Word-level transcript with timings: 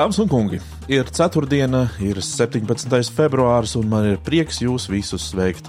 Dāmas 0.00 0.16
un 0.16 0.30
kungi, 0.32 0.56
ir 0.88 1.10
ceturtdiena, 1.12 1.82
ir 2.00 2.22
17. 2.24 3.10
februāris, 3.12 3.74
un 3.76 3.90
man 3.90 4.06
ir 4.08 4.22
prieks 4.24 4.62
jūs 4.62 4.86
visus 4.88 5.26
sveikt. 5.28 5.66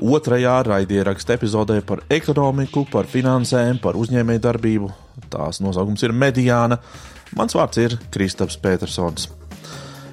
Otrajā 0.00 0.54
raidierakstu 0.64 1.34
epizodē 1.34 1.76
par 1.84 2.00
ekonomiku, 2.08 2.86
par 2.88 3.04
finansēm, 3.04 3.76
par 3.84 3.98
uzņēmējdarbību. 4.00 4.88
Tās 5.28 5.60
nosaukums 5.60 6.06
ir 6.08 6.16
Mediāna. 6.16 6.78
Mans 7.36 7.58
vārds 7.58 7.82
ir 7.82 7.98
Kristaps 8.14 8.56
Petersons. 8.56 9.28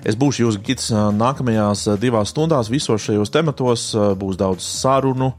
Es 0.03 0.19
būšu 0.19 0.49
jūsu 0.49 0.63
gids 0.67 0.91
nākamajās 1.15 1.87
divās 2.03 2.35
stundās 2.35 2.67
visos 2.67 3.07
šajos 3.07 3.31
tematos. 3.31 3.93
Būs 4.19 4.35
daudz 4.41 4.67
sarunu, 4.67 5.31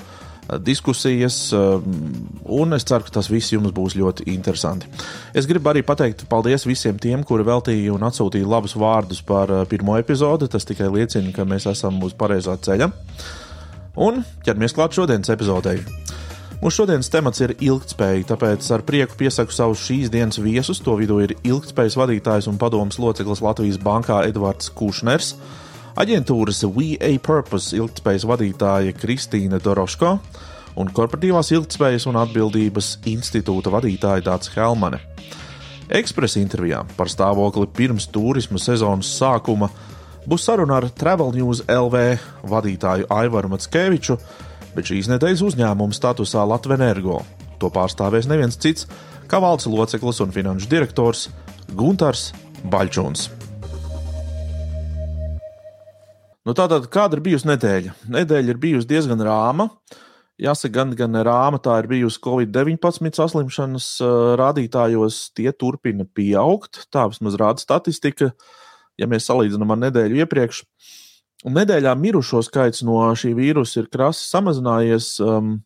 diskusijas, 0.63 1.51
un 1.53 2.77
es 2.77 2.87
ceru, 2.87 3.07
ka 3.07 3.17
tas 3.19 3.31
viss 3.31 3.53
jums 3.55 3.75
būs 3.75 3.97
ļoti 3.99 4.29
interesanti. 4.33 4.91
Es 5.37 5.49
gribu 5.49 5.73
arī 5.73 5.83
pateikt 5.87 6.27
paldies 6.31 6.67
visiem 6.69 7.01
tiem, 7.03 7.25
kuri 7.27 7.47
veltīja 7.47 7.95
un 7.95 8.07
atsūtīja 8.07 8.49
labus 8.49 8.77
vārdus 8.79 9.23
par 9.27 9.53
pirmo 9.71 9.97
epizodi. 9.99 10.51
Tas 10.53 10.69
tikai 10.69 10.91
liecina, 10.93 11.35
ka 11.35 11.49
mēs 11.49 11.69
esam 11.73 11.99
uz 12.07 12.15
pareizā 12.19 12.57
ceļa. 12.63 12.91
Un 14.07 14.23
ķeramies 14.45 14.77
klāt 14.77 14.97
šodienas 14.97 15.33
epizodei. 15.33 15.81
Mūsu 16.57 16.83
šodienas 16.83 17.11
temats 17.13 17.43
ir 17.45 17.53
ilgspēja, 17.61 18.31
tāpēc 18.31 18.65
ar 18.73 18.83
prieku 18.89 19.19
piesaku 19.21 19.53
savus 19.53 19.83
šīs 19.85 20.09
dienas 20.13 20.39
viesus. 20.41 20.81
To 20.85 20.95
vidū 20.97 21.19
ir 21.25 21.35
ilgspējas 21.45 21.99
vadītājs 22.01 22.49
un 22.49 22.57
padomus 22.61 22.97
loceklis 23.03 23.43
Latvijas 23.45 23.81
bankā 23.83 24.23
Edvards 24.31 24.71
Kušners 24.73 25.35
aģentūras 25.97 26.63
WA 26.69 27.13
Purpose 27.23 27.77
ilgspējas 27.77 28.27
vadītāja 28.29 28.95
Kristīna 28.97 29.61
Doroško 29.63 30.13
un 30.77 30.91
korporatīvās 30.93 31.53
ilgspējas 31.57 32.07
un 32.11 32.19
atbildības 32.21 32.97
institūta 33.09 33.73
vadītāja 33.73 34.25
Dārts 34.27 34.53
Helmane. 34.55 35.01
Ekspresa 35.97 36.41
intervijā 36.43 36.83
par 36.99 37.09
stāvokli 37.09 37.69
pirms 37.77 38.09
turisma 38.13 38.61
sezonas 38.61 39.13
sākuma 39.17 39.71
būs 40.27 40.49
saruna 40.49 40.81
ar 40.81 40.89
Travel 40.91 41.33
News 41.37 41.63
LV 41.71 42.03
vadītāju 42.51 43.09
Aivaru 43.15 43.55
Matskeviču, 43.55 44.19
bet 44.75 44.91
šīs 44.91 45.09
nedēļas 45.15 45.45
uzņēmuma 45.47 45.97
statusā 45.97 46.45
Latvenergo. 46.51 47.23
To 47.63 47.71
pārstāvēs 47.73 48.29
neviens 48.29 48.59
cits 48.61 48.91
kā 49.31 49.41
valdes 49.41 49.71
loceklis 49.71 50.21
un 50.21 50.35
finanšu 50.35 50.69
direktors 50.71 51.29
Guntars 51.73 52.33
Baļķuns. 52.67 53.46
Nu, 56.47 56.53
tātad, 56.55 56.85
kāda 56.95 57.19
ir 57.19 57.25
bijusi 57.25 57.49
nedēļa? 57.49 57.93
Nedēļa 58.15 58.53
ir 58.53 58.59
bijusi 58.63 58.87
diezgan 58.87 59.23
rāma. 59.27 59.67
Jāsaka, 60.39 60.75
gan, 60.77 60.93
gan 60.95 61.19
rāma 61.27 61.59
tā 61.63 61.81
ir 61.81 61.89
bijusi 61.91 62.21
Covid-19 62.23 63.19
saslimšanas 63.19 63.89
rādītājos, 64.39 65.19
tie 65.35 65.51
turpina 65.51 66.07
pieaugt. 66.07 66.85
Tā 66.95 67.09
vismaz 67.11 67.39
rāda 67.41 67.65
statistika, 67.65 68.31
ja 69.01 69.11
mēs 69.11 69.27
salīdzinām 69.27 69.75
ar 69.75 69.83
nedēļu 69.89 70.23
iepriekš. 70.23 70.63
Un 71.49 71.59
nedēļā 71.59 71.97
mirušo 71.99 72.45
skaits 72.47 72.87
no 72.87 73.01
šī 73.19 73.35
vīrusa 73.35 73.83
ir 73.83 73.91
krasi 73.91 74.31
samazinājies, 74.31 75.17
um, 75.27 75.57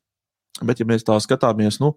bet, 0.65 0.81
ja 0.81 0.89
mēs 0.89 1.05
tā 1.05 1.21
skatāmies, 1.21 1.77
nu, 1.85 1.93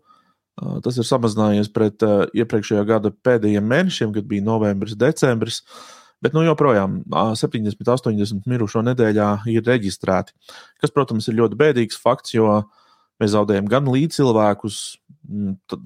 tas 0.84 1.00
ir 1.00 1.08
samazinājies 1.08 1.72
pret 1.72 2.04
uh, 2.04 2.26
iepriekšējā 2.36 2.84
gada 2.92 3.16
pēdējiem 3.16 3.76
mēnešiem, 3.78 4.12
kad 4.18 4.28
bija 4.28 4.44
novembris, 4.52 5.00
decembris. 5.00 5.64
Uh, 5.64 6.03
Bet 6.24 6.36
nu, 6.36 6.46
joprojām 6.46 7.02
70, 7.12 7.84
80 7.84 8.48
mirušo 8.48 8.84
nedēļā 8.88 9.30
ir 9.52 9.66
reģistrēti. 9.68 10.32
Kas, 10.80 10.94
protams, 10.96 11.28
ir 11.28 11.36
ļoti 11.42 11.58
bēdīgs 11.60 12.00
fakts, 12.00 12.36
jo 12.38 12.62
mēs 13.20 13.34
zaudējam 13.34 13.68
gan 13.72 13.90
līdzcilvēkus, 13.92 14.78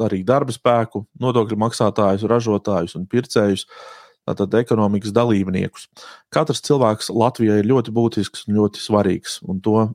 arī 0.06 0.22
darba 0.28 0.54
spēku, 0.54 1.08
nodokļu 1.22 1.58
maksātājus, 1.64 2.28
ražotājus 2.30 2.98
un 3.00 3.10
pircējus. 3.10 3.66
Tātad 4.28 4.58
ekonomikas 4.60 5.14
dalībniekus. 5.16 5.86
Katrs 6.36 6.60
cilvēks 6.68 7.14
Latvijai 7.16 7.62
ir 7.62 7.70
ļoti 7.70 7.94
būtisks 7.96 8.44
un 8.50 8.58
ļoti 8.58 8.82
svarīgs, 8.84 9.38
un 9.48 9.62
to 9.64 9.86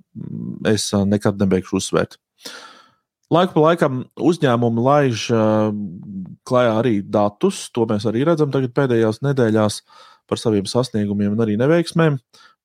es 0.71 0.87
nekad 0.97 1.37
nebeigšu 1.43 1.77
uzsvērt. 1.77 2.17
Laiku 3.33 3.59
pa 3.59 3.67
laikam 3.67 4.01
uzņēmumi 4.17 4.87
laiž 4.87 5.27
klajā 6.49 6.73
arī 6.79 6.95
datus, 7.05 7.67
to 7.77 7.85
mēs 7.89 8.09
arī 8.09 8.25
redzam 8.29 8.49
tagad 8.53 8.73
pēdējās 8.77 9.21
nedēļās. 9.25 9.79
Uh, 9.83 10.12
par 10.31 10.41
saviem 10.41 10.67
sasniegumiem 10.69 11.35
un 11.35 11.45
arī 11.45 11.59
neveiksmēm 11.61 12.19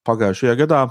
pagājušajā 0.08 0.56
gadā. 0.62 0.86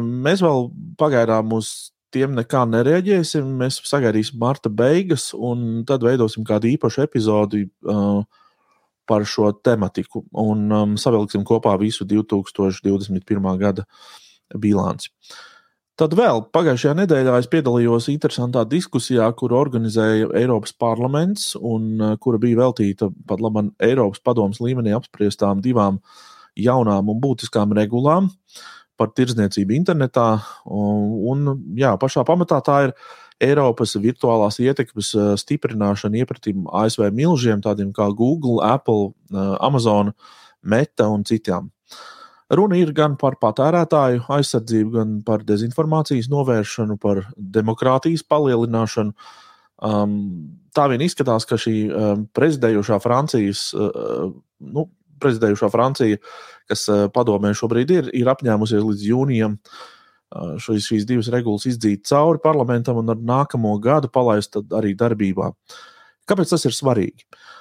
Mēs 0.00 0.42
vēl 0.42 0.68
pagaidām 1.00 1.52
uz 1.56 1.90
tiem 2.14 2.34
nekā 2.34 2.64
nereaģēsim. 2.70 3.46
Mēs 3.60 3.80
sagaidīsim 3.86 4.40
marta 4.40 4.72
beigas, 4.72 5.30
un 5.36 5.84
tad 5.88 6.04
veidosim 6.06 6.46
kādu 6.48 6.72
īpašu 6.72 7.04
epizodi 7.04 7.66
par 9.10 9.26
šo 9.26 9.50
tematiku 9.66 10.22
un 10.38 10.68
um, 10.70 10.92
savilksim 11.00 11.42
kopā 11.46 11.72
visu 11.80 12.06
2021. 12.06 13.48
gada 13.58 13.86
bilanci. 14.54 15.10
Tad 16.00 16.14
vēl 16.16 16.38
pagājušajā 16.48 16.94
nedēļā 16.96 17.34
es 17.42 17.46
piedalījos 17.52 18.06
interesantā 18.08 18.62
diskusijā, 18.64 19.26
kuru 19.36 19.58
organizēja 19.58 20.30
Eiropas 20.38 20.72
parlaments 20.72 21.50
un 21.60 21.90
uh, 22.00 22.14
kura 22.16 22.38
bija 22.40 22.56
veltīta 22.62 23.10
pat 23.28 23.42
labam 23.44 23.68
Eiropas 23.84 24.22
padomus 24.24 24.62
līmenī 24.64 24.94
apspriestām 24.96 25.60
divām 25.60 25.98
jaunām 26.56 27.10
un 27.12 27.20
būtiskām 27.20 27.74
regulām 27.76 28.30
par 28.96 29.12
tirdzniecību 29.12 29.76
internetā. 29.76 30.24
Un, 30.64 31.50
jā, 31.76 31.92
pašā 32.00 32.24
pamatā 32.24 32.62
tā 32.64 32.78
ir 32.86 32.94
Eiropas 33.50 33.92
virtuālās 34.00 34.56
ietekmes 34.64 35.12
uh, 35.18 35.34
stiprināšana 35.36 36.22
iepratīm 36.22 36.64
ASV 36.80 37.10
milžiem, 37.12 37.60
tādiem 37.60 37.92
kā 37.92 38.08
Google, 38.16 38.62
Apple, 38.64 39.12
uh, 39.34 39.52
Amazon, 39.60 40.14
Meta 40.64 41.12
un 41.12 41.28
citām. 41.28 41.68
Runa 42.50 42.80
ir 42.80 42.90
gan 42.96 43.14
par 43.18 43.36
patērētāju 43.38 44.24
aizsardzību, 44.34 44.90
gan 44.96 45.12
par 45.26 45.44
dezinformācijas 45.46 46.26
novēršanu, 46.32 46.96
par 46.98 47.22
demokrātijas 47.36 48.24
palielināšanu. 48.26 49.14
Um, 49.86 50.16
tā 50.74 50.88
vien 50.90 51.04
izskatās, 51.04 51.46
ka 51.46 51.56
šī 51.60 51.74
um, 51.88 52.24
prezidējošā 52.36 52.98
Francijas, 53.04 53.68
uh, 53.76 54.32
nu, 54.66 54.88
prezidējošā 55.22 55.70
Francija, 55.70 56.18
kas 56.68 56.84
uh, 56.90 57.06
padomē 57.14 57.54
šobrīd 57.56 57.94
ir, 57.94 58.10
ir 58.18 58.32
apņēmusies 58.34 58.82
līdz 58.88 59.06
jūnijam 59.12 59.54
uh, 59.60 60.58
šīs, 60.58 60.90
šīs 60.90 61.06
divas 61.06 61.30
regulas 61.30 61.68
izdzīt 61.70 62.02
cauri 62.10 62.42
parlamentam 62.42 62.98
un 62.98 63.14
ar 63.14 63.22
nākamo 63.30 63.76
gadu 63.84 64.10
palaist 64.10 64.58
arī 64.58 64.96
darbībā. 64.98 65.52
Kāpēc 66.26 66.50
tas 66.50 66.66
ir 66.66 66.74
svarīgi? 66.74 67.30
Uh, 67.30 67.59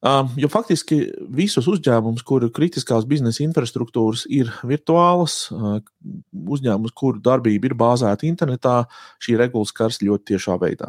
Um, 0.00 0.30
jo 0.40 0.48
faktiski 0.48 0.96
visus 1.28 1.66
uzņēmumus, 1.68 2.22
kuru 2.24 2.48
kritiskās 2.56 3.04
biznesa 3.08 3.42
infrastruktūras 3.44 4.22
ir 4.32 4.48
virtuālas, 4.64 5.34
uh, 5.52 5.82
uzņēmumus, 6.32 6.94
kuru 6.96 7.20
darbība 7.20 7.68
ir 7.68 7.74
bāzēta 7.76 8.24
internetā, 8.24 8.86
šī 9.20 9.36
regula 9.42 9.68
skars 9.68 10.00
ļoti 10.00 10.32
tiešā 10.32 10.56
veidā. 10.62 10.88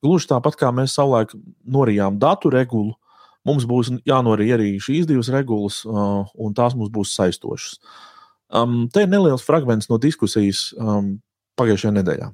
Gluži 0.00 0.30
tāpat 0.30 0.56
kā 0.62 0.72
mēs 0.72 0.96
savulaik 0.96 1.36
norijām 1.68 2.16
datu 2.22 2.48
regulu, 2.54 2.96
mums 3.44 3.68
būs 3.68 3.92
jānorija 4.08 4.56
arī 4.56 4.72
šīs 4.80 5.04
divas 5.10 5.28
regulas, 5.36 5.82
uh, 5.84 6.24
un 6.40 6.56
tās 6.56 6.78
mums 6.78 6.94
būs 6.96 7.12
saistošas. 7.12 7.76
Um, 8.56 8.86
te 8.88 9.04
ir 9.04 9.12
neliels 9.12 9.44
fragments 9.44 9.92
no 9.92 10.00
diskusijas 10.00 10.70
um, 10.80 11.18
pagājušajā 11.60 11.92
nedēļā. 11.98 12.32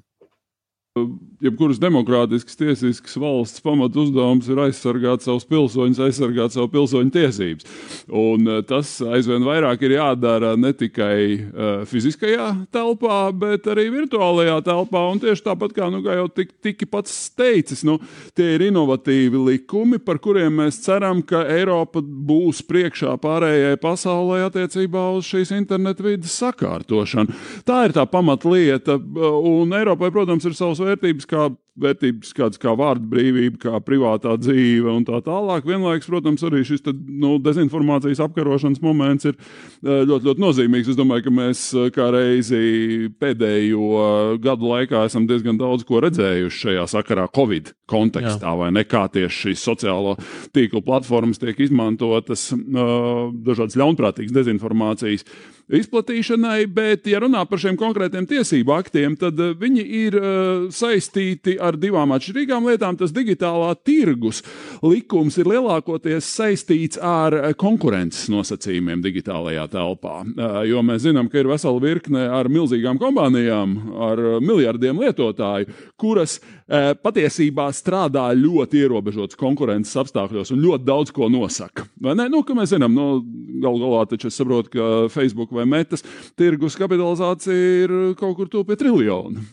Jebkuras 1.40 1.78
demokrātiskas, 1.80 2.52
tiesiskas 2.60 3.14
valsts 3.16 3.62
pamatu 3.64 4.02
uzdevums 4.02 4.44
ir 4.52 4.58
aizsargāt 4.60 5.22
savus 5.24 5.46
pilsoņus, 5.48 6.00
aizsargāt 6.04 6.52
savu 6.52 6.68
pilsoņu 6.74 7.08
tiesības. 7.14 7.70
Un 8.12 8.44
eh, 8.44 8.58
tas 8.68 8.90
aizvien 9.00 9.40
vairāk 9.46 9.80
ir 9.86 9.94
jādara 9.96 10.50
ne 10.60 10.74
tikai 10.76 11.16
uh, 11.32 11.70
fiziskajā 11.88 12.50
telpā, 12.76 13.22
bet 13.32 13.70
arī 13.72 13.86
virtuālajā 13.94 14.58
telpā. 14.66 15.06
Un 15.14 15.22
tieši 15.22 15.46
tāpat 15.46 15.72
kā, 15.78 15.88
nu, 15.94 16.02
kā 16.04 16.18
jau 16.18 16.26
tik, 16.28 16.52
tiki 16.60 16.90
pats 16.92 17.16
teicis, 17.40 17.80
nu, 17.88 17.96
tie 18.36 18.50
ir 18.58 18.66
inovatīvi 18.68 19.40
likumi, 19.48 19.96
par 19.96 20.20
kuriem 20.20 20.60
mēs 20.60 20.82
ceram, 20.84 21.24
ka 21.24 21.40
Eiropa 21.56 22.04
būs 22.04 22.60
priekšā 22.68 23.16
pārējai 23.24 23.80
pasaulē 23.80 24.42
attiecībā 24.50 25.08
uz 25.16 25.32
šīs 25.32 25.56
internetu 25.56 26.10
vidas 26.10 26.36
sakārtošanu. 26.44 27.40
Tā 27.64 27.80
ir 27.88 27.96
tā 27.96 28.04
pamatlieta, 28.04 29.00
un 29.00 29.72
Eiropai, 29.80 30.12
protams, 30.12 30.44
ir 30.44 30.60
savs 30.60 30.81
vērtības, 30.82 31.28
kā 31.30 31.50
vērtības, 31.80 32.32
kādas 32.36 32.60
kā 32.60 32.74
vārda 32.76 33.06
brīvība, 33.08 33.56
kā 33.62 33.80
privātā 33.84 34.34
dzīve 34.40 34.92
un 34.92 35.06
tā 35.08 35.22
tālāk. 35.24 35.64
Vienlaikus, 35.68 36.08
protams, 36.10 36.44
arī 36.44 36.60
šis 36.68 36.84
te, 36.84 36.92
nu, 36.92 37.38
dezinformācijas 37.42 38.20
apkarošanas 38.26 38.82
moments 38.84 39.30
ir 39.30 39.38
eh, 39.38 40.02
ļoti, 40.08 40.28
ļoti 40.28 40.44
nozīmīgs. 40.44 40.92
Es 40.92 40.98
domāju, 40.98 41.26
ka 41.26 41.34
mēs 41.38 41.64
eh, 41.72 41.88
kā 41.94 42.10
reizi 42.12 43.08
pēdējo 43.22 44.02
gadu 44.44 44.68
laikā 44.74 45.06
esam 45.08 45.26
diezgan 45.30 45.60
daudz 45.60 45.86
ko 45.88 46.02
redzējuši 46.04 46.62
šajā 46.66 46.84
sakarā 46.92 47.28
Covid 47.32 47.72
kontekstā, 47.88 48.52
Jā. 48.52 48.58
vai 48.58 48.70
ne 48.74 48.84
kā 48.88 49.06
tieši 49.12 49.48
šīs 49.48 49.64
sociālo 49.64 50.16
tīklu 50.52 50.84
platformas 50.84 51.40
tiek 51.40 51.58
izmantotas 51.60 52.50
uh, 52.52 53.32
dažādas 53.44 53.76
ļaunprātīgas 53.80 54.32
dezinformācijas 54.36 55.26
izplatīšanai, 55.70 56.66
bet, 56.72 57.06
ja 57.10 57.20
runā 57.22 57.44
par 57.48 57.60
šiem 57.62 57.76
konkrētiem 57.80 58.26
tiesību 58.30 58.74
aktiem, 58.74 59.16
tad 59.20 59.38
viņi 59.60 59.84
ir 60.02 60.16
uh, 60.18 60.26
saistīti 60.72 61.56
ar 61.62 61.78
divām 61.80 62.14
atšķirīgām 62.16 62.66
lietām. 62.70 62.98
Tas 63.00 63.14
digitālā 63.14 63.72
tirgus 63.84 64.42
likums 64.82 65.38
ir 65.40 65.50
lielākoties 65.52 66.26
saistīts 66.26 67.00
ar 67.02 67.54
konkurences 67.60 68.28
nosacījumiem 68.32 69.02
digitālajā 69.04 69.68
telpā. 69.72 70.22
Jo 70.68 70.82
mēs 70.86 71.04
zinām, 71.06 71.28
ka 71.30 71.40
ir 71.40 71.50
vesela 71.50 71.80
virkne 71.82 72.24
ar 72.32 72.50
milzīgām 72.52 73.00
kompānijām, 73.00 73.76
ar 74.08 74.22
miljardiem 74.44 75.00
lietotāju, 75.02 75.70
kuras 76.00 76.38
patiesībā 77.02 77.68
strādā 77.76 78.28
ļoti 78.36 78.80
ierobežotas 78.82 79.38
konkurences 79.40 79.96
apstākļos 80.00 80.54
un 80.54 80.62
ļoti 80.64 80.88
daudz 80.88 81.12
ko 81.14 81.28
nosaka. 81.32 81.86
Vai 82.02 82.16
ne? 82.18 82.28
Nu, 82.32 82.42
mēs 82.56 82.72
zinām, 82.72 82.94
nu, 82.96 83.08
galu 83.62 83.82
galā 83.82 84.04
taču 84.10 84.30
es 84.30 84.38
saprotu, 84.38 84.72
ka 84.76 84.90
Facebook 85.12 85.51
vai 85.56 85.66
Metas 85.68 86.04
tirgus 86.38 86.76
kapitalizācija 86.80 87.84
ir 87.84 87.94
kaut 88.20 88.36
kur 88.38 88.50
tuvu 88.52 88.68
pie 88.70 88.78
triljona. 88.80 89.44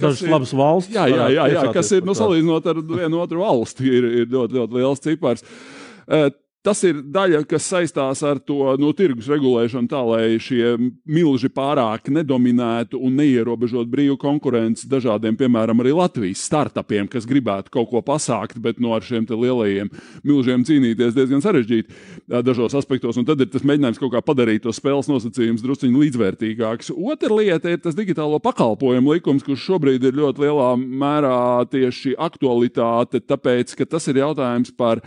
Kas 0.00 0.22
ir 0.24 0.32
labas 0.32 0.54
valsts? 0.56 0.92
Jā, 0.94 1.08
jā, 1.10 1.30
jā, 1.36 1.48
jā 1.56 1.64
kas 1.74 1.92
ir, 1.96 2.04
nu, 2.06 2.16
salīdzinot 2.18 2.70
ar 2.70 2.84
vienu 2.92 3.22
otru 3.22 3.44
valsti, 3.44 3.88
ir, 3.88 4.08
ir 4.22 4.30
ļoti, 4.30 4.60
ļoti 4.60 4.80
liels 4.80 5.04
cipars. 5.04 5.46
Tas 6.60 6.82
ir 6.84 6.98
daļa, 7.08 7.38
kas 7.48 7.64
saistās 7.70 8.20
ar 8.20 8.36
to 8.44 8.74
no 8.76 8.90
tirgus 8.92 9.30
regulēšanu, 9.32 9.88
tā 9.88 10.00
lai 10.04 10.24
šie 10.44 10.74
milži 11.08 11.48
pārāk 11.48 12.10
nedominētu 12.12 12.98
un 13.00 13.14
neierobežot 13.16 13.88
brīvu 13.88 14.18
konkurenci 14.20 14.84
dažādiem, 14.90 15.38
piemēram, 15.40 15.80
arī 15.80 15.94
Latvijas 15.96 16.42
startupiem, 16.44 17.08
kas 17.08 17.24
gribētu 17.24 17.72
kaut 17.72 17.88
ko 17.88 18.02
pasākt, 18.04 18.58
bet 18.60 18.76
no 18.76 18.92
ar 18.92 19.06
šiem 19.06 19.24
lielajiem 19.30 19.88
milžiem 20.20 20.66
cīnīties 20.68 21.16
diezgan 21.16 21.40
sarežģīti 21.40 22.36
dažos 22.44 22.76
aspektos. 22.76 23.16
Un 23.16 23.24
tad 23.24 23.40
ir 23.40 23.48
tas 23.48 23.64
mēģinājums 23.64 24.02
kaut 24.04 24.12
kā 24.18 24.20
padarīt 24.20 24.66
tos 24.68 24.82
spēles 24.82 25.08
nosacījumus 25.08 25.64
drusciņi 25.64 26.04
līdzvērtīgākus. 26.04 26.92
Otra 26.92 27.40
lieta 27.40 27.72
ir 27.72 27.80
tas 27.80 27.96
digitālo 27.96 28.36
pakalpojumu 28.36 29.16
likums, 29.16 29.48
kurš 29.48 29.64
šobrīd 29.64 30.04
ir 30.04 30.20
ļoti 30.20 30.44
lielā 30.44 30.70
mērā 30.76 31.40
tieši 31.72 32.18
aktualitāte, 32.20 33.24
tāpēc, 33.24 33.78
ka 33.80 33.88
tas 33.96 34.12
ir 34.12 34.20
jautājums 34.20 34.76
par 34.76 35.00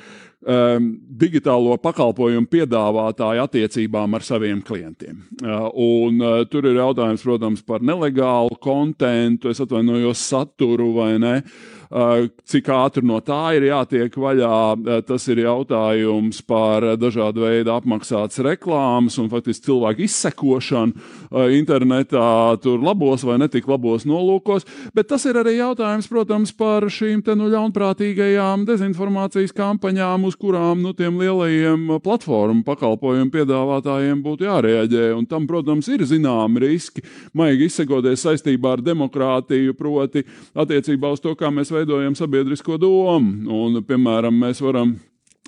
um, 0.46 0.90
digitālo 1.24 1.78
pakalpojumu 1.82 2.50
piedāvātāju 2.52 3.44
attiecībām 3.48 4.18
ar 4.18 4.26
saviem 4.26 4.64
klientiem. 4.66 5.22
Uh, 5.42 5.70
un, 5.74 6.20
uh, 6.22 6.42
tur 6.50 6.68
ir 6.70 6.80
jautājums, 6.82 7.24
protams, 7.26 7.64
par 7.66 7.86
nelegālu 7.86 8.58
kontentu, 8.64 9.54
es 9.54 9.64
atvainojos, 9.64 10.24
saturu 10.34 10.92
vai 10.98 11.14
ne. 11.22 11.38
Uh, 11.44 11.73
cik 11.94 12.70
ātri 12.74 13.04
no 13.06 13.20
tā 13.22 13.54
ir 13.58 13.68
jātiek 13.68 14.16
vaļā, 14.18 14.58
eh, 14.82 15.02
tas 15.06 15.28
ir 15.30 15.44
jautājums 15.44 16.42
par 16.42 16.82
dažādu 16.98 17.46
veidu 17.46 17.70
apmaksātas 17.70 18.42
reklāmas 18.42 19.20
un 19.22 19.30
faktiski 19.30 19.70
cilvēku 19.70 20.06
izsekošanu 20.08 20.94
eh, 20.94 21.54
internetā, 21.60 22.58
tur 22.62 22.82
labos 22.82 23.24
vai 23.24 23.38
netik 23.38 23.68
labos 23.70 24.08
nolūkos. 24.10 24.66
Bet 24.94 25.08
tas 25.12 25.26
ir 25.30 25.38
arī 25.38 25.60
jautājums, 25.60 26.10
protams, 26.10 26.52
par 26.52 26.88
šīm 26.90 27.22
te, 27.24 27.36
nu, 27.38 27.52
ļaunprātīgajām 27.54 28.66
dezinformācijas 28.66 29.54
kampaņām, 29.54 30.26
uz 30.26 30.36
kurām 30.40 30.82
nu, 30.82 30.96
tiem 30.98 31.22
lielajiem 31.22 32.00
platformu 32.02 32.66
pakalpojumu 32.66 33.30
piedāvātājiem 33.34 34.26
būtu 34.26 34.50
jārēģē. 34.50 35.12
Un 35.14 35.30
tam, 35.30 35.46
protams, 35.46 35.92
ir 35.94 36.08
zināmi 36.10 36.66
riski, 36.66 37.06
maigi 37.38 37.70
izsekoties 37.70 38.26
saistībā 38.26 38.78
ar 38.78 38.86
demokrātiju, 38.86 39.78
proti 39.78 40.26
attiecībā 40.58 41.14
uz 41.14 41.22
to, 41.22 41.36
kā 41.38 41.54
mēs 41.54 41.70
veidojam 41.70 41.83
veidojam 41.84 42.16
sabiedrisko 42.16 42.78
domu. 42.80 43.50
Un, 43.52 43.82
piemēram, 43.84 44.36
mēs 44.46 44.62
varam 44.64 44.96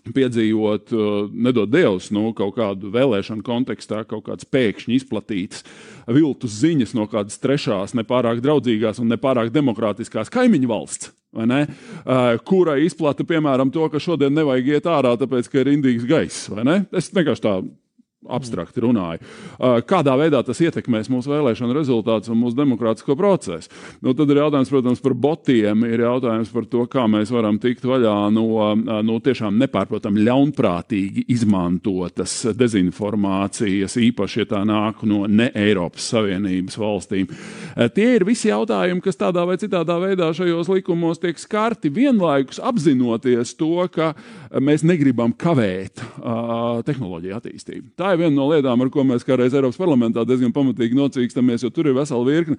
piedzīvot, 0.06 0.92
uh, 0.94 1.30
nedod 1.32 1.72
Dievs, 1.74 2.12
nu, 2.14 2.30
kaut 2.38 2.58
kādu 2.60 2.92
vēlēšanu 2.94 3.42
kontekstā, 3.46 4.04
kaut 4.06 4.28
kādas 4.28 4.46
pēkšņi 4.46 5.00
izplatītas 5.00 5.64
viltus 6.14 6.60
ziņas 6.62 6.94
no 6.94 7.08
kādas 7.10 7.40
trešās, 7.42 7.96
nepārāk 7.98 8.44
draudzīgās 8.46 9.02
un 9.02 9.10
nepārāk 9.16 9.50
demokrātiskās 9.56 10.30
kaimiņu 10.34 10.70
valsts. 10.70 11.10
Uh, 11.36 12.38
kura 12.48 12.78
izplata, 12.80 13.26
piemēram, 13.28 13.74
to, 13.74 13.88
ka 13.92 14.00
šodien 14.00 14.36
nevajag 14.38 14.70
iet 14.78 14.86
ārā, 14.88 15.16
tāpēc, 15.20 15.50
ka 15.52 15.64
ir 15.64 15.74
indīgs 15.74 16.06
gaiss. 16.08 16.52
Es 16.96 17.10
vienkārši 17.12 17.44
tā 17.44 17.58
abstrakti 18.30 18.84
runāju. 18.84 19.22
Uh, 19.56 19.80
kādā 19.86 20.16
veidā 20.20 20.42
tas 20.46 20.62
ietekmēs 20.64 21.10
mūsu 21.12 21.32
vēlēšanu 21.32 21.76
rezultātus 21.76 22.32
un 22.34 22.40
mūsu 22.42 22.58
demokrātisko 22.58 23.18
procesu? 23.20 23.72
Nu, 24.04 24.16
tad 24.18 24.32
ir 24.32 24.42
jautājums, 24.42 24.72
protams, 24.72 25.04
par 25.04 25.16
botiem, 25.18 25.86
ir 25.88 26.06
jautājums 26.06 26.52
par 26.54 26.68
to, 26.72 26.86
kā 26.92 27.06
mēs 27.12 27.34
varam 27.34 27.60
tikt 27.62 27.86
vaļā 27.88 28.16
no, 28.36 28.46
uh, 28.62 29.02
no 29.06 29.20
tiešām 29.24 29.60
nepārprotami 29.62 30.26
ļaunprātīgi 30.26 31.26
izmantotas 31.36 32.38
dezinformācijas, 32.58 33.98
īpaši, 34.10 34.44
ja 34.44 34.50
tā 34.56 34.64
nāk 34.68 35.06
no 35.08 35.26
ne 35.30 35.52
Eiropas 35.56 36.10
Savienības 36.14 36.80
valstīm. 36.82 37.30
Uh, 37.30 37.90
tie 37.94 38.12
ir 38.18 38.28
visi 38.28 38.50
jautājumi, 38.52 39.04
kas 39.06 39.20
tādā 39.20 39.46
vai 39.48 39.60
citādā 39.62 39.98
veidā 40.02 40.32
šajos 40.36 40.72
likumos 40.72 41.22
tiek 41.22 41.40
skarti 41.40 41.92
vienlaikus 41.94 42.60
apzinoties 42.64 43.56
to, 43.60 43.86
ka 43.94 44.14
mēs 44.62 44.86
negribam 44.88 45.34
kavēt 45.36 46.02
uh, 46.02 46.82
tehnoloģiju 46.86 47.38
attīstību. 47.38 47.92
Tā 48.00 48.15
ir 48.16 48.24
viena 48.24 48.36
no 48.36 48.48
lietām, 48.52 48.82
ar 48.82 48.92
ko 48.94 49.06
mēs 49.08 49.26
kā 49.28 49.38
reiz 49.40 49.56
Eiropas 49.56 49.80
parlamentā 49.80 50.26
diezgan 50.28 50.54
pamatīgi 50.56 50.98
nocīkstamies, 50.98 51.66
jo 51.66 51.74
tur 51.74 51.92
ir 51.92 51.98
vesela 51.98 52.26
virkne 52.26 52.58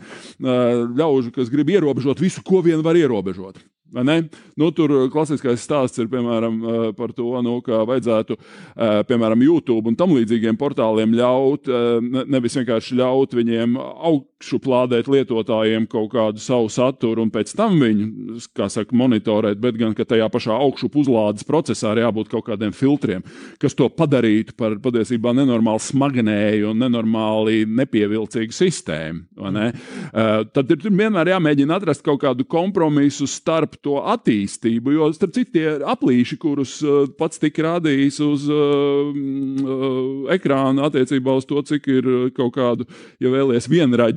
ļaužu, 0.97 1.33
kas 1.35 1.53
grib 1.53 1.73
ierobežot 1.75 2.23
visu, 2.23 2.45
ko 2.47 2.63
vien 2.67 2.85
var 2.85 2.99
ierobežot. 3.01 3.65
Nu, 4.59 4.67
tur 4.75 4.91
klasiskais 5.15 5.63
stāsts 5.63 6.01
ir 6.03 6.09
piemēram 6.11 6.59
par 6.99 7.13
to, 7.15 7.29
nu, 7.47 7.61
ka 7.65 7.85
vajadzētu 7.87 8.37
piemēram 9.07 9.45
YouTube 9.47 9.93
un 9.93 9.97
tam 9.99 10.13
līdzīgiem 10.17 10.59
portāliem 10.59 11.15
ļaut, 11.17 11.71
nevis 12.27 12.59
vienkārši 12.59 12.99
ļaut 12.99 13.37
viņiem 13.39 13.79
augšuplādēt 14.37 15.09
lietotājiem 15.09 15.87
kaut 15.89 16.11
kādu 16.13 16.41
savu 16.41 16.69
saturu 16.69 17.25
un 17.25 17.31
pēc 17.33 17.55
tam 17.57 17.79
viņu, 17.81 18.37
kā 18.57 18.69
saka, 18.69 18.95
monitorēt, 18.97 19.59
bet 19.59 19.77
gan, 19.81 19.95
ka 19.97 20.05
tajā 20.05 20.29
pašā 20.29 20.53
augšup 20.53 20.97
uzlādes 21.01 21.45
procesā 21.47 21.95
ir 21.95 22.05
jābūt 22.05 22.29
kaut 22.29 22.45
kādiem 22.47 22.73
filtriem, 22.77 23.25
kas 23.59 23.75
to 23.75 23.89
padarītu 23.89 24.53
par 24.57 24.77
patiesībā 24.83 25.33
nenormāli 25.37 25.81
smagnēju 25.81 26.71
un 26.71 26.85
nenormāli 26.85 27.65
nepievilcīgu 27.67 28.53
sistēmu. 28.53 29.25
Ne? 29.57 29.71
Tad 30.53 30.71
ir 30.71 30.85
vienmēr 30.85 31.33
jāmēģina 31.33 31.81
atrast 31.81 32.05
kaut 32.05 32.21
kādu 32.21 32.45
kompromisu 32.45 33.27
starp 33.31 33.79
to 33.81 33.99
attīstību. 34.05 34.97
Jo, 34.99 35.11
starp 35.17 35.33
citu, 35.37 35.55
tie 35.57 35.77
aplīši, 35.87 36.37
kurus 36.41 36.77
uh, 36.85 37.07
pats 37.17 37.41
tika 37.41 37.65
rādījis 37.65 38.21
uz 38.25 38.47
uh, 38.53 39.17
uh, 39.17 40.29
ekrāna 40.35 40.91
attiecībā 40.91 41.37
uz 41.39 41.49
to, 41.49 41.63
cik 41.67 41.89
ir 41.93 42.11
kaut 42.37 42.53
kādu, 42.59 42.87
ja 43.23 43.33
vēlies, 43.33 43.71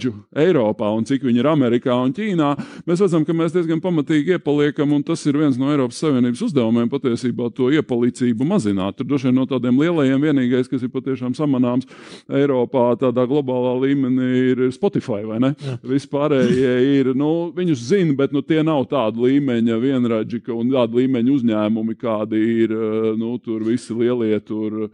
vienradžu 0.10 0.28
Eiropā 0.40 0.90
un 0.96 1.06
cik 1.06 1.24
viņi 1.24 1.42
ir 1.42 1.48
Amerikā 1.50 1.96
un 2.04 2.14
Ķīnā, 2.14 2.50
mēs 2.88 3.02
redzam, 3.02 3.26
ka 3.26 3.34
mēs 3.34 3.54
diezgan 3.54 3.82
pamatīgi 3.82 4.38
iepaliekam, 4.38 4.92
un 4.94 5.04
tas 5.04 5.26
ir 5.26 5.38
viens 5.38 5.58
no 5.58 5.70
Eiropas 5.72 6.00
Savienības 6.00 6.42
uzdevumiem 6.48 6.90
patiesībā 6.90 7.50
to 7.54 7.70
iepalicību 7.74 8.46
mazināt. 8.48 8.98
Tur 8.98 9.08
droši 9.10 9.30
vien 9.30 9.36
no 9.36 9.46
tādiem 9.50 9.80
lielajiem 9.80 10.22
vienīgais, 10.22 10.70
kas 10.70 10.84
ir 10.84 10.92
patiešām 10.94 11.36
samanāms 11.38 11.88
Eiropā 12.30 12.96
tādā 13.00 13.26
globālā 13.30 13.76
līmenī, 13.84 14.30
ir 14.54 14.64
Spotify 14.74 15.24
vai 15.28 15.40
ne? 15.44 15.54
Vispārējie 15.84 16.76
ir, 17.00 17.14
nu, 17.18 17.52
viņus 17.56 17.86
zina, 17.92 18.16
bet 18.20 18.34
nu, 18.36 18.44
tie 18.46 18.64
nav 18.64 18.86
līmeņi 18.90 19.26
līmeņa 19.26 19.80
vienradži 19.82 20.44
un 20.54 20.72
tāda 20.74 21.00
līmeņa 21.00 21.34
uzņēmumi, 21.36 21.98
kādi 22.00 22.44
ir 22.64 22.76
eh, 22.76 23.10
nu, 23.20 23.38
tur 23.44 23.64
visi 23.68 23.94
lielie 23.94 24.40
tur 24.40 24.90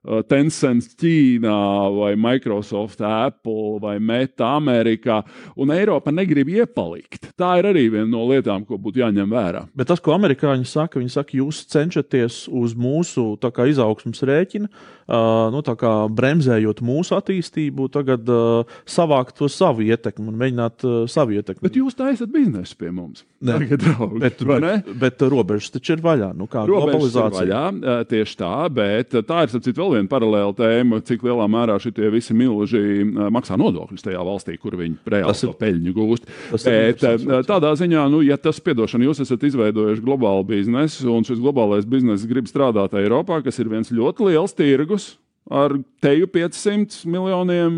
Tencent 0.00 0.94
Ķīnā, 0.96 1.56
vai 1.92 2.14
Microsoft, 2.16 3.02
Apple 3.04 3.76
vai 3.82 3.98
Meta 4.00 4.54
Amerikā, 4.56 5.18
un 5.60 5.72
Eiropa 5.74 6.12
negrib 6.14 6.48
iepalikt. 6.48 7.34
Tā 7.36 7.58
ir 7.60 7.68
arī 7.68 7.82
viena 7.92 8.08
no 8.08 8.24
lietām, 8.30 8.64
ko 8.64 8.78
būtu 8.80 9.02
jāņem 9.02 9.28
vērā. 9.28 9.66
Bet 9.76 9.90
tas, 9.92 10.00
ko 10.00 10.14
amerikāņi 10.16 10.64
saka, 10.68 11.02
viņi 11.02 11.12
saka, 11.12 11.36
jūs 11.36 11.66
cenšaties 11.68 12.46
uz 12.48 12.72
mūsu 12.72 13.34
kā, 13.44 13.66
izaugsmas 13.68 14.24
rēķina, 14.24 14.70
uh, 14.70 15.50
nu, 15.52 15.60
kā, 15.60 15.92
bremzējot 16.16 16.80
mūsu 16.80 17.18
attīstību, 17.18 17.90
tagad 17.92 18.32
uh, 18.32 18.72
savākt 18.88 19.36
to 19.36 19.50
savu 19.52 19.84
ietekmi 19.84 20.32
un 20.32 20.40
mēģināt 20.40 20.88
uh, 20.88 20.96
savu 21.12 21.36
ietekmi. 21.36 21.66
Bet 21.68 21.76
jūs 21.76 21.98
taisat 21.98 22.32
biznesu 22.32 22.78
pie 22.80 22.88
mums. 22.88 23.26
Ne, 23.44 23.58
tagad, 23.58 23.84
draugi, 23.84 24.20
bet, 24.24 24.40
bet, 24.48 24.90
bet 25.04 25.28
robežas 25.28 25.76
taču 25.76 25.98
ir 25.98 26.04
vaļā. 26.04 26.32
Nu, 26.36 26.48
kā 26.48 26.64
robežas 26.68 27.12
globalizācija. 27.12 27.44
Ir 27.44 27.84
vaļā, 27.84 28.00
tieši 28.10 28.40
tā, 28.40 28.54
bet 28.80 29.16
tā 29.28 29.44
ir, 29.44 29.52
sapcīt, 29.52 29.76
vēl 29.76 29.89
vēl 29.90 29.98
viena 29.98 30.10
paralēla 30.10 30.54
tēma, 30.56 31.00
cik 31.06 31.24
lielā 31.26 31.46
mērā 31.50 31.76
šie 31.82 32.10
visi 32.12 32.34
milži 32.36 33.04
maksā 33.04 33.58
nodokļus 33.60 34.06
tajā 34.06 34.22
valstī, 34.26 34.56
kur 34.60 34.76
viņi 34.78 34.98
reāli 35.10 35.36
to 35.40 35.54
peļņu 35.60 35.94
gūst. 35.96 36.28
Bet, 36.64 37.02
tādā 37.48 37.72
ziņā, 37.78 38.06
nu, 38.12 38.22
ja 38.26 38.38
tas, 38.40 38.60
piedošana, 38.64 39.08
jūs 39.08 39.22
esat 39.24 39.48
izveidojuši 39.50 40.04
globālu 40.04 40.46
biznesu, 40.48 41.08
un 41.12 41.26
šis 41.26 41.42
globālais 41.42 41.88
bizness 41.88 42.28
grib 42.30 42.48
strādāt 42.50 42.94
Eiropā, 43.00 43.42
kas 43.44 43.58
ir 43.62 43.72
viens 43.72 43.92
ļoti 43.94 44.30
liels 44.30 44.56
tirgus, 44.56 45.14
ar 45.50 45.74
teju 46.00 46.28
500 46.30 47.02
miljoniem 47.10 47.74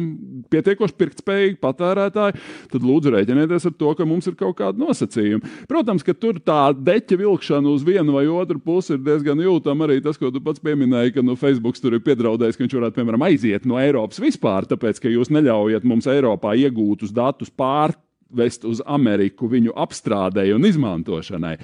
pietiekoši 0.53 0.97
pirktspējīgi 0.99 1.57
patērētāji, 1.63 2.43
tad 2.73 2.85
lūdzu 2.87 3.15
rēķinieties 3.15 3.67
ar 3.71 3.75
to, 3.81 3.95
ka 3.99 4.07
mums 4.09 4.29
ir 4.31 4.37
kaut 4.39 4.59
kāda 4.61 4.79
nosacījuma. 4.83 5.49
Protams, 5.71 6.05
ka 6.07 6.15
tur 6.15 6.39
tā 6.45 6.61
deķa 6.77 7.19
vilkšana 7.23 7.73
uz 7.73 7.87
vienu 7.87 8.19
vai 8.19 8.27
otru 8.31 8.61
pusi 8.63 8.95
ir 8.97 9.03
diezgan 9.07 9.41
jūtama. 9.43 9.89
Arī 9.89 9.99
tas, 10.05 10.21
ko 10.21 10.31
tu 10.31 10.43
pats 10.45 10.63
pieminēji, 10.63 11.17
ka 11.17 11.25
nu, 11.27 11.39
Facebook 11.41 11.81
tur 11.81 11.97
ir 11.97 12.05
piedraudējis, 12.05 12.59
ka 12.59 12.67
viņš 12.67 12.79
varētu, 12.79 12.99
piemēram, 13.01 13.27
aiziet 13.27 13.67
no 13.69 13.81
Eiropas 13.81 14.21
vispār, 14.23 14.69
tāpēc, 14.71 15.01
ka 15.03 15.13
jūs 15.13 15.33
neļaujat 15.33 15.89
mums 15.89 16.09
Eiropā 16.13 16.55
iegūtus 16.61 17.15
datus 17.17 17.51
pār 17.51 17.97
vest 18.37 18.67
uz 18.69 18.83
Ameriku 18.87 19.49
viņu 19.51 19.75
apstrādēji 19.85 20.55
un 20.57 20.67
izmantošanai. 20.69 21.55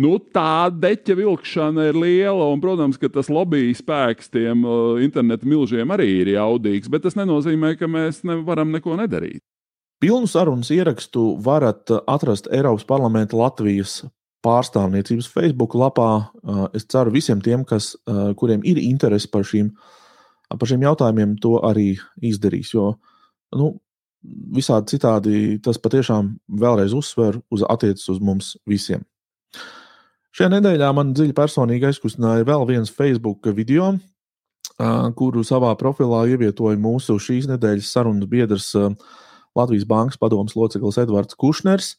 Nu, 0.00 0.16
tā 0.18 0.68
deķa 0.72 1.16
vilkšana 1.18 1.88
ir 1.90 1.98
liela, 2.00 2.50
un, 2.52 2.62
protams, 2.62 2.98
ka 3.00 3.10
tas 3.12 3.30
lobby 3.32 3.70
spēks 3.76 4.32
tiem 4.34 4.64
uh, 4.66 5.00
internetu 5.02 5.48
milžiem 5.48 5.94
arī 5.94 6.08
ir 6.22 6.34
jaudīgs, 6.36 6.90
bet 6.92 7.06
tas 7.06 7.18
nenozīmē, 7.18 7.74
ka 7.80 7.90
mēs 7.90 8.24
nevaram 8.26 8.74
neko 8.74 8.98
nedarīt. 9.00 9.42
Pilnu 10.02 10.28
sarunas 10.28 10.68
ierakstu 10.74 11.38
varat 11.40 11.88
atrast 12.04 12.50
Eiropas 12.52 12.84
parlamenta 12.84 13.38
Latvijas 13.38 14.02
pārstāvniecības 14.44 15.28
Facebook 15.32 15.74
lapā. 15.78 16.10
Uh, 16.42 16.66
es 16.76 16.86
ceru 16.90 17.14
visiem 17.14 17.40
tiem, 17.42 17.64
kas, 17.64 17.94
uh, 18.06 18.30
kuriem 18.38 18.64
ir 18.68 18.80
interese 18.82 19.30
par 19.32 19.46
šīm, 19.48 19.72
par 20.52 20.68
šiem 20.68 20.84
jautājumiem, 20.84 21.38
to 21.42 21.56
arī 21.66 21.94
izdarīs. 22.22 22.74
Jo 22.76 22.94
nu, 23.56 23.72
visādi 24.56 24.96
citādi 24.96 25.36
tas 25.62 25.78
patiešām 25.82 26.34
vēlreiz 26.60 26.94
uzsver 26.96 27.40
uz 27.52 27.64
attiecas 27.68 28.08
uz 28.12 28.20
mums 28.22 28.54
visiem. 28.68 29.04
Šajā 30.36 30.50
nedēļā 30.52 30.90
man 30.92 31.14
dziļi 31.16 31.32
personīgi 31.36 31.88
aizkustināja 31.88 32.44
vēl 32.44 32.66
viens 32.68 32.92
Facebook 32.92 33.46
video, 33.56 33.94
kuru 35.16 35.44
savā 35.46 35.70
profilā 35.80 36.26
ievietoja 36.28 36.76
mūsu 36.76 37.16
šīs 37.22 37.46
nedēļas 37.48 37.92
sarunas 37.94 38.28
biedrs 38.28 38.74
Latvijas 39.56 39.86
Bankas 39.88 40.20
padomus 40.20 40.56
loceklis 40.58 40.98
Edvards 41.00 41.38
Kušners. 41.40 41.94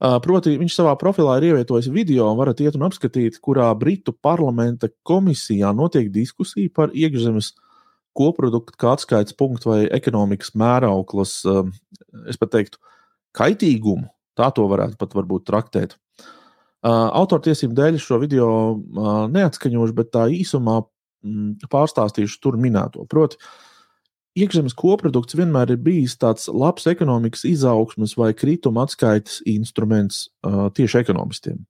Proti, 0.00 0.56
viņš 0.58 0.74
savā 0.74 0.96
profilā 0.98 1.36
ir 1.38 1.50
ievietojis 1.52 1.90
video, 1.92 2.30
un 2.32 2.40
varat 2.40 2.58
iet 2.64 2.74
un 2.74 2.88
apskatīt, 2.88 3.36
kurā 3.44 3.68
Britu 3.78 4.14
parlamenta 4.16 4.88
komisijā 5.06 5.70
notiek 5.76 6.08
diskusija 6.10 6.72
par 6.74 6.90
iekšzemes 6.90 7.52
koprodukta 8.16 8.76
kā 8.78 8.94
atskaites 8.96 9.36
punktu 9.38 9.72
vai 9.72 9.80
ekonomikas 9.94 10.52
mērauklas, 10.58 11.38
um, 11.48 11.72
es 12.28 12.40
pat 12.40 12.54
teiktu, 12.56 12.80
kaitīgumu. 13.36 14.08
Tā 14.38 14.48
to 14.56 14.64
varētu 14.68 14.96
pat 15.00 15.16
varbūt 15.16 15.44
traktēt. 15.48 15.98
Uh, 16.82 17.12
autortiesību 17.14 17.76
dēļ 17.78 17.98
šo 18.02 18.18
video 18.22 18.46
uh, 18.74 19.10
neatskaņošu, 19.30 19.94
bet 19.94 20.08
tā 20.14 20.24
īsumā 20.34 20.80
mm, 20.82 21.68
pārstāstīšu 21.70 22.40
tur 22.42 22.56
minēto. 22.58 23.04
Proti, 23.10 23.38
iekšzemes 24.40 24.74
koprodukts 24.78 25.36
vienmēr 25.38 25.76
ir 25.76 25.82
bijis 25.84 26.16
tāds 26.18 26.48
labs 26.50 26.88
ekonomikas 26.90 27.44
izaugsmes 27.46 28.16
vai 28.18 28.32
krituma 28.34 28.86
atskaites 28.88 29.38
instruments 29.46 30.24
uh, 30.42 30.66
tieši 30.74 31.02
ekonomistiem. 31.04 31.60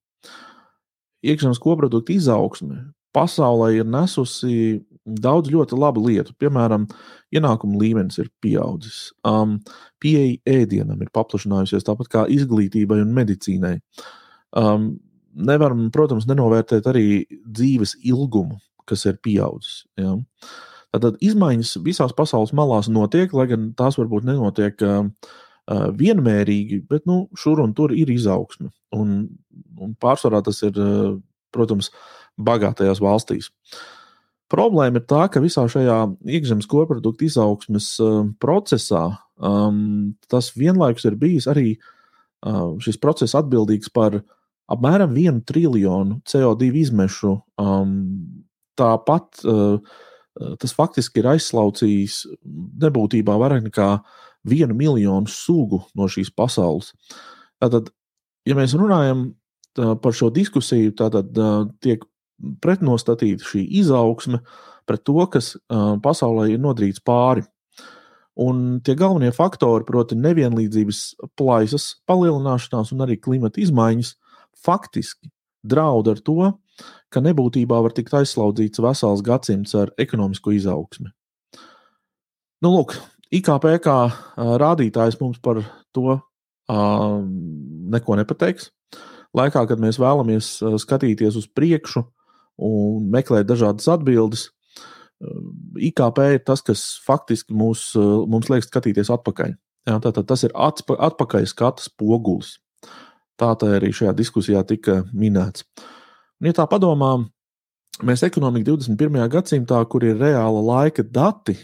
Iekšzemes 1.22 1.60
koprodukta 1.62 2.14
izaugsme 2.14 2.80
pasaulē 3.12 3.74
ir 3.76 3.86
nesusi 3.88 4.80
daudz 5.04 5.50
ļoti 5.52 5.76
labu 5.78 6.04
lietu. 6.06 6.34
Piemēram, 6.38 6.86
ienākuma 7.34 7.80
līmenis 7.80 8.20
ir 8.22 8.30
pieaudzis, 8.42 9.10
um, 9.26 9.58
pieeja 10.02 10.60
ēdienam 10.62 11.02
ir 11.02 11.10
paplašinājusies, 11.14 11.86
tāpat 11.86 12.10
kā 12.12 12.26
izglītībai 12.30 13.00
un 13.02 13.14
medicīnai. 13.16 13.76
Um, 14.58 14.92
nevaram, 15.32 15.88
protams, 15.94 16.28
nenovērtēt 16.30 16.86
arī 16.90 17.06
dzīves 17.30 17.96
ilgumu, 18.04 18.60
kas 18.88 19.06
ir 19.08 19.18
pieaudzis. 19.24 19.82
Ja? 19.98 20.16
Tātad 20.92 21.16
izmaiņas 21.24 21.78
visās 21.86 22.12
pasaules 22.14 22.52
malās 22.54 22.90
notiek, 22.92 23.32
lai 23.34 23.48
gan 23.50 23.70
tās 23.78 23.96
varbūt 23.98 24.26
nenotiek 24.28 24.84
uh, 24.84 25.06
uh, 25.08 25.88
vienmērīgi, 25.98 26.82
bet 26.90 27.08
nu, 27.08 27.24
šur 27.38 27.64
un 27.64 27.72
tur 27.74 27.94
ir 27.96 28.12
izaugsme. 28.12 28.70
Un, 28.94 29.24
un 29.80 29.96
pārsvarā 29.98 30.42
tas 30.44 30.60
ir, 30.68 30.76
uh, 30.76 31.16
protams, 31.52 31.90
bagātajās 32.36 33.00
valstīs. 33.02 33.48
Uh, 33.48 33.80
Problēma 34.52 35.00
ir 35.00 35.06
tā, 35.08 35.24
ka 35.32 35.40
visā 35.40 35.64
šajā 35.70 35.98
iekšzemes 36.28 36.68
koprodukta 36.68 37.24
izaugsmes 37.24 37.94
uh, 38.04 38.22
procesā 38.42 39.06
um, 39.40 40.12
tas 40.28 40.52
vienlaikus 40.56 41.06
ir 41.08 41.16
bijis 41.20 41.48
arī 41.50 41.74
uh, 41.78 42.76
šis 42.82 43.00
process 43.00 43.36
atbildīgs 43.38 43.92
par 43.94 44.20
apmēram 44.72 45.14
1 45.16 45.42
triljonu 45.48 46.20
CO2 46.28 46.70
izmešu. 46.84 47.36
Um, 47.60 47.94
tāpat 48.78 49.44
uh, 49.48 49.78
tas 50.60 50.72
faktiski 50.76 51.20
ir 51.20 51.28
aizslaucījis 51.34 52.22
nebūtībā 52.82 53.36
vairāk 53.40 53.66
nekā 53.68 53.88
vienu 54.48 54.76
miljonu 54.76 55.30
sugu 55.30 55.82
no 55.98 56.08
šīs 56.10 56.32
pasaules. 56.34 56.92
Tātad, 57.62 57.92
ja 58.48 58.56
mēs 58.58 58.74
runājam 58.78 59.30
par 59.76 60.16
šo 60.16 60.28
diskusiju, 60.32 60.92
tad 60.98 61.16
uh, 61.16 61.68
tiek 61.84 62.04
pretnostatīta 62.62 63.46
šī 63.46 63.64
izaugsme 63.82 64.42
pret 64.88 65.04
to, 65.06 65.18
kas 65.30 65.54
pasaulē 66.04 66.48
ir 66.52 66.62
nodarīts 66.62 67.02
pāri. 67.04 67.44
Un 68.42 68.80
tie 68.80 68.94
galvenie 68.96 69.28
faktori, 69.36 69.84
proti, 69.84 70.16
nevienlīdzības 70.16 71.00
plaisas 71.36 71.90
palielināšanās 72.08 72.94
un 72.94 73.04
arī 73.04 73.18
klimata 73.20 73.60
izmaiņas, 73.60 74.14
faktiski 74.64 75.28
draud 75.62 76.08
ar 76.08 76.22
to, 76.24 76.52
ka 77.12 77.20
nebūtībā 77.20 77.76
var 77.84 77.92
tikt 77.92 78.14
aizslaudzīts 78.16 78.80
vesels 78.82 79.20
gadsimts 79.22 79.76
ar 79.76 79.92
ekonomisko 80.00 80.54
izaugsmi. 80.56 81.12
Nu, 82.64 82.72
lūk, 82.72 82.96
IKP 83.34 83.68
kā 83.84 83.98
rādītājs 84.38 85.20
mums 85.20 85.38
par 85.44 85.60
to 85.92 86.16
neko 87.92 88.16
nepateiks. 88.16 88.70
Laikā, 89.36 89.66
kad 89.68 89.80
mēs 89.80 90.00
vēlamies 90.00 90.54
skatīties 90.80 91.36
uz 91.40 91.46
priekšu, 91.52 92.04
un 92.60 93.08
meklēt 93.12 93.48
dažādas 93.48 93.88
atbildes. 93.92 94.48
IKP 95.78 96.18
ir 96.34 96.40
tas, 96.46 96.62
kas 96.66 96.82
faktiski 97.04 97.54
mūs, 97.54 97.92
mums 98.28 98.50
liek 98.50 98.64
skatīties 98.66 99.12
atpakaļ. 99.14 99.54
Jā, 99.88 99.98
tātad 100.02 100.26
tas 100.30 100.42
ir 100.46 100.54
atspa, 100.54 100.96
atpakaļ 101.10 101.46
skats 101.50 101.90
pogulis. 101.98 102.56
Tā 103.40 103.54
arī 103.66 103.90
šajā 103.94 104.12
diskusijā 104.14 104.62
tika 104.66 105.00
minēts. 105.14 105.64
Un, 106.42 106.50
ja 106.50 106.54
tā 106.54 106.66
padomā, 106.70 107.14
mēs 108.06 108.22
ekonomika 108.26 108.70
21. 108.70 109.18
gadsimtā, 109.32 109.80
kur 109.90 110.04
ir 110.06 110.20
reāla 110.20 110.62
laika 110.62 111.02
dati, 111.06 111.56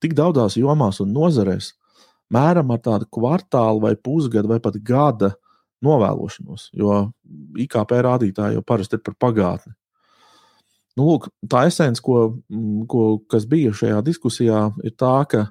tik 0.00 0.16
daudzās 0.16 0.58
jomās 0.60 1.00
un 1.04 1.14
nozarēs, 1.16 1.72
mēram 2.32 2.72
ar 2.74 2.82
tādu 2.84 3.08
kvartālu 3.12 3.84
vai 3.84 3.94
pusgadu 3.96 4.50
vai 4.50 4.60
pat 4.60 4.76
gada 4.80 5.32
novēlošanos, 5.84 6.70
jo 6.76 6.98
IKP 7.60 7.96
rādītāji 8.04 8.58
jau 8.58 8.64
parasti 8.66 8.98
ir 8.98 9.04
par 9.04 9.16
pagātni. 9.26 9.74
Nu, 10.94 11.08
lūk, 11.08 11.26
tā 11.50 11.64
esence, 11.66 12.02
ko, 12.04 12.36
mm, 12.52 12.86
ko, 12.90 13.04
kas 13.30 13.48
bija 13.50 13.72
šajā 13.74 13.98
diskusijā, 14.06 14.68
ir 14.86 14.94
tā, 15.00 15.16
ka 15.30 15.48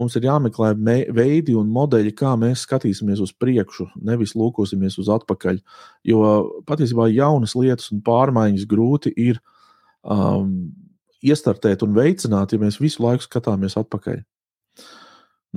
mums 0.00 0.16
ir 0.16 0.26
jāmeklē 0.26 0.72
veidi 1.14 1.54
un 1.58 1.70
modeļi, 1.70 2.14
kā 2.16 2.32
mēs 2.40 2.64
skatīsimies 2.66 3.20
uz 3.22 3.30
priekšu, 3.36 3.90
nevis 4.02 4.34
lūkosimies 4.38 4.96
uz 4.98 5.10
atpakaļ. 5.12 5.60
Jo 6.08 6.24
patiesībā 6.66 7.10
jaunas 7.12 7.54
lietas 7.58 7.92
un 7.94 8.00
pārmaiņas 8.06 8.66
grūti 8.70 9.12
ir 9.20 9.38
um, 10.02 10.72
iestartēt 11.22 11.84
un 11.84 11.94
veicināt, 11.94 12.54
ja 12.54 12.62
mēs 12.62 12.80
visu 12.80 13.04
laiku 13.04 13.28
skatāmies 13.28 13.76
atpakaļ. 13.78 14.22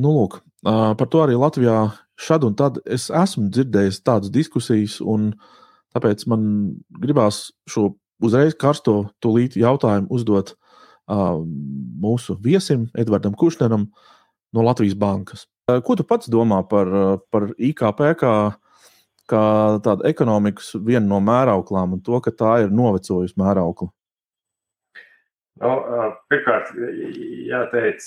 Nu, 0.04 0.12
lūk, 0.12 0.42
par 0.66 1.10
to 1.10 1.24
arī 1.24 1.38
Latvijā 1.40 1.78
šad 2.20 2.46
un 2.48 2.56
tad 2.60 2.80
es 2.86 3.10
esmu 3.13 3.48
dzirdējis 3.54 4.02
tādas 4.06 4.34
diskusijas, 4.34 5.00
un 5.02 5.32
tāpēc 5.96 6.25
man 6.30 6.46
gribās 7.02 7.48
šo 7.70 7.94
uzreiz 8.24 8.58
karsto 8.60 8.98
tūlīt 9.24 9.58
jautājumu 9.60 10.10
uzdot 10.13 10.53
uh, 10.53 11.39
mūsu 12.03 12.38
viesim, 12.44 12.88
Edvardam 12.98 13.36
Kušneram 13.38 13.88
no 14.53 14.65
Latvijas 14.65 14.98
Bankas. 15.00 15.48
Uh, 15.70 15.80
ko 15.86 15.98
tu 16.00 16.06
pats 16.08 16.32
domā 16.32 16.62
par, 16.70 16.92
uh, 16.92 17.18
par 17.32 17.50
IKP 17.58 18.06
kā, 18.20 18.36
kā 19.30 19.44
tādu 19.86 20.08
ekonomikas 20.10 20.74
vienu 20.80 21.08
no 21.12 21.20
mērauklām 21.24 21.98
un 21.98 22.03
to, 22.06 22.20
ka 22.24 22.34
tā 22.36 22.56
ir 22.65 22.74
novecojusi 22.74 23.39
mēraukla? 23.39 23.92
Nu, 25.62 25.74
pirmkārt, 26.34 26.72
jāteic, 27.46 28.01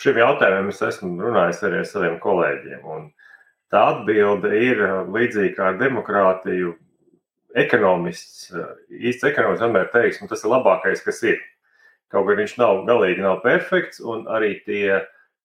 šim 0.00 0.20
jautājumam 0.22 0.70
es 0.72 0.80
esmu 0.86 1.10
runājis 1.20 1.60
arī 1.68 1.82
ar 1.82 1.88
saviem 1.90 2.14
kolēģiem. 2.22 3.10
Tā 3.72 3.82
atbilde 3.90 4.54
ir 4.56 4.80
līdzīga 5.12 5.68
ar 5.68 5.76
demokrātiju 5.80 6.72
ekonomists, 7.58 8.50
eh, 8.54 8.76
īsts 9.08 9.26
ekonomists 9.28 9.64
vienmēr 9.64 9.90
teiks, 9.92 10.20
ka 10.20 10.28
tas 10.30 10.44
ir 10.44 10.52
labākais, 10.52 11.04
kas 11.04 11.22
ir. 11.26 11.40
Kaut 12.12 12.26
gan 12.28 12.42
viņš 12.42 12.56
nav 12.60 12.84
galīgi 12.88 13.24
nav 13.24 13.42
perfekts, 13.44 14.00
un 14.00 14.26
arī 14.26 14.54
tie 14.64 15.02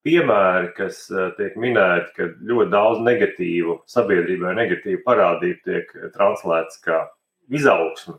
piemēri, 0.07 0.73
kas 0.75 1.05
eh, 1.11 1.31
tiek 1.39 1.57
minēti, 1.59 2.13
ka 2.15 2.29
ļoti 2.47 2.71
daudz 2.71 3.03
negatīvu 3.03 3.81
sabiedrībā, 3.89 4.55
negatīvu 4.55 5.03
parādību 5.07 5.63
tiek 5.67 5.91
translēts 6.15 6.79
kā 6.83 7.05
izaugsme. 7.51 8.17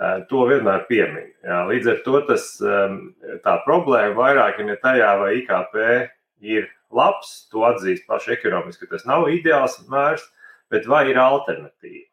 Eh, 0.00 0.22
to 0.28 0.46
vienmēr 0.48 0.86
piemin. 0.88 1.32
Jā, 1.44 1.64
līdz 1.68 1.90
ar 1.92 1.98
to 2.04 2.20
tas, 2.28 2.46
ehm, 2.64 3.00
tā 3.44 3.58
problēma 3.66 4.16
vairāk 4.16 4.60
ir 4.60 4.70
ne 4.70 4.76
tajā, 4.76 5.18
vai 5.20 5.34
IKP 5.42 6.08
ir 6.40 6.70
labs, 6.92 7.48
to 7.52 7.60
atzīst 7.68 8.08
paši 8.08 8.36
ekonomiski, 8.38 8.86
ka 8.86 8.96
tas 8.96 9.04
nav 9.06 9.28
ideāls 9.28 9.76
mērs, 9.88 10.24
bet 10.72 10.88
vai 10.88 11.10
ir 11.10 11.20
alternatīva 11.20 12.11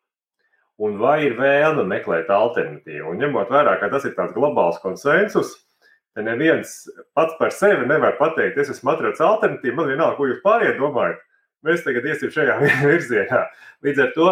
un 0.80 1.00
vai 1.00 1.18
ir 1.28 1.36
vēlme 1.40 1.84
meklēt 1.88 2.30
alternatīvu. 2.32 3.12
Un 3.12 3.24
ņemot 3.24 3.52
vērā, 3.52 3.76
ka 3.82 3.90
tas 3.92 4.06
ir 4.08 4.16
tāds 4.18 4.36
globāls 4.36 4.80
konsensus, 4.84 5.54
tad 6.16 6.28
neviens 6.28 6.82
pats 7.18 7.36
par 7.40 7.52
sevi 7.56 7.88
nevar 7.90 8.16
pateikt, 8.20 8.60
es 8.62 8.72
esmu 8.76 8.94
atradzis 8.94 9.26
alternatīvu. 9.26 9.76
Man 9.76 9.92
vienalga, 9.92 10.18
ko 10.18 10.30
jūs 10.30 10.44
pārējie 10.46 10.78
domājat. 10.80 11.26
mēs 11.68 11.84
tagad 11.84 12.06
iesim 12.08 12.32
šajā 12.32 12.56
virzienā. 12.88 13.44
Līdz 13.84 14.04
ar 14.06 14.14
to, 14.16 14.28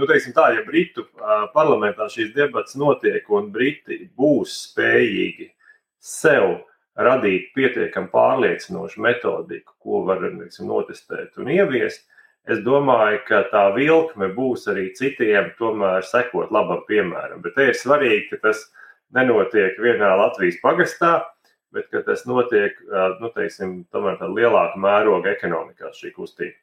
nu, 0.00 0.08
teiksim 0.08 0.32
tā, 0.36 0.48
ja 0.56 0.64
Britu 0.64 1.04
parlamentā 1.52 2.08
šīs 2.08 2.32
debatas 2.36 2.78
notiek 2.80 3.28
un 3.28 3.50
Briti 3.52 4.06
būs 4.16 4.54
spējīgi 4.70 5.50
sev 6.02 6.62
radīt 6.96 7.52
pietiekami 7.56 8.10
pārliecinošu 8.12 9.00
metodiku, 9.04 9.76
ko 9.80 10.02
var 10.08 10.24
teiksim, 10.24 10.66
notestēt 10.68 11.38
un 11.40 11.52
ieviest, 11.52 12.04
es 12.50 12.62
domāju, 12.66 13.20
ka 13.28 13.42
tā 13.52 13.66
vilkme 13.76 14.30
būs 14.36 14.66
arī 14.72 14.88
citiem, 14.98 15.52
tomēr 15.58 16.06
sekot 16.06 16.52
labam 16.54 16.82
piemēram. 16.88 17.42
Bet 17.44 17.56
te 17.58 17.68
ir 17.70 17.78
svarīgi, 17.78 18.30
ka 18.32 18.40
tas 18.48 18.64
nenotiek 19.14 19.78
vienā 19.82 20.14
Latvijas 20.18 20.58
pagastā, 20.64 21.14
bet 21.72 21.92
tas 22.06 22.26
notiek 22.28 22.76
nu, 23.20 23.30
teiksim, 23.36 23.82
lielāka 23.92 24.80
mēroga 24.80 25.32
ekonomikā 25.36 25.92
šī 25.96 26.12
kustība. 26.16 26.58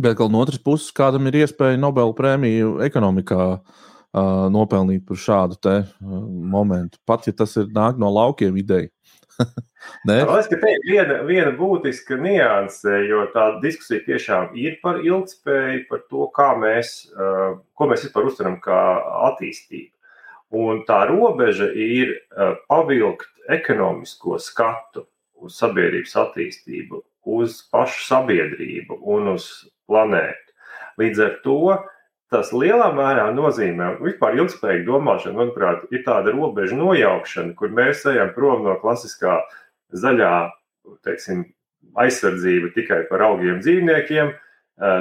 Bet 0.00 0.20
no 0.22 0.40
otras 0.44 0.60
puses, 0.62 0.92
kādam 0.94 1.26
ir 1.26 1.42
iespēja 1.42 1.78
Nobela 1.80 2.14
prēmiju 2.14 2.76
ekonomikā 2.86 3.46
uh, 3.56 3.80
nopelnīt 4.12 5.04
par 5.06 5.18
šādu 5.22 5.58
te, 5.62 5.76
uh, 5.86 6.22
momentu, 6.26 6.98
pat 7.06 7.28
ja 7.28 7.34
tas 7.36 7.54
ir 7.60 7.68
nāk 7.74 8.00
no 8.00 8.10
laukiem 8.10 8.56
ideja. 8.58 8.90
Man 10.04 10.18
liekas, 10.18 10.48
ka 10.50 10.58
te 10.60 10.72
ir 10.74 10.82
viena, 10.84 11.20
viena 11.24 11.52
būtiska 11.56 12.18
nianse, 12.20 12.98
jo 13.08 13.22
tā 13.32 13.46
diskusija 13.62 14.02
tiešām 14.04 14.50
ir 14.58 14.76
par 14.82 15.00
ilgspēju, 15.00 15.86
par 15.88 16.02
to, 16.10 16.26
kā 16.36 16.50
mēs, 16.60 16.90
uh, 17.14 17.54
ko 17.78 17.88
mēs 17.88 18.04
vispār 18.04 18.28
uztveram 18.28 18.58
kā 18.64 18.80
attīstību. 19.30 19.94
Un 20.60 20.82
tā 20.88 21.04
robeža 21.08 21.70
ir 21.70 22.16
uh, 22.18 22.58
pavilkt 22.68 23.30
ekonomisko 23.54 24.40
skatu 24.42 25.06
uz 25.40 25.56
sabiedrības 25.62 26.16
attīstību, 26.26 27.00
uz 27.30 27.62
pašu 27.72 28.04
sabiedrību 28.08 28.98
un 29.14 29.36
uz 29.36 29.48
planētu. 29.88 30.56
Līdz 31.00 31.24
ar 31.24 31.36
to 31.44 31.60
tas 32.30 32.52
lielā 32.54 32.90
mērā 32.94 33.28
nozīmē, 33.34 33.96
vispār 34.04 34.38
ilgspējīga 34.38 34.86
domāšana, 34.86 35.36
manuprāt, 35.38 35.86
ir 35.90 36.04
tāda 36.06 36.34
robeža 36.34 36.78
nojaukšana, 36.78 37.56
kur 37.58 37.72
mēs 37.74 38.04
ejam 38.10 38.30
prom 38.36 38.62
no 38.66 38.76
klasiskā 38.82 39.40
zaļā 39.98 40.34
teiksim, 41.06 41.48
aizsardzība 41.98 42.70
tikai 42.74 43.00
par 43.08 43.24
augiem 43.26 43.58
dzīvniekiem, 43.62 44.30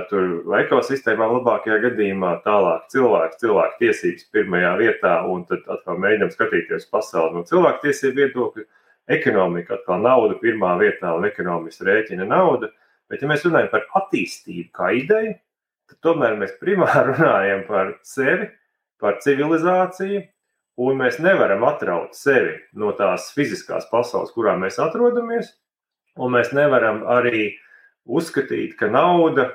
tur 0.10 0.56
ekosistēmā 0.60 1.28
labākajā 1.36 1.78
gadījumā, 1.86 2.34
tālāk 2.44 2.90
cilvēku, 2.92 3.38
cilvēku 3.44 3.80
tiesības 3.84 4.26
pirmajā 4.34 4.74
vietā, 4.82 5.14
un 5.30 5.46
tad 5.48 5.64
atkal 5.72 6.02
mēģinām 6.04 6.34
skatīties 6.34 6.90
pasauli 6.92 7.38
no 7.38 7.46
cilvēku 7.48 7.86
tiesību 7.86 8.24
viedokļa. 8.24 8.66
Ekonomika 9.10 9.78
atkal 9.78 10.04
nauda 10.04 10.36
pirmā 10.42 10.76
vietā 10.82 11.16
un 11.18 11.26
ekonomiski 11.26 11.88
rēķina 11.88 12.28
nauda. 12.30 12.70
Bet, 13.10 13.24
ja 13.24 13.30
mēs 13.32 13.46
runājam 13.48 13.72
par 13.72 13.88
attīstību 13.98 14.68
kā 14.76 14.92
ideju, 15.00 15.32
tad 15.90 16.02
tomēr 16.06 16.38
mēs 16.40 16.58
primāri 16.62 17.14
runājam 17.14 17.64
par 17.70 17.96
sevi, 18.08 18.50
par 19.00 19.20
civilizāciju, 19.24 20.26
un 20.80 21.00
mēs 21.00 21.20
nevaram 21.24 21.66
atraut 21.68 22.16
sevi 22.16 22.56
no 22.80 22.94
tās 22.96 23.32
fiziskās 23.36 23.88
pasaules, 23.92 24.32
kurā 24.36 24.56
mēs 24.60 24.80
atrodamies, 24.82 25.52
un 26.20 26.36
mēs 26.36 26.54
nevaram 26.56 27.04
arī 27.18 27.50
uzskatīt, 28.10 28.78
ka 28.80 28.88
nauda 28.92 29.50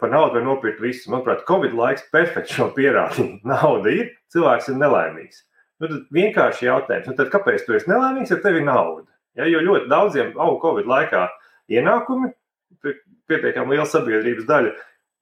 par 0.00 0.10
naudu 0.10 0.34
var 0.34 0.42
nopirkt 0.42 0.80
visu. 0.82 1.10
Manuprāt, 1.10 1.44
Covid 1.48 1.74
laiks 1.76 2.06
perfekti 2.12 2.56
šo 2.58 2.70
pierādīja. 2.74 3.38
Nauda 3.52 3.92
ir, 3.92 4.08
cilvēks 4.34 4.72
ir 4.72 4.80
nelaimīgs. 4.80 5.44
Nu, 5.80 5.90
tad 5.90 6.08
vienkārši 6.16 6.66
jautājums, 6.66 7.10
nu, 7.10 7.14
tad 7.18 7.30
kāpēc 7.34 7.66
tu 7.66 7.76
esi 7.76 7.90
nelaimīgs, 7.90 8.32
ja 8.32 8.40
tev 8.42 8.58
ir 8.58 8.64
nauda? 8.66 9.06
Ja, 9.36 9.46
jo 9.50 9.60
ļoti 9.60 9.90
daudziem 9.92 10.32
auga 10.40 10.58
Covid 10.62 10.88
laikā 10.88 11.26
ienākumi, 11.76 12.30
pietiekami 13.28 13.76
liela 13.76 13.84
sabiedrības 13.90 14.46
daļa, 14.48 14.72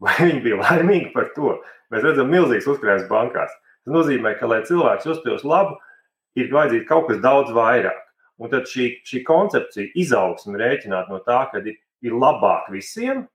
vai 0.03 0.15
viņi 0.21 0.43
bija 0.45 0.61
laimīgi 0.63 1.13
par 1.15 1.31
to. 1.37 1.59
Mēs 1.93 2.07
redzam, 2.07 2.31
milzīgs 2.33 2.69
uzkrājums 2.71 3.11
bankās. 3.11 3.53
Tas 3.85 3.93
nozīmē, 3.95 4.35
ka, 4.39 4.49
lai 4.51 4.63
cilvēks 4.67 5.07
justos 5.09 5.45
labi, 5.47 5.77
ir 6.41 6.51
vajadzīgs 6.53 6.89
kaut 6.89 7.11
kas 7.11 7.21
daudz 7.25 7.53
vairāk. 7.55 8.01
Un 8.43 8.51
tad 8.51 8.67
šī, 8.67 8.89
šī 9.07 9.23
koncepcija 9.27 9.93
izaugsme 10.01 10.59
rēķināt 10.59 11.11
no 11.13 11.21
tā, 11.23 11.45
ka 11.53 11.63
ir, 11.63 11.77
ir 12.03 12.17
labāk 12.19 12.67
visiem, 12.75 13.27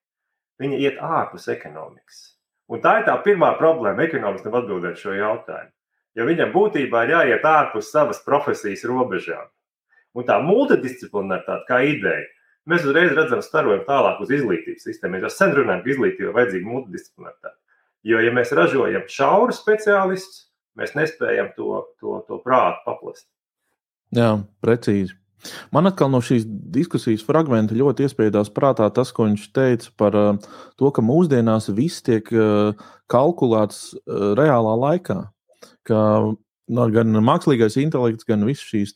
viņa 0.59 0.79
iet 0.83 0.97
ārpus 0.99 1.47
ekonomikas. 1.53 2.23
Un 2.69 2.81
tā 2.83 2.99
ir 2.99 3.07
tā 3.07 3.15
pirmā 3.23 3.53
problēma 3.57 4.03
ekonomistam 4.05 4.57
atbildēt 4.59 4.99
šo 4.99 5.15
jautājumu. 5.15 5.71
Jo 6.17 6.25
viņam 6.27 6.51
būtībā 6.51 7.05
ir 7.05 7.13
jāiet 7.15 7.45
ārpus 7.47 7.93
savas 7.93 8.19
profesijas 8.25 8.83
robežām. 8.89 9.47
Un 10.17 10.25
tā 10.27 10.39
multidisciplinaritāte 10.43 11.67
kā 11.69 11.79
ideja, 11.85 12.25
mēs 12.69 12.85
uzreiz 12.87 13.13
redzam 13.15 13.41
starojumu 13.45 13.85
tālāk 13.87 14.19
uz 14.23 14.33
izglītības 14.35 14.85
sistēmu. 14.87 15.15
Mēs 15.15 15.27
jau 15.27 15.33
sen 15.37 15.55
runājam, 15.57 15.83
ka 15.85 15.93
izglītība 15.93 16.27
ir 16.27 16.35
vajadzīga 16.37 16.71
multidisciplinaritāte. 16.73 17.57
Jo, 18.07 18.19
ja 18.23 18.33
mēs 18.35 18.53
ražojam 18.55 19.07
šauru 19.11 19.55
speciālistus, 19.55 20.45
mēs 20.79 20.95
nespējam 20.95 21.51
to, 21.57 21.83
to, 21.99 22.19
to 22.27 22.39
prātu 22.43 22.83
paplast. 22.85 23.27
Jā, 24.15 24.37
precīzi. 24.63 25.15
Man 25.71 25.87
atkal 25.87 26.09
no 26.11 26.19
šīs 26.23 26.43
diskusijas 26.73 27.23
fragmenta 27.23 27.77
ļoti 27.77 28.03
iespiedās 28.07 28.51
prātā 28.51 28.89
tas, 28.91 29.11
ko 29.15 29.29
viņš 29.29 29.45
teica 29.55 29.91
par 29.99 30.17
uh, 30.19 30.31
to, 30.79 30.91
ka 30.91 31.03
mūsdienās 31.05 31.69
viss 31.75 32.03
tiek 32.03 32.27
uh, 32.35 32.75
kalkulēts 33.11 33.93
uh, 33.95 34.33
reālā 34.39 34.75
laikā. 34.83 35.21
Ka 35.87 36.01
gan 36.69 37.21
mākslīgais 37.25 37.79
intelekts, 37.81 38.27
gan 38.27 38.43
visas 38.45 38.67
šīs 38.69 38.91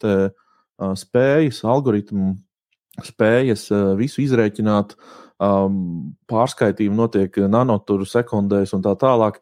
spējas, 0.99 1.63
algoritmu 1.65 2.35
spējas 3.01 3.67
visu 3.97 4.21
izrēķināt, 4.25 4.93
um, 5.41 6.13
pārskaitījumi 6.29 6.99
notiek 6.99 7.41
nanoturu 7.49 8.05
sekundēs 8.05 8.75
un 8.77 8.85
tā 8.85 8.93
tālāk. 8.99 9.41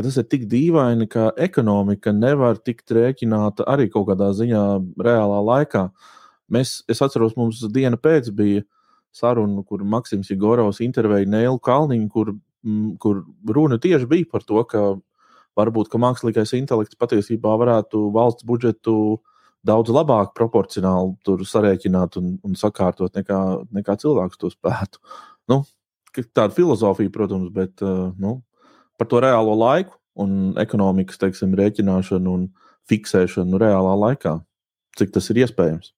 Tas 0.00 0.16
ir 0.16 0.24
tik 0.32 0.46
dīvaini, 0.48 1.04
ka 1.12 1.26
ekonomika 1.36 2.12
nevar 2.16 2.56
tikt 2.64 2.92
rēķināta 2.96 3.66
arī 3.68 3.90
kaut 3.92 4.06
kādā 4.08 4.30
ziņā 4.32 4.62
reālā 5.04 5.40
laikā. 5.44 5.82
Uh, 5.90 6.16
Mēs, 6.50 6.80
es 6.90 6.98
atceros, 7.02 7.36
mums 7.38 7.62
diena 7.70 7.98
pēc 8.00 8.32
bija 8.34 8.64
saruna, 9.14 9.62
kur 9.66 9.84
Maksims 9.86 10.30
Jegorovs 10.32 10.82
intervēja 10.82 11.28
Nēlu 11.30 11.60
Kalniņu, 11.62 12.08
kur, 12.10 12.32
kur 13.02 13.22
runa 13.54 13.78
tieši 13.82 14.08
bija 14.10 14.28
par 14.30 14.44
to, 14.46 14.62
ka 14.66 14.82
varbūt 15.58 15.90
ka 15.92 16.00
mākslīgais 16.02 16.54
intelekts 16.58 16.98
patiesībā 16.98 17.54
varētu 17.62 18.08
valsts 18.14 18.46
budžetu 18.46 18.94
daudz 19.66 19.92
labāk 19.92 20.32
proporcionāli 20.38 21.44
sarēķināt 21.48 22.16
un, 22.20 22.34
un 22.46 22.56
sakārtot 22.58 23.16
nekā, 23.18 23.40
nekā 23.76 23.96
cilvēks 24.00 24.40
to 24.40 24.50
spētu. 24.52 25.02
Nu, 25.50 25.62
tāda 26.16 26.50
filozofija, 26.56 27.12
protams, 27.12 27.52
bet 27.54 27.84
uh, 27.84 28.10
nu, 28.20 28.40
par 29.00 29.10
to 29.10 29.22
reālo 29.22 29.56
laiku 29.58 29.96
un 30.20 30.56
ekonomikas 30.60 31.20
teiksim, 31.20 31.56
rēķināšanu 31.58 32.36
un 32.36 32.50
fiksēšanu 32.90 33.60
reālā 33.60 33.96
laikā, 34.08 34.38
cik 34.98 35.14
tas 35.14 35.30
ir 35.32 35.44
iespējams 35.44 35.92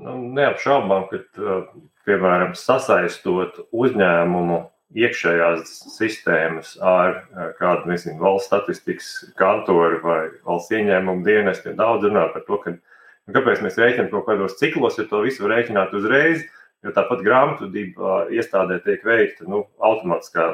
nu, 0.00 0.16
neapšaubām, 0.36 1.08
ka, 1.10 1.58
piemēram, 2.06 2.54
sasaistot 2.58 3.62
uzņēmumu 3.70 4.58
iekšējās 4.98 5.74
sistēmas 5.94 6.74
ar 6.84 7.22
kādu 7.58 7.90
nezinu, 7.90 8.18
valsts 8.20 8.50
statistikas 8.50 9.10
kantoru 9.38 10.00
vai 10.04 10.20
valsts 10.46 10.74
ieņēmumu 10.76 11.24
dienestu. 11.26 11.72
Daudz 11.78 12.08
runā 12.08 12.26
par 12.34 12.44
to, 12.48 12.58
ka, 12.62 12.74
nu, 12.76 13.36
kāpēc 13.36 13.62
mēs 13.64 13.78
rēķinām 13.80 14.10
kaut 14.12 14.26
kādos 14.28 14.58
ciklos, 14.60 14.98
ja 15.00 15.06
to 15.08 15.22
visu 15.24 15.48
rēķināt 15.48 15.94
uzreiz, 15.96 16.44
jo 16.84 16.92
tāpat 16.96 17.22
grāmatvedība 17.24 18.26
iestādē 18.34 18.82
tiek 18.84 19.04
veikta 19.06 19.48
nu, 19.48 19.64
automātiskā, 19.80 20.48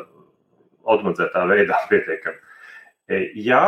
automatizētā 0.89 1.47
veidā 1.51 1.81
pietiekami. 1.91 2.39
E, 3.09 3.25
jā, 3.43 3.65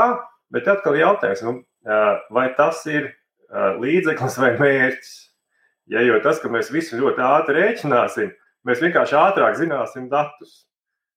bet 0.55 0.69
atkal 0.71 0.99
jautājums, 1.01 1.43
nu, 1.47 1.57
vai 2.31 2.51
tas 2.59 2.85
ir 2.87 3.15
līdzeklis 3.81 4.39
vai 4.39 4.55
mērķis? 4.61 5.17
Ja, 5.91 6.05
jo 6.07 6.21
tas, 6.23 6.39
ka 6.39 6.51
mēs 6.53 6.69
visu 6.71 7.01
ļoti 7.01 7.23
ātri 7.27 7.57
rēķināsim, 7.57 8.29
mēs 8.69 8.83
vienkārši 8.85 9.17
ātrāk 9.19 9.59
zināsim 9.59 10.09
datus. 10.13 10.65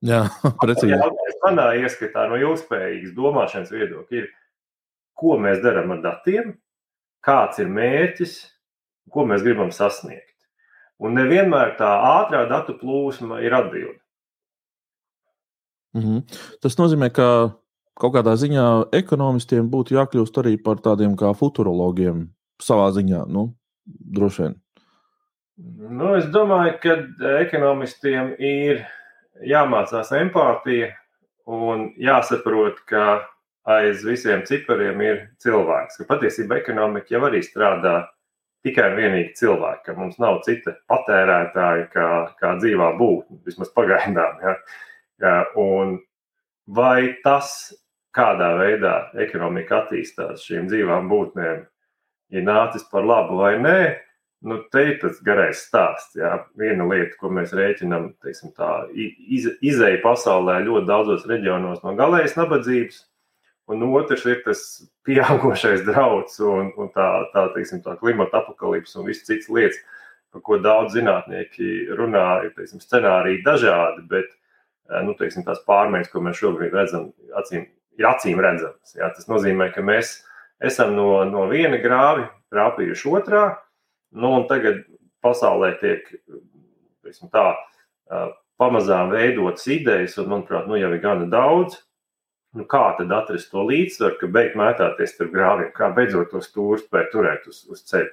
Jā, 0.03 0.25
precīzi. 0.63 0.99
Manā 1.43 1.69
ieskatā 1.79 2.27
no 2.31 2.39
ilgspējīgas 2.39 3.15
domāšanas 3.15 3.71
viedokļa 3.73 4.19
ir, 4.21 4.29
ko 5.19 5.37
mēs 5.39 5.59
darām 5.63 5.91
ar 5.95 6.03
datiem, 6.03 6.53
kāds 7.23 7.59
ir 7.63 7.71
mērķis, 7.71 8.37
ko 9.11 9.25
mēs 9.27 9.43
gribam 9.43 9.71
sasniegt. 9.75 10.31
Un 11.03 11.17
nevienmēr 11.17 11.75
tā 11.79 11.89
ātrā 12.21 12.45
datu 12.47 12.77
plūsma 12.79 13.41
ir 13.43 13.55
atbilde. 13.57 13.99
Mm 15.93 16.01
-hmm. 16.01 16.21
Tas 16.61 16.77
nozīmē, 16.79 17.11
ka 17.11 17.27
kaut 17.99 18.13
kādā 18.15 18.33
ziņā 18.39 18.89
ekonomistiem 18.91 19.69
būtu 19.69 19.95
jākļūst 19.97 20.37
arī 20.41 20.57
par 20.63 20.81
tādiem 20.81 21.15
kā 21.15 21.33
futurologiem 21.37 22.29
savā 22.61 22.89
ziņā. 22.91 23.27
Nu, 23.27 23.53
droši 23.85 24.41
vien. 24.41 24.62
Nu, 25.63 26.13
es 26.17 26.25
domāju, 26.33 26.73
ka 26.83 26.95
ekonomistiem 27.39 28.33
ir 28.43 28.81
jāmācās 29.47 30.11
empātija 30.17 30.89
un 31.47 31.85
jāsaprot, 31.99 32.81
ka 32.89 33.23
aiz 33.71 34.03
visiem 34.03 34.43
cipariem 34.47 34.99
ir 35.05 35.21
cilvēks. 35.43 36.01
Ka 36.01 36.09
patiesībā 36.09 36.59
ekonomika 36.59 37.15
jau 37.15 37.23
arī 37.29 37.39
strādā 37.45 38.01
tikai 38.63 38.89
un 38.91 38.99
vienīgi 38.99 39.35
cilvēki, 39.39 39.83
ka 39.87 39.95
mums 39.97 40.19
nav 40.23 40.41
cita 40.43 40.75
patērētāja 40.91 41.87
kā, 41.95 42.09
kā 42.39 42.53
dzīvā 42.59 42.93
būtne, 42.99 43.39
vismaz 43.47 43.71
pagaidām. 43.75 44.39
Ja? 44.43 44.55
Ja, 45.23 45.35
un 45.59 45.97
vai 46.67 47.13
tas, 47.23 47.71
kādā 48.15 48.53
veidā 48.59 48.97
ekonomika 49.23 49.83
attīstās 49.83 50.43
šīm 50.47 50.67
dzīvām 50.71 51.07
būtnēm, 51.11 51.63
ir 52.35 52.45
nācis 52.47 52.83
par 52.91 53.07
labu 53.07 53.39
vai 53.39 53.55
nē, 53.63 53.79
nu, 54.43 54.59
te 54.71 54.83
ir 54.89 54.99
tas 55.01 55.21
garais 55.23 55.63
stāsts. 55.63 56.17
Jā. 56.19 56.35
Viena 56.59 56.85
lieta, 56.89 57.15
ko 57.19 57.31
mēs 57.33 57.55
rēķinām, 57.55 58.11
teiksim, 58.23 58.51
tā 58.57 58.69
iz, 58.93 59.47
izēja 59.63 60.01
pasaulē 60.03 60.59
ļoti 60.65 60.89
daudzos 60.89 61.25
reģionos 61.29 61.83
no 61.85 61.95
galējas 61.99 62.35
nabadzības, 62.39 63.01
un 63.71 63.87
otrs 63.87 64.25
ir 64.27 64.43
tas 64.45 64.61
pieaugušais 65.07 65.85
drauds 65.89 66.39
un, 66.43 66.73
un 66.77 66.91
tā, 66.95 67.09
tā, 67.35 67.47
teiksim, 67.55 67.83
tā 67.85 67.95
klimata 68.01 68.43
apakalips 68.43 68.97
un 68.99 69.07
viss 69.07 69.25
cits 69.27 69.49
lietas, 69.51 69.79
par 70.33 70.43
ko 70.43 70.57
daudz 70.59 70.97
zinātnieki 70.97 71.93
runā, 71.97 72.27
ir 72.47 72.55
teiksim, 72.57 72.81
scenāriji 72.81 73.43
dažādi, 73.45 74.07
bet 74.09 74.31
nu, 75.05 75.13
teiksim, 75.17 75.45
tās 75.45 75.61
pārmaiņas, 75.67 76.11
ko 76.11 76.21
mēs 76.25 76.39
šobrīd 76.41 76.73
redzam, 76.75 77.11
acīm, 77.39 77.67
ir 78.01 78.07
acīm 78.09 78.41
redzamas. 78.43 78.95
Jā. 78.97 79.11
Tas 79.15 79.29
nozīmē, 79.29 79.69
ka 79.73 79.85
mēs 79.85 80.17
esam 80.63 80.95
no, 80.97 81.21
no 81.29 81.45
viena 81.51 81.79
grāvi 81.81 82.25
rāpījuši 82.53 83.13
otrā, 83.13 83.45
Nu, 84.13 84.33
tagad 84.49 84.83
pasaulē 85.25 85.73
tiek 85.81 86.09
tā, 87.33 87.45
pamazām 88.61 89.13
veidotas 89.13 89.65
idejas, 89.71 90.17
un, 90.21 90.29
manuprāt, 90.31 90.67
nu, 90.69 90.77
jau 90.79 90.91
ir 90.93 91.01
gana 91.03 91.27
daudz. 91.31 91.79
Nu, 92.53 92.67
kā 92.69 92.83
tad 92.99 93.09
atrast 93.15 93.49
to 93.49 93.63
līdzsvaru, 93.65 94.19
ka 94.19 94.29
beigt 94.29 94.57
mētāties 94.59 95.15
starp 95.15 95.31
grāviem, 95.33 95.71
kā 95.73 95.89
beidzot 95.95 96.29
to 96.29 96.41
stūri 96.43 96.83
spēt 96.83 97.09
turēt 97.09 97.47
uz, 97.49 97.63
uz 97.65 97.81
ceļa? 97.89 98.11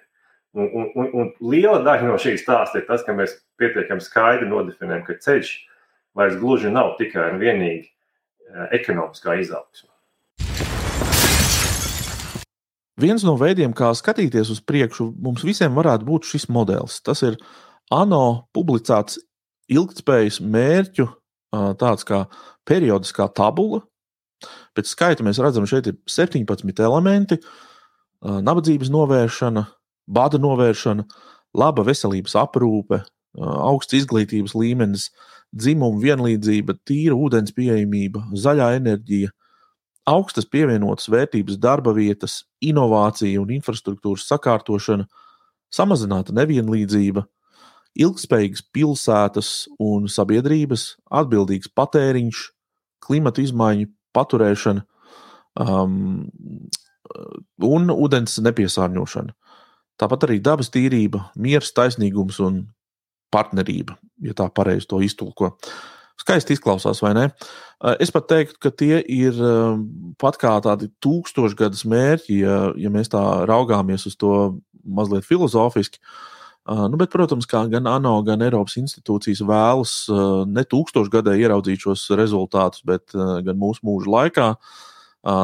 Un, 0.56 0.66
un, 0.66 0.86
un, 0.98 1.10
un 1.20 1.28
liela 1.52 1.82
daļa 1.84 2.08
no 2.08 2.16
šīs 2.18 2.40
stāsta 2.42 2.80
ir 2.80 2.86
tas, 2.88 3.04
ka 3.06 3.14
mēs 3.14 3.36
pietiekami 3.60 4.02
skaidri 4.02 4.48
nodefinējam, 4.50 5.04
ka 5.06 5.18
ceļš 5.22 5.52
vairs 6.16 6.40
gluži 6.40 6.72
nav 6.72 6.96
tikai 6.98 7.28
un 7.34 7.38
vienīgi 7.42 7.90
ekonomiskā 8.80 9.36
izaugsme. 9.44 9.89
Viens 13.00 13.24
no 13.24 13.36
veidiem, 13.40 13.72
kā 13.76 13.90
skatīties 13.96 14.50
uz 14.52 14.60
priekšu, 14.60 15.10
mums 15.24 15.44
visiem 15.46 15.72
varētu 15.76 16.04
būt 16.08 16.28
šis 16.28 16.48
modelis. 16.52 16.98
Tas 17.04 17.22
ir 17.24 17.38
ANO 17.94 18.46
publicēts 18.56 19.18
ilgspējas 19.72 20.40
mērķu 20.44 21.06
tāds 21.80 22.04
kā 22.06 22.24
periodiskā 22.68 23.28
tabula. 23.34 23.80
Pēc 24.76 24.92
skaita 24.92 25.24
mēs 25.26 25.40
redzam, 25.42 25.66
šeit 25.68 25.88
ir 25.90 25.96
17 26.08 26.84
elementi- 26.84 27.40
nabadzības 28.48 28.90
novēršana, 28.92 29.66
bada 30.08 30.38
novēršana, 30.38 31.04
laba 31.54 31.82
veselības 31.84 32.36
aprūpe, 32.36 33.02
augsts 33.38 33.96
izglītības 33.96 34.54
līmenis, 34.54 35.10
dzimuma 35.56 36.00
vienlīdzība, 36.02 36.76
tīra 36.84 37.16
ūdens 37.16 37.52
pieejamība, 37.54 38.28
zaļā 38.32 38.76
enerģija, 38.78 39.30
augstas 40.10 40.46
pievienotas 40.48 41.08
vērtības 41.10 41.58
darba 41.60 41.92
vietas, 41.96 42.44
inovācija 42.64 43.40
un 43.40 43.52
infrastruktūras 43.54 44.26
sakārtošana, 44.30 45.06
samazināta 45.74 46.34
nevienlīdzība, 46.36 47.24
ilgspējīgas 48.00 48.64
pilsētas 48.74 49.50
un 49.82 50.08
sabiedrības, 50.10 50.94
atbildīgs 51.20 51.70
patēriņš, 51.74 52.42
klimata 53.06 53.42
izmaiņu 53.42 53.90
paturēšana 54.14 54.84
um, 55.62 56.26
un 57.66 57.94
ūdens 57.94 58.38
nepiesārņošana. 58.46 59.34
Tāpat 60.00 60.26
arī 60.26 60.38
dabas 60.40 60.70
tīrība, 60.72 61.26
miers, 61.36 61.74
taisnīgums 61.76 62.38
un 62.42 62.62
partnerība, 63.34 63.98
ja 64.24 64.34
tā 64.38 64.46
pareizi 64.54 64.88
to 64.90 65.02
iztulko. 65.04 65.52
Uh, 65.52 65.99
Skaisti 66.20 66.56
izklausās, 66.56 67.00
vai 67.00 67.14
ne? 67.16 67.28
Eh, 67.80 67.94
es 68.04 68.12
pat 68.12 68.26
teiktu, 68.28 68.58
ka 68.60 68.72
tie 68.76 68.98
ir 69.00 69.36
eh, 69.36 69.78
pat 70.20 70.36
kā 70.40 70.52
tādi 70.64 70.90
tūkstošgadus 71.04 71.86
mērķi, 71.88 72.42
ja, 72.42 72.58
ja 72.76 72.90
mēs 72.92 73.12
tā 73.12 73.22
raugāmies 73.48 74.04
uz 74.10 74.18
to 74.20 74.34
mazliet 74.84 75.24
filozofiski. 75.24 76.00
Eh, 76.00 76.84
nu, 76.92 77.00
bet, 77.00 77.12
protams, 77.14 77.48
kā 77.48 77.64
gan 77.72 77.88
ANO, 77.88 78.18
gan 78.26 78.44
Eiropas 78.44 78.76
institūcijas 78.82 79.40
vēlas 79.48 79.94
ne 80.50 80.66
tūkstošgadē 80.68 81.38
ieraudzīt 81.40 81.88
šos 81.88 82.04
rezultātus, 82.20 82.84
bet 82.84 83.16
gan 83.16 83.56
mūsu 83.56 83.86
mūža 83.88 84.14
laikā. 84.18 84.52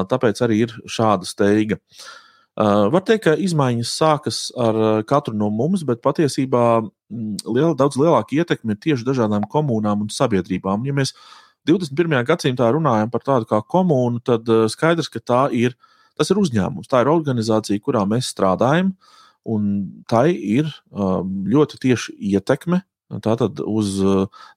Tāpēc 0.08 0.38
arī 0.40 0.62
ir 0.64 0.70
šāda 0.88 1.28
steiga. 1.28 1.76
Var 2.56 3.02
teikt, 3.04 3.26
ka 3.26 3.34
izmaiņas 3.36 3.90
sākas 3.92 4.38
ar 4.56 5.02
katru 5.04 5.36
no 5.36 5.50
mums, 5.52 5.82
bet 5.84 6.00
patiesībā 6.04 6.62
mm, 7.12 7.42
liela, 7.48 7.74
daudz 7.78 7.98
lielāka 8.00 8.38
ietekme 8.38 8.76
ir 8.76 8.80
tieši 8.82 9.06
dažādām 9.06 9.46
komunām 9.50 10.06
un 10.06 10.12
sabiedrībām. 10.12 10.86
Ja 10.88 10.96
mēs 10.96 11.14
21. 11.68 12.18
gadsimtā 12.26 12.70
runājam 12.74 13.10
par 13.12 13.24
tādu 13.26 13.50
kā 13.50 13.60
komunu, 13.66 14.22
tad 14.24 14.48
uh, 14.52 14.66
skaidrs, 14.70 15.10
ka 15.12 15.22
tā 15.22 15.44
ir, 15.54 15.76
ir 16.22 16.42
uzņēmums, 16.42 16.90
tā 16.90 17.02
ir 17.02 17.12
organizācija, 17.12 17.82
kurā 17.82 18.06
mēs 18.08 18.30
strādājam, 18.34 18.94
un 19.46 19.72
tai 20.10 20.30
ir 20.34 20.68
um, 20.90 21.42
ļoti 21.46 21.82
tieši 21.86 22.18
ietekme 22.34 22.82
tātad, 23.22 23.60
uz 23.62 23.96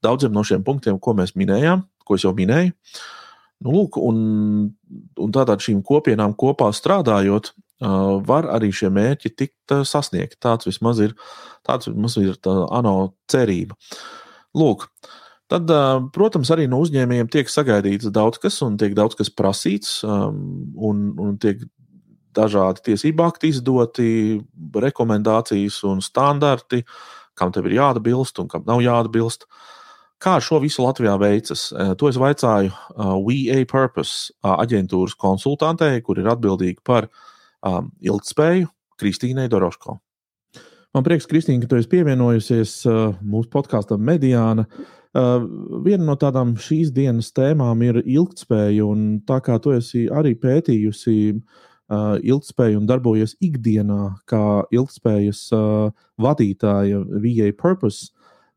daudziem 0.03 0.33
no 0.33 0.43
šiem 0.45 0.63
punktiem, 0.65 0.99
ko 0.99 1.13
mēs 1.17 1.35
minējām, 1.37 1.83
ko 2.05 2.17
es 2.17 2.25
jau 2.25 2.33
minēju. 2.37 2.73
Nu, 3.59 3.73
lūk, 3.75 3.99
un, 3.99 4.19
un 5.19 5.33
tādā 5.35 5.57
šīm 5.59 5.81
kopienām 5.85 6.33
kopā 6.39 6.69
strādājot, 6.75 7.51
var 7.79 8.49
arī 8.51 8.71
šie 8.75 8.89
mērķi 8.91 9.31
tikt 9.37 9.73
sasniegti. 9.87 10.39
Tāds 10.41 10.67
vismaz 10.67 10.99
ir, 11.03 11.15
tāds 11.67 11.87
vismaz 11.87 12.17
ir 12.19 12.35
tā 12.43 12.53
ANO 12.75 13.13
cerība. 13.31 13.77
Lūk, 14.57 14.87
tad, 15.51 15.69
protams, 16.15 16.51
arī 16.51 16.67
no 16.67 16.81
uzņēmējiem 16.83 17.29
tiek 17.31 17.49
sagaidīts 17.49 18.11
daudz 18.11 18.41
kas, 18.41 18.59
un 18.65 18.77
tiek 18.81 18.95
daudz 18.97 19.15
kas 19.15 19.31
prasīts, 19.31 19.99
un, 20.03 21.05
un 21.15 21.37
tiek 21.41 21.63
dažādi 22.35 22.91
tiesību 22.91 23.25
akti 23.25 23.53
izdoti, 23.53 24.11
rekomendācijas 24.75 25.81
un 25.89 26.03
standarti, 26.05 26.83
kam 27.39 27.53
tev 27.55 27.69
ir 27.69 27.79
jāatbilst 27.79 28.39
un 28.41 28.49
kam 28.51 28.65
nav 28.67 28.83
jāatbilst. 28.83 29.47
Kā 30.19 30.35
šo 30.43 30.57
visu 30.59 30.83
Latvijā 30.83 31.13
veicas? 31.15 31.69
To 31.71 32.09
es 32.11 32.17
vaicāju 32.19 32.73
WeA 33.23 33.63
Purpose 33.69 34.33
aģentūras 34.43 35.15
konsultantei, 35.15 36.01
kur 36.03 36.19
ir 36.19 36.27
atbildīga 36.27 36.83
par 36.83 37.07
uh, 37.07 37.28
um, 37.65 37.89
ilgspēju 38.03 38.69
Kristīnai 38.99 39.47
Doroško. 39.51 39.97
Man 40.95 41.05
prieks, 41.05 41.27
Kristīna, 41.29 41.61
ka 41.63 41.69
tu 41.69 41.77
esi 41.77 41.89
pievienojusies 41.91 42.71
uh, 42.89 43.01
mūsu 43.21 43.51
podkāstam 43.53 44.01
Mediāna. 44.01 44.65
Uh, 45.13 45.43
viena 45.85 46.05
no 46.05 46.15
tādām 46.17 46.55
šīs 46.61 46.89
dienas 46.93 47.29
tēmām 47.33 47.81
ir 47.85 48.01
ilgspēja, 48.01 48.85
un 48.85 49.19
tā 49.25 49.39
kā 49.45 49.59
tu 49.61 49.73
esi 49.75 50.07
arī 50.09 50.33
pētījusi 50.37 51.15
uh, 51.33 52.17
ilgspēju 52.17 52.81
un 52.81 52.89
darbojies 52.89 53.35
ikdienā 53.45 54.01
kā 54.29 54.43
ilgspējas 54.73 55.43
uh, 55.57 55.93
vadītāja 56.21 57.03
VA 57.21 57.53
Purpose, 57.57 58.09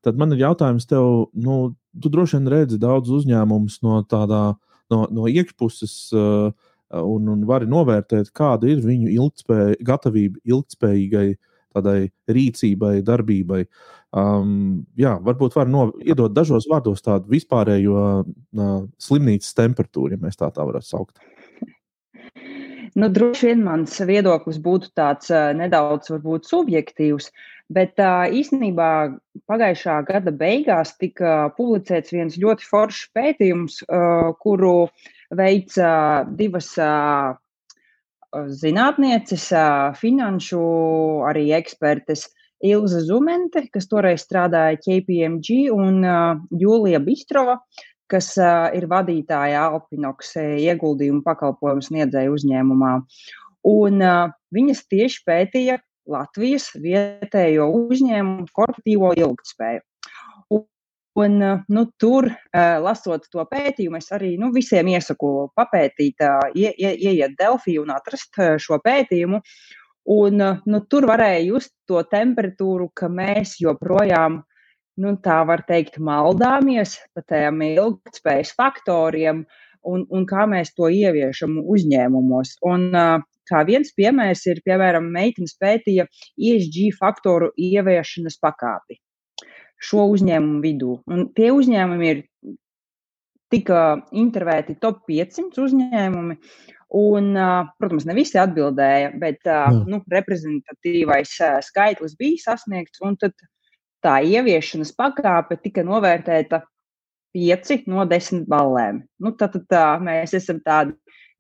tad 0.05 0.17
man 0.21 0.33
ir 0.33 0.47
jautājums 0.47 0.89
tev, 0.89 1.29
nu, 1.37 1.75
tu 2.01 2.13
droši 2.13 2.39
vien 2.39 2.53
redzi 2.53 2.81
daudz 2.81 3.13
uzņēmumus 3.13 3.81
no 3.85 4.01
tādā, 4.09 4.45
no, 4.93 5.05
no 5.13 5.29
iekšpuses. 5.29 5.97
Uh, 6.17 6.53
un, 6.93 7.31
un 7.33 7.47
vari 7.49 7.69
novērtēt, 7.71 8.31
kāda 8.37 8.69
ir 8.71 8.85
viņu 8.85 9.11
ilgspēja, 9.17 9.81
gatavība 9.87 10.43
ilgspējīgai 10.45 11.27
tādai 11.73 12.11
rīcībai, 12.29 13.01
darbībai. 13.07 13.63
Um, 14.13 14.83
jā, 15.01 15.15
varbūt 15.25 15.57
var 15.57 15.71
no, 15.73 15.87
iedot 16.05 16.35
dažos 16.37 16.69
vārdos 16.69 17.01
tādu 17.05 17.33
vispārējo 17.33 18.03
uh, 18.21 18.75
slimnīcas 19.01 19.55
temperatūru, 19.57 20.13
ja 20.17 20.21
mēs 20.21 20.37
tā, 20.41 20.51
tā 20.53 20.67
varētu 20.69 20.91
saukt. 20.91 21.23
Nu, 22.93 23.09
droši 23.09 23.49
vien 23.49 23.63
mans 23.65 23.95
viedoklis 24.05 24.59
būtu 24.61 24.93
tāds 24.99 25.33
uh, 25.33 25.55
nedaudz 25.57 26.13
varbūt, 26.13 26.45
subjektīvs, 26.51 27.31
bet 27.73 27.97
īstenībā 27.97 28.91
pagājušā 29.49 29.95
gada 30.05 30.35
beigās 30.37 30.93
tika 31.01 31.47
publicēts 31.57 32.13
viens 32.13 32.37
ļoti 32.37 32.69
foršs 32.69 33.07
pētījums, 33.17 33.79
kuru 34.45 34.75
uh, 34.83 35.13
veica 35.37 35.89
divas 36.39 36.71
zinātnieces, 38.33 39.49
finanšu 40.01 40.63
arī 41.29 41.51
ekspertes. 41.59 42.29
Ilza 42.63 43.01
Zumente, 43.03 43.65
kas 43.75 43.89
toreiz 43.91 44.23
strādāja 44.23 44.79
KPMG, 44.79 45.67
un 45.75 46.05
Jūlija 46.55 47.01
Bistrova, 47.03 47.57
kas 48.07 48.37
ir 48.39 48.87
vadītāja 48.87 49.65
Alpinoks 49.73 50.37
ieguldījumu 50.39 51.25
pakalpojumu 51.27 51.83
sniedzēju 51.83 52.37
uzņēmumā. 52.39 52.93
Un 53.67 54.05
viņas 54.55 54.85
tieši 54.95 55.25
pētīja 55.27 55.81
Latvijas 56.11 56.71
vietējo 56.79 57.69
uzņēmumu 57.79 58.47
korporatīvo 58.55 59.13
ilgtspēju. 59.19 59.83
Un, 61.15 61.65
nu, 61.69 61.83
tur, 62.01 62.25
lasot 62.57 63.27
to 63.33 63.45
pētījumu, 63.51 63.99
es 64.01 64.09
arī 64.17 64.31
nu, 64.41 64.49
visiem 64.55 64.89
iesaku 64.95 65.51
papētīt, 65.59 66.25
ie, 66.57 66.71
ie, 66.73 66.93
ieiet 67.11 67.35
Delfī 67.37 67.77
un 67.83 67.93
atrast 67.93 68.41
šo 68.65 68.79
pētījumu. 68.81 69.43
Un, 70.15 70.41
nu, 70.41 70.81
tur 70.89 71.07
varēja 71.11 71.43
just 71.45 71.75
to 71.87 72.01
temperatūru, 72.15 72.89
ka 72.97 73.11
mēs 73.13 73.59
joprojām, 73.61 74.41
nu, 75.05 75.13
tā 75.27 75.43
var 75.49 75.67
teikt, 75.69 76.01
maldāmies 76.01 76.97
par 77.13 77.29
tiem 77.29 77.61
ilgspējas 77.69 78.57
faktoriem 78.57 79.45
un, 79.85 80.09
un 80.09 80.27
kā 80.27 80.49
mēs 80.49 80.73
to 80.73 80.89
ieviešam 80.89 81.61
uzņēmumos. 81.61 82.57
Un, 82.73 82.89
kā 83.53 83.65
viens 83.69 83.93
piemērs 84.01 84.49
ir, 84.49 84.65
piemēram, 84.65 85.13
meitenes 85.13 85.59
pētīja 85.61 86.09
ESG 86.41 86.97
faktoru 86.97 87.53
ieviešanas 87.61 88.41
pakāpi 88.41 89.03
šo 89.83 90.07
uzņēmumu 90.15 90.61
vidū. 90.63 90.97
Un 91.11 91.27
tie 91.37 91.51
uzņēmumi 91.55 92.11
ir 92.11 92.23
tika 93.53 93.81
intervēti 94.17 94.79
top 94.81 95.03
500 95.09 95.61
uzņēmumi. 95.67 96.39
Un, 96.93 97.31
protams, 97.81 98.05
ne 98.05 98.15
visi 98.17 98.37
atbildēja, 98.37 99.15
bet 99.21 99.49
Jā. 99.49 99.65
nu, 99.89 100.03
reprezentatīvais 100.13 101.39
skaitlis 101.65 102.19
bija 102.19 102.51
sasniegts. 102.51 103.01
Tad 103.21 103.47
tā 104.05 104.19
ieviešanas 104.29 104.93
pakāpe 104.99 105.57
tika 105.63 105.85
novērtēta 105.89 106.61
5 107.33 107.89
no 107.89 108.05
10 108.09 108.45
ballēm. 108.51 109.01
Nu, 109.25 109.33
tad, 109.41 109.57
tad 109.57 109.65
tā, 109.73 109.87
mēs 110.05 110.37
esam 110.37 110.61
tādi 110.65 110.93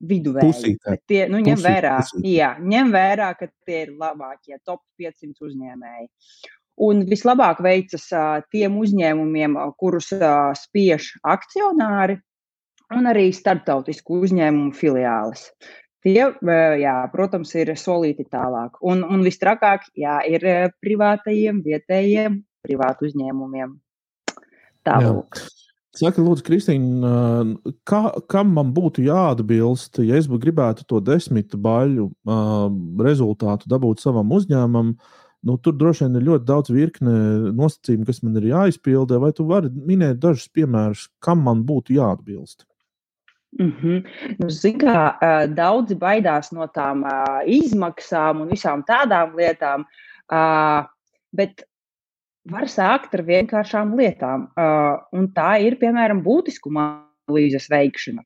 viduvēji. 0.08 0.78
Tie, 1.06 1.20
nu, 1.28 1.42
ņem, 1.44 1.58
pusīt, 1.58 1.66
vērā, 1.68 1.92
pusīt. 2.00 2.26
jā, 2.32 2.50
ņem 2.72 2.94
vērā, 2.94 3.28
ka 3.38 3.50
tie 3.66 3.84
ir 3.84 3.92
labākie 4.00 4.56
top 4.64 4.80
500 5.00 5.46
uzņēmēji. 5.50 6.08
Un 6.80 7.04
vislabāk 7.04 7.60
veicas 7.60 8.06
tiem 8.52 8.78
uzņēmumiem, 8.80 9.58
kurus 9.76 10.08
spiež 10.62 11.12
akcionāri 11.20 12.16
un 12.96 13.08
arī 13.08 13.28
starptautisku 13.34 14.22
uzņēmumu 14.24 14.72
filiālis. 14.76 15.50
Tie, 16.02 16.18
jā, 16.82 16.94
protams, 17.12 17.52
ir 17.54 17.70
solīti 17.78 18.26
tālāk. 18.32 18.80
Un, 18.82 19.04
un 19.06 19.22
visstrakāk 19.22 19.86
jā, 19.94 20.18
ir 20.26 20.72
privātajiem, 20.82 21.60
vietējiem, 21.62 22.40
privātu 22.64 23.06
uzņēmumiem. 23.10 23.76
Tālāk. 24.82 25.44
Saka, 25.92 26.22
Lūdzu, 26.24 26.42
Kristīna, 26.46 27.12
kā, 27.86 28.00
kam 28.32 28.54
man 28.56 28.70
būtu 28.72 29.04
jāatbilst, 29.04 30.00
ja 30.02 30.16
es 30.16 30.26
gribētu 30.26 30.86
to 30.88 31.02
desmit 31.04 31.52
baļu 31.52 32.08
uh, 32.08 32.70
rezultātu 33.04 33.68
dabūt 33.70 34.00
savam 34.00 34.32
uzņēmumam? 34.32 34.94
Uh, 34.96 35.21
nu, 35.46 35.56
tur 35.58 35.76
droši 35.78 36.06
vien 36.06 36.18
ir 36.18 36.26
ļoti 36.28 36.48
daudz 36.48 36.72
virkne 36.74 37.14
nosacījumu, 37.58 38.06
kas 38.08 38.22
man 38.22 38.38
ir 38.40 38.50
jāizpilda. 38.52 39.20
Vai 39.22 39.32
tu 39.36 39.46
vari 39.48 39.72
minēt 39.72 40.20
dažus 40.22 40.48
piemērus, 40.54 41.08
kam 41.24 41.42
man 41.46 41.64
būtu 41.68 41.96
jāatbilst? 41.98 42.66
Mm 43.60 43.72
-hmm. 43.80 44.04
nu, 44.38 44.48
kā, 44.80 44.98
daudzi 45.54 45.94
baidās 45.94 46.52
no 46.52 46.66
tām 46.66 47.04
izmaksām 47.46 48.40
un 48.40 48.48
visām 48.48 48.84
tādām 48.88 49.36
lietām, 49.36 49.84
bet 51.32 51.64
var 52.48 52.64
sākt 52.64 53.14
ar 53.14 53.22
vienkāršām 53.22 53.94
lietām. 53.98 54.48
Un 55.12 55.28
tā 55.36 55.60
ir, 55.60 55.76
piemēram, 55.76 56.22
būtiskuma 56.24 57.04
analīzes 57.28 57.68
veikšana. 57.70 58.22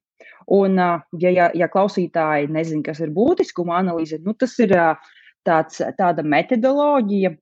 Un, 0.46 0.76
ja, 1.18 1.30
ja, 1.30 1.50
ja 1.54 1.68
klausītāji 1.68 2.48
nezina, 2.54 2.82
kas 2.82 3.00
ir 3.00 3.10
būtiskuma 3.10 3.80
analīze, 3.80 4.20
nu, 4.22 4.32
tas 4.32 4.58
ir 4.58 4.70
tāds, 5.46 5.80
tāda 5.98 6.24
metodoloģija, 6.26 7.34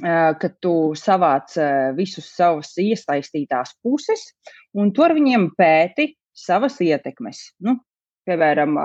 ka 0.00 0.48
tu 0.60 0.94
savāc 0.96 1.52
visus 1.96 2.30
savas 2.32 2.72
iesaistītās 2.80 3.76
puses, 3.84 4.24
un 4.72 4.92
tur 4.96 5.12
viņiem 5.12 5.50
pēti 5.58 6.14
savas 6.32 6.78
ietekmes. 6.80 7.52
Nu, 7.60 7.76
piemēram, 8.28 8.78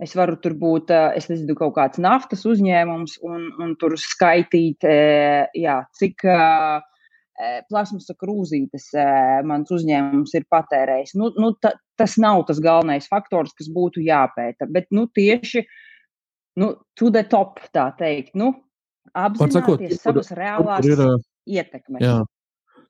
es 0.00 0.14
varu 0.16 0.38
tur 0.40 0.56
būt, 0.56 0.92
es 1.18 1.28
nezinu, 1.28 1.56
kaut 1.58 1.74
kāds 1.76 2.00
naftas 2.00 2.46
uzņēmums, 2.48 3.18
un, 3.28 3.50
un 3.60 3.74
tur 3.80 3.98
skaitīt, 4.00 4.86
jā, 5.54 5.82
cik 6.00 6.24
plasmasa 7.68 8.16
krūzītes 8.18 8.88
mans 9.46 9.70
uzņēmums 9.70 10.32
ir 10.34 10.48
patērējis. 10.50 11.12
Nu, 11.20 11.28
nu, 11.36 11.52
ta, 11.60 11.76
tas 12.00 12.16
nav 12.18 12.46
tas 12.48 12.58
galvenais 12.64 13.06
faktors, 13.12 13.52
kas 13.54 13.68
būtu 13.70 14.02
jāpēta, 14.02 14.66
bet 14.72 14.88
nu, 14.90 15.04
tieši 15.14 15.62
uh, 15.62 15.76
nu, 16.58 16.72
to 16.98 17.12
the 17.14 17.24
top, 17.28 17.62
tā 17.74 17.88
teikt, 17.98 18.34
nu, 18.38 18.52
apzināties 19.16 20.02
savas 20.02 20.32
reālās 20.36 20.86
ir, 20.86 21.04
ietekmes. 21.48 22.02
Jā. 22.04 22.18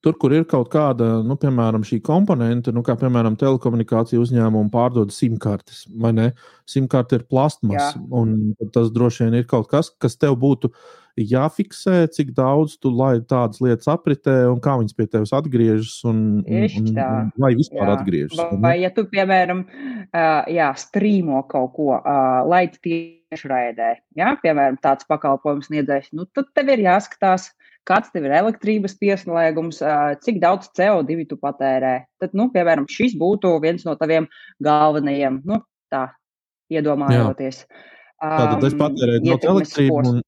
Tur, 0.05 0.15
kur 0.15 0.31
ir 0.31 0.45
kaut 0.47 0.69
kāda, 0.71 1.09
nu, 1.27 1.35
piemēram, 1.43 1.83
šī 1.87 1.97
komponente, 2.07 2.71
nu, 2.75 2.85
kā 2.87 2.95
piemēram 3.01 3.35
telekomunikāciju 3.39 4.23
uzņēmumu 4.23 4.71
pārdod 4.71 5.11
simkartes, 5.11 5.83
vai 5.91 6.13
ne? 6.15 6.29
Simkarte 6.71 7.19
ir 7.19 7.25
plastmas, 7.27 7.97
Jā. 7.97 8.05
un 8.15 8.53
tas 8.75 8.93
droši 8.95 9.27
vien 9.27 9.41
ir 9.41 9.49
kaut 9.51 9.67
kas, 9.73 9.91
kas 9.99 10.15
tev 10.21 10.39
būtu 10.39 10.71
jāfiksē, 11.19 12.07
cik 12.15 12.33
daudz 12.37 12.77
tu 12.81 12.93
laidi 12.95 13.25
tādas 13.31 13.61
lietas 13.65 13.91
apritē 13.91 14.37
un 14.51 14.61
kā 14.63 14.77
viņas 14.81 14.97
pie 14.97 15.07
tevis 15.11 15.35
atgriežas, 15.37 15.97
un, 16.09 16.19
un, 16.43 16.67
un, 16.81 16.91
un 16.95 17.31
vai 17.43 17.53
vispār 17.59 17.85
jā. 17.85 17.95
atgriežas. 17.97 18.39
Vai, 18.39 18.61
vai, 18.65 18.75
ja 18.85 18.91
tu, 18.95 19.07
piemēram, 19.11 19.65
jā, 20.55 20.69
strīmo 20.79 21.43
kaut 21.51 21.73
ko, 21.77 21.89
laidi 22.49 22.83
tiešraidē, 22.87 23.95
jā, 24.19 24.35
piemēram, 24.45 24.79
tāds 24.85 25.09
pakalpojums 25.11 25.71
sniedzējs, 25.71 26.13
nu, 26.19 26.29
tad 26.37 26.53
tev 26.57 26.75
ir 26.75 26.85
jāskatās, 26.87 27.51
kāds 27.89 28.13
tev 28.13 28.29
ir 28.29 28.37
elektrības 28.39 28.99
pieslēgums, 29.01 29.81
cik 30.25 30.41
daudz 30.45 30.71
CO2 30.77 31.25
tu 31.31 31.39
patērē. 31.41 31.95
Tad, 32.21 32.35
nu, 32.37 32.51
piemēram, 32.55 32.89
šis 32.93 33.17
būtu 33.19 33.57
viens 33.65 33.87
no 33.89 33.97
taviem 33.99 34.29
galvenajiem, 34.65 35.43
nu, 35.49 35.63
tā 35.93 36.11
iedomājoties. 36.73 37.65
Tātad 38.19 38.65
es 38.67 38.75
patērēju 38.79 39.21
um, 39.23 39.29
daudz 39.29 39.49
elektrību. 39.53 39.99
Un, 40.03 40.23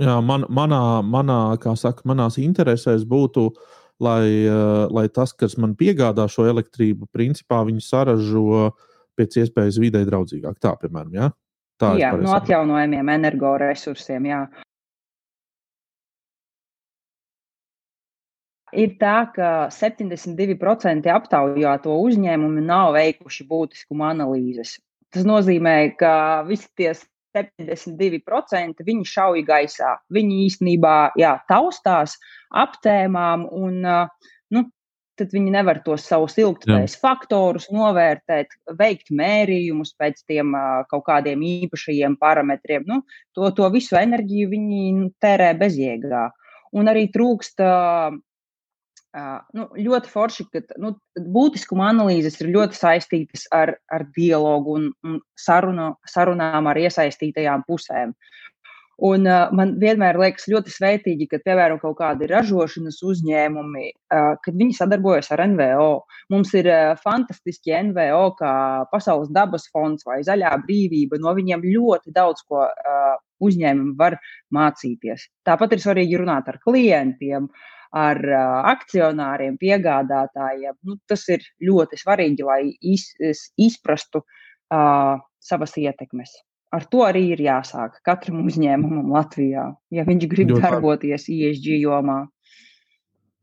jā, 0.00 0.16
man, 0.24 0.46
manā, 0.48 0.80
manā, 1.06 1.40
kā 1.62 1.74
saka, 1.78 2.06
manās 2.08 2.38
interesēs 2.40 3.04
būtu, 3.08 3.50
lai, 4.02 4.48
lai 4.90 5.06
tas, 5.12 5.34
kas 5.36 5.58
man 5.60 5.76
piegādā 5.78 6.26
šo 6.30 6.48
elektrību, 6.50 7.10
principā 7.12 7.60
viņi 7.68 7.84
saražo 7.84 8.72
pēc 9.18 9.42
iespējas 9.44 9.78
vidē 9.82 10.02
draudzīgāk. 10.08 10.58
Tā, 10.62 10.74
piemēram, 10.80 11.12
jā? 11.16 11.30
Tā 11.80 11.94
jā, 12.00 12.10
no 12.20 12.34
atjaunojumiem 12.36 13.14
energoresursiem, 13.14 14.26
jā. 14.28 14.42
ir 18.72 18.94
tā, 19.00 19.24
ka 19.34 19.68
72% 19.74 21.10
aptaujāto 21.10 21.96
uzņēmumu 22.06 22.62
nav 22.64 22.94
veikuši 22.96 23.46
būtiskuma 23.48 24.12
analīzes. 24.14 24.78
Tas 25.10 25.26
nozīmē, 25.26 25.96
ka 25.98 26.12
visi 26.46 26.68
tie 26.78 26.92
72% 27.36 28.84
viņi 28.86 29.06
šauj 29.06 29.44
gaisā. 29.46 29.94
Viņi 30.12 30.42
īstenībā 30.48 30.96
jā, 31.20 31.36
taustās 31.50 32.16
ap 32.50 32.76
tēmām, 32.84 33.46
un 33.50 33.80
nu, 33.84 34.64
tad 35.20 35.34
viņi 35.36 35.52
nevar 35.52 35.82
tos 35.84 36.06
savus 36.08 36.38
ilgspējas 36.40 36.96
faktorus 37.02 37.68
novērtēt, 37.74 38.56
veikt 38.78 39.12
mērījumus 39.12 39.92
pēc 40.00 40.24
tiem 40.30 40.56
kaut 40.90 41.04
kādiem 41.06 41.44
īpašajiem 41.44 42.16
parametriem. 42.20 42.88
Nu, 42.88 43.02
to, 43.36 43.52
to 43.56 43.68
visu 43.74 44.00
enerģiju 44.00 44.50
viņi 44.54 44.82
nu, 44.96 45.12
tērē 45.22 45.52
bezjēgā. 45.60 46.28
Un 46.78 46.90
arī 46.90 47.08
trūkst 47.12 47.62
Uh, 47.66 48.14
nu, 49.56 49.66
ļoti 49.74 50.10
forši, 50.10 50.46
ka 50.54 50.62
nu, 50.78 50.92
būtiskuma 51.34 51.88
analīzes 51.90 52.38
ir 52.40 52.52
ļoti 52.54 52.78
saistītas 52.78 53.46
ar, 53.54 53.74
ar 53.90 54.06
dialogu 54.16 54.76
un, 54.78 54.90
un 55.06 55.18
sarunu, 55.38 55.94
sarunām 56.06 56.70
ar 56.70 56.78
iesaistītajām 56.78 57.66
pusēm. 57.66 58.14
Un, 59.00 59.24
uh, 59.24 59.48
man 59.56 59.72
vienmēr 59.80 60.18
liekas 60.20 60.44
ļoti 60.52 60.74
svētīgi, 60.74 61.24
ka, 61.30 61.38
piemēram, 61.40 61.78
kaut 61.80 61.96
kādi 62.02 62.28
ražošanas 62.28 62.98
uzņēmumi, 63.00 63.86
uh, 64.12 64.34
kad 64.44 64.58
viņi 64.60 64.76
sadarbojas 64.76 65.32
ar 65.32 65.40
NVO. 65.48 65.88
Mums 66.34 66.52
ir 66.60 66.68
uh, 66.68 66.92
fantastiski 67.00 67.72
NVO, 67.88 68.26
kā 68.36 68.52
Pasaules 68.92 69.32
dabas 69.32 69.64
fonds 69.72 70.04
vai 70.04 70.20
Zaļā 70.28 70.52
brīvība. 70.66 71.16
No 71.24 71.32
viņiem 71.38 71.64
ļoti 71.64 72.12
daudz 72.12 72.44
ko 72.44 72.66
uh, 72.68 73.16
uzņēmumi 73.40 73.96
var 73.96 74.20
mācīties. 74.52 75.30
Tāpat 75.48 75.72
ir 75.78 75.86
svarīgi 75.86 76.20
runāt 76.20 76.52
ar 76.52 76.60
klientiem. 76.60 77.48
Uh, 77.48 77.79
ar 77.96 78.20
akcionāriem, 78.70 79.56
piegādātājiem. 79.60 80.76
Nu, 80.86 80.96
tas 81.10 81.26
ir 81.32 81.44
ļoti 81.64 81.98
svarīgi, 82.00 82.46
lai 82.46 82.60
iz, 82.80 83.08
izprastu 83.58 84.22
uh, 84.22 85.18
savas 85.42 85.76
ietekmes. 85.80 86.36
Ar 86.70 86.84
to 86.86 87.02
arī 87.02 87.32
ir 87.34 87.40
jāsāk 87.42 87.98
katram 88.06 88.44
uzņēmumam 88.46 89.10
Latvijā, 89.10 89.72
ja 89.90 90.04
viņš 90.06 90.28
grib 90.30 90.52
Ļoti 90.52 90.62
darboties 90.62 91.26
ISG 91.32 91.72
jomā. 91.80 92.22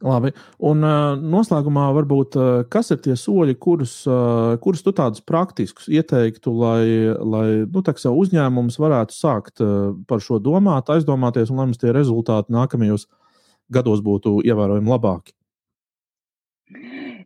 Labi. 0.05 0.29
Un 0.61 0.85
uh, 0.85 1.17
noslēgumā 1.17 1.87
varbūt 1.97 2.35
uh, 2.37 2.49
kas 2.69 2.93
ir 2.93 3.01
tie 3.01 3.15
soļi, 3.17 3.57
kurus, 3.57 3.97
uh, 4.05 4.53
kurus 4.61 4.85
tu 4.85 4.93
tādus 4.95 5.23
praktiskus 5.25 5.89
ieteiktu, 5.89 6.53
lai, 6.53 6.83
lai 7.17 7.47
nu, 7.65 7.81
uzņēmums 7.81 8.77
varētu 8.79 9.17
sākt 9.17 9.65
par 10.07 10.21
šo 10.23 10.37
domāt, 10.37 10.93
aizdomāties 10.93 11.49
un 11.49 11.59
lai 11.59 11.71
mums 11.71 11.81
tie 11.81 11.91
rezultāti 11.97 12.53
nākamajos 12.53 13.07
gados 13.09 13.26
būtu 13.71 14.41
ievērojami 14.45 14.89
labāki? 14.89 15.33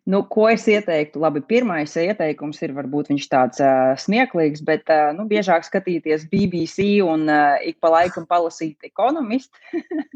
Nu, 0.06 0.24
ko 0.26 0.48
es 0.50 0.64
ieteiktu? 0.66 1.20
Labi, 1.22 1.44
pirmais 1.46 1.94
ieteikums 1.98 2.58
ir, 2.66 2.74
varbūt 2.74 3.12
viņš 3.12 3.26
tāds 3.30 3.62
uh, 3.62 3.94
smieklīgs, 4.02 4.64
bet 4.66 4.90
uh, 4.90 5.12
nu, 5.14 5.28
biežāk 5.30 5.66
skatīties 5.68 6.26
BBC 6.32 7.04
un 7.06 7.28
uh, 7.30 7.62
ik 7.62 7.78
pa 7.82 7.92
laikam 7.94 8.26
palasīt 8.30 8.82
ekonomistu. 8.90 9.54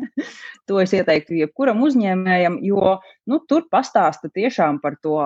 to 0.68 0.82
es 0.82 0.94
ieteiktu 0.98 1.38
jebkuram 1.38 1.86
uzņēmējam, 1.86 2.58
jo 2.66 2.98
nu, 3.30 3.40
tur 3.46 3.68
pastāsta 3.70 4.32
tiešām 4.34 4.82
par 4.82 4.98
to 5.06 5.20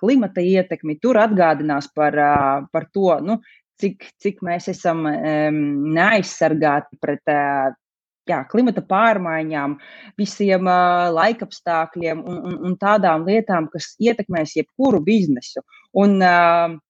klimata 0.00 0.44
ietekmi, 0.44 0.98
tur 1.00 1.22
atgādinās 1.24 1.88
par, 1.96 2.20
uh, 2.20 2.68
par 2.72 2.90
to, 2.92 3.08
nu, 3.24 3.40
cik, 3.80 4.04
cik 4.20 4.44
mēs 4.44 4.68
esam 4.74 5.06
um, 5.08 5.64
neaizsargāti 5.96 7.00
pret 7.00 7.32
uh, 7.32 7.72
jā, 8.30 8.40
klimata 8.50 8.84
pārmaiņām, 8.88 9.76
visiem 10.20 10.70
uh, 10.70 11.10
laikapstākļiem 11.14 12.24
un, 12.24 12.40
un, 12.50 12.56
un 12.70 12.78
tādām 12.80 13.26
lietām, 13.28 13.68
kas 13.72 13.94
ietekmēs 14.00 14.56
jebkuru 14.60 15.02
biznesu. 15.04 15.64
Un, 15.92 16.18
uh, 16.22 16.80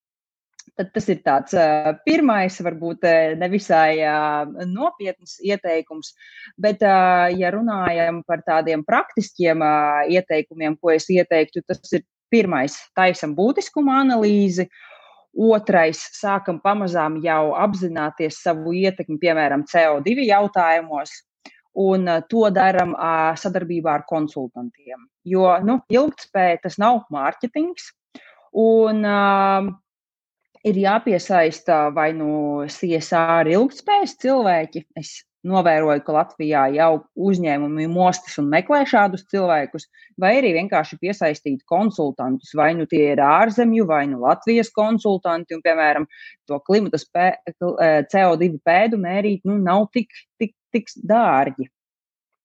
Tad 0.74 0.88
tas 0.90 1.04
ir 1.06 1.20
tāds 1.22 1.54
uh, 1.54 1.92
pirmais, 2.02 2.56
varbūt 2.66 3.04
nevisai 3.38 4.00
uh, 4.02 4.64
nopietns 4.66 5.36
ieteikums. 5.46 6.16
Bet, 6.58 6.82
uh, 6.82 7.30
ja 7.30 7.52
runājam 7.54 8.24
par 8.26 8.42
tādiem 8.42 8.82
praktiskiem 8.82 9.62
uh, 9.62 10.02
ieteikumiem, 10.10 10.74
ko 10.82 10.90
es 10.90 11.06
ieteiktu, 11.14 11.62
tas 11.62 11.94
ir 11.94 12.02
pirmais- 12.34 12.74
taisam 12.98 13.36
būtiskuma 13.38 14.00
analīzi. 14.02 14.66
Otrais, 15.34 15.98
sākam 16.14 16.60
pamazām 16.62 17.18
jau 17.24 17.54
apzināties 17.58 18.38
savu 18.44 18.74
ietekmi, 18.78 19.18
piemēram, 19.18 19.64
CO2 19.66 20.28
jautājumos, 20.28 21.10
un 21.74 22.06
to 22.30 22.44
darām 22.54 22.94
sadarbībā 23.40 23.98
ar 23.98 24.04
konsultantiem. 24.06 25.08
Jo 25.26 25.56
nu, 25.66 25.80
ilgspēja 25.90 26.62
tas 26.62 26.78
nav 26.78 27.02
mārketings, 27.10 27.90
un 28.54 29.02
uh, 29.02 29.72
ir 30.64 30.80
jāpiesaista 30.80 31.88
vai 31.94 32.12
nu 32.16 32.64
CSR 32.70 33.50
ilgspējas 33.52 34.16
cilvēki. 34.22 34.84
Es 34.96 35.16
novēroju, 35.48 36.02
ka 36.06 36.16
Latvijā 36.16 36.64
jau 36.74 36.90
uzņēmumi 37.28 37.86
mostas 37.92 38.38
un 38.40 38.48
meklē 38.52 38.82
šādus 38.88 39.26
cilvēkus, 39.32 39.86
vai 40.20 40.34
arī 40.40 40.54
vienkārši 40.56 40.98
piesaistīt 41.02 41.62
konsultantus. 41.70 42.54
Vai 42.56 42.72
nu 42.78 42.88
tie 42.90 43.12
ir 43.12 43.22
ārzemju, 43.24 43.86
vai 43.90 44.04
nu 44.10 44.22
Latvijas 44.24 44.72
konsultanti, 44.74 45.56
un, 45.56 45.62
piemēram, 45.64 46.08
to 46.48 46.60
klimata 46.66 47.00
spē, 47.00 47.30
CO2 47.60 48.50
pēdu 48.64 49.00
mērīt, 49.00 49.44
nu, 49.48 49.60
nav 49.62 49.88
tik, 49.94 50.12
tik, 50.40 50.56
tik 50.74 50.92
dārgi. 51.04 51.68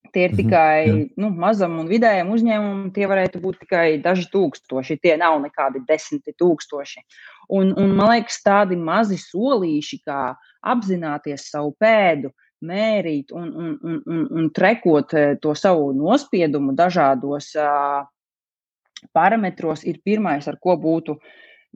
Tie 0.10 0.24
ir 0.26 0.32
mhm, 0.32 0.38
tikai 0.38 0.88
mm 0.88 0.98
-hmm, 0.98 1.10
nu, 1.22 1.30
mazam 1.30 1.80
un 1.80 1.88
vidējam 1.88 2.32
uzņēmumam, 2.34 2.92
tie 2.94 3.08
varētu 3.08 3.42
būt 3.42 3.60
tikai 3.60 4.02
daži 4.02 4.26
tūkstoši. 4.34 5.00
Tie 5.02 5.18
nav 5.18 5.38
nekādi 5.42 5.84
desmiti 5.88 6.34
tūkstoši. 6.34 7.04
Un, 7.50 7.74
un 7.78 7.96
man 7.96 8.10
liekas, 8.14 8.42
tādi 8.46 8.76
mazi 8.76 9.18
solīši, 9.18 10.02
kā 10.06 10.36
apzināties 10.62 11.50
savu 11.50 11.76
pēdu, 11.80 12.32
mērīt 12.66 13.32
un, 13.36 13.50
un, 13.50 13.74
un, 13.84 14.02
un, 14.06 14.26
un 14.40 14.50
trekot 14.56 15.16
eh, 15.16 15.36
to 15.42 15.56
savu 15.56 15.92
nospiedumu 15.96 16.76
dažādos 16.78 17.54
parametros, 19.16 19.86
ir 19.88 20.02
pirmais, 20.04 20.48
ar 20.48 20.60
ko 20.60 20.76
būtu 20.80 21.16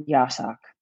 jāsāk. 0.09 0.73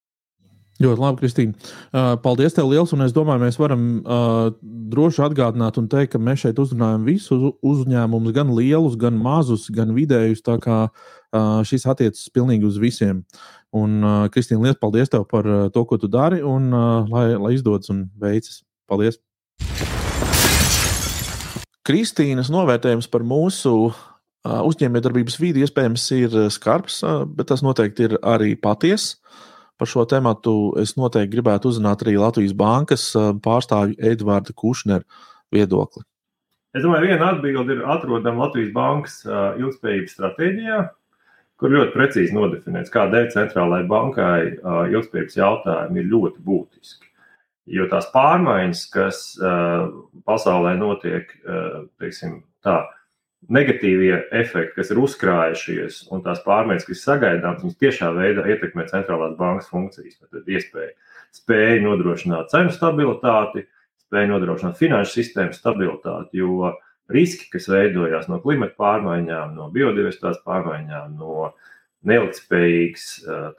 Ļoti 0.81 1.01
labi, 1.03 1.19
Kristīne. 1.21 1.69
Uh, 1.91 2.15
paldies, 2.23 2.55
tev 2.57 2.69
liels. 2.71 2.93
Un 2.95 3.03
es 3.05 3.13
domāju, 3.13 3.43
mēs 3.43 3.59
varam 3.61 3.85
uh, 4.01 4.49
droši 4.61 5.21
atgādināt 5.27 5.77
un 5.77 5.89
teikt, 5.91 6.15
ka 6.15 6.21
mēs 6.21 6.41
šeit 6.45 6.61
uzrunājam 6.61 7.05
visus 7.05 7.51
uzņēmumus, 7.61 8.33
gan 8.33 8.53
lielus, 8.57 8.97
gan 8.99 9.19
mazus, 9.21 9.67
gan 9.73 9.93
vidējus. 9.93 10.41
Tā 10.47 10.57
kā 10.63 10.79
uh, 10.87 11.61
šis 11.67 11.85
attiecas 11.91 12.25
pilnīgi 12.33 12.65
uz 12.65 12.81
visiem. 12.81 13.21
Un, 13.77 13.99
uh, 14.01 14.25
Kristīne, 14.33 14.63
liels 14.65 14.81
paldies 14.81 15.13
tev 15.13 15.27
par 15.29 15.45
to, 15.75 15.85
ko 15.85 16.01
tu 16.01 16.09
dari, 16.11 16.41
un 16.41 16.71
lai, 17.11 17.27
lai 17.37 17.53
izdodas 17.59 17.93
un 17.93 18.07
veicas. 18.19 18.63
Paldies! 18.89 19.21
Kristīnas 21.87 22.51
novērtējums 22.53 23.07
par 23.09 23.23
mūsu 23.25 23.91
uzņēmējdarbības 24.45 25.37
vidi 25.41 25.63
iespējams 25.65 26.03
ir 26.17 26.37
skarbs, 26.53 26.99
bet 27.33 27.49
tas 27.49 27.63
noteikti 27.65 28.07
ir 28.09 28.19
arī 28.21 28.53
patiesa. 28.57 29.17
Par 29.81 29.89
šo 29.89 30.05
tēmu 30.05 30.35
es 30.77 30.93
noteikti 30.93 31.33
gribētu 31.33 31.71
uzzināt 31.71 32.03
arī 32.05 32.19
Latvijas 32.21 32.53
bankas 32.53 33.07
pārstāvju 33.17 33.97
Edvarda 33.97 34.53
Kušneru 34.53 35.05
viedokli. 35.53 36.05
Es 36.77 36.85
domāju, 36.85 37.09
viena 37.09 37.33
atbilde 37.33 37.79
ir 37.79 37.81
atrodama 37.89 38.45
Latvijas 38.45 38.69
bankas 38.75 39.17
ilgspējības 39.25 40.13
stratēģijā, 40.19 40.81
kur 41.57 41.73
ļoti 41.73 41.95
precīzi 41.97 42.37
nodefinēts, 42.37 42.93
kādēļ 42.93 43.31
centrālajai 43.33 43.89
bankai 43.89 44.37
ilgspējības 44.93 45.39
jautājumi 45.41 46.03
ir 46.03 46.11
ļoti 46.13 46.45
būtiski. 46.45 47.10
Jo 47.71 47.85
tās 47.91 48.09
pārmaiņas, 48.11 48.81
kas 48.91 49.21
uh, 49.39 49.85
pasaulē 50.27 50.73
notiek, 50.79 51.29
uh, 51.45 51.85
teiksim, 52.01 52.41
tā, 52.65 52.81
negatīvie 53.49 54.13
efekti, 54.37 54.75
kas 54.75 54.91
ir 54.93 54.99
uzkrājušies, 55.01 56.01
un 56.13 56.21
tās 56.25 56.43
pārmaiņas, 56.45 56.87
kas 56.89 57.05
sagaidāmas, 57.07 57.63
viņas 57.63 57.79
tiešā 57.81 58.11
veidā 58.17 58.45
ietekmē 58.53 58.85
centrālās 58.91 59.37
bankas 59.39 59.69
funkcijas. 59.71 60.19
Tad 60.27 60.49
iespēja 60.51 60.91
spēja 61.35 61.79
nodrošināt 61.85 62.51
cenu 62.53 62.73
stabilitāti, 62.75 63.65
spēja 64.05 64.33
nodrošināt 64.33 64.77
finanšu 64.79 65.15
sistēmu 65.15 65.55
stabilitāti, 65.57 66.41
jo 66.43 66.73
riski, 67.11 67.49
kas 67.53 67.69
veidojās 67.71 68.27
no 68.31 68.39
klimata 68.43 68.77
pārmaiņām, 68.79 69.55
no 69.55 69.69
biodiversitātes 69.73 70.43
pārmaiņām, 70.45 71.15
no 71.19 71.51
neilgtspējīgas, 72.07 73.07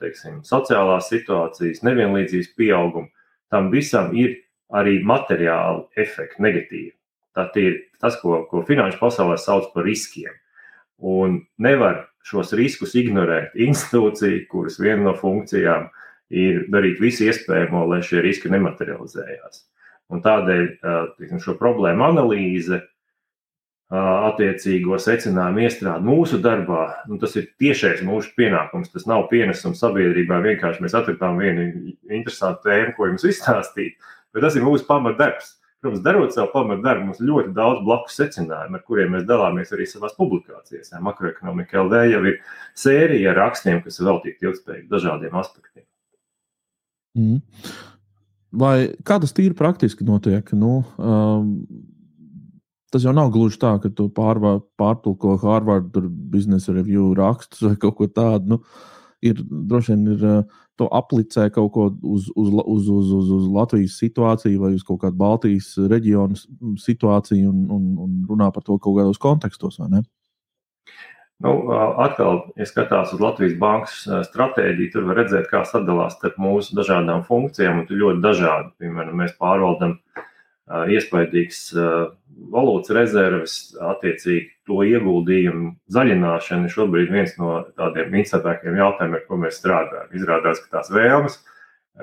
teiksim, 0.01 0.41
sociālās 0.47 1.11
situācijas, 1.13 1.83
nevienlīdzības 1.87 2.55
pieauguma, 2.59 3.11
tam 3.53 3.71
visam 3.73 4.13
ir 4.17 4.39
arī 4.73 4.99
materiāli 5.05 5.85
efekti, 6.01 6.41
negatīvi. 6.43 6.93
Tas 7.37 7.57
ir 7.61 7.79
tas, 8.01 8.17
ko, 8.21 8.43
ko 8.49 8.65
finanšu 8.69 9.01
pasaulē 9.01 9.39
sauc 9.41 9.71
par 9.75 9.87
riskiem. 9.89 10.33
Un 11.03 11.41
nevar 11.61 12.07
šos 12.27 12.53
riskus 12.57 12.95
ignorēt 12.99 13.57
institūcija, 13.59 14.47
kuras 14.51 14.79
viena 14.81 15.09
no 15.09 15.15
funkcijām 15.19 15.89
ir 16.33 16.67
darīt 16.73 17.01
visu 17.03 17.27
iespējamo, 17.29 17.85
lai 17.91 18.01
šie 18.07 18.23
riski 18.25 18.53
nematerializējās. 18.53 19.65
Un 20.13 20.23
tādēļ 20.25 20.65
tiksim, 21.19 21.41
šo 21.41 21.57
problēmu 21.61 22.05
analīze, 22.07 22.83
attiecīgo 23.93 24.97
secinājumu 25.01 25.67
iestrādi 25.67 26.09
mūsu 26.09 26.39
darbā, 26.43 26.85
nu, 27.11 27.19
tas 27.21 27.35
ir 27.37 27.51
tiešais 27.61 28.01
mūsu 28.07 28.33
pienākums. 28.39 28.93
Tas 28.93 29.05
nav 29.11 29.27
pienesums 29.33 29.83
sabiedrībā. 29.83 30.41
Vienkārši 30.47 30.85
mēs 30.85 30.97
atradām 30.97 31.41
vienu 31.43 31.67
interesantu 32.09 32.71
tēmu, 32.71 32.95
ko 32.97 33.11
jums 33.11 33.27
izstāstīt, 33.29 33.99
bet 34.33 34.47
tas 34.47 34.57
ir 34.57 34.65
mūsu 34.65 34.89
pamatdarbs. 34.89 35.59
Protams, 35.83 36.03
darot 36.05 36.31
savu 36.31 36.47
pamatdarbu, 36.53 37.09
mums 37.09 37.21
ļoti 37.21 37.53
daudz 37.57 37.81
blakus 37.83 38.15
secinājumu, 38.21 38.79
ar 38.79 38.83
kuriem 38.87 39.17
mēs 39.17 39.25
dalāmies 39.27 39.73
arī 39.75 39.89
savās 39.91 40.15
publikācijās. 40.15 40.93
Makroekonomika 41.03 41.81
LV 41.83 42.03
jau 42.07 42.21
ir 42.31 42.37
sērija 42.79 43.33
ar 43.33 43.41
rakstiem, 43.49 43.81
kas 43.83 43.99
ir 43.99 44.07
veltīti 44.07 44.47
ilgspējīgi 44.47 44.87
dažādiem 44.93 45.35
aspektiem. 45.41 45.85
Mm. 47.19 47.41
Vai 48.63 48.77
kā 49.03 49.19
tas 49.19 49.35
tīri 49.35 49.59
praktiski 49.59 50.07
notiek? 50.07 50.55
Nu, 50.55 50.85
um, 51.03 51.51
Tas 52.93 53.07
jau 53.07 53.13
nav 53.17 53.31
gluži 53.33 53.57
tā, 53.63 53.73
ka 53.81 53.89
tu 53.89 54.11
pārvā, 54.13 54.59
pārtulko 54.77 55.39
Harvard 55.41 55.95
biznesa 56.33 56.75
review 56.77 57.15
rakstus 57.17 57.65
vai 57.65 57.77
kaut 57.81 57.97
ko 57.97 58.09
tādu. 58.13 58.57
Nu, 58.57 58.59
ir 59.25 59.41
droši 59.49 59.95
vien 59.95 60.07
ir, 60.13 60.25
eh, 60.29 60.43
to 60.81 60.89
aplicē 60.93 61.47
kaut 61.55 61.73
ko 61.73 61.87
uz, 62.03 62.29
uz, 62.37 62.49
uz, 62.53 62.89
uz, 62.89 63.13
uz, 63.19 63.31
uz 63.39 63.45
Latvijas 63.53 63.99
situāciju 64.01 64.61
vai 64.65 64.73
uz 64.77 64.83
kaut 64.85 65.03
kādu 65.05 65.21
Baltijas 65.21 65.75
reģionu 65.77 66.37
situāciju 66.81 67.53
un, 67.53 67.63
un, 67.77 67.87
un 68.07 68.19
runā 68.29 68.51
par 68.53 68.67
to 68.67 68.79
kaut 68.79 68.99
kādos 68.99 69.21
kontekstos? 69.23 69.79
Nu, 71.43 71.53
atkal, 71.99 72.43
ja 72.61 72.67
skatās 72.69 73.13
uz 73.15 73.23
Latvijas 73.23 73.57
bankas 73.59 74.03
stratēģiju, 74.29 74.93
tur 74.93 75.09
var 75.09 75.23
redzēt, 75.23 75.49
kā 75.51 75.65
sadalās 75.67 76.15
starp 76.19 76.37
mūsu 76.39 76.77
dažādām 76.79 77.25
funkcijām, 77.27 77.83
un 77.83 77.89
tur 77.89 77.99
ļoti 78.05 78.23
dažādi. 78.23 78.71
Piemēram, 78.83 79.17
mēs 79.25 79.35
pārvaldam 79.41 79.97
iespaidīgs 80.93 81.63
valūtas 82.53 82.93
rezerves, 82.97 83.57
attiecīgi 83.93 84.51
to 84.69 84.83
ieguldījumu 84.87 85.73
zaļināšana 85.93 86.69
ir 86.69 86.75
šobrīd 86.75 87.13
viens 87.13 87.35
no 87.41 87.59
tādiem 87.79 88.15
interesantākiem 88.15 88.79
jautājumiem, 88.81 89.19
ar 89.19 89.27
ko 89.29 89.41
mēs 89.43 89.59
strādājam. 89.61 90.13
Izrādās, 90.17 90.63
ka 90.63 90.79
tās 90.79 90.93
vēlmes 90.95 91.39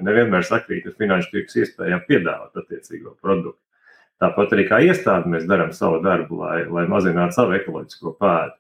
nevienmēr 0.05 0.45
sakrīt 0.45 0.87
ar 0.87 0.95
finanšu 0.99 1.33
tirgus 1.33 1.57
iespējām 1.63 2.05
piedāvāt 2.07 2.61
attiecīgo 2.61 3.15
produktu. 3.21 3.59
Tāpat 4.19 4.53
arī 4.53 4.65
kā 4.67 4.81
iestāde 4.83 5.31
mēs 5.31 5.47
darām 5.47 5.71
savu 5.75 6.01
darbu, 6.03 6.41
lai, 6.43 6.63
lai 6.67 6.85
mazinātu 6.91 7.37
savu 7.37 7.55
ekoloģisko 7.55 8.17
pēdu. 8.19 8.57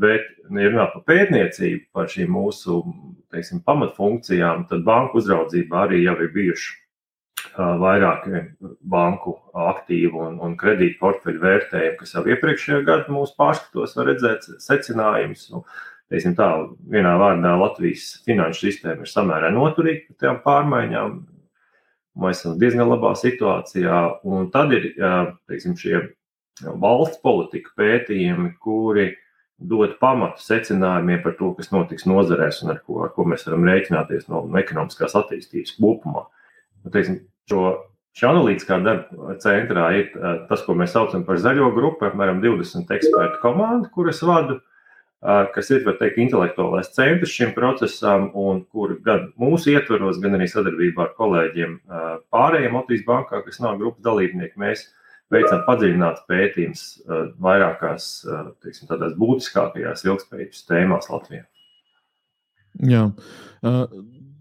Bet, 0.00 0.28
ja 0.54 0.68
runā 0.70 0.84
par 0.92 1.02
pētniecību, 1.10 1.88
par 1.90 2.06
šīm 2.12 2.30
mūsu 2.30 2.76
teiksim, 3.34 3.58
pamatfunkcijām, 3.66 4.68
tad 4.70 4.84
banku 4.86 5.18
uzraudzībā 5.18 5.88
arī 5.88 6.04
jau 6.04 6.14
ir 6.22 6.30
bijuši 6.36 6.76
vairāk 7.80 8.26
banku 8.90 9.36
aktīvu 9.68 10.20
un, 10.26 10.38
un 10.44 10.56
kredītu 10.60 10.98
portfeļu 11.00 11.42
vērtējumu, 11.42 11.96
kas 12.00 12.14
jau 12.16 12.24
iepriekšējā 12.28 12.82
gadā 12.86 13.12
mūsu 13.12 13.36
pārskatos 13.38 13.96
var 13.98 14.10
redzēt 14.10 14.46
secinājumus. 14.62 15.48
Nu, 15.52 15.64
teiksim 16.12 16.36
tā, 16.38 16.48
vienā 16.90 17.16
vārdā 17.20 17.54
Latvijas 17.60 18.20
finanšu 18.26 18.66
sistēma 18.66 19.06
ir 19.06 19.12
samērā 19.12 19.52
noturīga 19.54 20.06
pret 20.08 20.24
tām 20.24 20.40
pārmaiņām. 20.46 21.18
Mēs 22.20 22.42
esam 22.42 22.58
diezgan 22.60 22.90
labā 22.90 23.14
situācijā, 23.16 24.00
un 24.26 24.50
tad 24.52 24.74
ir 24.76 24.90
teiksim, 25.48 25.76
šie 25.78 26.00
valsts 26.60 27.20
politika 27.22 27.72
pētījumi, 27.78 28.56
kuri 28.60 29.12
dod 29.60 29.94
pamatu 30.00 30.42
secinājumiem 30.42 31.20
par 31.22 31.36
to, 31.38 31.52
kas 31.56 31.70
notiks 31.72 32.06
nozarēs 32.08 32.62
un 32.64 32.74
ar 32.74 32.80
ko, 32.84 33.02
ar 33.04 33.12
ko 33.14 33.26
mēs 33.28 33.44
varam 33.46 33.66
rēķināties 33.68 34.28
no 34.32 34.42
ekonomiskās 34.58 35.16
attīstības 35.20 35.76
kopumā. 35.76 36.24
Nu, 36.80 36.92
teiksim, 36.92 37.20
šo, 37.48 37.76
šī 38.18 38.26
analītiskā 38.28 38.80
darba 38.84 39.36
centrā 39.40 39.86
ir 39.96 40.10
tas, 40.50 40.64
ko 40.66 40.76
mēs 40.76 40.92
saucam 40.96 41.24
par 41.24 41.40
zaļo 41.40 41.70
grupu, 41.76 42.10
apmēram 42.10 42.42
20 42.44 42.90
ekspertu 42.98 43.40
komandu, 43.44 43.88
kuras 43.94 44.20
vadu 44.26 44.60
kas 45.54 45.68
ir 45.70 45.84
teikt, 45.84 46.16
intelektuālais 46.22 46.88
centrs 46.94 47.32
šim 47.34 47.52
procesam, 47.56 48.30
un 48.36 48.62
kur 48.72 48.96
gan 49.04 49.28
mūsu 49.40 49.74
ietvaros, 49.74 50.20
gan 50.22 50.38
arī 50.38 50.48
sadarbībā 50.48 51.04
ar 51.04 51.12
kolēģiem 51.18 51.76
pārējiem 52.32 52.78
Latvijas 52.78 53.04
bankā, 53.08 53.42
kas 53.44 53.60
nav 53.60 53.76
grupas 53.82 54.04
dalībnieki, 54.06 54.56
mēs 54.60 54.86
veicam 55.30 55.60
padziļināts 55.66 56.24
pētījums 56.30 56.84
vairākās 57.42 58.08
teiksim, 58.64 58.88
tādās 58.88 59.12
būtiskākajās 59.20 60.06
ilgspējības 60.08 60.64
tēmās 60.70 61.12
Latvijā. 61.12 61.44
Jā. 62.88 63.04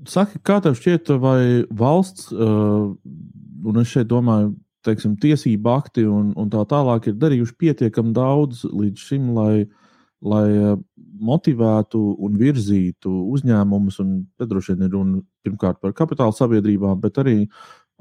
Saki, 0.09 0.39
kā 0.45 0.57
tev 0.63 0.73
šķiet, 0.79 1.11
vai 1.21 1.41
valsts, 1.69 2.31
un 2.33 3.81
es 3.81 3.91
šeit 3.91 4.09
domāju, 4.09 4.55
teiksim, 4.87 5.17
tiesību 5.21 5.69
akti 5.69 6.05
un, 6.07 6.31
un 6.39 6.49
tā 6.49 6.63
tālāk 6.71 7.11
ir 7.11 7.19
darījuši 7.19 7.55
pietiekami 7.59 8.15
daudz 8.15 8.63
līdz 8.65 9.03
šim, 9.09 9.27
lai 9.35 9.53
uh, 9.65 9.89
lai 10.25 10.47
eh, 10.51 10.73
motivētu 11.19 11.99
un 12.25 12.39
virzītu 12.39 13.11
uzņēmumus, 13.33 13.99
un 14.03 14.15
droši 14.39 14.75
vien 14.75 14.87
ir 14.87 14.95
runa 14.95 15.21
pirmkārt 15.45 15.79
par 15.83 15.95
kapitāla 15.95 16.35
sabiedrībām, 16.35 16.99
bet 17.03 17.19
arī, 17.21 17.37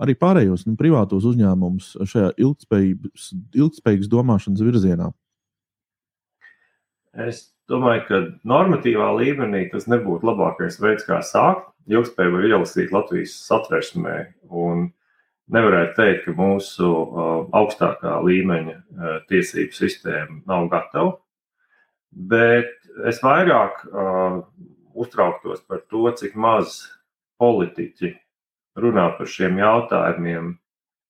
arī 0.02 0.16
pārējos 0.18 0.66
nu, 0.66 0.76
privātos 0.78 1.26
uzņēmumus 1.28 1.94
šajā 2.10 2.32
ilgspējīgas 2.38 4.10
domāšanas 4.10 4.64
virzienā? 4.66 5.10
Es 7.18 7.48
domāju, 7.70 8.04
ka 8.08 8.20
normatīvā 8.48 9.10
līmenī 9.18 9.66
tas 9.72 9.88
nebūtu 9.90 10.28
labākais 10.28 10.80
veids, 10.82 11.06
kā 11.08 11.20
sākt. 11.26 11.68
Ilgspēju 11.88 12.34
var 12.34 12.44
ielasīt 12.44 12.90
Latvijas 12.92 13.38
satversmē, 13.46 14.16
nevarētu 15.48 15.94
teikt, 15.96 16.26
ka 16.26 16.34
mūsu 16.36 16.88
uh, 16.88 17.30
augstākā 17.56 18.18
līmeņa 18.26 18.74
uh, 18.76 19.14
tiesību 19.30 19.72
sistēma 19.76 20.42
nav 20.50 20.68
gatava 20.74 21.14
bet 22.10 22.72
es 23.08 23.20
vairāk 23.22 23.84
uh, 23.88 24.40
uztrauktos 24.98 25.62
par 25.68 25.84
to, 25.90 26.08
cik 26.16 26.34
maz 26.38 26.80
politiķi 27.38 28.14
runā 28.78 29.08
par 29.18 29.30
šiem 29.30 29.60
jautājumiem 29.60 30.56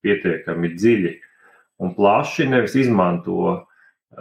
pietiekami 0.04 0.72
dziļi 0.74 1.14
un 1.84 1.94
plaši, 1.94 2.48
nevis 2.48 2.76
izmanto 2.78 3.64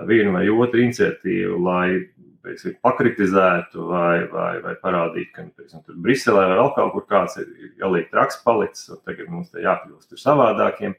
vienu 0.07 0.35
vai 0.35 0.47
otru 0.51 0.83
iniciatīvu, 0.83 1.57
lai 1.63 1.89
teiksim, 2.47 2.77
pakritizētu 2.85 3.89
vai, 3.89 4.15
vai, 4.31 4.51
vai 4.63 4.73
parādītu, 4.81 5.33
ka 5.35 5.45
teiksim, 5.59 5.83
tur 5.85 5.99
Briselē 6.03 6.45
vai 6.49 6.55
vēl 6.61 6.71
kaut 6.77 6.95
kur 6.95 7.05
kāds 7.11 7.37
ir 7.41 7.51
jāliek 7.81 8.09
traks 8.13 8.39
palicis, 8.45 8.87
un 8.95 9.03
tagad 9.07 9.29
mums 9.33 9.51
te 9.51 9.61
jākļūst 9.65 10.17
savādākiem. 10.23 10.95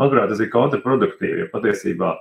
Manuprāt, 0.00 0.30
tas 0.32 0.40
ir 0.40 0.50
kontraproduktīvi, 0.52 1.44
jo 1.44 1.48
patiesībā 1.52 2.12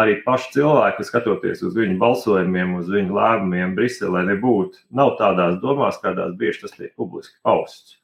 arī 0.00 0.18
paši 0.24 0.52
cilvēki, 0.56 1.06
skatoties 1.06 1.62
uz 1.66 1.76
viņu 1.76 1.98
balsojumiem, 2.00 2.76
uz 2.80 2.90
viņu 2.92 3.16
lēmumiem 3.16 3.74
Briselē, 3.78 4.24
nebūtu 4.28 4.84
nav 4.96 5.16
tādās 5.20 5.58
domās, 5.62 6.00
kādās 6.02 6.36
bieži 6.38 6.64
tas 6.64 6.76
tiek 6.76 6.92
publiski 6.98 7.36
pausts. 7.46 7.98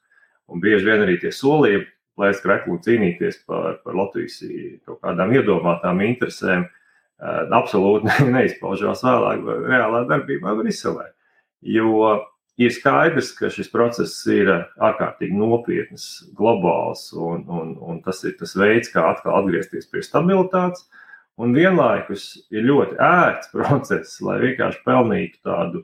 Un 0.47 0.63
bieži 0.63 0.87
vien 0.87 1.03
arī 1.03 1.17
tie 1.21 1.31
solījumi, 1.33 1.87
lai 2.17 2.31
es 2.33 2.41
kreklu 2.41 2.79
cīnīties 2.83 3.43
par, 3.49 3.79
par 3.83 3.97
Latvijas 3.97 4.39
kaut 4.87 5.01
kādām 5.03 5.33
iedomātām 5.35 6.01
interesēm, 6.05 6.65
absolūti 7.19 8.29
neizpaužās 8.35 9.03
vēlāk 9.05 9.45
reālā 9.67 10.03
darbībā 10.09 10.55
Briselē. 10.59 11.11
Jo 11.61 12.19
ir 12.57 12.73
skaidrs, 12.73 13.31
ka 13.37 13.49
šis 13.53 13.69
process 13.73 14.21
ir 14.29 14.49
ārkārtīgi 14.53 15.37
nopietns, 15.37 16.07
globāls, 16.37 17.09
un, 17.13 17.45
un, 17.49 17.75
un 17.81 17.99
tas 18.05 18.23
ir 18.25 18.37
tas 18.39 18.55
veids, 18.57 18.91
kā 18.93 19.05
atkal 19.11 19.41
atgriezties 19.41 19.89
pie 19.91 20.05
stabilitātes. 20.05 20.87
Un 21.37 21.53
vienlaikus 21.53 22.31
ir 22.49 22.65
ļoti 22.65 22.97
ērts 23.03 23.51
process, 23.55 24.17
lai 24.25 24.39
vienkārši 24.41 24.83
pelnītu 24.85 25.41
tādu 25.45 25.83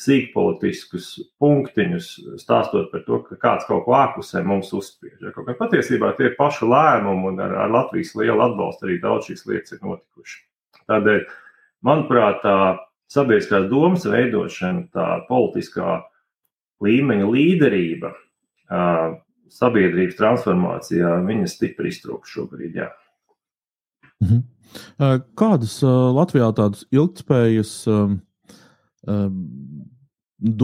sīkpolitiskus 0.00 1.10
punktiņus, 1.38 2.08
stāstot 2.40 2.88
par 2.90 3.04
to, 3.06 3.20
ka 3.28 3.36
kāds 3.38 3.68
kaut 3.68 3.84
ko 3.84 3.94
ārpusē 3.94 4.42
mums 4.42 4.72
uzspiež. 4.74 5.20
Ja, 5.22 5.30
kaut 5.36 5.46
kā 5.46 5.54
patiesībā 5.60 6.16
tie 6.18 6.32
ir 6.32 6.34
paši 6.40 6.66
lēmumi, 6.66 7.28
un 7.30 7.44
ar, 7.44 7.54
ar 7.66 7.70
Latvijas 7.70 8.16
lielu 8.18 8.42
atbalstu 8.48 8.88
arī 8.88 8.98
daudz 9.04 9.30
šīs 9.30 9.46
lietas 9.46 9.76
ir 9.76 9.84
notikušas. 9.84 10.42
Tādēļ, 10.90 11.22
manuprāt, 11.86 12.42
tā 12.44 12.56
sabiedriskās 13.12 13.68
domas 13.70 14.06
veidošana, 14.08 14.88
tā 14.94 15.08
politiskā 15.28 16.00
līmeņa 16.84 17.30
līderība 17.30 18.12
sabiedrības 19.54 20.18
transformācijā, 20.18 21.14
viņas 21.26 21.56
stipri 21.58 21.92
iztrūkst 21.92 22.34
šobrīd. 22.34 22.80
Jā. 22.82 22.90
Mhm. 24.24 24.42
Kādas 25.38 25.76
Latvijā 25.84 26.48
tādas 26.56 26.82
ilgspējas 26.90 27.74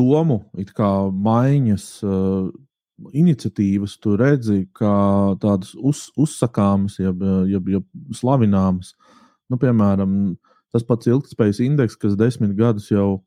domu 0.00 0.38
maiņas 1.28 1.86
iniciatīvas 3.16 3.94
tu 4.02 4.16
redzi, 4.18 4.64
kā 4.76 5.36
tādas 5.40 5.76
uz, 5.76 6.08
uzsakāmas, 6.20 6.98
jeb, 7.00 7.22
jeb, 7.48 7.70
jeb 7.76 8.16
slavināmas? 8.16 8.94
Nu, 9.50 9.58
piemēram, 9.60 10.14
tas 10.70 10.86
pats 10.86 11.10
ilgspējas 11.10 11.60
indeks, 11.64 11.98
kas 11.98 12.14
desmit 12.18 12.54
gadus 12.58 12.90
jau 12.92 13.24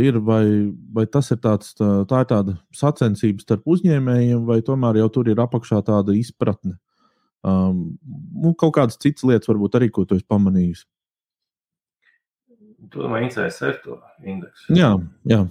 ir, 0.00 0.16
vai, 0.24 0.72
vai 0.96 1.04
tas 1.04 1.28
ir 1.34 1.40
tāds, 1.44 1.74
tā, 1.76 1.88
tā 2.08 2.22
ir 2.22 2.28
tāda 2.30 2.54
sacensība 2.72 3.42
starp 3.44 3.66
uzņēmējiem, 3.68 4.46
vai 4.48 4.62
tomēr 4.64 5.02
jau 5.02 5.08
tur 5.12 5.28
ir 5.28 5.40
apakšā 5.44 5.82
tāda 5.84 6.14
izpratne 6.16 6.78
Um, 7.42 7.98
nu, 8.42 8.52
kaut 8.58 8.74
kādas 8.74 8.98
citas 8.98 9.22
lietas, 9.26 9.48
varbūt 9.50 9.76
arī, 9.78 9.88
ko 9.94 10.04
tu 10.08 10.16
esi 10.18 10.26
pamanījis. 10.26 10.82
Tu 12.88 13.02
domā, 13.02 13.20
ICSR 13.26 13.78
to 13.84 13.98
indeksu? 14.24 14.74
Jā, 14.74 14.90
jā. 15.28 15.44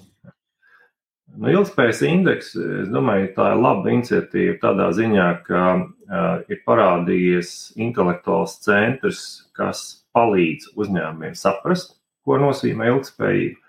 Nu, 1.35 1.49
ilgspējas 1.51 1.99
indeks, 2.07 2.53
es 2.55 2.87
domāju, 2.89 3.27
tā 3.35 3.51
ir 3.51 3.59
laba 3.61 3.91
iniciatīva 3.91 4.55
tādā 4.61 4.87
ziņā, 4.95 5.27
ka 5.45 5.63
uh, 5.75 6.39
ir 6.49 6.61
parādījies 6.65 7.51
intelektuāls 7.83 8.55
centrs, 8.63 9.23
kas 9.57 9.83
palīdz 10.15 10.71
uzņēmumiem 10.79 11.35
saprast, 11.37 11.97
ko 12.25 12.39
nozīmē 12.41 12.89
ilgspējība. 12.93 13.59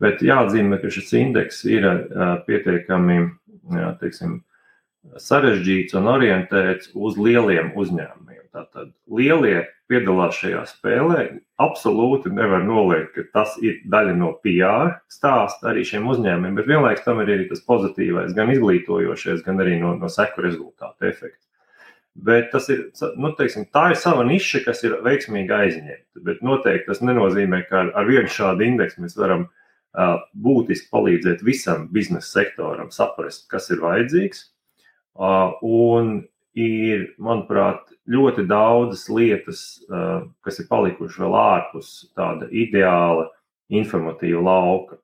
Bet 0.00 0.22
jāatzīmē, 0.24 0.78
ka 0.80 0.92
šis 0.94 1.12
indeks 1.18 1.60
ir 1.68 1.84
uh, 1.90 2.38
pietiekami, 2.46 3.18
jā, 3.74 3.90
teiksim, 4.00 4.38
sarežģīts 5.20 5.96
un 5.98 6.08
orientēts 6.14 6.94
uz 6.94 7.18
lieliem 7.20 7.74
uzņēmumiem. 7.76 8.46
Tātad 8.54 8.90
lielie 9.06 9.66
piedalās 9.90 10.38
šajā 10.40 10.64
spēlē. 10.72 11.26
Absolūti 11.60 12.32
nevar 12.32 12.64
noliekt, 12.64 13.12
ka 13.14 13.24
tas 13.34 13.56
ir 13.60 13.82
daļa 13.92 14.14
no 14.16 14.32
PR 14.44 14.94
stāsta 15.12 15.70
arī 15.72 15.84
šiem 15.84 16.08
uzņēmumiem, 16.08 16.56
bet 16.56 16.68
vienlaikus 16.70 17.04
tam 17.04 17.20
ir 17.20 17.32
arī 17.34 17.46
tas 17.50 17.62
pozitīvais, 17.66 18.34
gan 18.36 18.52
izglītojošais, 18.54 19.44
gan 19.44 19.60
arī 19.60 19.76
no, 19.82 19.92
no 20.00 20.08
seku 20.12 20.46
rezultātu 20.46 21.10
efekts. 21.10 21.44
Bet 22.20 22.48
tas 22.54 22.66
ir, 22.72 22.86
nu, 23.20 23.30
teiksim, 23.38 23.68
tā 23.72 23.90
ir 23.92 24.00
sava 24.00 24.24
niša, 24.26 24.64
kas 24.64 24.80
ir 24.84 24.96
veiksmīgi 25.04 25.54
aizņemta. 25.56 26.24
Bet 26.26 26.40
noteikti 26.44 26.88
tas 26.88 27.04
nenozīmē, 27.04 27.62
ka 27.68 27.84
ar, 27.84 27.92
ar 28.00 28.08
vienu 28.08 28.32
šādu 28.32 28.66
indeksu 28.66 29.04
mēs 29.04 29.14
varam 29.20 29.46
uh, 29.46 30.16
būtiski 30.34 30.90
palīdzēt 30.92 31.44
visam 31.46 31.86
biznesa 31.92 32.40
sektoram 32.40 32.90
saprast, 32.94 33.46
kas 33.52 33.70
ir 33.70 33.84
vajadzīgs 33.84 34.48
Un 35.20 36.12
ir, 36.54 37.14
manuprāt, 37.18 37.89
ļoti 38.08 38.46
daudzas 38.48 39.04
lietas, 39.12 39.60
kas 40.44 40.62
ir 40.62 40.68
palikušas 40.70 41.20
vēl 41.20 41.36
ārpus 41.36 41.92
tāda 42.16 42.48
ideāla 42.48 43.28
informatīva 43.70 44.42
lauka. 44.42 44.98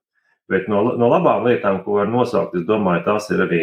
Bet 0.51 0.68
no, 0.70 0.82
no 0.94 1.09
labām 1.11 1.42
lietām, 1.47 1.80
ko 1.82 1.99
var 1.99 2.11
nosaukt, 2.11 2.55
es 2.55 2.66
domāju, 2.68 3.03
tās 3.09 3.26
ir 3.34 3.42
arī 3.42 3.62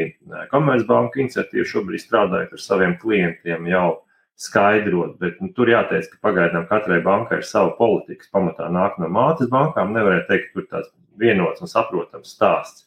Komercbanka 0.51 1.21
iniciatīva. 1.23 1.63
Šobrīd 1.69 2.03
strādājot 2.03 2.57
ar 2.57 2.59
saviem 2.59 2.97
klientiem, 2.99 3.69
jau 3.71 4.01
skaidrot, 4.39 5.15
bet 5.21 5.39
nu, 5.39 5.51
tur 5.55 5.71
jāteic, 5.71 6.09
ka 6.11 6.19
pagaidām 6.27 6.67
katrai 6.67 6.99
bankai 7.05 7.39
ir 7.39 7.47
sava 7.47 7.71
politika. 7.77 8.27
Pamatā 8.35 8.67
nāk 8.73 8.97
no 8.99 9.07
mātes 9.07 9.51
bankām. 9.51 9.93
Nevarētu 9.95 10.27
teikt, 10.27 10.49
ka 10.49 10.59
tur 10.59 10.67
tāds 10.73 10.91
vienots 11.19 11.63
un 11.63 11.71
saprotams 11.71 12.35
stāsts. 12.35 12.83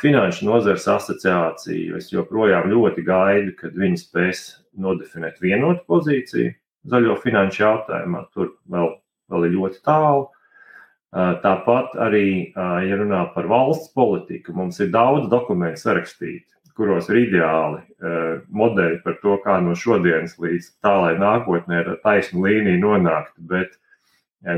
Finanšu 0.00 0.46
nozares 0.46 0.86
asociācija. 0.86 1.96
Es 1.98 2.12
joprojām 2.12 2.68
ļoti 2.70 3.02
gaidu, 3.06 3.56
kad 3.58 3.74
viņi 3.74 3.98
spēs 3.98 4.44
nodefinēt 4.78 5.40
vienotu 5.42 5.82
pozīciju 5.90 6.52
zaļo 6.86 7.16
finanšu 7.24 7.62
jautājumā. 7.64 8.20
Tur 8.30 8.52
vēl, 8.70 8.92
vēl 9.32 9.48
ir 9.48 9.56
ļoti 9.56 9.80
tālu. 9.86 10.28
Tāpat 11.16 11.96
arī, 12.02 12.52
ja 12.54 12.98
runā 13.00 13.24
par 13.34 13.48
valsts 13.48 13.90
politiku, 13.96 14.52
mums 14.54 14.78
ir 14.84 14.90
daudz 14.94 15.30
dokumentu 15.32 15.80
sarakstīti, 15.80 16.46
kuros 16.76 17.08
ir 17.08 17.22
ideāli 17.22 17.80
modeļi 18.52 19.00
par 19.02 19.16
to, 19.22 19.38
kā 19.42 19.56
no 19.64 19.74
šodienas 19.78 20.36
līdz 20.42 20.70
tālai 20.84 21.14
nākotnē 21.18 21.80
ar 21.80 21.90
taisnu 22.04 22.44
līniju 22.44 22.82
nonākt. 22.84 23.32
Bet 23.38 23.78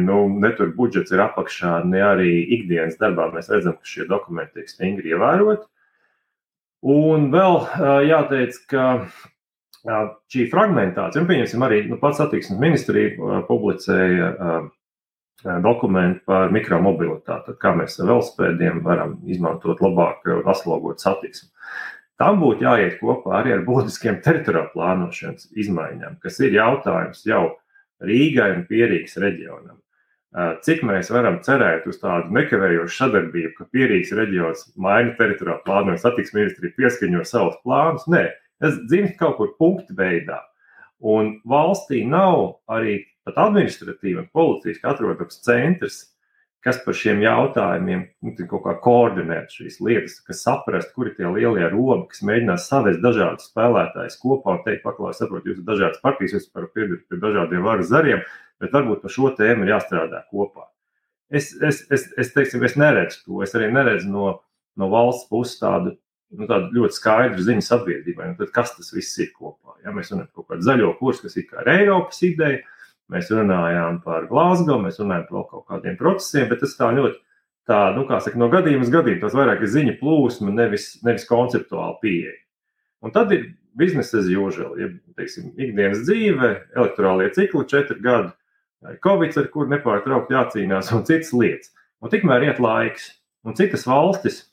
nu, 0.04 0.20
ne 0.42 0.50
tur 0.56 0.72
budžets 0.76 1.12
ir 1.14 1.22
apakšā, 1.24 1.82
ne 1.88 2.00
arī 2.04 2.32
ikdienas 2.58 2.98
darbā 3.00 3.30
mēs 3.34 3.50
redzam, 3.52 3.78
ka 3.78 3.88
šie 3.88 4.08
dokumenti 4.10 4.58
tiek 4.58 4.70
stingri 4.70 5.14
ievēroti. 5.14 5.66
Un 6.88 7.30
vēl 7.34 7.60
jāteic, 8.06 8.58
ka 8.70 8.84
šī 10.30 10.48
fragmentācija, 10.52 11.22
un 11.22 11.28
pieņemsim 11.30 11.64
arī 11.64 11.84
nu, 11.88 11.98
pats 12.02 12.20
satiksmes 12.20 12.60
ministrija 12.60 13.42
publicēja 13.48 14.32
dokumentu 15.62 16.24
par 16.26 16.50
mikromobilitāti, 16.54 17.54
kā 17.62 17.72
mēs 17.78 18.00
ar 18.00 18.10
velospēdiem 18.10 18.82
varam 18.82 19.16
izmantot 19.30 19.80
labāk, 19.82 20.26
atslāgot 20.44 21.02
satiksmi. 21.02 21.50
Tam 22.18 22.40
būtu 22.42 22.66
jāiet 22.66 22.96
kopā 22.98 23.36
arī 23.38 23.54
ar 23.54 23.62
būtiskiem 23.62 24.18
teritoriālā 24.24 24.72
plānošanas 24.72 25.52
izmaiņām, 25.54 26.18
kas 26.22 26.40
ir 26.42 26.56
jautājums 26.58 27.22
jau 27.26 27.44
Rīgai 28.04 28.52
un 28.54 28.64
Pierīgas 28.68 29.18
reģionam. 29.22 29.78
Cik 30.64 30.82
mēs 30.84 31.08
varam 31.10 31.38
cerēt 31.44 31.86
uz 31.88 31.96
tādu 32.02 32.34
nekavējošu 32.36 32.94
sadarbību, 32.98 33.54
ka 33.56 33.66
Pierīgas 33.72 34.12
reģions 34.18 34.66
maina 34.76 35.14
teritoriālu 35.16 35.64
plānojumu, 35.64 36.00
satiksmes 36.02 36.36
ministrija 36.36 36.76
pieskaņo 36.76 37.24
savus 37.26 37.56
plānus? 37.64 38.04
Nē, 38.12 38.26
tas 38.60 38.76
dzimst 38.90 39.16
kaut 39.20 39.38
kur 39.40 39.54
punktu 39.58 39.96
veidā. 39.98 40.42
Un 41.00 41.38
valstī 41.48 42.02
nav 42.06 42.58
arī 42.68 43.00
pat 43.24 43.40
administratīvi 43.48 44.22
un 44.24 44.30
politiski 44.34 44.86
atrodams 44.88 45.40
centrs, 45.46 45.98
kas 46.68 46.80
par 46.84 46.96
šiem 46.96 47.22
jautājumiem 47.24 48.02
nu, 48.24 48.32
kaut 48.50 48.64
kā 48.66 48.74
koordinēt 48.84 49.54
šīs 49.56 49.78
lietas, 49.84 50.18
kas 50.26 50.42
saprast, 50.44 50.90
kur 50.92 51.08
ir 51.08 51.14
tie 51.16 51.28
lielie 51.28 51.68
robi, 51.72 52.10
kas 52.12 52.20
mēģinās 52.28 52.66
savest 52.68 53.00
dažādus 53.04 53.48
spēlētājus 53.48 54.18
kopā 54.20 54.58
un 54.58 54.64
teikt, 54.66 54.82
paklāj, 54.84 55.14
saprotu, 55.16 55.48
jūs 55.48 55.62
esat 55.62 55.70
dažādas 55.70 56.02
partijas, 56.04 56.34
jūs 56.36 56.50
varat 56.52 56.74
piedarīt 56.76 57.06
pie 57.08 57.20
dažādiem 57.22 57.64
varas 57.64 57.88
zariem, 57.88 58.20
bet 58.60 58.74
varbūt 58.76 59.00
par 59.04 59.14
šo 59.14 59.32
tēmu 59.38 59.64
ir 59.64 59.72
jāstrādā 59.72 60.20
kopā. 60.28 60.68
Es, 61.28 61.54
es, 61.64 61.80
es, 61.92 62.06
es, 62.20 62.32
teiksim, 62.36 62.64
es 62.68 62.76
neredzu 62.80 63.24
to, 63.24 63.40
es 63.44 63.56
arī 63.56 63.72
neredzu 63.72 64.12
no, 64.12 64.28
no 64.80 64.88
valsts 64.92 65.28
puses 65.32 65.56
tādu 65.60 65.94
nu, 66.36 66.48
tāda 66.48 66.68
ļoti 66.74 66.96
skaidra 66.96 67.44
ziņa 67.44 67.64
sabiedrībai. 67.64 68.32
Nu, 68.32 68.48
kas 68.52 68.74
tas 68.76 68.92
viss 68.92 69.16
ir 69.20 69.32
kopā? 69.36 69.78
Ja 69.84 69.92
mēs 69.96 70.12
runājam 70.12 70.28
par 70.28 70.42
kaut 70.42 70.52
kādu 70.52 70.68
zaļo 70.68 70.92
kursu, 71.00 71.24
kas 71.24 71.36
ir 71.40 71.48
kā 71.48 71.64
Eiropas 71.64 72.20
ideja, 72.26 72.60
mēs 73.12 73.30
runājām 73.32 74.02
par 74.04 74.26
Glasgow, 74.30 74.80
mēs 74.82 75.00
runājām 75.02 75.28
par 75.28 75.46
kaut 75.52 75.64
kādiem 75.70 75.96
procesiem, 76.00 76.48
bet 76.50 76.62
tas 76.64 76.74
tā 76.78 76.90
ļoti, 76.96 77.20
tā, 77.68 77.80
nu, 77.96 78.04
kā 78.08 78.20
saka, 78.24 78.40
no 78.40 78.50
gadījuma 78.52 78.86
uz 78.86 78.92
gadījumu, 78.92 79.22
tas 79.24 79.36
vairāk 79.38 79.64
ir 79.64 79.72
ziņa 79.74 79.96
plūsma, 80.00 80.52
nevis, 80.54 80.90
nevis 81.06 81.28
konceptuāla 81.28 81.96
pieeja. 82.02 82.36
Un 83.04 83.14
tad 83.14 83.32
ir 83.32 83.52
biznesa 83.78 84.18
as 84.20 84.28
usual, 84.32 84.74
ja, 84.80 84.90
teiksim, 85.18 85.52
ikdienas 85.54 86.02
dzīve, 86.04 86.50
elektorālie 86.76 87.30
cikli, 87.36 87.64
četri 87.70 88.00
gadi, 88.02 88.32
Covid, 89.02 89.34
ar 89.40 89.48
kur 89.50 89.70
nepārtraukti 89.70 90.36
jācīnās, 90.36 90.92
un 90.94 91.02
citas 91.06 91.32
lietas. 91.34 91.72
Un 91.98 92.12
tikmēr 92.12 92.46
iet 92.46 92.60
laiks, 92.62 93.08
un 93.42 93.56
citas 93.58 93.82
valstis 93.88 94.44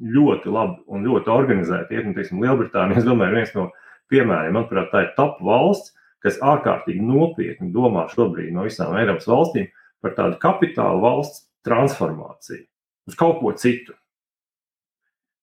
ļoti 0.00 0.52
labi 0.52 0.78
un 0.88 1.04
ļoti 1.04 1.28
organizēti. 1.32 1.98
Iet, 1.98 2.06
nu, 2.08 2.14
teiksim, 2.16 2.40
Lielbritānija, 2.40 3.02
es 3.02 3.08
domāju, 3.08 3.36
viens 3.36 3.52
no 3.56 3.66
piemēriem. 4.12 4.56
Manuprāt, 4.56 4.88
tā 4.92 5.04
ir 5.04 5.10
top 5.18 5.40
valsts, 5.44 5.92
kas 6.22 6.38
ārkārtīgi 6.42 7.02
nopietni 7.04 7.72
domā 7.74 8.06
šobrīd 8.12 8.52
no 8.54 8.66
visām 8.66 8.94
Eiropas 8.98 9.28
valstīm 9.30 9.70
par 10.02 10.14
tādu 10.18 10.38
kapitāla 10.42 11.00
valsts 11.02 11.46
transformāciju 11.66 12.66
uz 13.10 13.18
kaut 13.18 13.40
ko 13.42 13.52
citu. 13.58 13.94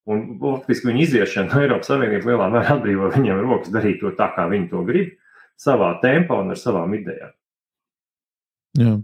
Un 0.10 0.40
faktiski 0.42 0.90
viņa 0.90 1.04
iziešana 1.04 1.52
no 1.52 1.64
Eiropas 1.64 1.92
Savienības 1.92 2.26
lielā 2.30 2.48
mērā 2.54 2.78
atbrīvo 2.78 3.12
viņiem 3.14 3.44
rokas 3.44 3.74
darīt 3.74 4.00
to 4.02 4.14
tā, 4.18 4.32
kā 4.34 4.48
viņi 4.50 4.72
to 4.72 4.82
grib, 4.88 5.12
savā 5.60 5.92
tempā 6.04 6.40
un 6.42 6.56
ar 6.56 6.60
savām 6.60 6.96
idejām. 6.98 7.36
Jā. 8.80 8.96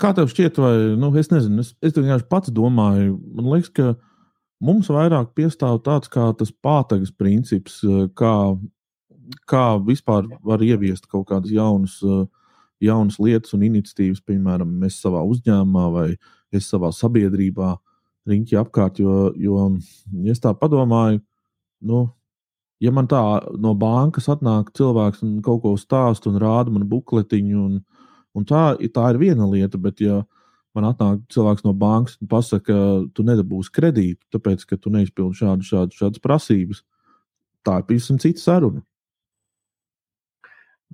Kā 0.00 0.14
tev 0.16 0.30
šķiet, 0.32 0.58
vai 0.62 0.74
nu, 0.98 1.10
es 1.20 1.28
nezinu, 1.30 1.60
es, 1.60 1.74
es 1.84 1.94
vienkārši 1.94 2.26
pats 2.30 2.52
domāju, 2.56 3.18
man 3.36 3.50
liekas, 3.52 3.70
ka 3.76 3.90
mums 4.64 4.88
vairāk 4.92 5.34
piestāv 5.36 5.82
tāds 5.84 6.10
kā 6.12 6.30
tas 6.38 6.52
pātagas 6.64 7.12
princips, 7.12 7.82
kā 8.16 8.34
kā 9.50 9.64
vispār 9.84 10.28
var 10.44 10.62
ieviest 10.62 11.08
kaut 11.10 11.28
kādas 11.28 11.52
jaunas, 11.52 11.98
eh, 12.02 12.26
jaunas 12.80 13.18
lietas 13.18 13.54
un 13.54 13.66
iniciatīvas, 13.66 14.22
piemēram, 14.24 14.70
mēs 14.80 15.00
savā 15.02 15.22
uzņēmumā 15.26 15.86
vai 15.92 16.08
es 16.52 16.70
savā 16.70 16.90
sabiedrībā 16.92 17.76
riņķi 18.28 18.58
apkārt. 18.60 19.00
Jo, 19.00 19.32
jo 19.36 19.78
ja 20.24 20.32
es 20.32 20.40
tā 20.40 20.54
padomāju, 20.54 21.20
nu, 21.82 22.10
ja 22.80 22.90
man 22.90 23.06
tā 23.06 23.22
no 23.58 23.74
bankas 23.74 24.28
atnāk 24.28 24.72
cilvēks 24.76 25.22
un 25.22 25.40
kaut 25.42 25.62
ko 25.62 25.76
stāsta 25.76 26.30
un 26.30 26.40
rāda 26.40 26.72
man 26.72 26.88
bukletiņu, 26.88 27.64
un, 27.64 27.80
un 28.34 28.44
tā, 28.44 28.76
tā 28.80 29.08
ir 29.10 29.18
viena 29.18 29.48
lieta, 29.48 29.78
bet 29.78 30.00
ja 30.00 30.22
man 30.74 30.86
atnāk 30.92 31.24
cilvēks 31.32 31.64
no 31.66 31.74
bankas 31.74 32.16
un 32.20 32.28
pasaka, 32.30 32.64
ka 32.64 32.78
tu 33.14 33.26
nedabūsi 33.26 33.72
kredītu, 33.74 34.22
tāpēc, 34.32 34.64
ka 34.64 34.76
tu 34.76 34.92
neizpildi 34.94 35.42
šādu, 35.42 35.66
šādu, 35.66 35.98
šādas 35.98 36.22
prasības, 36.22 36.84
tā 37.66 37.80
ir 37.80 37.88
pavisam 37.88 38.20
cita 38.22 38.40
saruna 38.40 38.84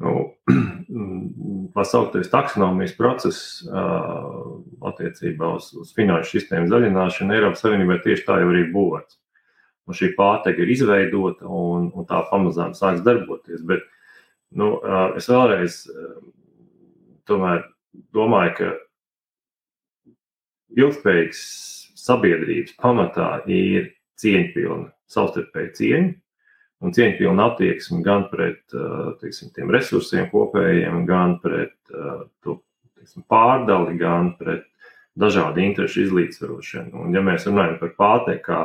nu, 0.02 0.14
pasauktais 1.76 2.30
taksonomijas 2.32 2.94
process 2.96 3.62
uh, 3.68 4.60
attiecībā 4.90 5.54
uz, 5.56 5.70
uz 5.76 5.92
finanšu 5.96 6.38
sistēmu 6.38 6.70
zaļināšanu 6.72 7.36
Eiropas 7.36 7.64
Savienībā 7.64 7.98
tieši 8.04 8.26
tā 8.28 8.40
jau 8.42 8.50
arī 8.52 8.66
būvēts. 8.74 9.18
Un 9.86 9.94
šī 9.94 10.12
pārteiga 10.18 10.64
ir 10.64 10.72
izveidota 10.74 11.46
un, 11.46 11.90
un 11.94 12.08
tā 12.08 12.22
pamazām 12.30 12.74
sāks 12.74 13.04
darboties. 13.06 13.62
Bet 13.66 13.84
nu, 14.56 14.74
uh, 14.80 15.14
es 15.18 15.28
vēlreiz 15.30 15.84
uh, 15.90 16.18
domāju, 18.16 18.52
ka 18.58 18.72
ilgspējīgs 20.76 21.42
sabiedrības 22.06 22.76
pamatā 22.82 23.30
ir 23.50 23.92
cieņpilna 24.20 24.90
savstarpēja 25.10 25.72
cieņa 25.78 26.14
un 26.86 26.94
cieņpilna 26.94 27.50
attieksme 27.50 28.00
gan 28.06 28.28
pret 28.30 28.62
teiksim, 29.20 29.50
tiem 29.56 29.72
resursiem 29.74 30.30
kopējiem, 30.30 31.02
gan 31.08 31.36
pret 31.42 31.74
to 31.90 32.60
teiksim, 32.94 33.26
pārdali, 33.30 33.96
gan 33.98 34.32
pret 34.38 34.64
dažādu 35.18 35.62
interešu 35.64 36.06
izlīdzvarošanu. 36.06 37.06
Un, 37.06 37.14
ja 37.16 37.22
mēs 37.24 37.48
runājam 37.48 37.78
par 37.80 37.94
pārteiku 37.98 38.44
kā 38.46 38.60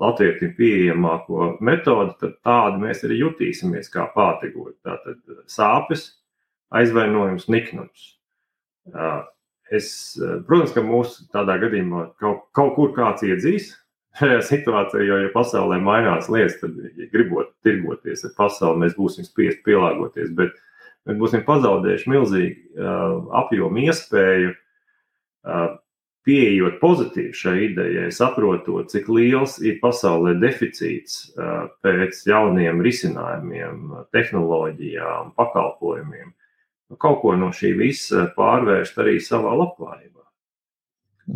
latvietim 0.00 0.54
pieejamāko 0.56 1.56
metodi, 1.60 2.14
tad 2.22 2.38
tādu 2.46 2.80
mēs 2.84 3.02
arī 3.04 3.20
jutīsimies 3.20 3.90
kā 3.92 4.06
pārtegot. 4.14 4.78
Tātad 4.86 5.20
sāpes, 5.50 6.06
aizvainojums, 6.72 7.48
niknums. 7.52 8.08
Es, 9.72 9.90
protams, 10.48 10.72
ka 10.72 10.84
mūsu 10.86 11.26
tādā 11.32 11.58
gadījumā 11.60 12.06
kaut, 12.20 12.46
kaut 12.56 12.74
kur 12.78 12.94
kāds 12.96 13.24
iedzīs, 13.26 13.72
šajā 14.20 14.40
situācijā, 14.48 15.04
jo, 15.06 15.20
ja 15.24 15.30
pasaulē 15.34 15.78
mainās 15.82 16.28
lietas, 16.32 16.58
tad, 16.60 16.76
ja 16.98 17.08
gribot 17.12 17.52
tirgoties 17.64 18.26
ar 18.28 18.34
pasauli, 18.36 18.84
mēs 18.84 18.98
būsim 18.98 19.26
spiest 19.26 19.62
pielāgoties. 19.66 20.32
Bet 20.36 20.58
mēs 21.08 21.20
būsim 21.20 21.46
pazaudējuši 21.46 22.12
milzīgu 22.12 22.58
uh, 22.76 23.14
apjomu 23.42 23.86
iespēju, 23.86 24.52
uh, 24.52 25.64
pieejot 26.22 26.76
pozitīvi 26.78 27.32
šai 27.34 27.56
idejai, 27.66 28.10
saprotot, 28.14 28.92
cik 28.92 29.08
liels 29.10 29.56
ir 29.64 29.80
pasaulē 29.82 30.36
deficīts 30.38 31.32
uh, 31.32 31.66
pēc 31.82 32.22
jauniem 32.28 32.84
risinājumiem, 32.84 33.90
tehnoloģijām, 34.14 35.34
pakalpojumiem. 35.38 36.30
Kaut 37.00 37.22
ko 37.22 37.32
no 37.40 37.48
šī 37.56 37.72
visa 37.78 38.26
pārvērst 38.36 38.98
arī 39.00 39.16
savā 39.24 39.54
labklājībā. 39.56 40.20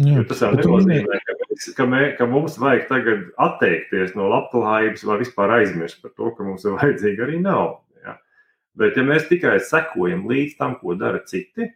Jā, 0.05 0.23
tas 0.29 0.43
jau 0.45 0.51
nenozīmē, 0.53 1.19
ka, 1.25 1.46
ka, 1.77 1.87
mē, 1.89 2.03
ka 2.19 2.27
mums 2.31 2.59
vajag 2.61 2.87
tagad 2.91 3.25
atteikties 3.43 4.15
no 4.19 4.29
labklājības 4.33 5.05
vai 5.09 5.19
vispār 5.23 5.55
aizmirst 5.61 6.03
par 6.03 6.13
to, 6.17 6.31
ka 6.37 6.47
mums 6.47 6.67
ir 6.67 6.77
vajadzīga 6.77 7.27
arī 7.27 7.41
nauda. 7.43 7.81
Ja? 8.05 8.17
Bet, 8.79 8.99
ja 8.99 9.07
mēs 9.07 9.29
tikai 9.31 9.59
sekojam 9.65 10.27
līdz 10.31 10.57
tam, 10.61 10.77
ko 10.81 10.97
dara 10.99 11.23
citi, 11.29 11.71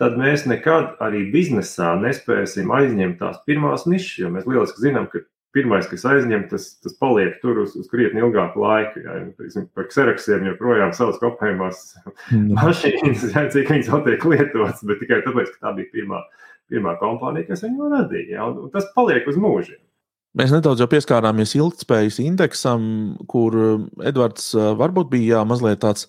tad 0.00 0.18
mēs 0.18 0.48
nekad 0.50 0.96
arī 1.04 1.26
biznesā 1.34 1.94
nespēsim 2.00 2.72
aizņemt 2.74 3.20
tās 3.20 3.38
pirmās 3.46 3.86
nišas. 3.86 4.18
Jo 4.24 4.32
mēs 4.34 4.48
lieliski 4.50 4.86
zinām, 4.88 5.06
ka 5.12 5.22
pirmais, 5.54 5.86
kas 5.86 6.02
aizņem, 6.10 6.48
tas, 6.50 6.66
tas 6.82 6.96
paliek 6.98 7.36
tur 7.42 7.60
uz, 7.62 7.76
uz 7.78 7.86
krietni 7.90 8.22
ilgāku 8.24 8.64
laiku. 8.64 9.04
Ja? 9.04 9.20
Teiksim, 9.38 9.68
par 9.76 9.86
kseraksiem 9.90 10.48
joprojām 10.50 10.94
savas 10.96 11.20
kopējumās 11.22 11.84
mm. 12.32 12.48
mašīnas, 12.58 13.28
ja, 13.30 13.46
cik 13.54 13.70
viņas 13.70 13.92
vēl 13.92 14.02
tiek 14.08 14.26
lietotas, 14.32 14.82
bet 14.88 15.00
tikai 15.04 15.22
tāpēc, 15.26 15.54
ka 15.54 15.68
tā 15.68 15.76
bija 15.78 15.92
pirmā 15.94 16.24
pirmā 16.72 16.94
kompānija, 17.00 17.48
kas 17.50 17.64
viņu 17.66 17.90
radīja. 17.92 18.36
Ja? 18.36 18.48
Un, 18.48 18.70
tas 18.74 18.86
paliek 18.96 19.26
uz 19.30 19.38
mūžiem. 19.40 19.80
Mēs 20.34 20.50
nedaudz 20.50 20.82
pieskārāmies 20.90 21.54
ilgspējas 21.54 22.18
indeksam, 22.24 22.84
kur 23.30 23.54
eh, 23.54 23.74
Edvards 24.10 24.50
eh, 24.58 24.72
varbūt 24.78 25.12
bija 25.12 25.38
jā, 25.38 25.48
mazliet 25.48 25.82
tāds 25.84 26.08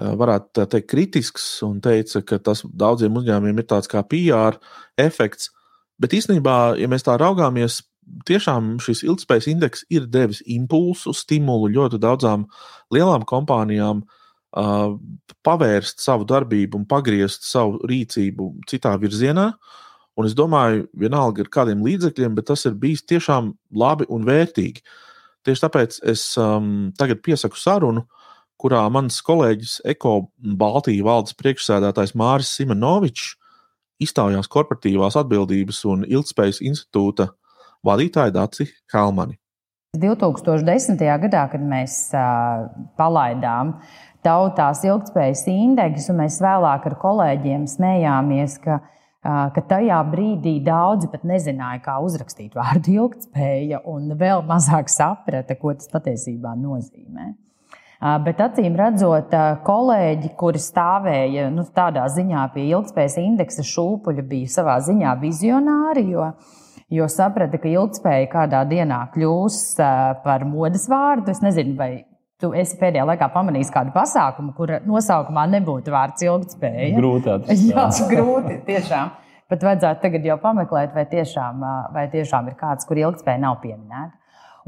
varētu 0.00 0.64
teikt, 0.72 0.86
kritisks 0.88 1.42
un 1.66 1.74
teica, 1.84 2.22
ka 2.24 2.38
tas 2.40 2.62
daudziem 2.64 3.18
uzņēmumiem 3.20 3.58
ir 3.60 3.66
tāds 3.68 3.90
kā 3.90 4.00
PR 4.08 4.56
efekts. 4.96 5.50
Bet 6.00 6.14
īstenībā, 6.16 6.78
ja 6.80 6.88
mēs 6.88 7.04
tā 7.04 7.18
raugāmies, 7.20 7.82
tiešām 8.24 8.78
šis 8.80 9.02
ilgspējas 9.04 9.50
indeks 9.52 9.84
ir 9.92 10.06
devis 10.08 10.40
impulsu, 10.48 11.12
stimulu 11.12 11.68
ļoti 11.74 12.00
daudzām 12.00 12.46
lielām 12.96 13.26
kompānijām 13.28 14.00
uh, 14.00 14.19
pavērst 14.50 16.02
savu 16.02 16.26
darbību 16.26 16.80
un 16.80 16.86
pagriezt 16.90 17.46
savu 17.46 17.78
rīcību 17.86 18.50
citā 18.70 18.96
virzienā. 19.00 19.52
Un 20.18 20.26
es 20.26 20.34
domāju, 20.36 20.88
vienalga 20.98 21.44
ar 21.44 21.52
kādiem 21.52 21.84
līdzekļiem, 21.86 22.34
bet 22.36 22.50
tas 22.50 22.66
ir 22.66 22.74
bijis 22.76 23.04
tiešām 23.08 23.54
labi 23.78 24.08
un 24.10 24.26
vērtīgi. 24.26 24.82
Tieši 25.46 25.62
tāpēc 25.64 26.00
es 26.10 26.24
um, 26.36 26.90
tagad 26.98 27.22
piesaku 27.24 27.56
sarunu 27.56 28.02
uh, 28.02 28.20
kurā 28.60 28.84
mans 28.92 29.20
kolēģis 29.24 29.80
Eko 29.94 30.14
Baltijas 30.60 31.04
valdes 31.06 31.36
priekšsēdētājs 31.40 32.16
Māris 32.18 32.52
Simonovičs 32.58 33.34
iztaujās 34.00 34.48
korporatīvās 34.52 35.16
atbildības 35.20 35.84
un 35.88 36.04
ilgspējas 36.08 36.62
institūta 36.64 37.30
vadītāju 37.86 38.36
Daci 38.36 38.68
Kalmani. 38.90 39.38
2010. 40.00 41.00
gadā, 41.24 41.46
kad 41.50 41.62
mēs 41.66 42.12
uh, 42.14 42.68
palaidām 43.00 43.74
tautās 44.26 44.84
ilgspējas 44.86 45.44
indeksu, 45.50 46.14
mēs 46.16 46.40
vēlāk 46.42 46.86
ar 46.90 46.96
kolēģiem 47.00 47.66
smējāmies, 47.70 48.56
ka, 48.64 48.80
ka 49.22 49.66
tajā 49.74 50.00
brīdī 50.12 50.58
daudzi 50.64 51.10
pat 51.12 51.26
nezināja, 51.28 51.82
kā 51.84 51.98
uzrakstīt 52.04 52.56
vārdu 52.58 52.96
ilgspēja, 52.96 53.84
un 53.88 54.12
vēl 54.20 54.44
mazāk 54.48 54.92
saprata, 54.92 55.56
ko 55.60 55.74
tas 55.76 55.90
patiesībā 55.92 56.56
nozīmē. 56.58 57.32
Bet 58.00 58.38
acīm 58.40 58.78
redzot, 58.80 59.34
kolēģi, 59.66 60.30
kuri 60.40 60.60
stāvēja 60.62 61.50
nu, 61.52 61.66
tādā 61.76 62.06
ziņā 62.08 62.46
pie 62.54 62.70
ilgspējas 62.70 63.18
indeksa 63.20 63.64
šūpuļa, 63.68 64.24
bija 64.24 64.48
savā 64.48 64.78
ziņā 64.86 65.18
vizionāri, 65.20 66.06
jo, 66.14 66.30
jo 66.88 67.08
saprata, 67.12 67.60
ka 67.60 67.68
ilgspēja 67.68 68.30
kādā 68.32 68.62
dienā 68.70 69.02
kļūs 69.12 69.60
par 70.24 70.48
modes 70.48 70.88
vārdu. 70.88 71.28
Es 71.34 71.44
nezinu, 71.44 71.76
vai 71.76 71.90
tu 72.40 72.52
esi 72.56 72.78
pēdējā 72.80 73.06
laikā 73.12 73.30
pamanījis 73.34 73.72
kādu 73.74 73.94
pasākumu, 73.94 74.54
kur 74.56 74.76
nosaukumā 74.86 75.46
nebūtu 75.56 75.92
vārds 75.94 76.24
ilgspēja. 76.26 76.94
Grūti 76.96 77.34
atrast. 77.34 77.66
Jā, 77.68 77.88
grūti 78.14 78.60
tiešām. 78.68 79.12
Pat 79.50 79.66
vajadzētu 79.66 80.04
tagad 80.04 80.26
jau 80.28 80.38
pameklēt, 80.38 80.94
vai 80.94 81.04
tiešām, 81.10 81.62
vai 81.94 82.06
tiešām 82.12 82.48
ir 82.52 82.56
kāds, 82.58 82.86
kur 82.86 83.00
ilgspēja 83.00 83.42
nav 83.42 83.58
pieminēta. 83.64 84.20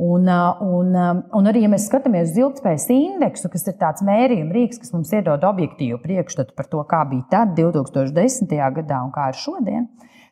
Un, 0.02 0.26
un, 0.26 0.94
un 1.36 1.48
arī, 1.50 1.66
ja 1.66 1.70
mēs 1.70 1.84
skatāmies 1.90 2.30
uz 2.32 2.38
ilgspējas 2.40 2.86
indeksu, 2.94 3.50
kas 3.52 3.66
ir 3.68 3.76
tāds 3.80 4.02
mērījuma 4.06 4.54
rīks, 4.56 4.80
kas 4.80 4.94
mums 4.94 5.12
iedod 5.12 5.44
objektīvu 5.44 6.00
priekšstatu 6.02 6.56
par 6.56 6.70
to, 6.72 6.80
kā 6.88 7.02
bija 7.10 7.28
tad, 7.30 7.52
2010. 7.58 8.56
gadā 8.78 9.02
un 9.04 9.12
kā 9.14 9.28
ir 9.30 9.38
šodien, 9.38 9.86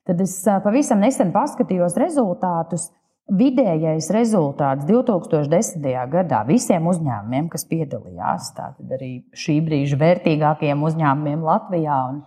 tad 0.09 0.23
es 0.25 0.39
pavisam 0.65 1.05
nesen 1.05 1.31
paskatījos 1.37 1.99
rezultātus. 2.01 2.89
Vidējais 3.31 4.09
rezultāts 4.11 4.89
2010. 4.89 5.85
gadā 6.11 6.41
visiem 6.49 6.89
uzņēmumiem, 6.91 7.47
kas 7.53 7.63
piedalījās, 7.71 8.51
tātad 8.57 8.97
arī 8.97 9.21
šī 9.39 9.61
brīža 9.67 9.99
vērtīgākajiem 10.01 10.83
uzņēmumiem 10.89 11.47
Latvijā 11.47 12.01
un 12.11 12.21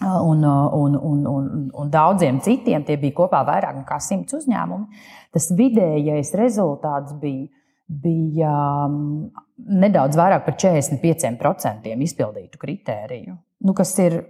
un, 0.00 0.44
un, 0.44 0.94
un, 0.94 1.26
un, 1.26 1.70
un 1.72 1.90
daudziem 1.90 2.40
citiem. 2.40 2.84
Tie 2.84 2.96
bija 2.96 3.16
kopā 3.20 3.42
vairāk 3.44 3.82
nekā 3.82 3.98
simts 4.00 4.36
uzņēmumi. 4.38 5.02
Tas 5.34 5.50
vidējais 5.56 6.32
rezultāts 6.38 7.14
bija, 7.20 7.50
bija 7.86 8.54
nedaudz 9.84 10.18
vairāk 10.18 10.46
par 10.46 10.56
45% 10.56 11.92
izpildītu 12.08 12.60
kritēriju. 12.60 13.36
Nu, 13.66 13.74
kas 13.76 13.92
ir, 14.00 14.22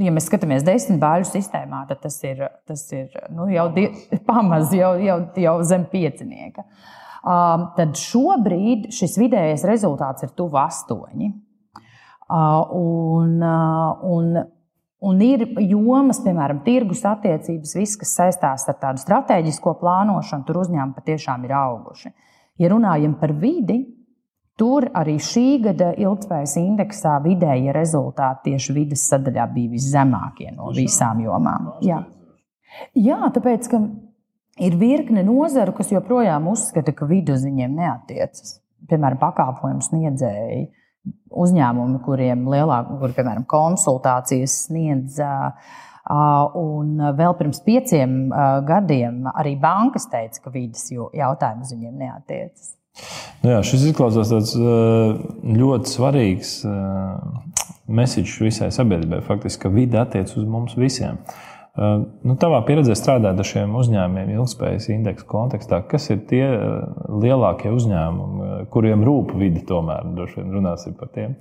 ja 0.00 0.12
mēs 0.14 0.28
skatāmies 0.28 0.64
desmit 0.66 1.00
bāļu 1.02 1.28
sistēmā, 1.28 1.84
tad 1.90 2.02
tas 2.02 2.18
ir, 2.26 2.42
tas 2.68 2.84
ir 2.94 3.12
nu, 3.34 3.48
jau 3.52 3.68
pamazs, 4.30 4.74
jau, 4.76 4.94
jau, 5.02 5.18
jau 5.46 5.56
zem 5.66 5.86
piecinieka. 5.92 6.66
Um, 7.24 7.70
tad 7.76 7.96
šobrīd 7.96 8.90
šis 8.92 9.16
vidējais 9.20 9.64
rezultāts 9.68 10.26
ir 10.26 10.34
tuvu 10.36 10.60
astoņi. 10.60 11.30
Uh, 12.24 12.74
un, 12.80 13.38
uh, 13.44 14.04
un 14.10 14.44
Un 15.04 15.18
ir 15.20 15.42
jomas, 15.60 16.22
piemēram, 16.24 16.62
tirgus 16.64 17.02
attiecības, 17.04 17.74
viss, 17.76 17.96
kas 18.00 18.14
saistās 18.16 18.62
ar 18.70 18.78
tādu 18.80 19.02
strateģisko 19.02 19.74
plānošanu, 19.82 20.46
tur 20.48 20.62
uzņēmumi 20.62 20.96
patiešām 20.96 21.44
ir 21.44 21.52
auguši. 21.58 22.12
Ja 22.62 22.70
runājam 22.72 23.18
par 23.20 23.34
vidi, 23.36 23.82
tur 24.60 24.86
arī 24.94 25.16
šī 25.22 25.46
gada 25.64 25.92
ilgspējas 25.98 26.56
indeksā 26.60 27.18
vidējie 27.24 27.74
rezultāti 27.74 28.52
tieši 28.52 28.76
vidas 28.76 29.06
sadaļā 29.10 29.46
bija 29.54 29.72
viszemākie 29.74 30.50
no 30.54 30.72
visām 30.74 31.22
jomām. 31.24 31.72
Jā, 31.84 32.02
Jā 32.98 33.30
tāpēc, 33.34 33.68
ka 33.70 33.80
ir 34.62 34.76
virkne 34.78 35.24
nozaru, 35.26 35.74
kas 35.76 35.92
joprojām 35.92 36.48
uzskata, 36.50 36.94
ka 36.94 37.06
vidu 37.10 37.36
uz 37.36 37.44
viņiem 37.46 37.74
neatiecas. 37.78 38.58
Piemēram, 38.90 39.18
pakalpojumu 39.20 39.84
sniedzēji 39.84 40.64
uzņēmumi, 41.44 42.00
kuriem 42.04 42.46
lielāk, 42.52 42.90
kur, 43.00 43.14
piemēram, 43.16 43.46
konsultācijas 43.48 44.64
sniedz. 44.68 45.18
Un 46.60 47.00
vēl 47.16 47.36
pirms 47.38 47.62
pieciem 47.64 48.16
gadiem 48.68 49.24
arī 49.32 49.54
bankas 49.60 50.08
teica, 50.12 50.42
ka 50.44 50.52
vidas 50.52 50.90
jautājums 50.92 51.72
viņiem 51.72 52.02
neatiecas. 52.04 52.74
Nu 53.44 53.52
jā, 53.52 53.62
šis 53.66 53.88
izklausās 53.90 54.30
tāds 54.30 54.52
ļoti 54.56 55.90
svarīgs 55.90 56.52
mesiķis 57.84 58.38
visai 58.40 58.70
sabiedrībai. 58.72 59.24
Faktiski, 59.26 59.66
ka 59.66 59.72
vide 59.74 59.98
attiecas 60.00 60.38
uz 60.40 60.46
mums 60.48 60.78
visiem. 60.80 61.18
Uh, 61.18 61.54
Nu, 61.74 62.36
tavā 62.38 62.60
pieredzē 62.68 62.94
strādājot 62.94 63.40
ar 63.42 63.48
šiem 63.48 63.72
uzņēmumiem, 63.80 64.28
ilgspējas 64.36 64.86
indeksa 64.94 65.26
kontekstā, 65.26 65.80
kas 65.90 66.06
ir 66.14 66.20
tie 66.30 66.44
lielākie 67.10 67.72
uzņēmumi, 67.74 68.50
kuriem 68.70 69.02
rūp 69.06 69.34
vidi, 69.40 69.64
tomēr 69.66 70.06
droši 70.14 70.38
vien 70.38 70.54
runāsim 70.54 70.94
par 71.00 71.10
tiem? 71.16 71.34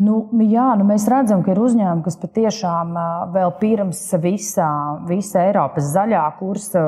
Nu, 0.00 0.22
jā, 0.48 0.64
nu 0.80 0.86
mēs 0.88 1.04
redzam, 1.12 1.42
ka 1.44 1.52
ir 1.52 1.58
uzņēmumi, 1.60 2.04
kas 2.06 2.16
patiešām 2.22 2.94
vēl 3.34 3.50
pirms 3.60 4.00
visā, 4.22 4.68
visa 5.08 5.42
Eiropas 5.44 5.90
zaļā 5.92 6.22
kursa 6.38 6.84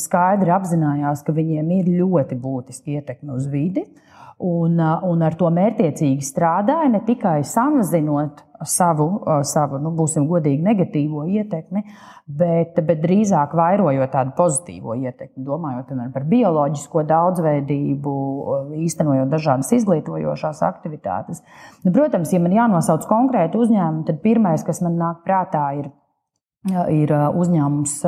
skaidri 0.00 0.54
apzinājās, 0.54 1.20
ka 1.26 1.34
viņiem 1.36 1.74
ir 1.76 1.90
ļoti 1.98 2.38
būtiski 2.40 2.96
ietekme 2.96 3.36
uz 3.36 3.50
vidi. 3.52 3.84
Un, 4.44 4.76
un 5.08 5.22
ar 5.24 5.36
to 5.40 5.48
mērķiecīgi 5.56 6.24
strādāja 6.26 6.90
ne 6.92 7.00
tikai 7.06 7.38
samazinot 7.48 8.42
savu, 8.68 9.06
savu 9.48 9.78
nu, 9.80 9.92
būsim 9.96 10.26
godīgi, 10.28 10.60
negatīvo 10.64 11.24
ietekmi, 11.32 11.80
bet, 12.26 12.76
bet 12.84 13.00
drīzāk 13.00 13.54
vairojot 13.56 14.12
tādu 14.12 14.34
pozitīvo 14.36 14.96
ietekmi. 15.00 15.44
Domājot 15.46 15.88
piemēram, 15.88 16.12
par 16.12 16.28
bioloģisko 16.28 17.06
daudzveidību, 17.08 18.14
īstenojot 18.84 19.32
dažādas 19.32 19.72
izglītojošās 19.78 20.60
aktivitātes. 20.68 21.40
Nu, 21.84 21.92
protams, 21.96 22.32
ja 22.34 22.42
man 22.44 22.56
jānosauc 22.56 23.08
konkrēti 23.08 23.60
uzņēmumi, 23.60 24.06
tad 24.10 24.20
pirmais, 24.24 24.64
kas 24.66 24.84
man 24.84 25.00
nāk 25.00 25.24
prātā, 25.24 25.66
ir 25.80 25.92
ir 26.72 27.12
uzņēmums 27.12 27.98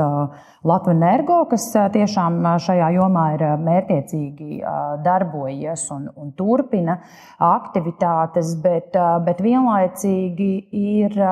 Latvijas 0.67 0.97
Energo, 0.97 1.43
kas 1.51 1.67
tiešām 1.93 2.41
šajā 2.65 2.89
jomā 2.97 3.27
ir 3.37 3.45
mērķiecīgi 3.63 4.63
darbojies 5.05 5.85
un, 5.95 6.09
un 6.17 6.33
turpina 6.39 6.99
aktivitātes, 7.43 8.57
bet, 8.63 8.97
bet 9.27 9.45
vienlaicīgi 9.45 10.51
ir. 10.73 11.23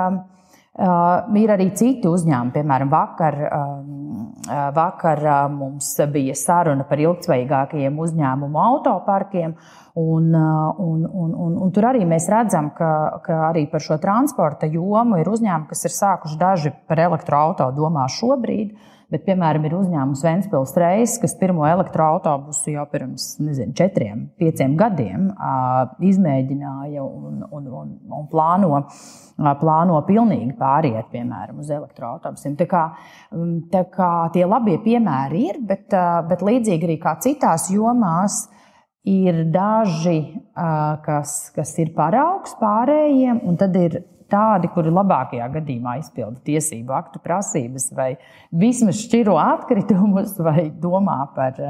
Ir 0.75 1.51
arī 1.55 1.69
citi 1.79 2.09
uzņēmumi, 2.11 2.51
piemēram, 2.51 2.89
vakar, 2.91 3.37
vakar 4.75 5.21
mums 5.55 5.93
bija 6.11 6.35
saruna 6.35 6.83
par 6.89 6.99
ilgspējīgākajiem 6.99 8.01
uzņēmumu 8.03 8.59
autoparkiem. 8.59 9.55
Un, 9.95 10.35
un, 10.35 11.05
un, 11.07 11.35
un, 11.39 11.53
un 11.63 11.71
tur 11.71 11.85
arī 11.87 12.03
mēs 12.11 12.25
redzam, 12.27 12.73
ka, 12.75 13.21
ka 13.23 13.37
arī 13.53 13.69
par 13.71 13.83
šo 13.85 13.95
transporta 14.03 14.67
jomu 14.67 15.21
ir 15.21 15.29
uzņēmumi, 15.31 15.69
kas 15.71 15.87
ir 15.87 15.95
sākuši 15.95 16.39
daži 16.41 16.73
par 16.91 16.99
elektroautorātu 17.05 17.79
domā 17.79 18.09
šobrīd. 18.11 18.73
Bet, 19.13 19.23
piemēram, 19.29 19.63
ir 19.69 19.75
uzņēmums 19.79 20.23
Vēnspils 20.25 20.73
Reis, 20.81 21.13
kas 21.23 21.37
pirmo 21.39 21.63
elektroautobusu 21.69 22.73
jau 22.73 22.83
pirms 22.91 23.27
nezinu, 23.39 23.71
četriem, 23.79 24.25
pieciem 24.41 24.75
gadiem 24.81 25.29
izmēģināja 26.03 27.05
un, 27.05 27.45
un, 27.45 27.69
un, 27.69 27.93
un 28.19 28.27
plāno, 28.33 28.81
plāno 29.61 30.01
pilnīgi 30.09 30.57
pāriet 30.59 31.13
piemēram, 31.13 31.61
uz 31.63 31.71
elektroautobusiem. 31.77 32.57
Tā 32.59 32.67
kā, 32.67 32.83
tā 33.71 33.85
kā 33.95 34.11
tie 34.35 34.43
labie 34.49 34.81
piemēri 34.83 35.47
ir, 35.53 35.63
bet, 35.69 35.95
bet 36.33 36.43
līdzīgi 36.51 36.91
arī 36.91 36.99
kā 37.07 37.15
citās 37.23 37.69
jomās 37.71 38.47
ir 39.05 39.45
daži, 39.53 40.19
kas, 41.05 41.37
kas 41.55 41.77
ir 41.83 41.93
paraugs 41.97 42.57
pārējiem, 42.61 43.43
un 43.45 43.59
tad 43.61 43.77
ir 43.77 44.01
tādi, 44.33 44.71
kuri 44.73 44.93
labākajā 44.95 45.47
gadījumā 45.53 45.99
izpilda 46.01 46.41
tiesību 46.47 46.95
aktu 46.97 47.21
prasības, 47.23 47.91
vai 47.95 48.15
vismaz 48.51 49.03
šķiro 49.05 49.37
atkritumus, 49.41 50.35
vai 50.41 50.71
domā 50.83 51.21
par, 51.37 51.61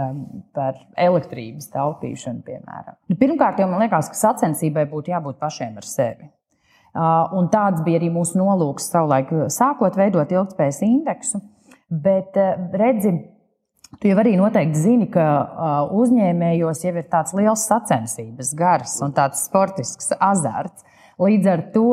par 0.57 0.79
elektrības 0.95 1.69
taupīšanu, 1.75 2.45
piemēram. 2.47 2.97
Nu, 3.11 3.19
pirmkārt, 3.21 3.61
jau 3.61 3.69
man 3.71 3.85
liekas, 3.85 4.13
ka 4.13 4.21
sacensībai 4.21 4.87
būtu 4.91 5.13
jābūt 5.13 5.41
pašiem 5.43 5.77
ar 5.83 5.89
sevi. 5.89 6.31
Un 7.35 7.51
tāds 7.51 7.83
bija 7.83 7.99
arī 7.99 8.13
mūsu 8.15 8.39
nolūks 8.39 8.87
savulaik, 8.93 9.33
sākot 9.51 9.99
veidot 9.99 10.31
ilgspējas 10.31 10.79
indeksu. 10.87 11.43
Bet 11.91 12.39
redzi, 12.79 13.17
Tu 14.01 14.11
jau 14.11 14.17
arī 14.21 14.35
noteikti 14.39 14.81
zini, 14.81 15.07
ka 15.13 15.25
uzņēmējos 15.95 16.83
jau 16.87 16.95
ir 16.95 17.07
tāds 17.13 17.35
liels 17.37 17.63
sacensības 17.69 18.51
gars 18.59 18.99
un 19.05 19.15
tāds 19.17 19.45
sportisks 19.47 20.13
azarts. 20.19 20.85
Līdz 21.15 21.47
ar 21.47 21.61
to, 21.71 21.87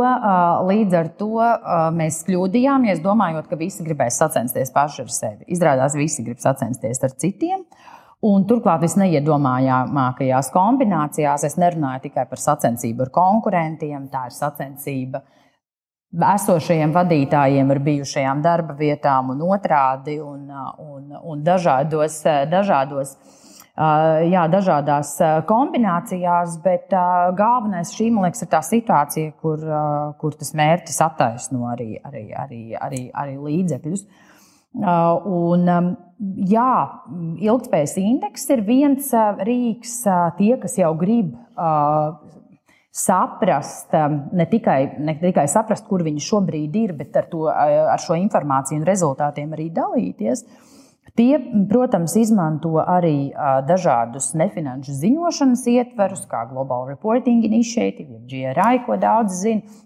līdz 0.66 0.96
ar 0.98 1.10
to 1.20 1.30
mēs 1.94 2.24
kļūdījāmies, 2.26 3.04
domājot, 3.04 3.46
ka 3.52 3.60
visi 3.60 3.86
gribēs 3.86 4.18
sacensties 4.18 4.74
paši 4.74 5.04
ar 5.04 5.12
sevi. 5.14 5.46
Izrādās, 5.54 5.94
visi 6.00 6.26
grib 6.26 6.42
sacensties 6.42 7.04
ar 7.06 7.14
citiem. 7.22 7.62
Un 8.26 8.48
turklāt 8.50 8.82
visneiedomājamākajās 8.84 10.50
kombinācijās 10.54 11.46
es 11.46 11.58
nerunāju 11.62 12.08
tikai 12.08 12.26
par 12.30 12.42
sacensību 12.42 13.08
ar 13.08 13.14
konkurentiem, 13.14 14.10
tā 14.14 14.28
ir 14.30 14.36
sacensība 14.36 15.22
esošajiem 16.12 16.92
vadītājiem 16.96 17.70
ar 17.72 17.80
bijušajām 17.84 18.42
darba 18.44 18.76
vietām 18.78 19.32
un 19.34 19.44
otrādi, 19.48 20.18
un, 20.20 20.50
un, 20.84 21.14
un 21.16 21.44
dažādos, 21.46 22.20
dažādos, 22.52 23.16
jā, 24.28 24.44
dažādās 24.52 25.14
kombinācijās, 25.48 26.58
bet 26.64 26.92
galvenais 27.38 27.94
šī, 27.96 28.10
man 28.12 28.28
liekas, 28.28 28.44
ir 28.44 28.52
tā 28.52 28.62
situācija, 28.66 29.38
kur, 29.42 29.64
kur 30.20 30.36
tas 30.36 30.52
mērķis 30.58 31.00
attaisno 31.08 31.72
arī, 31.72 31.94
arī, 32.04 32.28
arī, 32.36 32.62
arī, 32.76 33.06
arī 33.16 33.38
līdzekļus. 33.40 34.06
Un, 34.76 35.72
jā, 36.48 36.74
ilgspējas 37.44 37.96
indeks 38.00 38.46
ir 38.52 38.62
viens 38.68 39.10
rīks, 39.48 39.98
tie, 40.38 40.54
kas 40.60 40.78
jau 40.80 40.94
grib 41.00 41.34
saprast, 42.92 43.94
um, 43.96 44.18
ne 44.36 44.46
tikai, 44.52 44.98
ne 45.00 45.16
tikai 45.20 45.48
saprast, 45.52 45.88
kur 45.88 46.04
viņi 46.04 46.24
šobrīd 46.26 46.76
ir, 46.76 46.94
bet 46.98 47.16
ar, 47.16 47.30
to, 47.32 47.46
ar 47.52 48.02
šo 48.04 48.18
informāciju 48.20 48.82
un 48.82 48.88
rezultātiem 48.88 49.56
arī 49.56 49.70
dalīties. 49.76 50.44
Tie, 51.18 51.34
protams, 51.68 52.14
izmanto 52.16 52.78
arī 52.80 53.34
dažādus 53.68 54.30
nefinanšu 54.40 54.94
ziņošanas 54.96 55.64
ietverus, 55.74 56.22
kā 56.30 56.46
Global 56.52 56.86
Reporting 56.88 57.44
Initiative, 57.48 58.22
GRI, 58.32 58.84
ko 58.86 58.96
daudz 59.02 59.42
zina, 59.42 59.80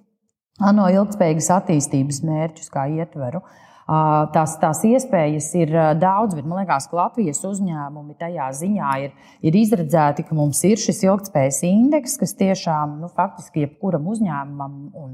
ANO 0.62 0.86
ilgspējīgas 0.94 1.50
attīstības 1.56 2.22
mērķus 2.28 2.70
kā 2.74 2.86
ietveru. 3.00 3.42
Uh, 3.42 3.65
Tās, 3.86 4.56
tās 4.58 4.80
iespējas 4.88 5.52
ir 5.60 5.70
daudz, 6.02 6.34
bet 6.34 6.46
man 6.50 6.64
liekas, 6.64 6.88
ka 6.90 6.98
Latvijas 6.98 7.44
uzņēmumi 7.46 8.16
tajā 8.18 8.48
ziņā 8.58 8.94
ir, 9.04 9.12
ir 9.46 9.58
izredzēti, 9.60 10.26
ka 10.26 10.34
mums 10.34 10.64
ir 10.66 10.82
šis 10.82 11.04
ilgspējas 11.06 11.60
indeks, 11.70 12.16
kas 12.18 12.34
tiešām 12.40 12.96
nu, 13.04 13.12
faktiski 13.14 13.68
jebkuram 13.68 14.08
uzņēmumam, 14.10 14.80
un, 14.98 15.12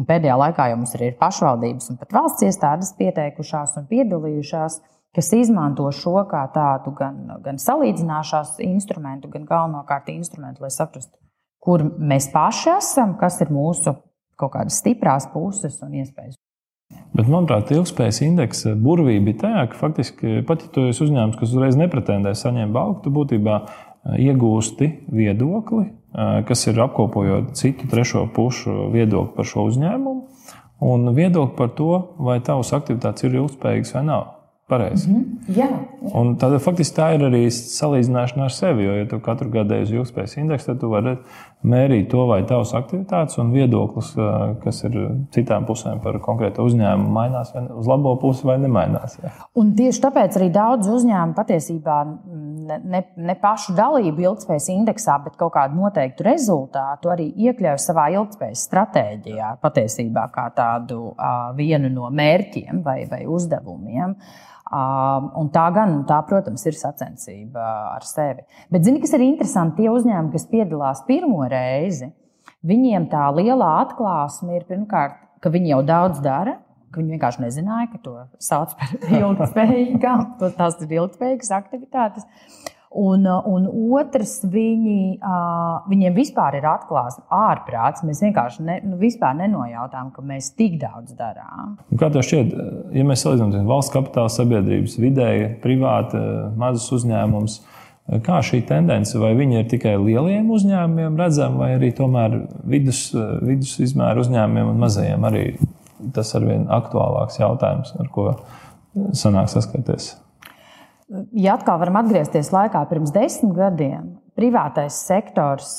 un 0.00 0.08
pēdējā 0.08 0.38
laikā 0.40 0.70
jau 0.70 0.78
mums 0.80 0.96
arī 0.96 1.10
ir 1.12 1.18
pašvaldības 1.20 1.92
un 1.92 2.00
pat 2.00 2.16
valsts 2.16 2.46
iestādes 2.48 2.94
pieteikušās 2.96 3.76
un 3.82 3.90
piedalījušās 3.92 4.80
kas 5.14 5.30
izmanto 5.36 5.86
šo 5.94 6.24
kā 6.30 6.42
tādu 6.54 6.94
gan, 6.98 7.20
gan 7.44 7.60
salīdzināšanās 7.60 8.56
instrumentu, 8.64 9.30
gan 9.30 9.44
galvenokārt 9.48 10.10
instrumentu, 10.14 10.64
lai 10.64 10.72
saprastu, 10.74 11.18
kur 11.62 11.84
mēs 11.98 12.30
paši 12.32 12.72
esam, 12.78 13.14
kas 13.20 13.38
ir 13.44 13.52
mūsu 13.54 13.94
kaut 14.40 14.56
kādas 14.56 14.80
stiprās 14.82 15.28
puses 15.30 15.78
un 15.84 15.94
iespējas. 16.00 16.40
Bet, 17.14 17.28
manuprāt, 17.30 17.70
ilgspējas 17.70 18.18
indeksa 18.26 18.72
burvība 18.74 19.30
ir 19.30 19.36
tajā, 19.38 19.60
ka 19.70 19.78
faktiski 19.78 20.40
pat 20.48 20.64
ja 20.64 20.70
tu 20.74 20.86
esi 20.90 21.04
uzņēmums, 21.04 21.38
kas 21.38 21.52
uzreiz 21.54 21.78
nepretendē 21.78 22.32
saņemt 22.34 22.74
balvu, 22.74 22.96
tu 23.04 23.12
būtībā 23.14 23.58
eh, 23.62 24.16
iegūsti 24.26 24.90
viedokli, 25.14 25.84
eh, 25.86 26.40
kas 26.48 26.66
ir 26.66 26.80
apkopojot 26.82 27.54
citu 27.60 27.86
trešo 27.90 28.26
pušu 28.34 28.88
viedokli 28.94 29.36
par 29.36 29.46
šo 29.46 29.68
uzņēmumu, 29.70 30.24
un 30.90 31.12
viedokli 31.14 31.54
par 31.58 31.70
to, 31.78 31.92
vai 32.18 32.40
tavas 32.42 32.74
aktivitātes 32.74 33.28
ir 33.28 33.38
ilgspējīgas 33.44 33.94
vai 33.94 34.06
nav. 34.10 34.26
Pareizi. 34.68 35.10
Mm 35.10 35.16
-hmm. 35.16 35.56
jā, 35.56 35.66
jā. 35.68 36.20
Un 36.20 36.36
tad 36.36 36.54
faktiski 36.62 36.96
tā 36.96 37.14
ir 37.14 37.20
arī 37.20 37.42
salīdzināšana 37.50 38.44
ar 38.44 38.52
sevi. 38.52 38.84
Jo, 38.84 38.92
ja 38.92 39.08
tu 39.08 39.18
katru 39.20 39.50
gadu 39.50 39.74
ej 39.74 39.82
uz 39.82 39.90
ilgspējas 39.90 40.36
indeksu, 40.36 40.66
tad 40.66 40.80
tu 40.80 40.88
vari 40.88 41.16
mērīt 41.64 42.08
to, 42.10 42.26
vai 42.26 42.42
tavs 42.42 42.74
aktivitātes 42.74 43.38
un 43.38 43.50
viedoklis, 43.52 44.14
kas 44.64 44.84
ir 44.84 44.96
citām 45.30 45.66
pusēm 45.66 46.00
par 46.00 46.18
konkrētu 46.20 46.62
uzņēmumu, 46.62 47.12
mainās 47.12 47.52
uz 47.76 47.86
labo 47.86 48.16
pusi 48.20 48.46
vai 48.46 48.58
nemainās. 48.58 49.18
Jā. 49.22 49.32
Un 49.54 49.74
tieši 49.74 50.00
tāpēc 50.00 50.36
arī 50.36 50.48
daudz 50.52 50.88
uzņēmumu 50.88 51.34
patiesībā 51.34 51.98
ne, 52.68 52.80
ne, 52.84 53.02
ne 53.16 53.34
pašu 53.34 53.74
dalību 53.76 54.26
ilgspējas 54.26 54.68
indeksā, 54.68 55.18
bet 55.24 55.36
kaut 55.40 55.52
kādu 55.56 55.76
noteiktu 55.80 56.24
rezultātu 56.24 57.12
arī 57.12 57.28
iekļauj 57.48 57.78
savā 57.84 58.08
ilgspējas 58.16 58.64
stratēģijā, 58.68 59.56
patiesībā 59.60 60.28
kā 60.32 60.48
tādu 60.56 61.12
uh, 61.12 61.52
vienu 61.56 61.92
no 61.92 62.10
mērķiem 62.10 62.82
vai, 62.84 63.04
vai 63.10 63.24
uzdevumiem. 63.26 64.16
Uh, 64.64 65.28
Un 65.36 65.50
tā 65.52 65.66
gan, 65.74 65.98
tā, 66.08 66.22
protams, 66.24 66.62
ir 66.64 66.76
sacensība 66.78 67.62
ar 67.92 68.04
sevi. 68.08 68.46
Bet, 68.72 68.86
zini, 68.86 69.00
kas 69.02 69.12
ir 69.12 69.24
interesanti, 69.26 69.82
tie 69.82 69.90
uzņēmumi, 69.92 70.32
kas 70.32 70.46
piedalās 70.48 71.02
pirmo 71.08 71.44
reizi, 71.50 72.08
viņiem 72.64 73.10
tā 73.12 73.26
lielā 73.36 73.70
atklāsme 73.82 74.56
ir 74.56 74.64
pirmkārt, 74.68 75.18
ka 75.44 75.52
viņi 75.52 75.74
jau 75.74 75.82
daudz 75.84 76.22
dara. 76.24 76.58
Viņi 76.94 77.16
vienkārši 77.16 77.42
nezināja, 77.42 77.88
ka 77.90 77.98
to 78.04 78.14
sauc 78.42 78.72
par 78.78 78.92
ilgspējīgām, 79.20 80.24
tās 80.56 80.78
ir 80.80 80.96
ilgspējīgas 80.96 81.50
aktivitātes. 81.58 82.28
Un, 82.94 83.24
un 83.26 83.64
otrs, 83.98 84.36
viņi, 84.46 85.18
viņiem 85.90 86.14
vispār 86.14 86.60
ir 86.60 86.66
atklāts 86.70 87.18
ārprāts. 87.34 88.04
Mēs 88.06 88.22
vienkārši 88.22 88.62
ne, 88.62 88.76
nu, 88.86 88.98
nenojautām, 89.40 90.12
ka 90.14 90.22
mēs 90.22 90.52
tik 90.54 90.76
daudz 90.82 91.16
darām. 91.18 91.74
Kā 91.98 92.12
tev 92.14 92.22
šķiet, 92.22 92.54
ja 92.94 93.06
mēs 93.06 93.24
salīdzinām 93.26 93.66
valsts 93.66 93.94
kapitāla 93.94 94.30
sabiedrības 94.30 94.94
vidēji, 95.02 95.50
privāti, 95.64 96.22
mazus 96.60 96.86
uzņēmumus, 97.00 97.58
kā 98.22 98.38
šī 98.46 98.62
tendence, 98.68 99.18
vai 99.18 99.32
viņi 99.38 99.62
ir 99.62 99.70
tikai 99.74 99.96
lieliem 99.98 100.50
uzņēmumiem 100.54 101.18
redzama, 101.18 101.64
vai 101.64 101.74
arī 101.80 101.90
tomēr 101.98 102.44
vidus, 102.68 103.08
vidus 103.42 103.78
izmēra 103.82 104.22
uzņēmumiem 104.22 104.74
un 104.74 104.82
mazajiem 104.86 105.30
arī 105.30 105.46
tas 106.14 106.34
ir 106.36 106.46
vien 106.46 106.68
aktuālāks 106.72 107.40
jautājums, 107.40 107.94
ar 107.98 108.10
ko 108.12 108.34
sanāk 109.16 109.50
saskarties? 109.50 110.14
Ja 111.36 111.58
atkal 111.58 111.80
varam 111.82 111.98
atgriezties 112.00 112.48
laikā 112.54 112.80
pirms 112.88 113.12
desmit 113.12 113.52
gadiem, 113.58 114.14
privātais 114.38 114.96
sektors 115.04 115.76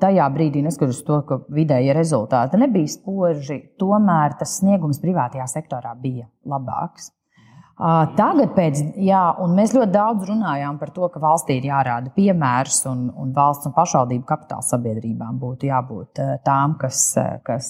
tajā 0.00 0.28
brīdī, 0.32 0.62
neskatoties 0.64 1.02
to, 1.06 1.18
ka 1.28 1.40
vidēji 1.52 1.92
rezultāti 1.96 2.60
nebija 2.60 2.88
spoži, 2.94 3.60
tomēr 3.80 4.38
tas 4.40 4.56
sniegums 4.62 5.02
privātajā 5.02 5.46
sektorā 5.52 5.92
bija 6.00 6.26
labāks. 6.48 7.12
Tagad, 7.76 8.54
pēc, 8.56 8.78
jā, 9.04 9.20
mēs 9.52 9.74
ļoti 9.76 9.92
daudz 9.92 10.24
runājām 10.30 10.78
par 10.80 10.94
to, 10.96 11.10
ka 11.12 11.20
valstī 11.20 11.58
ir 11.58 11.66
jārāda 11.68 12.08
piemērs 12.16 12.78
un, 12.88 13.10
un 13.12 13.34
valsts 13.36 13.68
un 13.68 13.74
pašvaldību 13.76 14.24
kapitāla 14.24 14.64
sabiedrībām 14.64 15.36
būtu 15.42 15.68
jābūt 15.68 16.22
tām, 16.46 16.78
kas, 16.80 17.10
kas 17.44 17.68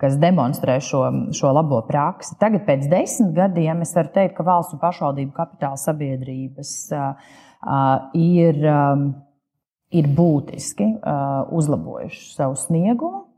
kas 0.00 0.16
demonstrē 0.20 0.78
šo, 0.82 1.02
šo 1.36 1.52
labo 1.54 1.80
praksi. 1.88 2.36
Tagad, 2.40 2.64
pēc 2.68 2.86
desmit 2.90 3.34
gadiem, 3.36 3.82
es 3.84 3.94
varu 3.96 4.12
teikt, 4.14 4.36
ka 4.38 4.46
valsts 4.46 4.76
un 4.76 4.82
pašvaldību 4.82 5.34
kapitāla 5.36 5.80
sabiedrības 5.80 6.72
uh, 6.96 7.34
ir, 8.18 8.62
um, 8.66 9.04
ir 9.94 10.08
būtiski 10.16 10.88
uh, 10.96 11.52
uzlabojuši 11.54 12.32
savu 12.36 12.58
sniegumu. 12.58 13.28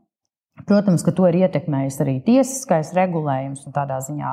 Protams, 0.63 1.03
ka 1.03 1.11
to 1.11 1.25
ir 1.27 1.35
ietekmējis 1.43 1.97
arī 1.99 2.13
tiesiskais 2.23 2.93
regulējums, 2.95 3.65
un 3.67 3.73
tādā 3.75 3.97
ziņā 4.05 4.29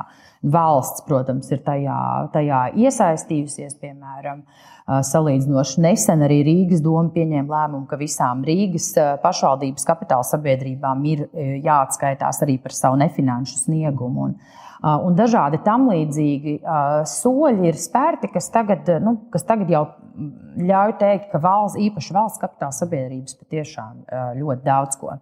valsts, 0.53 1.03
protams, 1.03 1.49
ir 1.51 1.59
tajā, 1.65 1.97
tajā 2.31 2.61
iesaistījusies. 2.79 3.75
Piemēram, 3.81 4.45
salīdzinoši 4.87 5.83
nesen 5.83 6.25
arī 6.25 6.41
Rīgas 6.47 6.83
doma 6.83 7.11
pieņēma 7.13 7.55
lēmumu, 7.55 7.85
ka 7.87 7.99
visām 7.99 8.43
Rīgas 8.47 8.91
pašvaldības 9.23 9.87
kapitāla 9.87 10.27
sabiedrībām 10.27 11.05
ir 11.07 11.25
jāatskaitās 11.63 12.43
arī 12.43 12.57
par 12.63 12.75
savu 12.75 12.99
nefinanšu 12.99 13.61
sniegumu. 13.63 14.27
Un, 14.27 14.37
un 15.07 15.17
dažādi 15.17 15.61
tam 15.63 15.87
līdzīgi 15.91 16.59
soļi 17.09 17.69
ir 17.71 17.79
spērti, 17.79 18.31
kas 18.33 18.51
tagad, 18.53 18.91
nu, 19.03 19.17
kas 19.31 19.47
tagad 19.47 19.71
jau 19.71 19.85
ļauj 20.59 20.97
teikt, 20.99 21.29
ka 21.31 21.41
valsts, 21.41 21.79
īpaši 21.79 22.17
valsts 22.17 22.43
kapitāla 22.43 22.75
sabiedrības 22.75 23.39
patiešām 23.39 24.03
ļoti 24.41 24.67
daudz 24.67 24.99
ko 24.99 25.15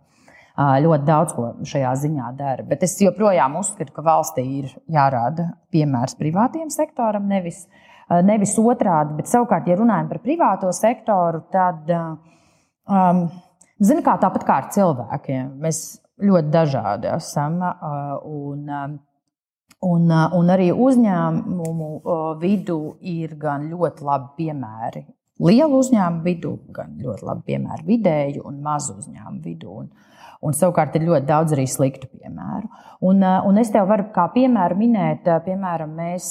ļoti 0.59 1.05
daudz 1.07 1.33
ko 1.33 1.45
šajā 1.63 1.91
ziņā 2.03 2.31
dara. 2.37 2.63
Bet 2.67 2.83
es 2.83 2.97
joprojām 3.01 3.55
uzskatu, 3.59 3.93
ka 3.95 4.03
valstī 4.03 4.43
ir 4.59 4.73
jārāda 4.91 5.53
piemērs 5.71 6.17
privātiem 6.19 6.69
sektoram, 6.69 7.27
nevis, 7.27 7.67
nevis 8.25 8.57
otrādi. 8.59 9.15
Bet 9.19 9.31
savukārt, 9.31 9.69
ja 9.69 9.77
runājam 9.79 10.09
par 10.11 10.19
privāto 10.23 10.71
sektoru, 10.75 11.45
tad 11.53 11.89
um, 11.91 13.23
zini, 13.79 14.03
kā 14.05 14.17
tāpat 14.21 14.45
kā 14.47 14.59
ar 14.61 14.69
cilvēkiem. 14.75 15.55
Mēs 15.61 15.81
ļoti 16.21 16.51
dažādi 16.53 17.09
esam. 17.15 17.57
Un, 18.27 18.67
un, 19.87 20.11
un 20.41 20.53
arī 20.53 20.69
uzņēmumu 20.73 21.89
vidū 22.41 22.81
ir 23.13 23.35
gan 23.41 23.69
ļoti 23.71 24.07
labi 24.07 24.31
piemēri. 24.43 25.05
Lielu 25.41 25.79
uzņēmumu 25.81 26.21
vidū, 26.25 26.53
gan 26.75 26.99
ļoti 27.01 27.25
labi 27.25 27.47
piemēri 27.49 27.87
vidēju 27.87 28.45
un 28.45 28.59
mazu 28.61 28.99
uzņēmumu 28.99 29.41
vidū. 29.45 29.79
Un, 29.83 29.89
un 30.41 30.55
savukārt 30.57 30.95
ir 30.97 31.05
ļoti 31.07 31.27
daudz 31.29 31.55
arī 31.55 31.67
sliktu 31.69 32.09
piemēru. 32.11 32.69
Un, 33.07 33.23
un 33.23 33.57
es 33.61 33.71
tev 33.73 33.87
varu 33.89 34.07
kā 34.13 34.27
piemēru 34.33 34.77
minēt, 34.77 35.29
piemēram, 35.45 35.93
mēs 35.97 36.29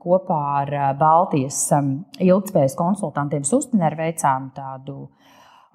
kopā 0.00 0.40
ar 0.62 0.74
Baltijas 1.00 1.66
ilgspējas 2.24 2.76
konsultantiem 2.78 3.44
Sustineru 3.48 4.00
veicām 4.00 4.50
tādu 4.56 5.08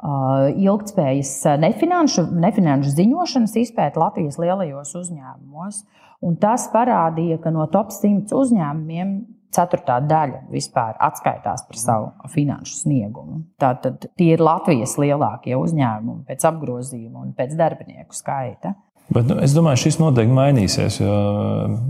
ilgspējas 0.04 1.36
nefinanšu, 1.62 2.26
nefinanšu 2.44 2.96
ziņošanas 2.98 3.54
izpēta 3.62 4.02
Latvijas 4.02 4.40
lielajos 4.42 4.96
uzņēmumos. 5.00 5.84
Un 6.24 6.36
tas 6.40 6.66
parādīja, 6.74 7.38
ka 7.44 7.52
no 7.52 7.66
top 7.72 7.92
100 7.92 8.34
uzņēmumiem 8.36 9.14
ceturtā 9.56 10.00
daļa 10.04 10.46
vispār 10.54 10.96
atskaitās 11.02 11.66
par 11.68 11.80
savu 11.80 12.32
finanšu 12.34 12.80
sniegumu. 12.84 13.44
Tātad 13.62 14.10
tie 14.18 14.34
ir 14.36 14.44
Latvijas 14.44 14.98
lielākie 15.02 15.56
uzņēmumi 15.60 16.26
pēc 16.30 16.48
apgrozījuma 16.50 17.28
un 17.28 17.38
pēc 17.38 17.56
darbinieku 17.60 18.18
skaita. 18.18 18.76
Bet, 19.14 19.28
nu, 19.28 19.36
es 19.44 19.52
domāju, 19.54 19.82
šis 19.84 20.00
noteikti 20.00 20.34
mainīsies. 20.34 20.98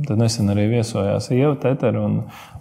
Tad 0.08 0.20
nesen 0.20 0.50
arī 0.52 0.66
viesojās 0.72 1.30
Ieva 1.32 1.54
Tetera. 1.62 2.02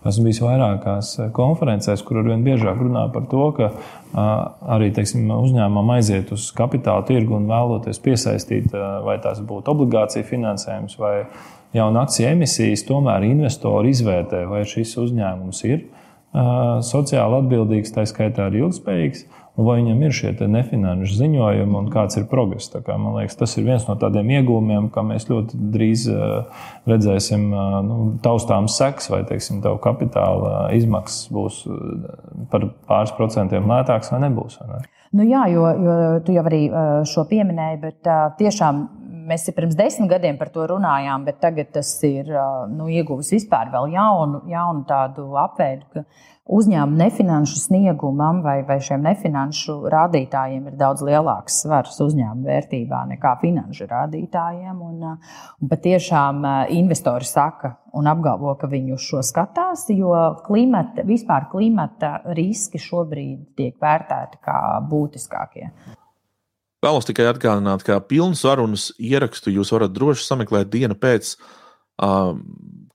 Esmu 0.06 0.26
bijis 0.28 0.42
vairākās 0.44 1.14
konferencēs, 1.34 2.02
kur 2.06 2.20
arvien 2.20 2.44
biežāk 2.44 2.78
runā 2.82 3.06
par 3.14 3.24
to, 3.30 3.46
ka 3.56 3.70
arī 4.12 4.90
teiksim, 4.92 5.30
uzņēmumam 5.32 5.94
aiziet 5.96 6.32
uz 6.34 6.50
kapitāla 6.56 7.04
tirgu 7.08 7.38
un 7.38 7.48
vēloties 7.50 8.00
piesaistīt, 8.04 8.74
vai 9.06 9.16
tās 9.24 9.40
būtu 9.46 9.72
obligācija 9.72 10.26
finansējums 10.28 10.98
vai 11.00 11.14
jauna 11.76 12.04
akciju 12.04 12.28
emisijas, 12.34 12.84
tomēr 12.88 13.24
investori 13.30 13.92
izvērtē, 13.94 14.44
vai 14.50 14.64
šis 14.68 14.96
uzņēmums 15.00 15.62
ir 15.68 15.86
sociāli 16.88 17.40
atbildīgs, 17.42 17.92
tā 17.92 18.04
skaitā 18.08 18.48
arī 18.48 18.62
ilgspējīgs 18.66 19.26
un 19.56 19.66
vai 19.66 19.76
viņam 19.80 20.00
ir 20.06 20.14
šie 20.16 20.32
nefinanšu 20.48 21.18
ziņojumi 21.18 21.76
un 21.78 21.90
kāds 21.92 22.16
ir 22.20 22.28
progress. 22.30 22.72
Kā, 22.72 22.96
man 23.00 23.18
liekas, 23.18 23.36
tas 23.40 23.56
ir 23.58 23.66
viens 23.66 23.84
no 23.88 23.96
tādiem 24.00 24.30
iegūmiem, 24.38 24.88
ka 24.94 25.04
mēs 25.06 25.28
ļoti 25.28 25.60
drīz 25.74 26.06
uh, 26.12 26.64
redzēsim 26.88 27.50
uh, 27.52 27.76
nu, 27.86 27.98
taustāms 28.24 28.78
seks, 28.80 29.10
vai 29.12 29.22
teiksim, 29.28 29.60
tavu 29.64 29.80
kapitāla 29.84 30.70
izmaksas 30.76 31.28
būs 31.34 31.62
uh, 31.68 32.08
par 32.52 32.70
pāris 32.88 33.12
procentiem 33.18 33.68
lētāks 33.68 34.12
vai 34.14 34.24
nebūs. 34.24 34.58
Vai 34.62 34.72
ne? 34.72 34.82
Nu 35.12 35.28
jā, 35.28 35.44
jo, 35.52 35.68
jo 35.84 35.94
tu 36.24 36.32
jau 36.32 36.42
arī 36.48 36.62
šo 37.04 37.26
pieminēji, 37.28 37.82
bet 37.82 38.08
tiešām 38.38 38.78
mēs 39.28 39.44
pirms 39.54 39.76
desmit 39.78 40.10
gadiem 40.10 40.38
par 40.40 40.48
to 40.54 40.64
runājām, 40.70 41.26
bet 41.28 41.36
tagad 41.42 41.68
tas 41.74 41.90
ir 42.06 42.30
nu, 42.72 42.88
ieguvis 42.88 43.32
vispār 43.34 43.68
vēl 43.74 43.92
jaunu, 43.92 44.42
jaunu 44.50 44.86
tādu 44.88 45.26
apveidu, 45.40 45.84
ka 45.92 46.04
uzņēmuma 46.50 47.04
nefinanšu 47.04 47.60
sniegumam 47.60 48.40
vai, 48.42 48.56
vai 48.66 48.78
šiem 48.82 49.04
nefinanšu 49.06 49.76
rādītājiem 49.92 50.66
ir 50.70 50.76
daudz 50.80 51.04
lielāks 51.06 51.60
svars 51.62 52.00
uzņēmuma 52.02 52.48
vērtībā 52.48 53.02
nekā 53.12 53.36
finanšu 53.42 53.86
rādītājiem. 53.90 54.80
Un, 54.82 55.06
un 55.62 55.70
patiešām 55.70 56.42
investori 56.74 57.28
saka 57.28 57.76
un 57.94 58.10
apgalvo, 58.10 58.56
ka 58.58 58.70
viņi 58.70 58.96
uz 58.96 59.06
šo 59.06 59.22
skatās, 59.26 59.86
jo 59.94 60.12
klimata, 60.46 61.06
vispār 61.06 61.46
klimata 61.52 62.18
riski 62.34 62.80
šobrīd 62.82 63.52
tiek 63.58 63.76
vērtēti 63.82 64.42
kā 64.42 64.58
būtiskākie. 64.90 65.70
Vēlos 66.82 67.06
tikai 67.06 67.28
atgādināt, 67.30 67.84
ka 67.86 68.00
pilnu 68.02 68.34
sarunas 68.34 68.88
ierakstu 68.98 69.52
jūs 69.54 69.70
varat 69.70 69.92
droši 69.94 70.26
sameklēt 70.26 70.72
dienu 70.72 70.96
pēc 70.98 71.36
uh, 71.36 72.32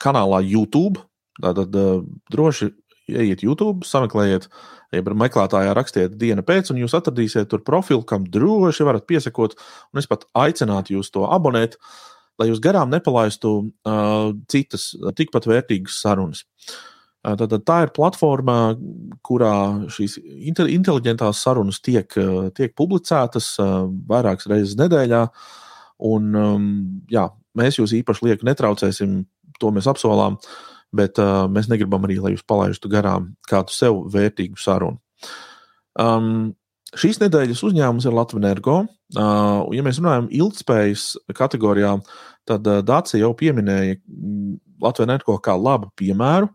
kanālā 0.04 0.42
YouTube. 0.44 1.06
Tātad 1.40 1.72
uh, 1.80 2.02
droši 2.34 2.74
ejiet 3.08 3.44
YouTube, 3.46 3.86
sameklējiet, 3.88 4.48
ja 4.96 5.04
meklētājā 5.04 5.74
rakstiet 5.76 6.18
dienu 6.20 6.44
pēc, 6.48 6.72
un 6.72 6.82
jūs 6.82 6.96
atradīsiet 6.98 7.50
tur 7.52 7.64
profilu, 7.68 8.04
kam 8.08 8.28
droši 8.32 8.88
varat 8.88 9.08
piesakot. 9.10 9.56
Un 9.94 10.02
es 10.02 10.10
pat 10.10 10.28
aicinātu 10.38 10.98
jūs 10.98 11.12
to 11.16 11.26
abonēt, 11.30 11.78
lai 12.40 12.50
jūs 12.52 12.62
garām 12.64 12.92
nepalaistu 12.94 13.54
uh, 13.64 14.30
citas 14.52 14.92
tikpat 15.18 15.50
vērtīgas 15.50 16.02
sarunas. 16.04 16.44
Uh, 17.26 17.34
tad, 17.40 17.56
tā 17.68 17.80
ir 17.86 17.96
platforma, 17.96 18.76
kurā 19.26 19.56
šīs 19.92 20.20
inteliģentās 20.52 21.42
sarunas 21.44 21.82
tiek, 21.84 22.12
uh, 22.20 22.52
tiek 22.56 22.76
publicētas 22.78 23.56
uh, 23.64 23.80
vairākas 24.10 24.52
reizes 24.52 24.78
nedēļā. 24.80 25.26
Un, 26.08 26.32
um, 26.38 26.72
jā, 27.10 27.26
mēs 27.58 27.80
jūs 27.80 27.96
īpaši 27.98 28.28
lieki 28.28 28.46
netraucēsim, 28.48 29.24
to 29.58 29.72
mēs 29.74 29.90
apsolām. 29.90 30.38
Uh, 30.38 30.67
bet 30.96 31.20
uh, 31.22 31.46
mēs 31.52 31.70
negribam 31.72 32.06
arī, 32.08 32.20
lai 32.24 32.34
jūs 32.36 32.46
palaistu 32.48 32.92
garām 32.92 33.34
kādu 33.50 33.76
sev 33.76 34.00
vērtīgu 34.14 34.60
sarunu. 34.62 35.00
Um, 36.00 36.54
šīs 36.98 37.20
nedēļas 37.24 37.64
uzņēmums 37.68 38.08
ir 38.08 38.16
Latvijas 38.16 38.44
Energo. 38.44 38.78
Uh, 39.16 39.68
ja 39.76 39.84
mēs 39.86 40.00
runājam 40.02 40.30
ilgspējas 40.36 41.10
kategorijā, 41.36 41.96
tad 42.48 42.68
uh, 42.68 42.82
Dācija 42.86 43.24
jau 43.24 43.34
pieminēja 43.38 44.00
mm, 44.00 44.58
Latvijas 44.84 45.10
Energo 45.10 45.38
kā 45.44 45.58
labu 45.60 45.92
piemēru. 46.00 46.52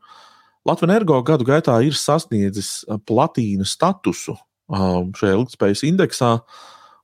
Latvijas 0.69 0.91
Energo 0.91 1.19
gadu 1.27 1.47
gaitā 1.49 1.79
ir 1.85 1.97
sasniedzis 1.99 2.83
platīna 3.09 3.67
statusu 3.69 4.37
uh, 4.37 5.03
šajā 5.19 5.35
ilgspējas 5.41 5.85
indeksā. 5.89 6.37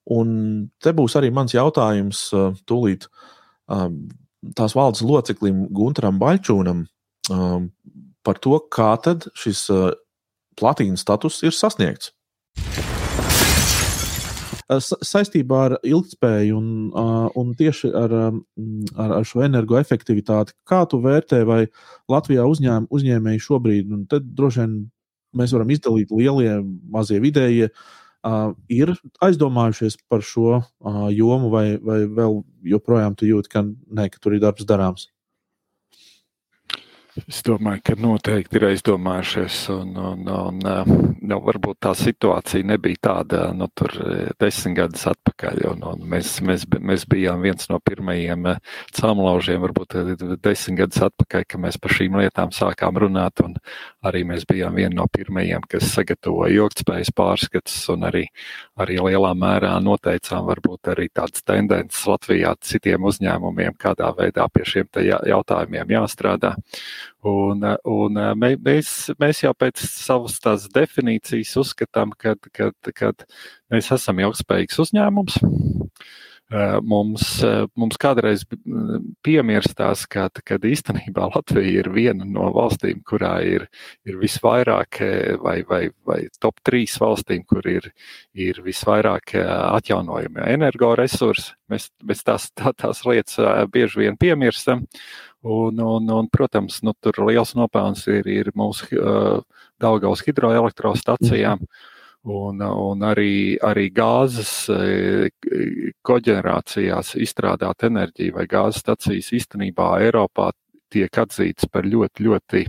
Un 0.09 0.29
te 0.81 0.95
būs 0.97 1.19
arī 1.19 1.29
mans 1.35 1.53
jautājums 1.53 2.29
uh, 2.33 2.55
tūlīt 2.69 3.09
um, 3.69 4.07
tās 4.57 4.77
valdes 4.79 5.03
loceklim 5.05 5.67
Gunteram 5.75 6.21
Baļķūnam 6.23 6.87
um, 7.33 7.71
par 8.27 8.41
to, 8.43 8.59
kā 8.73 8.93
tad 9.05 9.29
šis 9.39 9.65
uh, 9.73 9.91
platīnas 10.59 11.05
status 11.07 11.43
ir 11.47 11.55
sasniegts. 11.57 12.13
Uh, 14.69 14.83
saistībā 14.85 15.61
ar 15.71 15.75
ilgspēju 15.87 16.57
un, 16.59 16.67
uh, 16.93 17.29
un 17.41 17.55
tieši 17.57 17.89
ar, 17.97 18.13
um, 18.29 18.43
ar, 19.01 19.15
ar 19.21 19.29
šo 19.29 19.41
energoefektivitāti, 19.47 20.53
kā 20.69 20.83
tu 20.91 21.01
vērtē, 21.05 21.41
vai 21.49 21.63
Latvijā 22.13 22.45
uzņēm, 22.45 22.91
uzņēmēji 22.93 23.45
šobrīd, 23.47 23.95
un 23.97 24.05
tad 24.11 24.29
droši 24.37 24.61
vien 24.65 24.75
mēs 25.41 25.55
varam 25.57 25.73
izdalīt 25.73 26.13
lielie, 26.13 26.59
mazie 26.93 27.21
vidējie, 27.25 27.71
uh, 27.73 28.53
ir 28.69 28.93
aizdomājušies 29.25 30.03
par 30.09 30.25
šo 30.27 30.59
uh, 30.59 31.07
jomu, 31.17 31.49
vai, 31.55 31.67
vai 31.81 32.03
vēl 32.05 32.43
joprojām 32.75 33.17
tu 33.17 33.29
jūti, 33.29 33.55
ka, 33.57 33.65
ne, 33.65 34.09
ka 34.13 34.21
tur 34.21 34.37
ir 34.37 34.45
darbs 34.45 34.69
darāms? 34.69 35.09
Es 37.27 37.41
domāju, 37.43 37.81
ka 37.85 37.95
noteikti 37.99 38.59
ir 38.59 38.67
aizdomājušies, 38.69 39.57
un, 39.75 39.97
un, 39.97 40.29
un 40.29 40.59
nu, 40.61 41.39
varbūt 41.45 41.81
tā 41.87 41.95
situācija 41.99 42.67
nebija 42.69 43.01
tāda 43.09 43.41
nu, 43.57 43.67
desmit 44.39 44.77
gadus 44.77 45.07
atpakaļ. 45.11 45.63
Un, 45.73 45.83
un 45.89 46.05
mēs, 46.13 46.37
mēs, 46.45 46.67
mēs 46.69 47.07
bijām 47.11 47.43
viens 47.43 47.67
no 47.73 47.81
pirmajiem 47.83 48.47
cēlonlaužiem, 48.95 49.61
varbūt 49.65 49.97
desmit 50.45 50.79
gadus 50.83 51.03
atpakaļ, 51.09 51.47
kad 51.49 51.63
mēs 51.65 51.81
par 51.83 51.97
šīm 51.97 52.21
lietām 52.21 52.53
sākām 52.55 53.01
runāt. 53.03 53.43
Arī 54.07 54.23
mēs 54.29 54.47
bijām 54.49 54.79
viena 54.79 55.01
no 55.01 55.09
pirmajiem, 55.13 55.65
kas 55.71 55.91
sagatavoja 55.97 56.55
ilgspējas 56.55 57.13
pārskatus 57.17 57.81
un 57.95 58.07
arī, 58.09 58.25
arī 58.79 59.01
lielā 59.09 59.35
mērā 59.39 59.75
noteicām 59.83 60.47
varbūt 60.49 60.93
arī 60.95 61.09
tādas 61.11 61.43
tendences 61.43 62.05
Latvijā 62.09 62.55
citiem 62.63 63.09
uzņēmumiem, 63.11 63.77
kādā 63.81 64.13
veidā 64.17 64.47
pie 64.53 64.67
šiem 64.69 64.91
jautājumiem 65.33 65.97
jāstrādā. 65.99 66.55
Un, 67.29 67.65
un 67.89 68.23
mēs, 68.39 68.93
mēs 69.21 69.43
jau 69.45 69.53
pēc 69.59 69.83
savas 69.83 70.39
tās 70.43 70.69
definīcijas 70.75 71.57
uzskatām, 71.63 72.15
ka 72.19 72.37
mēs 73.73 73.93
esam 73.97 74.25
ilgspējīgs 74.25 74.81
uzņēmums. 74.87 75.39
Mums, 76.49 77.25
mums 77.77 77.99
kādreiz 78.01 78.47
piemirstās, 79.27 80.07
ka 80.09 80.31
kad 80.49 80.63
īstenībā 80.65 81.27
Latvija 81.35 81.83
ir 81.83 81.91
viena 81.93 82.25
no 82.25 82.47
valstīm, 82.57 83.03
kurā 83.05 83.35
ir, 83.45 83.67
ir 84.09 84.17
visvairāk, 84.17 85.03
vai, 85.45 85.59
vai, 85.69 85.83
vai 86.09 86.23
top 86.41 86.63
trīs 86.65 86.97
valstīm, 87.03 87.45
kur 87.45 87.69
ir, 87.69 87.91
ir 88.33 88.63
visvairāk 88.65 89.37
atjaunojami 89.43 90.47
energoresursi. 90.55 91.53
Mēs, 91.69 91.91
mēs 92.01 92.25
tās, 92.25 92.49
tā, 92.57 92.73
tās 92.73 93.05
lietas 93.05 93.37
bieži 93.75 94.07
vien 94.07 94.17
piemirstam. 94.17 94.87
Uh, 94.89 95.28
Un, 95.47 95.79
un, 95.79 96.11
un, 96.11 96.27
protams, 96.33 96.81
nu, 96.83 96.93
tur 96.99 97.21
liels 97.29 97.55
nopelns 97.55 98.09
ir, 98.11 98.27
ir 98.27 98.51
mūsu 98.59 98.89
uh, 98.99 99.39
Daugaus 99.79 100.25
hidroelektrostacijām. 100.27 101.63
Un, 102.29 102.59
un 102.61 103.05
arī, 103.07 103.57
arī 103.63 103.87
gāzes 103.95 104.51
koģenerācijās 106.05 107.15
izstrādāt 107.23 107.87
enerģiju 107.87 108.35
vai 108.35 108.45
gāzes 108.51 108.83
stacijas 108.83 109.31
īstenībā 109.39 109.93
Eiropā 110.03 110.51
tiek 110.93 111.21
atzītas 111.23 111.71
par 111.71 111.87
ļoti, 111.87 112.27
ļoti 112.27 112.65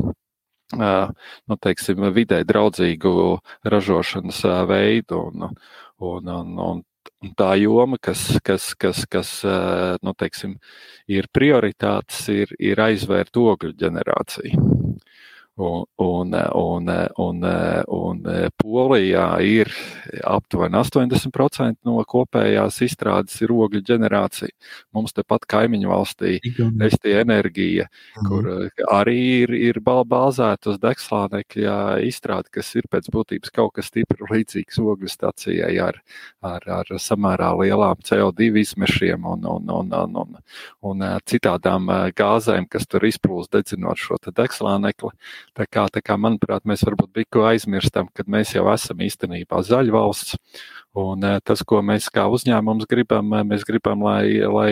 nu, 0.77 1.57
teiksim, 1.65 2.05
vidē 2.13 2.43
draudzīgu 2.47 3.13
ražošanas 3.73 4.43
veidu. 4.69 5.25
Un, 5.31 5.49
un, 5.97 6.29
un, 6.29 6.53
un 6.69 6.83
Un 7.19 7.33
tā 7.35 7.49
joma, 7.59 7.97
kas, 7.99 8.21
kas, 8.47 8.71
kas, 8.79 9.03
kas 9.11 9.31
nu, 10.05 10.13
teiksim, 10.15 10.55
ir 11.11 11.27
prioritātes, 11.35 12.21
ir, 12.31 12.53
ir 12.55 12.79
aizvērt 12.79 13.35
ogļu 13.35 13.75
ģenerāciju. 13.81 14.78
Un, 15.59 15.83
un, 15.97 16.33
un, 16.55 16.89
un, 17.17 17.41
un 17.91 18.19
Polijā 18.61 19.25
ir 19.43 19.67
aptuveni 20.23 20.77
80% 20.79 21.81
no 21.83 21.97
kopējās 22.07 22.77
izstrādes 22.85 23.35
ir 23.43 23.51
ogļu 23.51 23.81
ģenerācija. 23.89 24.53
Mums 24.95 25.11
tepat 25.17 25.43
kaimiņu 25.51 25.91
valstī 25.91 26.37
ST 26.39 27.11
enerģija, 27.11 27.89
mhm. 27.89 28.29
kur 28.29 28.47
arī 28.95 29.17
ir, 29.41 29.53
ir 29.71 29.81
bāzēta 29.83 30.71
uz 30.71 30.79
degslānekļa 30.79 31.75
izstrāde, 32.07 32.53
kas 32.55 32.71
ir 32.79 32.87
pēc 32.87 33.11
būtības 33.11 33.51
kaut 33.51 33.75
kas 33.75 33.91
stipri 33.91 34.29
līdzīgs 34.31 34.79
ogļu 34.79 35.11
stacijai 35.11 35.73
ar, 35.83 35.99
ar, 36.39 36.69
ar 36.79 36.93
samērā 36.95 37.51
lielām 37.59 37.99
CO2 38.07 38.53
izmešiem 38.63 39.27
un, 39.27 39.43
un, 39.43 39.67
un, 39.75 39.91
un, 40.05 40.17
un, 40.23 40.39
un 40.87 41.05
citādām 41.27 41.91
gāzēm, 42.15 42.71
kas 42.71 42.87
tur 42.87 43.03
izplūst 43.11 43.51
dedzinot 43.59 43.99
šo 43.99 44.23
degslānekli. 44.29 45.11
Tā 45.59 45.65
kā, 45.67 45.81
tā 45.91 45.99
kā, 45.99 46.15
manuprāt, 46.15 46.63
mēs 46.63 46.85
varbūt 46.87 47.09
biju 47.17 47.41
aizmirstam, 47.43 48.07
ka 48.15 48.23
mēs 48.31 48.53
jau 48.55 48.63
esam 48.71 49.01
īstenībā 49.03 49.59
zaļvalsts. 49.67 50.37
Un 50.99 51.25
eh, 51.27 51.41
tas, 51.43 51.59
ko 51.67 51.81
mēs 51.83 52.07
kā 52.15 52.23
uzņēmums 52.31 52.87
gribam, 52.87 53.27
eh, 53.35 53.43
mēs 53.43 53.65
gribam, 53.67 54.05
lai, 54.07 54.39
lai, 54.47 54.69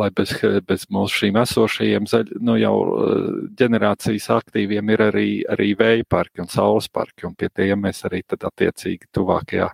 lai 0.00 0.08
bez, 0.14 0.32
bez 0.66 0.86
mūsu 0.92 1.20
šīm 1.22 1.38
esošajiem 1.42 2.08
zaļ, 2.10 2.32
nu, 2.44 2.56
jau 2.58 2.74
eh, 2.84 3.26
ģenerācijas 3.60 4.26
aktīviem 4.34 4.90
ir 4.94 5.04
arī, 5.06 5.28
arī 5.50 5.70
vēja 5.78 6.06
parki 6.10 6.42
un 6.44 6.50
saules 6.50 6.88
parki. 6.92 7.26
Un 7.28 7.36
pie 7.38 7.50
tiem 7.54 7.84
mēs 7.84 8.04
arī 8.08 8.22
tad 8.26 8.46
attiecīgi 8.48 9.10
tuvākajā 9.14 9.68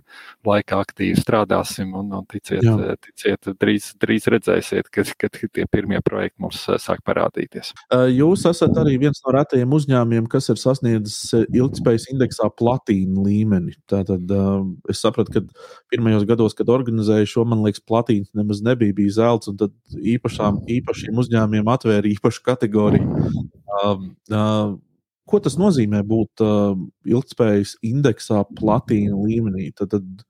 laikā 0.47 0.81
aktīvi 0.85 1.19
strādāsim. 1.21 1.95
Un, 1.97 2.13
un 2.21 2.27
ticiet, 2.31 2.65
Jā. 2.67 2.97
ticiet 3.07 3.53
drīz, 3.61 3.91
drīz 4.01 4.29
redzēsiet, 4.35 4.91
kad, 4.93 5.13
kad 5.21 5.41
tie 5.41 5.67
pirmie 5.71 6.03
projekti 6.05 6.45
mums 6.45 6.63
sāk 6.83 7.03
parādīties. 7.07 7.73
Jūs 8.13 8.45
esat 8.51 8.77
arī 8.81 8.97
viens 9.01 9.23
no 9.25 9.35
retajiem 9.35 9.73
uzņēmumiem, 9.77 10.29
kas 10.31 10.51
ir 10.53 10.61
sasniedzis 10.61 11.47
ilgspējas 11.49 12.09
indeksā 12.13 12.51
platīnu 12.61 13.25
līmeni. 13.27 13.77
Tātad 13.91 14.31
es 14.91 15.01
sapratu, 15.03 15.41
ka 15.41 15.71
pirmajos 15.93 16.27
gados, 16.29 16.57
kad 16.59 16.71
organizēju 16.73 17.29
šo, 17.31 17.47
man 17.49 17.65
liekas, 17.65 17.83
platīnas 17.89 18.31
nemaz 18.37 18.63
nebija, 18.65 18.97
bija 18.97 19.17
zelts, 19.21 19.51
un 19.51 19.59
tad 19.61 19.75
īpašām, 20.15 20.63
īpašiem 20.79 21.19
uzņēmumiem 21.23 21.73
atvēra 21.73 22.11
īpašu 22.11 22.45
kategoriju. 22.47 23.27
Uh, 23.71 24.07
uh, 24.31 24.73
ko 25.31 25.43
tas 25.43 25.59
nozīmē 25.61 26.03
būt 26.07 26.45
uh, 26.45 26.73
ilgspējas 27.09 27.77
indeksā 27.87 28.43
platīna 28.59 29.19
līmenī? 29.19 29.71
Tad, 29.79 29.95
tad, 29.95 30.25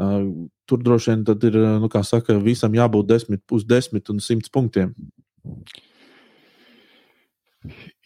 uh, 0.00 0.24
tur 0.70 0.82
droši 0.86 1.14
vien 1.14 1.44
ir, 1.50 1.60
nu, 1.82 1.92
kā 1.92 2.02
saka, 2.06 2.38
visam 2.42 2.74
jābūt 2.76 3.12
desmit, 3.12 3.44
uz 3.54 3.66
desmit 3.68 4.10
un 4.12 4.22
simts 4.24 4.52
punktiem. 4.52 4.94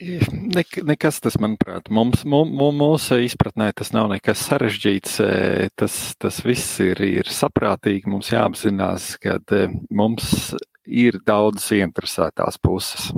Ne, 0.02 0.64
nekas 0.82 1.20
tas, 1.22 1.36
manuprāt, 1.38 1.86
mums, 1.94 2.24
mūsu 2.26 3.20
izpratnē 3.22 3.68
tas 3.78 3.92
nav 3.94 4.08
nekas 4.10 4.42
sarežģīts. 4.48 5.20
E, 5.22 5.68
tas, 5.78 5.98
tas 6.18 6.40
viss 6.42 6.80
ir, 6.82 6.98
ir 7.06 7.30
saprātīgi. 7.30 8.10
Mums 8.10 8.32
jāapzinās, 8.34 9.12
ka 9.22 9.38
e, 9.54 9.68
mums 9.94 10.56
ir 10.86 11.20
daudzas 11.26 11.70
interesētās 11.76 12.58
puses. 12.62 13.10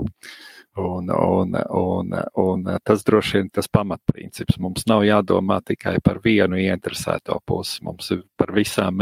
Un, 0.77 1.11
un, 1.11 1.57
un, 1.69 2.15
un 2.35 2.65
tas 2.85 3.05
droši 3.05 3.39
vien 3.39 3.47
ir 3.47 3.53
tas 3.57 3.69
pamatprincips. 3.73 4.59
Mums 4.61 4.85
nav 4.91 5.07
jādomā 5.07 5.63
tikai 5.65 5.95
par 6.05 6.19
vienu 6.21 6.59
ieinteresēto 6.61 7.39
pusi. 7.49 7.81
Mums 7.87 8.11
par 8.37 8.53
visām 8.53 9.01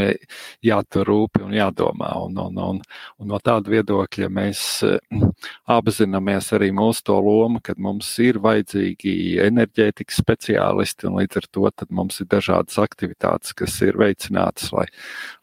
jātur 0.62 1.08
rūpi 1.08 1.42
un 1.42 1.56
jādomā. 1.56 2.12
Un, 2.22 2.38
un, 2.38 2.60
un, 2.62 2.78
un 3.18 3.30
no 3.32 3.40
tāda 3.42 3.72
viedokļa 3.72 4.28
mēs 4.30 4.60
mm, 4.86 5.32
apzināmies 5.74 6.52
arī 6.54 6.70
mūsu 6.70 7.02
to 7.10 7.16
lomu, 7.18 7.58
kad 7.64 7.82
mums 7.82 8.12
ir 8.22 8.38
vajadzīgi 8.44 9.16
enerģētikas 9.42 10.22
speciālisti, 10.22 11.08
un 11.10 11.18
līdz 11.18 11.42
ar 11.42 11.50
to 11.50 11.66
mums 11.90 12.20
ir 12.22 12.30
dažādas 12.30 12.78
aktivitātes, 12.84 13.50
kas 13.58 13.80
ir 13.82 13.98
veicinātas, 13.98 14.70
lai, 14.76 14.86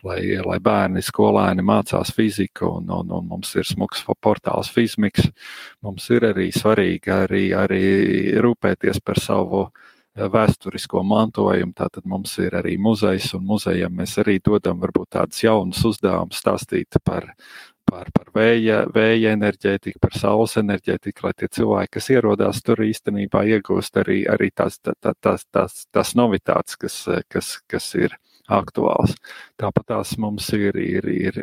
lai, 0.08 0.22
lai 0.48 0.62
bērni, 0.64 1.04
skolēni 1.04 1.68
mācās 1.68 2.16
fiziku, 2.16 2.72
un, 2.80 2.88
un, 3.02 3.12
un 3.20 3.30
mums 3.36 3.52
ir 3.60 3.68
smuks 3.68 4.08
portāls 4.24 4.72
Fizmiks. 4.72 5.28
Mums 5.84 6.08
ir 6.14 6.21
ir 6.22 6.28
arī 6.32 6.50
svarīgi 6.56 7.14
arī, 7.14 7.44
arī 7.58 7.82
rūpēties 8.44 9.02
par 9.06 9.20
savu 9.22 9.66
eh, 9.66 10.28
vēsturisko 10.32 11.04
mantojumu. 11.08 11.74
Tātad 11.78 12.06
mums 12.06 12.38
ir 12.44 12.56
arī 12.60 12.78
muzejs, 12.78 13.34
un 13.38 13.46
muzejam 13.50 13.98
mēs 13.98 14.18
arī 14.24 14.40
dodam 14.44 14.80
varbūt 14.82 15.18
tādus 15.18 15.44
jaunus 15.44 15.84
uzdevumus, 15.90 16.40
stāstīt 16.42 17.00
par, 17.04 17.32
par, 17.90 18.12
par 18.16 18.32
vēja, 18.36 18.86
vēja 18.94 19.36
enerģētiku, 19.38 20.00
par 20.02 20.18
saules 20.18 20.58
enerģētiku, 20.62 21.28
lai 21.28 21.34
tie 21.38 21.52
cilvēki, 21.52 21.94
kas 21.98 22.10
ierodās 22.16 22.62
tur 22.66 22.84
īstenībā 22.86 23.46
iegūst 23.58 24.02
arī, 24.04 24.24
arī 24.30 24.52
tās, 24.56 24.80
tās, 24.80 25.18
tās, 25.20 25.48
tās, 25.52 25.86
tās 25.92 26.14
novitātes, 26.20 26.78
kas, 26.80 27.02
kas, 27.32 27.56
kas 27.68 27.94
ir 28.00 28.18
aktuāls. 28.50 29.16
Tāpat 29.60 29.88
tās 29.92 30.14
mums 30.22 30.48
ir, 30.56 30.78
ir, 30.80 31.08
ir, 31.12 31.40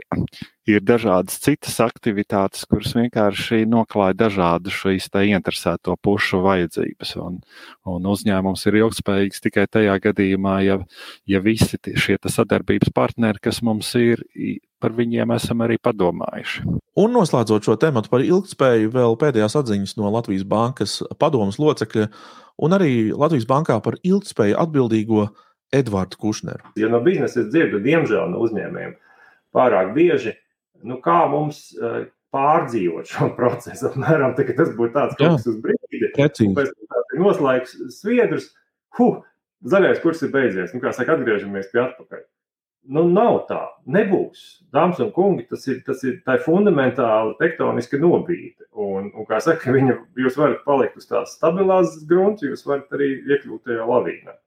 ir 0.68 0.84
dažādas 0.84 1.38
citas 1.42 1.78
aktivitātes, 1.84 2.64
kuras 2.70 2.94
vienkārši 2.99 3.64
noklāja 3.68 4.16
dažādu 4.24 4.72
šīs 4.74 5.11
interesēto 5.28 5.96
pušu 6.03 6.42
vajadzības. 6.44 7.14
Un, 7.22 7.40
un 7.86 8.09
uzņēmums 8.09 8.66
ir 8.66 8.80
ilgspējīgs 8.82 9.44
tikai 9.44 9.66
tajā 9.70 9.99
gadījumā, 10.09 10.59
ja, 10.66 10.78
ja 11.26 11.40
visi 11.40 11.78
šie 11.78 12.18
sadarbības 12.24 12.92
partneri, 12.94 13.38
kas 13.42 13.62
mums 13.62 13.94
ir, 13.94 14.24
par 14.78 14.94
viņiem 14.94 15.32
esam 15.34 15.62
arī 15.66 15.78
padomājuši. 15.82 16.66
Un 16.99 17.14
noslēdzot 17.14 17.66
šo 17.66 17.76
tēmu 17.78 18.03
par 18.11 18.22
ilgspēju, 18.24 18.90
vēl 18.94 19.16
pēdējās 19.18 19.57
atziņas 19.61 19.96
no 19.99 20.11
Latvijas 20.14 20.46
Bankas 20.49 20.99
padomus 21.18 21.59
locekļa 21.62 22.09
un 22.59 22.74
arī 22.74 22.92
Latvijas 23.14 23.46
Bankā 23.49 23.78
par 23.82 23.99
ilgspēju 24.03 24.59
atbildīgo 24.59 25.28
Edvards 25.74 26.16
Kušner. 26.16 26.62
Ja 26.80 26.88
no 26.92 27.00
biznesa 27.04 27.42
es 27.42 27.50
dzirdu, 27.52 27.80
diemžēl 27.84 28.30
no 28.32 28.42
uzņēmējiem 28.46 28.94
pārāk 29.56 29.92
bieži, 29.96 30.34
nu 30.86 30.98
kā 31.04 31.20
mums 31.30 31.68
uh, 31.76 32.06
pārdzīvot 32.34 33.10
šo 33.10 33.30
procesu. 33.38 33.90
Apmēram 33.90 34.36
tā, 34.38 34.46
tas 34.56 34.72
būtu 34.76 34.94
tāds 34.96 35.18
kas 35.20 35.46
uz 35.48 35.60
brīdi. 35.64 36.12
Pēc 36.16 36.40
tam 36.40 37.22
noslēgs 37.22 37.76
sviedrus, 37.98 38.50
huh, 38.98 39.22
zaļais 39.68 40.02
kurs 40.04 40.24
ir 40.24 40.34
beidzies. 40.34 40.74
Nu, 40.74 40.82
kā 40.84 40.94
saka, 40.96 41.16
atgriežamies 41.18 41.70
pie 41.72 41.84
atpakaļ. 41.86 42.26
Nu, 42.88 43.02
nav 43.12 43.42
tā, 43.50 43.60
nebūs. 43.90 44.62
Dāmas 44.72 45.00
un 45.04 45.10
kungi, 45.12 45.44
tas 45.50 45.66
ir, 45.68 45.82
tas 45.84 46.00
ir 46.08 46.22
tā 46.24 46.38
fundamentāli 46.40 47.34
tektoniska 47.40 48.00
nobīde. 48.00 48.64
Un, 48.72 49.10
un 49.12 49.28
kā 49.28 49.42
saka, 49.44 49.74
viņa, 49.74 49.96
jūs 50.22 50.38
varat 50.40 50.62
palikt 50.64 50.96
uz 50.96 51.08
tās 51.10 51.34
stabilās 51.36 51.98
grunts, 52.08 52.46
jūs 52.46 52.64
varat 52.64 52.94
arī 52.96 53.10
iekļūt 53.26 53.68
tajā 53.68 53.88
lavīnā. 53.90 54.38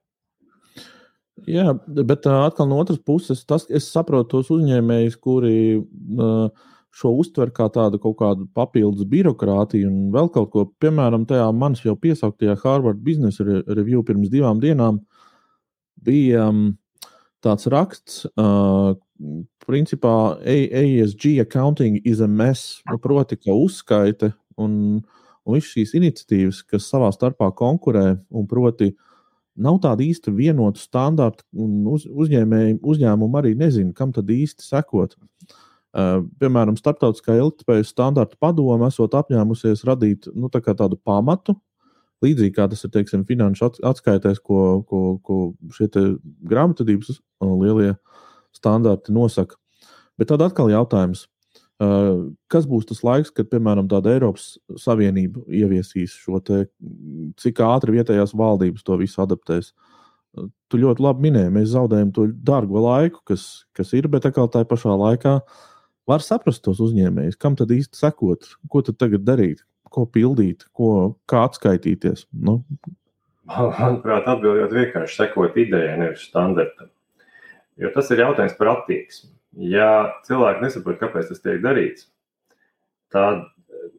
Jā, 1.50 1.72
bet 2.06 2.26
atkal 2.28 2.68
no 2.70 2.78
otras 2.82 3.00
puses, 3.02 3.42
tas, 3.48 3.64
es 3.70 3.88
saprotu 3.90 4.36
tos 4.36 4.50
uzņēmējus, 4.54 5.16
kuri 5.22 5.54
šo 6.92 7.12
uztver 7.18 7.50
kā 7.54 7.66
tādu 7.72 7.98
kaut 8.02 8.18
kādu 8.20 8.46
papildus 8.54 9.08
birokrātiju 9.08 9.88
un 9.88 10.10
vēl 10.14 10.28
kaut 10.34 10.50
ko. 10.52 10.66
Piemēram, 10.82 11.24
tajā 11.26 11.48
manas 11.56 11.82
jau 11.84 11.96
piesauktajā 11.98 12.58
Harvard 12.62 13.00
Business 13.02 13.40
Review 13.42 14.04
pirms 14.06 14.30
divām 14.30 14.60
dienām 14.62 15.00
bija 16.04 16.46
tāds 17.42 17.66
raksts, 17.72 18.26
principā 19.66 20.16
ASG 20.44 21.40
accounting 21.42 21.98
is 22.04 22.20
a 22.20 22.28
mess, 22.28 22.82
proti, 23.02 23.38
ka 23.40 23.56
uzskaite 23.56 24.34
un, 24.60 25.00
un 25.46 25.56
visas 25.56 25.72
šīs 25.72 25.96
iniciatīvas, 25.98 26.60
kas 26.68 26.90
savā 26.92 27.08
starpā 27.14 27.48
konkurē, 27.56 28.12
un 28.30 28.46
proti, 28.50 28.92
uh, 28.92 29.11
nav 29.56 29.80
tāda 29.82 30.04
īsta 30.04 30.32
vienota 30.34 30.80
standarta, 30.80 31.44
un 31.52 31.82
uz, 31.92 32.06
uzņēmēji, 32.06 32.78
uzņēmumi 32.82 33.38
arī 33.40 33.52
nezina, 33.58 33.92
kam 33.96 34.12
tad 34.14 34.30
īsti 34.32 34.64
sekot. 34.64 35.16
Uh, 35.92 36.22
piemēram, 36.40 36.78
Startautiskā 36.80 37.36
ilgspējas 37.36 37.90
standarta 37.92 38.38
padome 38.40 38.88
esot 38.88 39.12
apņēmusies 39.18 39.84
radīt 39.84 40.30
nu, 40.32 40.48
tā 40.48 40.62
tādu 40.64 40.96
pamatu, 40.96 41.58
līdzīgi 42.24 42.54
kā 42.56 42.68
tas 42.70 42.84
ir 42.86 42.92
teiksim, 42.94 43.26
finanšu 43.28 43.68
atskaitēs, 43.84 44.40
ko, 44.40 44.80
ko, 44.88 45.02
ko 45.20 45.40
šie 45.76 45.90
grāmatvedības 46.48 47.18
uh, 47.18 47.52
lielie 47.60 47.92
standarti 48.56 49.12
nosaka. 49.12 49.58
Bet 50.16 50.30
tad 50.32 50.44
atkal 50.44 50.70
jautājums, 50.72 51.26
Kas 52.52 52.66
būs 52.68 52.84
tas 52.90 53.00
laiks, 53.06 53.32
kad, 53.34 53.48
piemēram, 53.50 53.88
tāda 53.90 54.12
Eiropas 54.12 54.52
Savienība 54.78 55.40
ieviesīs 55.48 56.14
šo 56.20 56.38
te, 56.44 56.66
cik 57.40 57.62
ātri 57.64 57.96
vietējās 57.96 58.34
valdības 58.36 58.84
to 58.86 58.98
visu 59.00 59.22
adaptēs? 59.24 59.72
Tu 60.72 60.80
ļoti 60.80 61.04
labi 61.04 61.26
minēji, 61.28 61.52
mēs 61.52 61.72
zaudējam 61.72 62.12
to 62.16 62.28
dārgo 62.44 62.84
laiku, 62.84 63.22
kas, 63.28 63.64
kas 63.76 63.92
ir, 63.96 64.08
bet 64.12 64.28
atkal 64.28 64.50
tā 64.52 64.64
pašā 64.68 64.94
laikā 65.00 65.38
var 66.08 66.24
saprast 66.24 66.64
tos 66.64 66.80
uzņēmējus, 66.84 67.40
kam 67.40 67.56
tad 67.58 67.72
īsti 67.72 68.00
sekot, 68.00 68.54
ko 68.68 68.84
tad 68.84 69.00
tagad 69.00 69.26
darīt, 69.26 69.64
ko 69.92 70.06
pildīt, 70.08 70.68
ko, 70.76 71.18
kā 71.28 71.44
atskaitīties. 71.48 72.26
Nu? 72.32 72.60
Manuprāt, 73.48 74.28
atbildot 74.28 74.72
vienkārši 74.76 75.24
sekot 75.24 75.56
idejai, 75.60 75.98
nevis 76.00 76.24
standartam. 76.30 76.92
Jo 77.80 77.90
tas 77.92 78.10
ir 78.12 78.22
jautājums 78.22 78.56
par 78.58 78.76
attieksmi 78.76 79.32
ja 79.58 79.90
cilvēki 80.28 80.64
nesaprot, 80.64 81.00
kāpēc 81.00 81.32
tas 81.32 81.42
tiek 81.44 81.60
darīts, 81.64 82.08
tad 83.12 83.44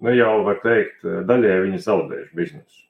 nu, 0.01 0.13
jau 0.15 0.39
var 0.47 0.59
teikt, 0.63 1.03
daļai 1.03 1.61
viņi 1.67 1.85
zaudējuši 1.85 2.37
biznesu. 2.39 2.83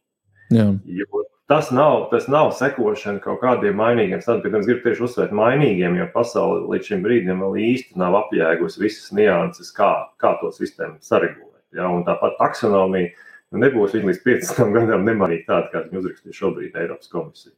Jā. 0.54 0.70
Jo 0.86 1.24
tas 1.48 1.72
nav, 1.72 2.08
tas 2.12 2.28
nav 2.28 2.52
sekošana 2.58 3.22
kaut 3.24 3.42
kādiem 3.44 3.76
mainīgiem 3.78 4.22
standartiem. 4.24 4.62
Es 4.62 4.70
gribu 4.70 4.84
tieši 4.88 5.04
uzsvērt 5.08 5.34
mainīgiem, 5.38 5.98
jo 6.00 6.08
pasaule 6.14 6.64
līdz 6.72 6.92
šim 6.92 7.04
brīdim 7.06 7.44
vēl 7.44 7.60
īsti 7.68 8.00
nav 8.02 8.18
apjēgusi 8.24 8.82
visas 8.82 9.12
nianses, 9.16 9.74
kā, 9.76 9.92
kā 10.22 10.36
to 10.42 10.54
sistēmu 10.56 10.98
saregulēt. 11.04 11.62
Ja? 11.76 11.90
Un 11.92 12.06
tāpat 12.08 12.40
taksonomija 12.40 13.12
nu, 13.12 13.62
nebūs 13.66 13.94
līdz 13.98 14.24
15 14.26 14.74
gadam 14.78 15.06
nemainīga 15.08 15.50
tāda, 15.52 15.70
kāda 15.76 15.92
viņa 15.92 16.02
uzrakstīja 16.04 16.40
šobrīd 16.40 16.80
Eiropas 16.80 17.12
komisija. 17.12 17.54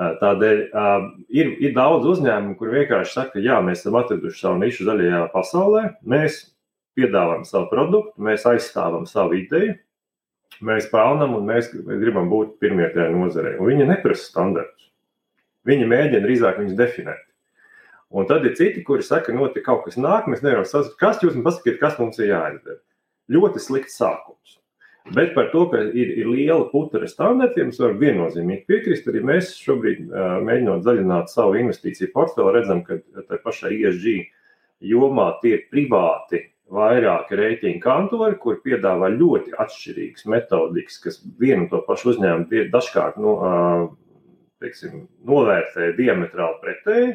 Tādēļ 0.00 0.60
uh, 0.72 1.02
ir, 1.28 1.50
ir 1.60 1.74
daudz 1.76 2.06
uzņēmumu, 2.08 2.54
kur 2.56 2.70
vienkārši 2.72 3.12
saka, 3.12 3.34
ka 3.34 3.42
jā, 3.44 3.58
mēs 3.64 3.82
esam 3.82 3.98
atraduši 4.00 4.38
savu 4.40 4.60
nišu 4.62 4.86
zaļajā 4.88 5.20
pasaulē, 5.34 5.82
mēs 6.08 6.38
piedāvājam 6.96 7.44
savu 7.44 7.68
produktu, 7.68 8.24
mēs 8.24 8.46
aizstāvam 8.48 9.04
savu 9.08 9.36
ideju, 9.36 9.74
mēs 10.64 10.88
pelnām 10.92 11.34
un 11.36 11.44
mēs 11.48 11.68
gribam 11.74 12.30
būt 12.32 12.56
pirmie 12.62 12.88
tajā 12.94 13.10
nozarē. 13.12 13.58
Un 13.60 13.68
viņi 13.68 13.90
neprasa 13.90 14.24
standartus. 14.24 14.88
Viņi 15.68 15.90
mēģina 15.92 16.22
drīzāk 16.24 16.62
viņus 16.62 16.78
definēt. 16.78 17.26
Un 18.10 18.26
tad 18.26 18.46
ir 18.48 18.56
citi, 18.58 18.80
kuri 18.86 19.04
saka, 19.06 19.34
no 19.36 19.46
te 19.52 19.60
kaut 19.62 19.84
kas 19.84 20.00
nāk, 20.00 20.26
mēs 20.32 20.40
nevaram 20.42 20.64
saprast, 20.66 20.96
kas 20.98 21.20
jūs 21.22 21.36
man 21.36 21.44
pasakiet, 21.46 21.76
kas 21.82 22.00
mums 22.00 22.18
ir 22.18 22.32
jāizdara. 22.32 22.80
Ļoti 23.30 23.62
slikts 23.62 24.00
sākums. 24.00 24.56
Bet 25.10 25.32
par 25.34 25.48
to, 25.50 25.64
ka 25.72 25.80
ir, 25.90 26.12
ir 26.22 26.28
liela 26.30 26.68
putekļa 26.70 27.08
standartiem, 27.10 27.72
es 27.72 27.80
varu 27.82 27.98
viennozīmīgi 27.98 28.62
piekrist. 28.70 29.08
Arī 29.10 29.24
mēs 29.26 29.56
šobrīd, 29.58 30.04
mēģinot 30.46 30.84
zaļināt 30.86 31.32
savu 31.32 31.56
investīciju 31.58 32.12
portfeli, 32.14 32.52
redzam, 32.54 32.84
ka 32.86 33.00
tā 33.26 33.40
pašā 33.42 33.72
ISG 33.74 34.28
jomā 34.86 35.32
tie 35.42 35.56
ir 35.56 35.64
privāti 35.72 36.44
vairāki 36.70 37.38
reitingu 37.40 37.82
kantori, 37.82 38.38
kur 38.38 38.60
piedāvā 38.62 39.10
ļoti 39.16 39.56
atšķirīgas 39.58 40.28
metodikas, 40.30 41.00
kas 41.02 41.18
vienu 41.40 41.66
to 41.72 41.82
pašu 41.88 42.14
uzņēmumu 42.14 42.68
dažkārt 42.70 43.18
nu, 43.18 43.34
teiksim, 44.62 45.08
novērtē 45.26 45.90
diametrāli 45.98 46.62
pretēji. 46.62 47.12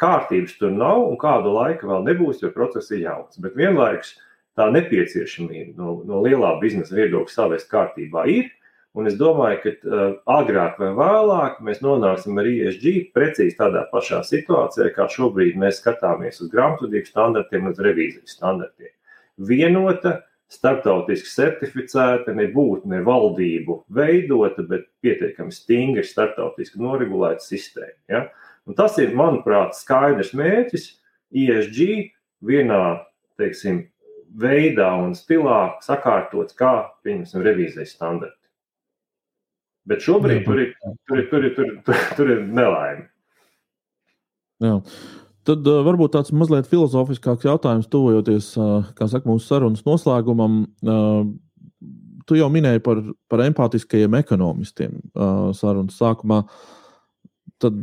Kārtības 0.00 0.56
tur 0.58 0.72
nav, 0.74 1.04
un 1.06 1.14
kādu 1.22 1.52
laiku 1.54 1.86
vēl 1.92 2.06
nebūs, 2.08 2.42
jo 2.42 2.50
process 2.50 2.90
ir 2.90 3.04
jauns. 3.04 3.38
Bet 3.38 3.54
vienlaikus 3.54 4.16
tā 4.56 4.68
nepieciešamība 4.74 5.76
no, 5.78 6.00
no 6.08 6.22
lielā 6.24 6.56
biznesa 6.62 6.96
viedokļa 6.96 7.32
savest 7.32 7.70
kārtībā 7.72 8.26
ir. 8.32 8.52
Un 8.96 9.10
es 9.10 9.18
domāju, 9.20 9.58
ka 9.60 9.70
uh, 9.76 10.04
agrāk 10.38 10.78
vai 10.80 10.88
vēlāk 10.96 11.58
mēs 11.64 11.82
nonāksim 11.84 12.38
ar 12.40 12.46
ISG 12.48 13.10
precīzi 13.12 13.58
tādā 13.58 13.82
pašā 13.90 14.22
situācijā, 14.24 14.88
kā 14.94 15.04
šobrīd 15.12 15.58
mēs 15.60 15.82
skatāmies 15.82 16.40
uz 16.40 16.48
grāmatvedības 16.54 17.12
standartiem 17.12 17.68
uz 17.68 17.82
revīzijas 17.84 18.38
standartiem. 18.38 18.94
Vienota, 19.36 20.14
starptautiski 20.48 21.28
certificēta, 21.28 22.32
nebūtu 22.36 22.88
ne 22.88 23.02
valdību 23.04 23.82
veidota, 23.92 24.64
bet 24.64 24.86
pietiekami 25.04 25.52
stingra, 25.52 26.04
starptautiski 26.06 26.80
noregulēta 26.80 27.44
sistēma. 27.44 27.98
Ja? 28.08 28.22
Un 28.66 28.78
tas 28.78 28.96
ir, 29.02 29.12
manuprāt, 29.18 29.76
skaidrs 29.76 30.32
mērķis 30.38 30.88
ISG 31.36 32.14
vienā, 32.46 32.82
teiksim, 33.36 33.84
veidā 34.36 34.90
un 35.00 35.14
stilā 35.16 35.76
sakārtots 35.84 36.56
kā, 36.58 36.74
pieņemsim, 37.06 37.44
revīzijas 37.44 37.94
standarti. 37.96 38.40
Bet 39.86 40.02
šobrīd 40.02 40.42
tur 40.46 40.60
ir, 40.60 40.72
tur 41.06 41.20
ir, 41.20 41.28
tur 41.30 41.46
ir, 41.46 41.52
tur, 41.56 41.70
tur, 41.86 42.02
tur 42.18 42.32
ir 42.34 42.42
nelaime. 42.50 43.06
Jā. 44.64 44.80
Tad 45.46 45.68
uh, 45.70 45.82
varbūt 45.86 46.16
tāds 46.16 46.32
mazliet 46.34 46.66
filozofiskāks 46.66 47.46
jautājums, 47.46 47.86
tuvojoties 47.92 48.48
uh, 48.58 48.88
saka, 48.98 49.22
mūsu 49.28 49.46
sarunas 49.46 49.84
noslēgumam. 49.86 50.64
Uh, 50.82 51.28
tu 52.26 52.38
jau 52.40 52.48
minēji 52.50 52.82
par, 52.82 53.04
par 53.30 53.44
empātiskajiem 53.44 54.16
ekonomistiem 54.18 54.96
uh, 55.14 55.52
sarunas 55.54 56.00
sākumā. 56.00 56.40
Tad 57.62 57.78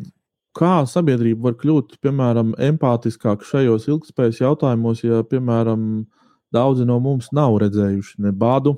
kā 0.58 0.74
sabiedrība 0.92 1.48
var 1.48 1.56
kļūt, 1.62 1.96
piemēram, 2.04 2.52
empātiskāk 2.68 3.48
šajos 3.48 3.88
ilgspējas 3.88 4.44
jautājumos, 4.44 5.06
ja, 5.08 5.24
piemēram, 5.30 5.88
uh, 6.04 6.23
Daudzi 6.54 6.86
no 6.86 7.00
mums 7.02 7.32
nav 7.34 7.58
redzējuši 7.64 8.22
ne 8.26 8.32
badu. 8.32 8.78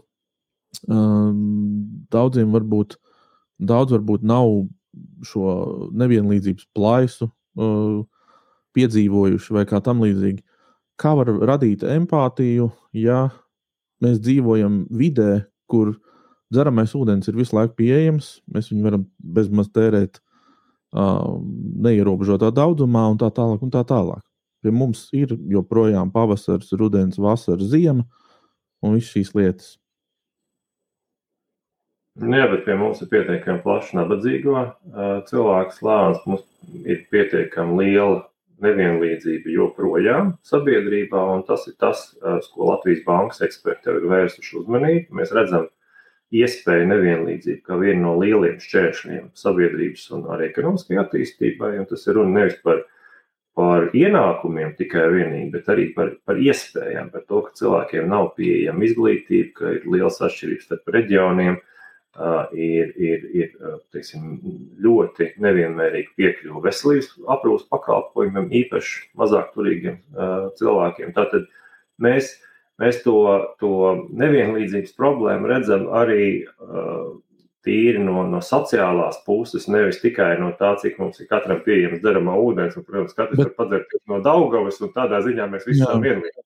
Daudziem 2.16 2.52
varbūt, 2.56 2.98
daudz 3.60 3.96
varbūt 3.96 4.26
nav 4.28 4.52
šo 5.28 5.56
nevienlīdzības 5.96 6.70
plaisu 6.76 7.30
piedzīvojuši 8.76 9.56
vai 9.56 9.66
kā 9.68 9.82
tam 9.84 10.04
līdzīgi. 10.04 10.44
Kā 11.00 11.12
var 11.18 11.32
radīt 11.52 11.84
empātiju, 11.84 12.70
ja 12.96 13.28
mēs 14.04 14.22
dzīvojam 14.24 14.86
vidē, 14.96 15.46
kur 15.72 15.96
dzeramais 16.54 16.94
ūdens 16.96 17.28
ir 17.28 17.40
visu 17.40 17.58
laiku 17.58 17.76
pieejams, 17.82 18.38
mēs 18.52 18.70
viņu 18.72 18.86
varam 18.86 19.04
bezmaz 19.20 19.72
tērēt 19.76 20.22
uh, 20.96 21.36
neierobežotā 21.88 22.52
daudzumā 22.56 23.08
un 23.12 23.20
tā 23.20 23.32
tālāk. 23.36 23.64
Un 23.66 23.74
tā 23.74 23.84
tālāk. 23.88 24.25
Pie 24.66 24.72
mums 24.74 25.04
ir 25.14 25.36
joprojām 25.54 26.10
pavasars, 26.10 26.72
rudens, 26.74 27.20
vasara, 27.22 27.62
ziema 27.62 28.08
un 28.82 28.96
visas 28.98 29.12
šīs 29.14 29.36
lietas. 29.38 29.68
Nu 32.18 32.40
jā, 32.40 32.48
bet 32.50 32.64
pie 32.66 32.74
mums 32.80 33.04
ir 33.04 33.12
pietiekami 33.12 33.62
plašs 33.62 33.92
nabadzīgo 33.94 34.62
cilvēku 35.30 35.76
slānis. 35.76 36.24
Mums 36.26 36.48
ir 36.88 37.04
pietiekami 37.14 37.78
liela 37.84 38.24
nevienlīdzība 38.66 39.52
joprojām 39.54 40.34
sabiedrībā, 40.48 41.22
un 41.36 41.46
tas 41.46 41.68
ir 41.70 41.76
tas, 41.78 42.08
uz 42.40 42.48
ko 42.56 42.72
Latvijas 42.72 43.04
bankas 43.06 43.44
eksperti 43.46 43.92
jau 43.92 44.00
ir 44.00 44.10
vērsuši 44.16 44.58
uzmanību. 44.64 45.20
Mēs 45.20 45.36
redzam 45.36 45.70
iespēju 46.34 46.90
nevienlīdzību 46.90 47.62
kā 47.68 47.78
vienu 47.84 48.08
no 48.08 48.16
lieliem 48.24 48.58
šķēršļiem 48.64 49.30
sabiedrības 49.38 50.10
un 50.16 50.26
arī 50.34 50.50
ekonomiskajai 50.50 51.04
attīstībai, 51.04 51.76
un 51.84 51.90
tas 51.92 52.08
ir 52.08 52.18
runa 52.18 52.40
nevis 52.40 52.58
par 52.66 52.82
par 53.56 53.88
ienākumiem 53.96 54.74
tikai 54.76 55.06
vienīgi, 55.14 55.52
bet 55.54 55.70
arī 55.72 55.88
par, 55.96 56.12
par 56.28 56.40
iespējām, 56.42 57.12
par 57.14 57.24
to, 57.30 57.42
ka 57.46 57.56
cilvēkiem 57.62 58.10
nav 58.12 58.34
pieejama 58.36 58.84
izglītība, 58.88 59.52
ka 59.56 59.72
ir 59.78 59.88
liels 59.94 60.20
atšķirības 60.26 60.68
starp 60.68 60.92
reģioniem, 60.96 61.60
ir, 62.56 62.92
ir, 62.96 63.24
ir 63.36 63.54
teiksim, 63.96 64.40
ļoti 64.84 65.34
nevienmērīga 65.44 66.14
piekļuva 66.20 66.64
veselības 66.68 67.12
aprūpas 67.32 67.68
pakalpojumiem, 67.72 68.52
īpaši 68.64 69.02
mazāk 69.20 69.52
turīgiem 69.56 70.00
cilvēkiem. 70.60 71.16
Tātad 71.16 71.48
mēs, 72.04 72.36
mēs 72.80 73.02
to, 73.04 73.18
to 73.64 73.74
nevienlīdzības 74.12 74.96
problēmu 75.00 75.52
redzam 75.52 75.90
arī 75.96 76.46
tīri 77.66 78.02
no, 78.02 78.24
no 78.30 78.42
sociālās 78.46 79.20
puses, 79.26 79.68
nevis 79.72 80.02
tikai 80.04 80.36
no 80.42 80.52
tā, 80.60 80.76
cik 80.82 81.00
mums 81.02 81.20
ir 81.22 81.30
katram 81.30 81.62
pieejams 81.66 82.02
dzeramā 82.04 82.36
ūdens. 82.42 82.78
Un, 82.80 82.86
protams, 82.88 83.16
katrs 83.18 83.42
bet, 83.42 83.48
var 83.50 83.56
padzert 83.60 83.96
no 84.12 84.22
Daugavas, 84.26 84.82
un 84.86 84.94
tādā 84.96 85.22
ziņā 85.26 85.50
mēs 85.52 85.68
visi 85.68 85.84
esam 85.84 86.04
vienlīdzīgi. 86.06 86.46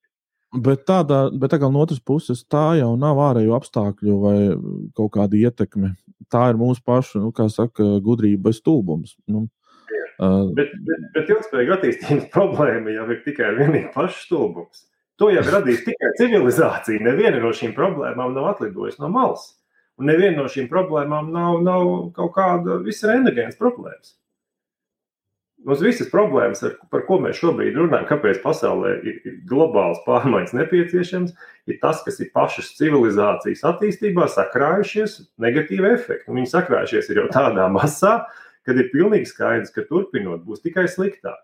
Bet 0.66 0.88
tādā, 0.90 1.28
bet 1.30 1.52
tā 1.54 1.60
kā 1.62 1.68
no 1.70 1.84
otras 1.86 2.02
puses, 2.02 2.42
tā 2.50 2.72
jau 2.80 2.96
nav 2.98 3.20
ārēju 3.22 3.54
apstākļu 3.54 4.16
vai 4.24 4.38
kaut 4.98 5.14
kāda 5.14 5.38
ietekme. 5.38 5.94
Tā 6.34 6.48
ir 6.50 6.58
mūsu 6.58 6.82
paša, 6.86 7.22
nu, 7.22 7.30
kā 7.36 7.46
saka, 7.54 7.86
gudrība 8.02 8.48
bez 8.50 8.58
stulbums. 8.64 9.14
Nu, 9.30 9.46
uh, 10.18 10.50
bet, 10.58 10.74
bet, 10.88 11.06
bet 11.14 11.30
ilgspējīga 11.36 11.78
attīstības 11.78 12.30
problēma 12.36 12.96
jau 12.96 13.06
ir 13.14 13.22
tikai 13.28 13.54
vienīgi 13.60 13.92
pašs 13.94 14.26
stulbums. 14.26 14.88
To 15.20 15.30
jau 15.34 15.44
radīs 15.44 15.84
tikai 15.84 16.14
civilizācija. 16.18 17.04
Neviena 17.04 17.42
no 17.44 17.52
šīm 17.54 17.76
problēmām 17.78 18.34
nav 18.34 18.54
atlidojusi 18.54 19.02
no 19.04 19.12
malas. 19.12 19.52
Un 20.00 20.08
neviena 20.08 20.38
no 20.40 20.48
šīm 20.48 20.70
problēmām 20.72 21.34
nav, 21.36 21.60
nav 21.66 21.90
kaut 22.16 22.32
kāda 22.38 22.80
visrendegēnas 22.86 23.60
problēmas. 23.60 24.16
Mums 25.68 25.82
visas 25.84 26.08
problēmas, 26.08 26.62
ar, 26.64 26.78
par 26.88 27.02
ko 27.04 27.18
mēs 27.20 27.42
šobrīd 27.42 27.76
runājam, 27.76 28.06
kāpēc 28.08 28.38
pasaulē 28.40 28.94
ir, 29.04 29.18
ir 29.28 29.34
globāls 29.50 30.00
pārmaiņas 30.06 30.56
nepieciešams, 30.56 31.34
ir 31.68 31.80
tas, 31.82 32.00
kas 32.06 32.22
ir 32.24 32.30
pašas 32.32 32.72
civilizācijas 32.78 33.66
attīstībā 33.68 34.30
sakrājušies 34.32 35.18
negatīvi 35.44 35.92
efekti. 35.92 36.30
Un 36.32 36.40
viņi 36.40 36.54
sakrājušies 36.54 37.12
jau 37.12 37.28
tādā 37.36 37.68
masā, 37.76 38.22
kad 38.64 38.80
ir 38.80 38.88
pilnīgi 38.94 39.28
skaidrs, 39.28 39.76
ka 39.76 39.84
turpinot 39.90 40.48
būs 40.48 40.64
tikai 40.64 40.88
sliktāk. 40.88 41.42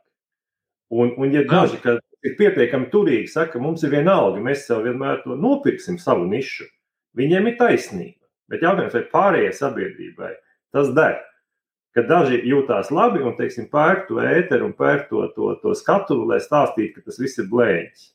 Un, 0.96 1.12
un 1.20 1.36
ja 1.36 1.44
daži, 1.50 1.82
ir 2.24 2.38
pietiekami 2.40 2.88
turīgi, 2.94 3.34
saka, 3.36 3.60
mums 3.60 3.84
ir 3.84 3.92
vienalga, 3.98 4.40
mēs 4.40 4.64
sev 4.70 4.86
vienmēr 4.86 5.26
to 5.26 5.36
nopirksim 5.36 6.00
savu 6.00 6.24
nišu, 6.30 6.70
viņiem 7.20 7.52
ir 7.52 7.60
taisnība. 7.60 8.25
Bet 8.52 8.66
jautājums, 8.66 8.94
vai 8.94 9.06
pārējai 9.14 9.54
sabiedrībai 9.58 10.34
tas 10.76 10.92
der? 10.98 11.22
Kad 11.96 12.10
daži 12.12 12.42
jūtās 12.44 12.92
labi 12.92 13.22
un, 13.24 13.38
teiksim, 13.38 13.70
pērk 13.72 14.10
to 14.10 14.20
ēteru 14.20 14.68
un 14.68 14.74
pērk 14.76 15.08
to, 15.10 15.24
to, 15.36 15.54
to 15.62 15.72
skatuvi, 15.80 16.28
lai 16.34 16.42
stāstītu, 16.44 16.98
ka 16.98 17.08
tas 17.08 17.22
viss 17.22 17.40
ir 17.40 17.48
blēņas. 17.52 18.10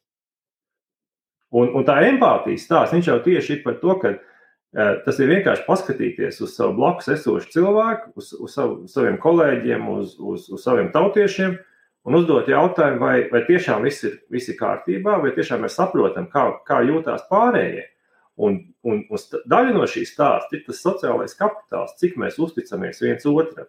Un, 1.57 1.73
un 1.74 1.86
tā 1.89 1.97
empātijas 2.07 2.66
stāsts, 2.69 2.94
viņš 2.94 3.09
jau 3.09 3.16
tieši 3.24 3.57
ir 3.57 3.62
par 3.65 3.78
to, 3.81 3.97
ka 4.02 4.12
uh, 4.15 4.93
tas 5.07 5.19
ir 5.19 5.32
vienkārši 5.32 5.65
paskatīties 5.66 6.43
uz 6.44 6.52
savu 6.55 6.77
blakus 6.77 7.09
esošu 7.16 7.51
cilvēku, 7.57 8.12
uz, 8.20 8.31
uz, 8.36 8.52
savu, 8.55 8.82
uz 8.85 8.94
saviem 8.94 9.16
kolēģiem, 9.23 9.89
uz, 9.97 10.15
uz, 10.20 10.47
uz 10.52 10.62
saviem 10.62 10.93
tautiešiem 10.94 11.57
un 12.07 12.19
uzdot 12.20 12.48
jautājumu, 12.48 13.01
vai, 13.02 13.16
vai 13.32 13.43
tiešām 13.48 13.89
viss 13.89 14.05
ir, 14.07 14.20
viss 14.32 14.52
ir 14.52 14.61
kārtībā, 14.61 15.19
vai 15.24 15.32
tiešām 15.36 15.65
mēs 15.65 15.81
saprotam, 15.81 16.28
kā, 16.31 16.47
kā 16.69 16.85
jūtās 16.86 17.27
pārējie. 17.32 17.89
Un, 18.41 18.57
un, 18.89 19.03
un 19.12 19.43
daļa 19.53 19.75
no 19.77 19.85
šīs 19.91 20.15
stāsta 20.15 20.57
ir 20.57 20.65
tas 20.65 20.81
sociālais 20.81 21.37
kapitāls, 21.37 21.97
cik 22.01 22.17
mēs 22.21 22.39
uzticamies 22.41 23.03
viens 23.05 23.27
otram. 23.29 23.69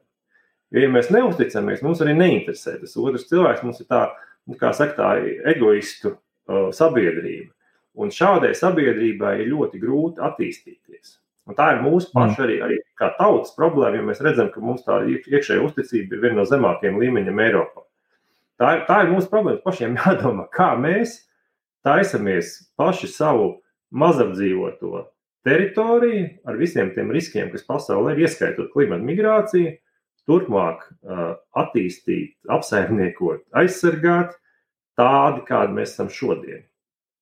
Jo, 0.71 0.85
ja 0.85 0.91
mēs 0.91 1.09
neusticamies, 1.11 1.81
mums 1.83 1.99
arī 2.03 2.15
neinteresē 2.15 2.77
tas 2.79 2.95
otrs 2.99 3.27
cilvēks. 3.27 3.65
Mums 3.67 3.81
ir 3.83 3.89
tā, 3.91 4.05
nu, 4.47 4.55
kā 4.59 4.71
saka, 4.75 4.95
tā 4.95 5.09
egoistu 5.51 6.13
uh, 6.13 6.69
sabiedrība. 6.75 7.51
Un 7.99 8.13
šādai 8.15 8.53
sabiedrībai 8.55 9.41
ir 9.41 9.51
ļoti 9.51 9.81
grūti 9.81 10.23
attīstīties. 10.23 11.17
Un 11.49 11.57
tā 11.57 11.73
ir 11.73 11.81
mūsu 11.83 12.13
paša 12.13 12.37
mm. 12.37 12.45
arī, 12.45 12.57
arī 12.63 12.77
kā 12.95 13.09
tautas 13.17 13.51
problēma, 13.57 13.97
jo 13.97 14.05
mēs 14.07 14.21
redzam, 14.23 14.47
ka 14.53 14.63
mums 14.63 14.85
tā 14.85 15.01
iekšējā 15.09 15.63
uzticība 15.65 16.15
ir 16.15 16.23
viena 16.23 16.39
no 16.39 16.45
zemākajiem 16.47 17.01
līmeņiem 17.01 17.41
Eiropā. 17.47 17.83
Tā 18.61 18.75
ir, 18.77 18.85
tā 18.87 19.01
ir 19.03 19.11
mūsu 19.11 19.27
problēma. 19.31 19.59
Pašiem 19.65 19.97
jādomā, 19.99 20.47
kā 20.53 20.71
mēs 20.79 21.17
taisamies 21.83 22.53
paši 22.79 23.09
savu 23.11 23.57
mazapdzīvoto 23.91 25.05
teritoriju 25.45 26.27
ar 26.47 26.59
visiem 26.59 26.91
tiem 26.95 27.11
riskiem, 27.13 27.49
kas 27.53 27.65
pasaulē 27.67 28.15
ir, 28.15 28.25
ieskaitot 28.27 28.71
klimata 28.73 29.05
migrāciju, 29.05 29.75
turpmāk 30.29 30.83
uh, 30.85 31.35
attīstīt, 31.57 32.35
apsaimniekot, 32.51 33.47
aizsargāt 33.57 34.35
tādi, 34.99 35.41
kādi 35.47 35.77
mēs 35.79 35.95
esam 35.95 36.11
šodien. 36.13 36.65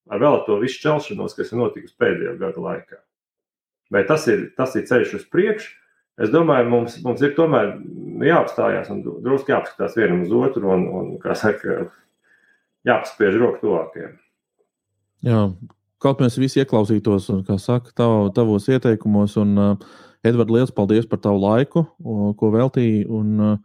Ar 0.09 0.21
vēl 0.21 0.41
to 0.47 0.57
visu 0.61 0.81
čelšanos, 0.83 1.35
kas 1.37 1.53
ir 1.53 1.61
notikusi 1.61 1.95
pēdējo 2.01 2.35
gadu 2.41 2.65
laikā. 2.65 2.99
Vai 3.93 4.03
tas 4.09 4.25
ir, 4.29 4.49
tas 4.57 4.75
ir 4.77 4.85
ceļš 4.89 5.15
uz 5.19 5.25
priekšu? 5.31 5.75
Es 6.19 6.31
domāju, 6.33 6.67
mums, 6.67 6.97
mums 7.05 7.21
ir 7.23 7.31
tomēr 7.37 7.77
jāapstājās 8.27 8.89
un 8.91 8.99
drusku 9.05 9.53
jāapskatās 9.53 9.95
vienam 9.95 10.25
uz 10.25 10.33
otru 10.35 10.67
un, 10.73 10.83
un 10.91 11.11
kā 11.21 11.37
saka, 11.37 11.85
jāpaspiež 12.87 13.37
roku 13.39 13.61
tuvākajiem. 13.63 14.17
Jā, 15.23 15.45
kaut 16.03 16.21
mēs 16.23 16.37
visi 16.39 16.61
ieklausītos, 16.63 17.29
kā 17.47 17.57
saka, 17.61 17.93
tav, 17.97 18.29
tavos 18.35 18.69
ieteikumos. 18.71 19.37
Un, 19.41 19.57
uh, 19.59 19.97
Edvards, 20.25 20.51
liels 20.51 20.73
paldies 20.75 21.07
par 21.07 21.21
tavu 21.23 21.39
laiku, 21.43 21.85
ko 22.39 22.51
veltīji. 22.55 23.05
Un, 23.07 23.35
uh, 23.39 23.59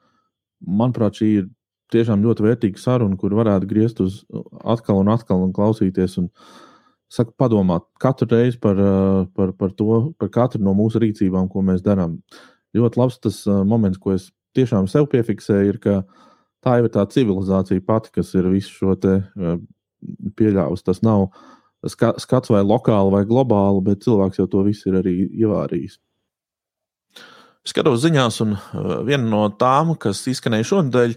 manuprāt, 0.65 1.19
šī 1.21 1.31
ir 1.41 1.49
tiešām 1.95 2.23
ļoti 2.25 2.47
vērtīga 2.47 2.81
saruna, 2.81 3.19
kur 3.21 3.35
varētu 3.37 3.69
griezt 3.71 4.01
uz 4.03 4.23
atkal 4.63 5.03
un 5.03 5.11
atkal 5.15 5.43
un 5.47 5.55
klausīties. 5.57 6.21
Un, 6.23 6.31
Saka, 7.15 7.31
padomāt 7.39 7.85
katru 8.03 8.27
reizi 8.33 8.57
par, 8.59 8.79
uh, 8.81 9.27
par, 9.37 9.53
par 9.55 9.71
to, 9.77 10.15
par 10.19 10.31
katru 10.35 10.59
no 10.65 10.73
mūsu 10.75 10.99
rīcībām, 10.99 11.47
ko 11.53 11.61
mēs 11.63 11.85
darām. 11.85 12.17
Ļoti 12.75 12.99
labs 12.99 13.21
tas 13.23 13.37
uh, 13.47 13.61
moments, 13.63 14.01
ko 14.03 14.17
es 14.17 14.33
tiešām 14.57 14.89
sev 14.91 15.07
piefiksēju, 15.13 15.69
ir, 15.69 15.79
ka 15.85 16.01
tā 16.65 16.79
jau 16.81 16.89
ir 16.89 16.95
tā 16.95 17.05
civilizācija 17.13 17.85
pati, 17.87 18.11
kas 18.17 18.33
ir 18.35 18.49
visu 18.51 18.73
šo 18.73 18.97
te 18.99 19.19
pieļāvusi. 20.39 20.87
Tas 20.89 21.03
nav 21.07 21.29
skats 21.91 22.53
vai 22.53 22.63
lokāli 22.65 23.13
vai 23.15 23.23
globāli, 23.29 23.83
bet 23.89 24.05
cilvēks 24.07 24.41
jau 24.41 24.49
to 24.51 24.65
visu 24.67 24.91
ir 24.91 25.01
arī 25.03 25.15
ievārījis. 25.29 25.99
Skatos 27.65 28.03
ziņās, 28.03 28.43
un 28.45 28.57
uh, 28.59 28.99
viena 29.07 29.25
no 29.25 29.47
tām, 29.61 29.95
kas 30.01 30.21
izskanēja 30.29 30.69
šonadēļ, 30.69 31.17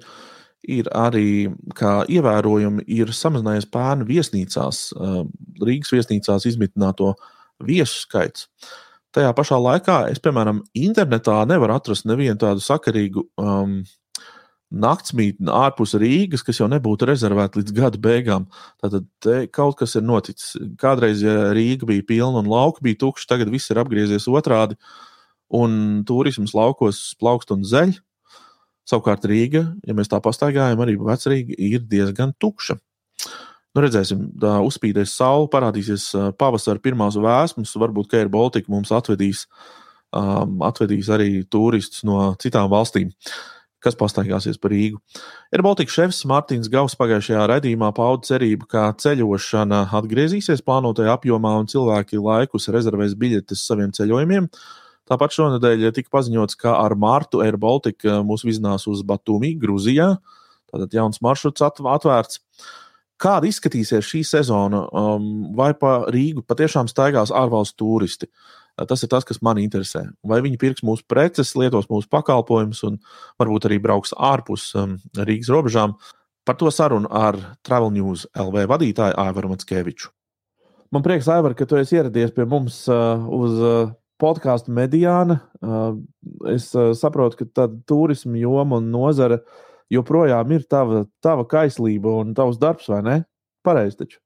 ir 0.78 0.90
arī, 0.96 1.30
kā 1.76 2.02
ievērojami 2.12 2.86
ir 2.98 3.12
samazinājies 3.16 3.68
pērnu 3.72 4.08
viesnīcās, 4.08 4.82
uh, 4.96 5.24
Rīgas 5.64 5.92
viesnīcās 5.96 6.48
izmitināto 6.48 7.14
viesu 7.68 8.06
skaits. 8.06 8.48
Tajā 9.16 9.32
pašā 9.36 9.60
laikā 9.60 10.00
es, 10.12 10.22
piemēram, 10.24 10.62
internetā 10.78 11.42
nevaru 11.50 11.76
atrast 11.76 12.08
nevienu 12.08 12.38
tādu 12.40 12.64
sakarīgu 12.64 13.24
um, 13.42 13.80
naktsmītni 14.72 15.52
ārpus 15.54 15.96
Rīgas, 16.00 16.44
kas 16.44 16.60
jau 16.60 16.68
nebūtu 16.72 17.08
rezervēta 17.08 17.62
līdz 17.62 17.76
gada 17.78 18.00
beigām. 18.04 18.48
Tātad 18.84 19.08
kaut 19.56 19.78
kas 19.80 19.96
ir 19.96 20.04
noticis. 20.04 20.58
Kādreiz, 20.82 21.24
ja 21.24 21.54
Rīga 21.56 21.88
bija 21.88 22.06
pilna 22.08 22.44
un 22.44 22.50
lauka 22.52 22.84
bija 22.84 23.00
tukša, 23.06 23.30
tagad 23.32 23.54
viss 23.54 23.72
ir 23.72 23.80
apgriezies 23.80 24.28
otrādi. 24.28 24.76
Uh, 24.76 25.08
un 25.50 26.04
turisms 26.08 26.54
laukos 26.56 27.16
plaukst 27.20 27.52
un 27.56 27.64
zeļ. 27.68 27.96
Savukārt 28.88 29.26
Rīga, 29.28 29.66
ja 29.84 29.96
mēs 29.96 30.08
tā 30.12 30.20
pastaigājam, 30.24 30.80
arī 30.84 30.96
vecrīga 31.00 31.58
ir 31.60 31.84
diezgan 31.92 32.32
tukša. 32.40 32.78
Nu, 33.76 33.84
redzēsim, 33.84 34.30
tā 34.40 34.56
uzspīdēs 34.64 35.12
saule, 35.20 35.50
parādīsies 35.52 36.10
pavasara 36.40 36.82
pirmās 36.82 37.18
vēsmas. 37.20 37.76
Varbūt 37.78 38.16
Air 38.18 38.32
Baltica 38.32 38.72
mums 38.72 38.94
atvedīs, 38.96 39.44
um, 40.16 40.64
atvedīs 40.66 41.12
arī 41.14 41.44
turistus 41.52 42.06
no 42.08 42.32
citām 42.42 42.72
valstīm, 42.72 43.12
kas 43.88 43.98
pastaigāsies 44.00 44.60
pa 44.62 44.70
Rīgu. 44.76 45.00
Air 45.56 45.64
Baltica 45.66 45.96
šefs 45.96 46.26
Mārtiņš 46.30 46.72
Gauss 46.74 47.00
pagājušajā 47.00 47.46
raidījumā 47.56 47.94
pauda 47.96 48.28
cerību, 48.30 48.68
ka 48.70 48.90
ceļošana 49.00 49.88
atgriezīsies 49.96 50.66
plānotajā 50.68 51.16
apjomā 51.16 51.56
un 51.62 51.72
cilvēki 51.72 52.20
laikus 52.20 52.70
rezervēs 52.76 53.16
biļetes 53.18 53.64
saviem 53.70 53.96
ceļojumiem. 53.96 54.52
Uh, 54.52 54.84
Tāpat 55.08 55.38
šonadēļ 55.38 55.88
tika 55.96 56.12
paziņots, 56.12 56.58
ka 56.60 56.74
ar 56.82 56.96
Martu 57.00 57.40
Air 57.44 57.56
Baltica 57.60 58.20
mūs 58.28 58.44
vizinās 58.48 58.88
uz 58.92 59.06
Batumi, 59.08 59.54
Grūzijā. 59.60 60.12
Tātad 60.68 60.98
jauns 60.98 61.22
maršruts 61.24 61.64
atvērts. 61.64 62.42
Kāda 63.18 63.48
izskatīsies 63.50 64.06
šī 64.06 64.22
sezona? 64.28 64.84
Um, 64.92 65.30
vai 65.58 65.72
pa 65.80 66.02
Rīgu 66.12 66.44
patiešām 66.46 66.92
staigās 66.92 67.32
ārvalstu 67.34 67.80
turisti? 67.80 68.28
Tas 68.78 69.02
ir 69.02 69.10
tas, 69.10 69.26
kas 69.26 69.42
man 69.42 69.58
interesē. 69.58 70.04
Vai 70.22 70.38
viņi 70.46 70.60
pirks 70.62 70.86
mūsu 70.86 71.06
preces, 71.10 71.56
lietos 71.58 71.90
mūsu 71.90 72.10
pakalpojumus 72.14 72.84
un 72.86 73.00
varbūt 73.42 73.66
arī 73.70 73.80
brauks 73.82 74.14
ārpus 74.14 74.70
um, 74.78 75.00
Rīgas 75.18 75.50
robežām. 75.54 75.96
Par 76.46 76.60
to 76.60 76.70
sarunu 76.72 77.10
ar 77.10 77.40
Travel 77.66 77.90
News 77.96 78.28
LV 78.38 78.68
vadītāju 78.70 79.18
Aivaru 79.18 79.52
Matskeviču. 79.56 80.12
Man 80.94 81.04
prieks, 81.04 81.28
Aivar, 81.28 81.58
ka 81.58 81.66
tu 81.68 81.76
esi 81.76 81.98
ieradies 81.98 82.32
pie 82.36 82.46
mums 82.48 82.84
uh, 82.88 83.26
uz 83.34 83.58
uh, 83.60 83.90
podkāstu 84.22 84.74
mediāna. 84.74 85.40
Es 86.54 86.70
saprotu, 87.00 87.42
ka 87.42 87.50
tāda 87.62 87.80
turisma 87.90 88.38
joma 88.40 88.82
un 88.82 88.92
nozare 88.94 89.42
joprojām 89.94 90.54
ir 90.56 90.66
tava, 90.70 91.06
tava 91.24 91.46
kaislība 91.50 92.18
un 92.22 92.34
tavs 92.38 92.60
darbs, 92.62 92.90
vai 92.92 93.02
ne? 93.06 93.18
Pareizi 93.66 94.02
taču. 94.02 94.20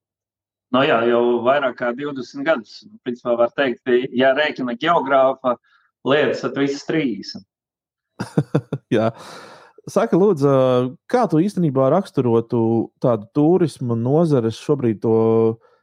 No 0.71 0.83
jā, 0.87 1.01
jau 1.09 1.21
vairāk 1.43 1.75
kā 1.81 1.91
20 1.95 2.45
gadus. 2.47 2.81
Principā 3.03 3.35
var 3.39 3.51
teikt, 3.55 3.83
ja 4.15 4.31
rēķina 4.37 4.77
geogrāfa 4.79 5.57
lietas, 6.07 6.43
tad 6.45 6.59
visas 6.59 6.85
30. 6.87 7.43
jā. 8.97 9.09
Saka, 9.89 10.15
lūdzu, 10.15 10.51
kā 11.09 11.25
tu 11.27 11.41
īstenībā 11.41 11.89
raksturotu 11.91 12.61
tādu 13.01 13.27
turismu 13.35 13.97
nozares 13.97 14.59
šobrīd 14.61 15.01
to 15.03 15.15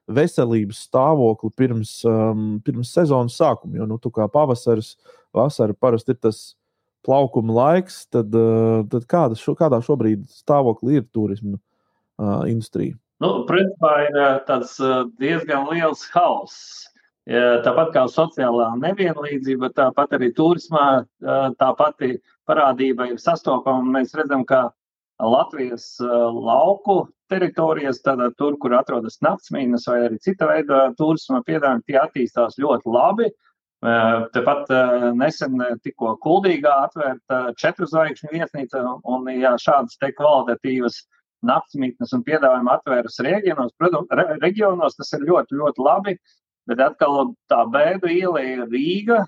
veselības 0.08 0.84
stāvokli 0.86 1.50
pirms, 1.58 1.98
um, 2.08 2.46
pirms 2.64 2.92
sezonas 2.94 3.36
sākuma. 3.36 3.76
Jo 3.80 3.88
nu, 3.90 3.98
kā 4.00 4.28
pavasaris, 4.32 4.94
vasara 5.36 5.76
parasti 5.76 6.14
ir 6.14 6.22
tas 6.22 6.40
plaukuma 7.04 7.58
laiks, 7.58 8.06
tad, 8.08 8.32
uh, 8.32 8.86
tad 8.88 9.04
kāda 9.10 9.36
šo, 9.36 9.52
kādā 9.58 9.82
šobrīd 9.84 10.24
stāvoklī 10.32 11.02
ir 11.02 11.10
turisma 11.12 11.58
uh, 11.58 12.46
industrija? 12.48 12.96
Nu, 13.18 13.42
principā 13.48 13.92
ir 14.06 14.16
uh, 14.16 14.36
tāds 14.46 14.76
uh, 14.78 15.08
diezgan 15.18 15.66
liels 15.72 16.06
hauss. 16.14 16.84
Tāpat 17.28 17.90
kā 17.92 18.06
sociālā 18.08 18.70
nevienlīdzība, 18.80 19.68
tāpat 19.76 20.14
arī 20.16 20.30
turismā 20.32 20.84
uh, 21.02 21.50
tā 21.60 21.66
pati 21.76 22.14
parādība 22.48 23.10
ir 23.10 23.18
sastopama. 23.20 23.84
Mēs 23.98 24.14
redzam, 24.16 24.46
ka 24.48 24.70
Latvijas 25.20 25.98
lauku 26.00 27.02
teritorijas, 27.28 27.98
tātad 28.00 28.32
tur, 28.38 28.56
kur 28.62 28.72
atrodas 28.78 29.18
naktsmītnes 29.20 29.84
vai 29.90 29.98
arī 30.06 30.16
cita 30.24 30.48
veida 30.48 30.80
turisma 30.96 31.42
piedāvājumi, 31.44 31.84
tie 31.84 31.98
attīstās 32.00 32.56
ļoti 32.62 32.94
labi. 32.94 33.28
Tepat 34.32 34.70
nesen 35.18 35.58
tikko 35.82 36.14
Kuldīgā 36.22 36.72
atvērta 36.86 37.42
četru 37.58 37.90
zvaigžņu 37.90 38.30
viesnīca, 38.32 38.84
un 39.10 39.28
ja 39.34 39.56
šādas 39.58 39.98
te 39.98 40.14
kvalitatīvas 40.14 41.02
naktsmītnes 41.46 42.12
un 42.16 42.24
piedāvājumi 42.26 42.72
atvēras 42.72 43.18
reģionos, 43.24 43.74
protams, 43.78 44.10
re, 44.18 44.26
reģionos 44.42 44.98
tas 44.98 45.12
ir 45.14 45.26
ļoti, 45.28 45.58
ļoti 45.60 45.84
labi, 45.84 46.14
bet 46.68 46.82
atkal 46.84 47.32
tā 47.50 47.62
bēdu 47.72 48.10
iela 48.12 48.42
ir 48.44 48.64
Rīga, 48.72 49.22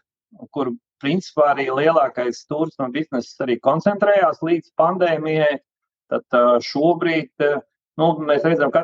kur 0.55 0.73
principā 1.01 1.53
arī 1.55 1.69
lielākais 1.73 2.45
turisma 2.51 2.91
bizness 2.93 3.39
arī 3.41 3.57
koncentrējās 3.65 4.43
līdz 4.45 4.73
pandēmijai. 4.81 5.59
Tad 6.11 6.39
šobrīd 6.67 7.31
nu, 8.01 8.07
mēs 8.27 8.43
redzam, 8.45 8.73
ka 8.75 8.83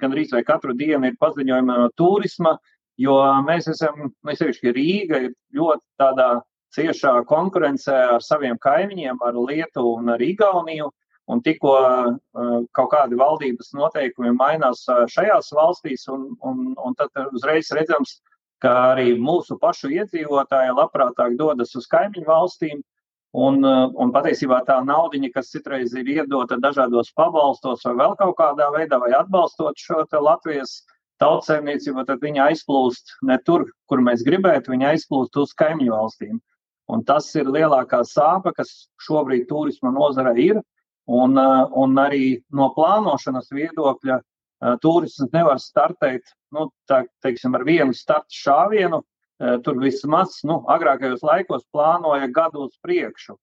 gandrīz 0.00 0.32
vai 0.32 0.42
katru 0.46 0.74
dienu 0.76 1.10
ir 1.10 1.18
paziņojumi 1.20 1.68
no 1.68 1.90
turisma, 2.00 2.56
jo 3.00 3.18
mēs 3.46 3.68
esam, 3.72 4.08
mēs 4.26 4.40
sevišķi 4.40 4.74
Rīga, 4.76 5.20
ir 5.26 5.34
ļoti 5.56 5.84
tādā 6.00 6.30
ciešā 6.72 7.18
konkurencē 7.28 7.98
ar 8.16 8.24
saviem 8.24 8.56
kaimiņiem, 8.62 9.20
ar 9.20 9.36
Lietuvu 9.36 9.98
un 10.00 10.14
ar 10.14 10.22
Igauniju. 10.24 10.88
Un 11.30 11.42
tikko 11.44 11.72
kaut 12.74 12.90
kādi 12.90 13.18
valdības 13.18 13.70
noteikumi 13.78 14.32
mainās 14.34 14.82
šajās 15.14 15.52
valstīs, 15.54 16.08
un, 16.10 16.32
un, 16.42 16.72
un 16.74 16.96
tad 16.98 17.14
uzreiz 17.30 17.70
redzams, 17.76 18.16
ka 18.62 18.72
arī 18.92 19.12
mūsu 19.18 19.58
pašu 19.62 19.92
iedzīvotāji 19.94 20.74
labprātāk 20.74 21.38
dodas 21.38 21.74
uz 21.78 21.86
kaimiņu 21.90 22.26
valstīm, 22.26 22.82
Un, 23.32 23.64
un 23.64 24.10
patiesībā 24.12 24.58
tā 24.68 24.74
naudiņa, 24.84 25.30
kas 25.32 25.48
citreiz 25.54 25.94
ir 25.96 26.08
iedota 26.14 26.58
dažādos 26.60 27.14
pabalstos 27.16 27.80
vai 27.86 27.94
vēl 27.96 28.16
kaut 28.18 28.34
kādā 28.36 28.66
veidā, 28.74 28.98
vai 29.00 29.14
atbalstot 29.16 29.80
šo 29.80 30.04
Latvijas 30.20 30.82
tautsēmniecību, 31.22 32.04
tad 32.04 32.20
viņa 32.20 32.50
aizplūst 32.50 33.14
ne 33.24 33.38
tur, 33.46 33.64
kur 33.88 34.02
mēs 34.04 34.24
gribētu, 34.26 34.74
viņa 34.74 34.90
aizplūst 34.92 35.38
uz 35.40 35.54
kaimiņu 35.56 35.94
valstīm. 35.94 36.42
Un 36.92 37.04
tas 37.08 37.30
ir 37.38 37.48
lielākā 37.48 38.02
sāpe, 38.04 38.52
kas 38.52 38.90
šobrīd 39.00 39.46
turisma 39.48 39.94
nozare 39.94 40.34
ir. 40.36 40.60
Un, 41.10 41.38
un 41.38 41.98
arī 41.98 42.26
no 42.54 42.68
plānošanas 42.76 43.50
viedokļa 43.50 44.20
turisms 44.82 45.32
nevar 45.34 45.58
startēt 45.58 46.28
nu, 46.54 46.68
tā, 46.86 47.00
teiksim, 47.24 47.56
ar 47.58 47.64
vienu 47.66 47.96
startu 47.96 48.36
šāvienu, 48.38 49.00
Eh, 49.42 49.56
tur 49.64 49.80
vismaz 49.82 50.36
nu, 50.46 50.60
agrākajos 50.70 51.22
laikos 51.26 51.64
plānoja 51.74 52.28
gadu 52.30 52.66
uz 52.68 52.76
priekšu. 52.84 53.34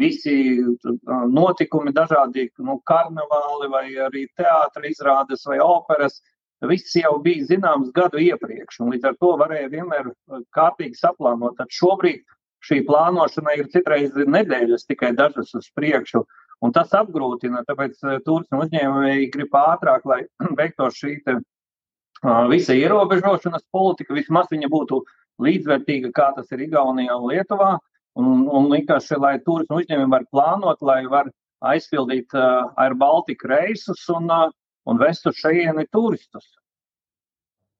Visi 0.00 0.36
eh, 0.56 0.92
notikumi, 1.28 1.92
dažādi 1.92 2.46
nu, 2.64 2.78
karnevāli, 2.88 3.68
vai 3.74 3.82
arī 4.06 4.22
teātris 4.38 4.96
izrādes 4.96 5.44
vai 5.50 5.58
operas, 5.60 6.22
viss 6.70 6.96
jau 6.96 7.18
bija 7.26 7.44
zināms 7.50 7.90
gadu 7.92 8.22
iepriekš. 8.22 8.80
Līdz 8.94 9.10
ar 9.10 9.18
to 9.20 9.34
varēja 9.42 9.68
vienmēr 9.74 10.08
eh, 10.08 10.40
kārtīgi 10.56 10.96
saplānot. 11.02 11.58
Tad 11.58 11.74
šobrīd 11.76 12.24
šī 12.64 12.80
plānošana 12.88 13.58
ir 13.58 13.68
citreiz 13.74 14.16
nedēļas, 14.16 14.88
tikai 14.88 15.12
dažas 15.18 15.52
uz 15.58 15.68
priekšu. 15.76 16.24
Un 16.62 16.70
tas 16.74 16.92
apgrūtina, 16.94 17.64
tāpēc 17.66 17.98
turismu 18.26 18.62
uzņēmēji 18.64 19.30
grib 19.34 19.56
ātrāk, 19.58 20.06
lai 20.06 20.20
veiktos 20.60 21.00
šī 21.00 21.16
te, 21.26 21.36
uh, 21.40 22.44
visa 22.52 22.76
ierobežošanas 22.78 23.66
politika, 23.74 24.14
vismaz 24.14 24.50
viņa 24.52 24.70
būtu 24.70 25.02
līdzvērtīga, 25.42 26.12
kā 26.14 26.30
tas 26.36 26.50
ir 26.54 26.66
Igaunijā 26.68 27.18
un 27.18 27.28
Lietuvā. 27.32 27.74
Un, 28.20 28.42
un 28.52 28.66
vienkārši, 28.68 29.16
lai 29.16 29.38
turismu 29.40 29.80
uzņēmumi 29.80 30.12
var 30.12 30.26
plānot, 30.28 30.82
lai 30.84 31.00
var 31.08 31.30
aizpildīt 31.64 32.34
uh, 32.36 32.68
ar 32.76 32.94
Baltiku 32.98 33.48
reisus 33.48 34.02
un, 34.12 34.28
uh, 34.30 34.50
un 34.86 35.00
vest 35.00 35.26
uz 35.30 35.38
šejieni 35.40 35.86
turistus. 35.90 36.44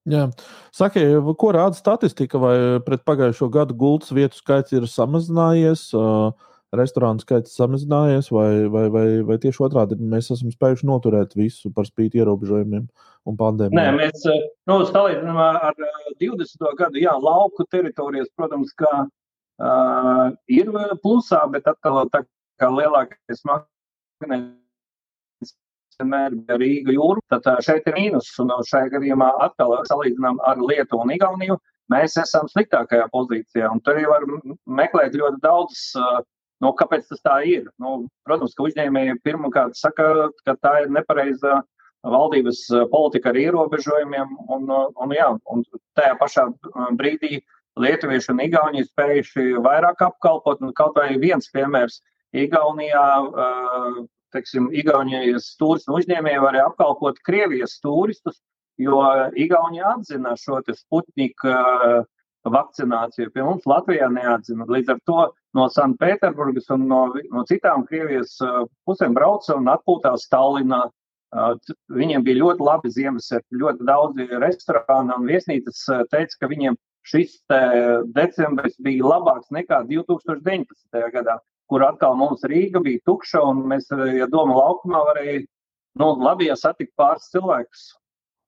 Jā. 0.08 0.26
Saki, 0.74 1.04
ko 1.38 1.52
rāda 1.54 1.78
statistika, 1.78 2.40
vai 2.42 2.56
pret 2.82 3.04
pagājušo 3.06 3.46
gadu 3.54 3.76
gultas 3.78 4.10
vietu 4.16 4.40
skaits 4.40 4.74
ir 4.74 4.88
samazinājies, 4.90 5.90
uh, 5.94 6.32
restorānu 6.76 7.20
skaits 7.20 7.56
samazinājies, 7.58 8.30
vai, 8.32 8.68
vai, 8.72 8.86
vai, 8.92 9.06
vai 9.28 9.36
tieši 9.42 9.66
otrādi 9.66 9.98
mēs 10.00 10.30
esam 10.32 10.52
spējuši 10.54 10.88
noturēt 10.88 11.34
visu 11.36 11.72
par 11.74 11.88
spīti 11.88 12.22
ierobežojumiem? 12.22 12.86
Uh, 12.86 13.12
un 13.28 13.38
pandēmiju? 13.38 13.78
Nē, 13.78 13.90
mēs 13.98 14.24
eh, 14.30 14.46
nu, 14.70 14.78
salīdzinām 14.88 15.38
ar 15.42 15.76
20. 16.20 16.66
Eh, 16.68 16.76
gadu, 16.78 17.02
jā, 17.02 17.14
lauku 17.22 17.66
teritorijas, 17.72 18.30
protams, 18.38 18.72
ka 18.78 18.90
uh, 19.04 20.26
ir 20.50 20.72
plusā, 21.04 21.42
bet 21.52 21.68
atkal 21.70 22.02
tā 22.12 22.24
kā 22.60 22.70
lielākais 22.72 23.44
magnēs 23.48 25.54
vienmēr 26.00 26.34
bija 26.34 26.56
Rīga 26.58 26.94
jūra, 26.96 27.22
tad 27.30 27.46
šeit 27.62 27.86
ir 27.86 27.98
mīnus, 27.98 28.30
un 28.42 28.50
šajā 28.66 28.88
gadījumā 28.96 29.28
atkal 29.44 29.76
salīdzinām 29.86 30.40
ar 30.48 30.58
Lietuvu 30.58 31.04
un 31.04 31.12
Igauniju, 31.14 31.58
mēs 31.92 32.16
esam 32.18 32.48
sliktākajā 32.50 33.06
pozīcijā, 33.12 33.68
un 33.70 33.82
tur 33.84 34.00
jau 34.00 34.10
var 34.10 34.26
meklēt 34.80 35.14
ļoti 35.20 35.38
daudz, 35.44 35.84
nu, 36.62 36.72
kāpēc 36.78 37.08
tas 37.10 37.22
tā 37.24 37.40
ir. 37.48 37.66
Nu, 37.82 38.06
protams, 38.26 38.54
ka 38.56 38.66
uzņēmēji 38.68 39.20
pirmkārt 39.26 39.78
saka, 39.78 40.30
ka 40.46 40.56
tā 40.62 40.76
ir 40.84 40.92
nepareiza 40.94 41.60
valdības 42.02 42.64
politika 42.90 43.30
ar 43.30 43.38
ierobežojumiem, 43.38 44.30
un, 44.50 44.70
un, 44.70 45.12
jā, 45.14 45.28
un 45.52 45.66
tajā 45.98 46.16
pašā 46.18 46.48
brīdī 46.98 47.42
lietuvieši 47.80 48.32
un 48.34 48.40
igauni 48.44 48.86
spējuši 48.86 49.52
vairāk 49.64 50.02
apkalpot. 50.08 50.64
Kaut 50.78 50.98
vai 50.98 51.14
viens 51.20 51.50
piemērs 51.54 52.00
Igaunijā, 52.32 53.04
teiksim, 54.32 54.70
Igaunijas 54.72 55.50
turismu 55.60 55.98
uzņēmēji 56.00 56.40
varēja 56.40 56.70
apkalpot 56.70 57.20
Krievijas 57.26 57.76
turistus, 57.84 58.40
jo 58.80 59.02
Igaunija 59.36 59.98
atzina 59.98 60.32
šo 60.40 60.62
Sputniku 60.72 61.52
vakcināciju. 62.48 63.30
Pie 63.34 63.44
mums 63.44 63.68
Latvijā 63.68 64.08
neatzina. 64.10 64.66
Līdz 64.66 64.94
ar 64.96 65.02
to 65.06 65.18
no 65.56 65.68
Sanktpēterburgas 65.72 66.70
un 66.74 66.86
no, 66.90 67.02
no 67.32 67.44
citām 67.48 67.86
Krievijas 67.88 68.38
pusēm 68.88 69.14
brauca 69.16 69.56
un 69.58 69.70
atpūtās 69.72 70.28
Tallinā. 70.32 70.84
Viņiem 71.92 72.24
bija 72.26 72.42
ļoti 72.42 72.64
labi 72.66 72.92
Ziemassvētki, 72.92 73.60
ļoti 73.60 73.86
daudzi 73.88 74.26
restorāni 74.42 75.14
un 75.16 75.28
viesnīcas 75.28 75.84
teica, 76.12 76.36
ka 76.40 76.50
viņiem 76.50 76.76
šis 77.08 77.38
decembris 78.16 78.76
bija 78.84 79.08
labāks 79.14 79.48
nekā 79.54 79.82
2019. 79.88 81.06
gadā, 81.14 81.38
kur 81.72 81.84
atkal 81.86 82.18
mums 82.20 82.44
Rīga 82.48 82.82
bija 82.84 83.00
tukša 83.08 83.42
un 83.48 83.64
mēs, 83.72 83.88
ja 84.12 84.28
doma 84.30 84.58
laukumā, 84.58 85.00
varēja, 85.08 85.42
nu, 86.00 86.12
labi, 86.20 86.50
ja 86.50 86.56
satikt 86.58 86.92
pāris 87.00 87.30
cilvēkus. 87.32 87.88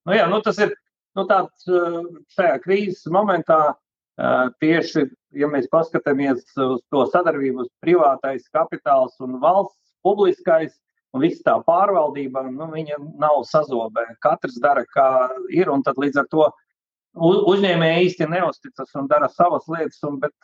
Nu, 0.04 0.16
jā, 0.16 0.28
nu, 0.28 0.42
tas 0.44 0.60
ir 0.60 0.74
nu, 1.16 1.24
tāds 1.30 1.64
šajā 2.36 2.60
krīzes 2.64 3.08
momentā 3.12 3.74
tieši, 4.62 5.08
ja 5.34 5.48
mēs 5.50 5.66
paskatāmies 5.72 6.44
uz 6.60 6.80
to 6.92 7.04
sadarbību, 7.10 7.64
uz 7.64 7.70
privātais 7.82 8.46
kapitāls 8.54 9.16
un 9.24 9.40
valsts 9.42 9.94
publiskais, 10.06 10.74
un 11.14 11.22
viss 11.22 11.42
tā 11.46 11.56
pārvaldība, 11.66 12.44
nu, 12.50 12.68
viņa 12.74 12.98
nav 13.22 13.42
sazobē. 13.48 14.06
Katrs 14.22 14.58
dara, 14.62 14.84
kā 14.94 15.08
ir, 15.50 15.70
un 15.70 15.82
tad 15.86 15.98
līdz 15.98 16.22
ar 16.22 16.30
to 16.30 16.48
uzņēmēji 17.14 18.06
īsti 18.08 18.28
neusticas 18.30 18.94
un 18.98 19.06
dara 19.10 19.28
savas 19.30 19.66
lietas, 19.70 20.00
un, 20.06 20.18
bet 20.22 20.34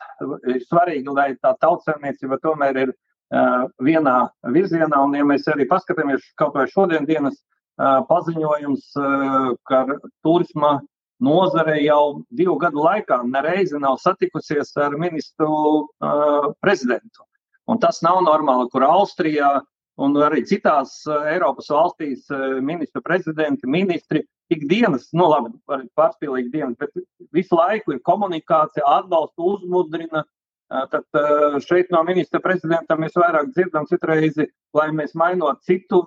ir 0.47 0.63
svarīgi, 0.69 1.11
lai 1.11 1.33
tā 1.43 1.57
tautsēmniecība 1.63 2.39
tomēr 2.45 2.79
ir 2.85 2.93
uh, 2.95 3.67
vienā 3.83 4.31
virzienā, 4.55 4.95
un 5.03 5.17
ja 5.19 5.27
mēs 5.27 5.49
arī 5.51 5.67
paskatāmies 5.71 6.23
kaut 6.39 6.55
vai 6.55 6.69
šodien 6.71 7.09
dienas 7.09 7.41
uh, 7.41 8.07
paziņojums, 8.07 8.87
uh, 9.03 9.51
ka 9.67 9.83
turisma 10.23 10.79
nozare 11.21 11.79
jau 11.85 12.23
divu 12.31 12.57
gadu 12.61 12.85
laikā 12.85 13.21
nereizi 13.29 13.81
nav 13.81 13.99
satikusies 14.03 14.73
ar 14.81 14.97
ministru 14.99 15.51
uh, 15.51 16.53
prezidentu. 16.65 17.27
Un 17.71 17.79
tas 17.79 18.01
nav 18.03 18.23
normāli, 18.27 18.71
kur 18.73 18.85
Austrijā 18.87 19.61
un 20.01 20.17
arī 20.25 20.43
citās 20.49 21.01
eh, 21.07 21.33
Eiropas 21.35 21.71
valstīs 21.73 22.29
eh, 22.33 22.59
ministru 22.65 23.03
prezidenti, 23.05 23.69
ministri 23.71 24.25
ikdienas, 24.51 25.11
nu 25.15 25.29
labi, 25.31 25.53
pārspīlīgi 25.99 26.51
dienas, 26.55 26.77
bet 26.81 26.95
visu 27.37 27.59
laiku 27.59 27.95
ir 27.95 28.03
komunikācija, 28.07 28.87
atbalsta, 28.99 29.45
uzmudrina. 29.53 30.25
Tad 30.71 31.21
šeit 31.67 31.89
no 31.91 32.05
ministra 32.07 32.39
prezidenta 32.43 32.95
mēs 32.95 33.17
vairāk 33.19 33.49
dzirdam 33.51 33.89
citreizi, 33.91 34.47
lai 34.77 34.89
mēs 34.95 35.17
mainot 35.19 35.59
citu 35.67 36.05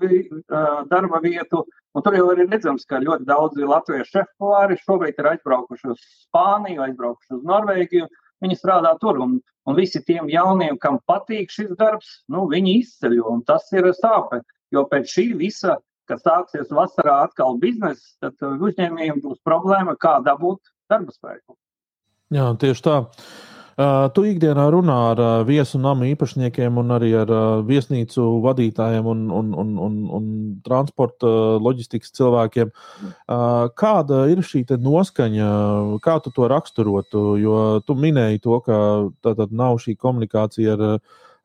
darba 0.92 1.20
vietu. 1.24 1.66
Un 1.94 2.06
tur 2.06 2.16
jau 2.16 2.30
ir 2.32 2.46
redzams, 2.48 2.88
ka 2.90 3.02
ļoti 3.04 3.28
daudzi 3.28 3.68
latviešu 3.68 4.10
šefpavāri 4.16 4.80
šobrīd 4.82 5.20
ir 5.20 5.34
aizbraukuši 5.34 5.92
uz 5.92 6.06
Spāniju, 6.24 6.86
aizbraukuši 6.88 7.36
uz 7.38 7.44
Norvēģiju. 7.52 8.08
Viņi 8.44 8.58
strādā 8.60 8.96
tur. 9.04 9.20
Un 9.24 9.42
Un 9.64 9.78
visi 9.80 10.02
tiem 10.04 10.28
jauniem, 10.28 10.76
kam 10.80 11.00
patīk 11.08 11.52
šis 11.54 11.72
darbs, 11.80 12.10
nu, 12.32 12.44
viņi 12.52 12.76
izceļo, 12.82 13.30
un 13.32 13.44
tas 13.48 13.70
ir 13.72 13.88
sāpe. 13.96 14.42
Jo 14.76 14.84
pēc 14.92 15.08
šī 15.08 15.26
visa, 15.40 15.78
kad 16.10 16.20
sāksies 16.20 16.74
vasarā 16.74 17.22
atkal 17.30 17.56
biznesa, 17.62 18.04
tad 18.26 18.44
uzņēmējiem 18.44 19.24
būs 19.24 19.40
problēma, 19.48 19.96
kā 19.96 20.18
dabūt 20.26 20.74
darba 20.92 21.16
spēku. 21.16 21.56
Jā, 22.34 22.50
tieši 22.60 22.84
tā. 22.84 22.98
Uh, 23.06 23.53
tu 24.14 24.24
ikdienā 24.30 24.68
runā 24.70 24.96
ar 25.14 25.20
uh, 25.22 25.32
viesu 25.48 25.80
namu 25.82 26.06
īpašniekiem 26.12 26.78
un 26.78 26.94
arī 26.94 27.10
ar 27.18 27.32
uh, 27.34 27.62
viesnīcu 27.66 28.22
vadītājiem 28.44 29.08
un, 29.10 29.24
un, 29.34 29.50
un, 29.58 29.72
un, 29.82 29.96
un 30.14 30.28
transporta 30.66 31.28
loģistikas 31.64 32.14
cilvēkiem. 32.14 32.70
Kāda 33.80 34.24
ir 34.32 34.44
šī 34.46 34.64
noskaņa, 34.78 35.50
kā 36.06 36.20
tu 36.24 36.32
to 36.36 36.48
raksturotu? 36.52 37.24
Jo 37.42 37.82
tu 37.86 37.98
minēji 37.98 38.44
to, 38.44 38.60
ka 38.64 38.78
tātad 39.26 39.52
nav 39.52 39.82
šī 39.82 39.96
komunikācija 39.98 40.78
ar, 40.78 41.00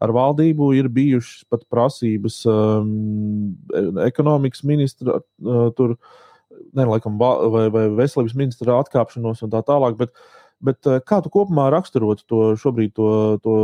ar 0.04 0.14
valdību, 0.14 0.72
ir 0.76 0.90
bijušas 0.92 1.48
pat 1.48 1.64
prasības 1.72 2.42
um, 2.50 3.56
ekonomikas 4.04 4.64
ministra 4.68 5.22
tur, 5.78 5.96
ne, 6.76 6.84
laikam, 6.84 7.16
vai, 7.18 7.68
vai 7.72 7.88
veselības 8.02 8.36
ministra 8.38 8.78
atkāpšanos 8.82 9.42
un 9.46 9.54
tā 9.54 9.64
tālāk. 9.66 9.96
Bet, 9.98 10.12
uh, 10.12 10.47
Bet 10.64 10.86
eh, 10.90 11.00
kā 11.06 11.20
tu 11.22 11.30
kopumā 11.32 11.68
raksturotu 11.74 12.24
to 12.26 12.44
šobrīd, 12.58 12.94
to, 12.98 13.10
to, 13.44 13.56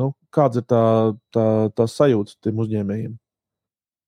nu, 0.00 0.12
kāds 0.34 0.60
ir 0.60 0.64
tā, 0.68 0.82
tā, 1.34 1.46
tā 1.76 1.88
sajūta 1.92 2.38
tiem 2.44 2.62
uzņēmējiem? 2.64 3.16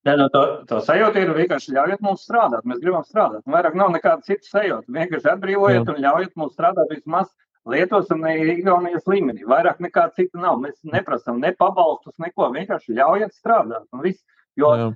Ja, 0.09 0.15
no 0.17 0.31
to, 0.33 0.43
to 0.69 0.79
sajūta 0.81 1.21
ir 1.21 1.35
vienkārši 1.37 1.75
ļaujiet 1.77 2.01
mums 2.05 2.25
strādāt. 2.25 2.65
Mēs 2.65 2.81
gribam 2.81 3.05
strādāt. 3.05 3.43
Un 3.45 3.53
vairāk 3.53 3.77
nav 3.77 3.93
nekāda 3.93 4.25
cita 4.25 4.49
sajūta. 4.49 4.89
Vienkārši 4.97 5.29
atbrīvojiet 5.35 5.83
Jā. 5.83 5.93
un 5.93 6.01
ļaujiet 6.07 6.37
mums 6.41 6.55
strādāt 6.57 6.95
vismaz 6.95 7.29
Lietuvas 7.69 8.09
un 8.15 8.25
Igaunijas 8.25 9.05
līmenī. 9.05 9.45
Vairāk 9.45 9.83
nekā 9.85 10.07
cita 10.17 10.41
nav. 10.41 10.57
Mēs 10.63 10.79
neprasām 10.89 11.43
ne 11.43 11.53
pabalstus, 11.53 12.17
neko. 12.23 12.49
Vienkārši 12.55 12.97
ļaujiet 12.97 13.37
strādāt. 13.37 13.85
Un 13.93 14.01
viss 14.07 14.25
Jo 14.59 14.71
uh, 14.91 14.95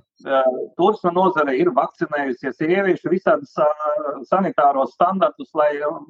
turisma 0.77 1.11
nozare 1.15 1.55
ir 1.57 1.71
vakcinējusies, 1.75 2.57
ir 2.61 2.73
ieviešusi 2.75 3.11
visādus 3.13 3.53
uh, 3.61 4.19
sanitāros 4.27 4.93
standartus, 4.97 5.49
lai 5.55 5.71
uh, 5.79 6.01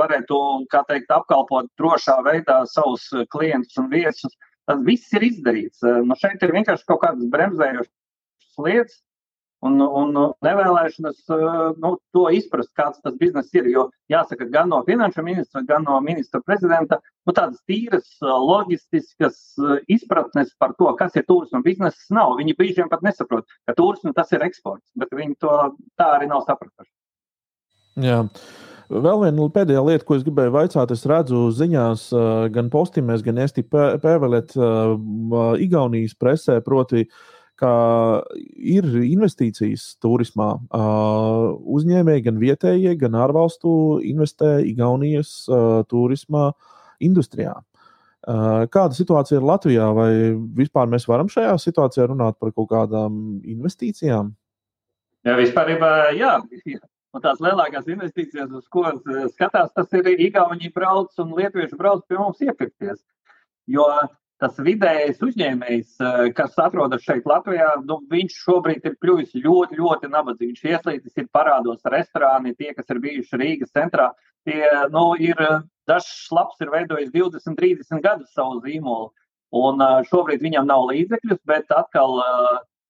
varētu, 0.00 0.38
kā 0.72 0.82
teikt, 0.88 1.12
apkalpot 1.14 1.70
drošā 1.78 2.18
veidā 2.26 2.64
savus 2.66 3.06
klientus 3.34 3.78
un 3.78 3.90
viesus. 3.92 4.34
tas 4.68 4.82
viss 4.84 5.12
ir 5.16 5.22
izdarīts. 5.24 5.80
Nu, 6.04 6.12
šeit 6.20 6.42
ir 6.44 6.50
vienkārši 6.52 6.84
kaut 6.90 7.00
kādas 7.00 7.30
bremzējošas 7.32 8.58
lietas, 8.60 8.98
un, 9.66 9.80
un 9.82 10.18
nevēlēšanas 10.44 11.24
nu, 11.82 11.94
to 12.14 12.24
izprast, 12.34 12.70
kāds 12.78 13.00
tas 13.04 13.16
bizness 13.20 13.54
ir. 13.56 13.68
Jo 13.72 13.88
jāsaka, 14.12 14.48
gan 14.52 14.70
no 14.72 14.80
finanšu 14.86 15.24
ministra, 15.26 15.62
gan 15.68 15.84
no 15.88 15.98
ministra 16.04 16.40
prezidenta, 16.44 17.00
nu, 17.26 17.34
tādas 17.34 17.58
tīras, 17.68 18.06
loģistiskas 18.22 19.40
izpratnes 19.90 20.54
par 20.60 20.76
to, 20.78 20.90
kas 21.00 21.18
ir 21.18 21.26
turisma 21.28 21.62
bizness, 21.64 22.08
nav. 22.14 22.36
Viņi 22.40 22.56
brīžiem 22.58 22.92
pat 22.92 23.04
nesaprot, 23.06 23.48
ka 23.68 23.76
turisma 23.78 24.14
tas 24.16 24.32
ir 24.32 24.46
eksports, 24.46 24.86
bet 24.98 25.12
viņi 25.14 25.38
to 25.42 25.58
tā 25.98 26.14
arī 26.16 26.30
nav 26.30 26.46
sapratuši. 26.48 26.92
Jā. 27.98 28.24
Vēl 28.88 29.18
viena 29.20 29.46
pēdējā 29.52 29.80
lieta, 29.84 30.04
ko 30.08 30.16
es 30.16 30.22
gribēju 30.24 30.52
vaicāt, 30.54 30.92
es 30.94 31.02
redzu 31.08 31.50
ziņās, 31.52 32.06
gan 32.54 32.70
postīmēs, 32.72 33.20
gan 33.26 33.40
esti 33.42 33.60
pēvelēt 33.68 34.54
Igaunijas 35.60 36.14
presē, 36.16 36.56
proti, 36.64 37.04
ka 37.58 37.70
ir 38.56 38.86
investīcijas 39.02 39.96
turismā. 40.02 40.50
Uzņēmēji, 41.78 42.24
gan 42.28 42.38
vietējie, 42.42 42.94
gan 43.00 43.16
ārvalstu 43.18 43.70
investē 44.06 44.58
Igaunijas 44.66 45.32
turismā 45.90 46.52
industrijā. 47.04 47.56
Kāda 48.28 48.96
situācija 48.96 49.38
ir 49.38 49.46
Latvijā? 49.46 49.88
Vai 49.96 50.10
vispār 50.58 50.90
mēs 50.90 51.06
varam 51.08 51.30
šajā 51.32 51.54
situācijā 51.62 52.08
runāt 52.10 52.38
par 52.38 52.52
kaut 52.52 52.68
kādām 52.72 53.40
investīcijām? 53.46 54.34
Jā, 55.26 55.34
vispār, 55.38 55.74
jā. 56.18 56.34
Un 57.16 57.22
tās 57.24 57.38
lielākās 57.40 57.86
investīcijas, 57.88 58.50
uz 58.52 58.66
ko 58.68 58.84
skatās, 59.32 59.70
tas 59.72 59.94
ir 59.96 60.10
Igauni 60.12 60.68
brauc 60.74 61.14
un 61.22 61.30
Lietuvieši 61.38 61.78
brauc 61.78 62.04
pie 62.04 62.18
mums 62.20 62.42
iepirkties. 62.44 63.00
Jo 63.68 63.86
tas 64.42 64.58
vidējais 64.62 65.20
uzņēmējs, 65.24 65.96
kas 66.38 66.58
atrodas 66.62 67.02
šeit 67.04 67.26
Latvijā, 67.28 67.72
nu, 67.88 67.98
viņš 68.10 68.36
šobrīd 68.44 68.86
ir 68.86 68.96
kļuvis 69.02 69.34
ļoti, 69.34 69.78
ļoti 69.80 70.10
nabadzīgs. 70.12 70.62
Viņš 70.62 70.76
ieslīdis 70.76 71.18
ir 71.18 71.28
parādos 71.34 71.82
restorāni, 71.90 72.54
tie, 72.58 72.72
kas 72.76 72.88
ir 72.92 73.02
bijuši 73.02 73.40
Rīgas 73.42 73.74
centrā. 73.74 74.12
Tie, 74.46 74.62
nu, 74.94 75.10
ir, 75.20 75.38
dažs 75.90 76.30
labs 76.34 76.62
ir 76.62 76.72
veidojis 76.72 77.10
20, 77.14 77.58
30 77.58 78.04
gadus 78.04 78.32
savu 78.36 78.62
zīmolu. 78.64 79.10
Un 79.58 79.82
šobrīd 80.08 80.42
viņam 80.44 80.68
nav 80.68 80.86
līdzekļus, 80.90 81.40
bet 81.48 81.72
atkal 81.74 82.20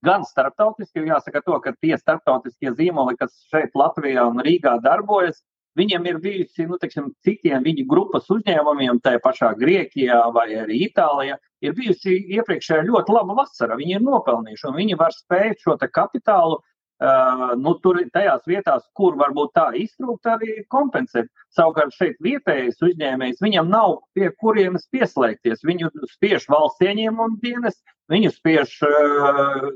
gan 0.05 0.25
starptautiski, 0.27 1.07
jāsaka 1.09 1.43
to, 1.47 1.59
ka 1.63 1.73
tie 1.81 1.97
starptautiskie 1.99 2.75
zīmoli, 2.77 3.17
kas 3.19 3.35
šeit 3.51 3.75
Latvijā 3.79 4.27
un 4.31 4.43
Rīgā 4.45 4.77
darbojas, 4.85 5.41
viņiem 5.79 6.09
ir 6.11 6.23
bijusi, 6.23 6.67
nu, 6.69 6.79
teiksim, 6.83 7.13
citiem 7.27 7.65
viņa 7.67 7.87
grupas 7.91 8.29
uzņēmumiem, 8.35 9.01
tā 9.05 9.17
pašā 9.25 9.53
Grieķijā 9.61 10.21
vai 10.35 10.49
arī 10.65 10.83
Itālijā, 10.89 11.39
ir 11.65 11.77
bijusi 11.79 12.17
iepriekšējā 12.39 12.87
ļoti 12.89 13.15
laba 13.15 13.39
vasara. 13.43 13.79
Viņi 13.79 13.99
ir 13.99 14.05
nopelnījuši 14.07 14.69
un 14.71 14.81
viņi 14.83 14.99
var 15.01 15.15
spēt 15.17 15.65
šo 15.65 15.79
kapitālu 15.87 16.61
Uh, 16.99 17.53
nu, 17.55 17.77
tur 17.79 18.01
tajās 18.11 18.43
vietās, 18.51 18.83
kur 18.99 19.15
varbūt 19.21 19.53
tā 19.55 19.69
iztrūkt, 19.79 20.27
arī 20.27 20.65
kompensēt. 20.75 21.29
Savukārt 21.55 21.95
šeit 21.95 22.17
vietējais 22.27 22.83
uzņēmējs, 22.83 23.39
viņam 23.45 23.69
nav 23.71 24.01
pie 24.19 24.33
kurienes 24.43 24.89
pieslēgties. 24.91 25.63
Viņu 25.63 25.93
spiež 26.17 26.49
valsts 26.51 26.83
ieņēmuma 26.83 27.39
dienas, 27.45 27.79
viņu 28.11 28.33
spiež 28.35 28.75
uh, 28.89 29.69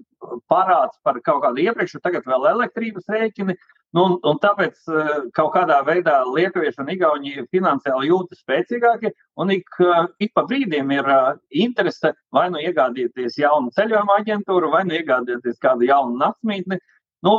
parāds 0.50 0.98
par 1.06 1.22
kaut 1.22 1.44
kādu 1.46 1.62
iepriekšu, 1.62 2.02
tagad 2.02 2.26
vēl 2.26 2.48
elektrības 2.56 3.06
rēķini. 3.14 3.54
Nu, 3.92 4.04
un, 4.08 4.14
un 4.24 4.38
tāpēc 4.40 4.86
uh, 4.88 5.08
kaut 5.36 5.50
kādā 5.52 5.82
veidā 5.84 6.22
lietuvieši 6.24 6.80
un 6.80 6.92
igauni 6.94 7.32
finansiāli 7.52 8.08
jūtas 8.08 8.40
spēcīgāki, 8.40 9.10
un 9.42 9.52
ik, 9.52 9.68
uh, 9.84 10.06
ik 10.24 10.32
pa 10.32 10.46
brīdim 10.48 10.94
ir 10.96 11.10
uh, 11.12 11.34
interese 11.64 12.14
vai 12.32 12.46
nu 12.54 12.62
iegādīties 12.62 13.36
jaunu 13.42 13.68
ceļojuma 13.76 14.16
aģentūru, 14.22 14.70
vai 14.72 14.86
nu 14.88 14.96
iegādīties 14.96 15.60
kādu 15.60 15.84
jaunu 15.90 16.16
naktsmītni. 16.22 16.80
Nu, 17.28 17.34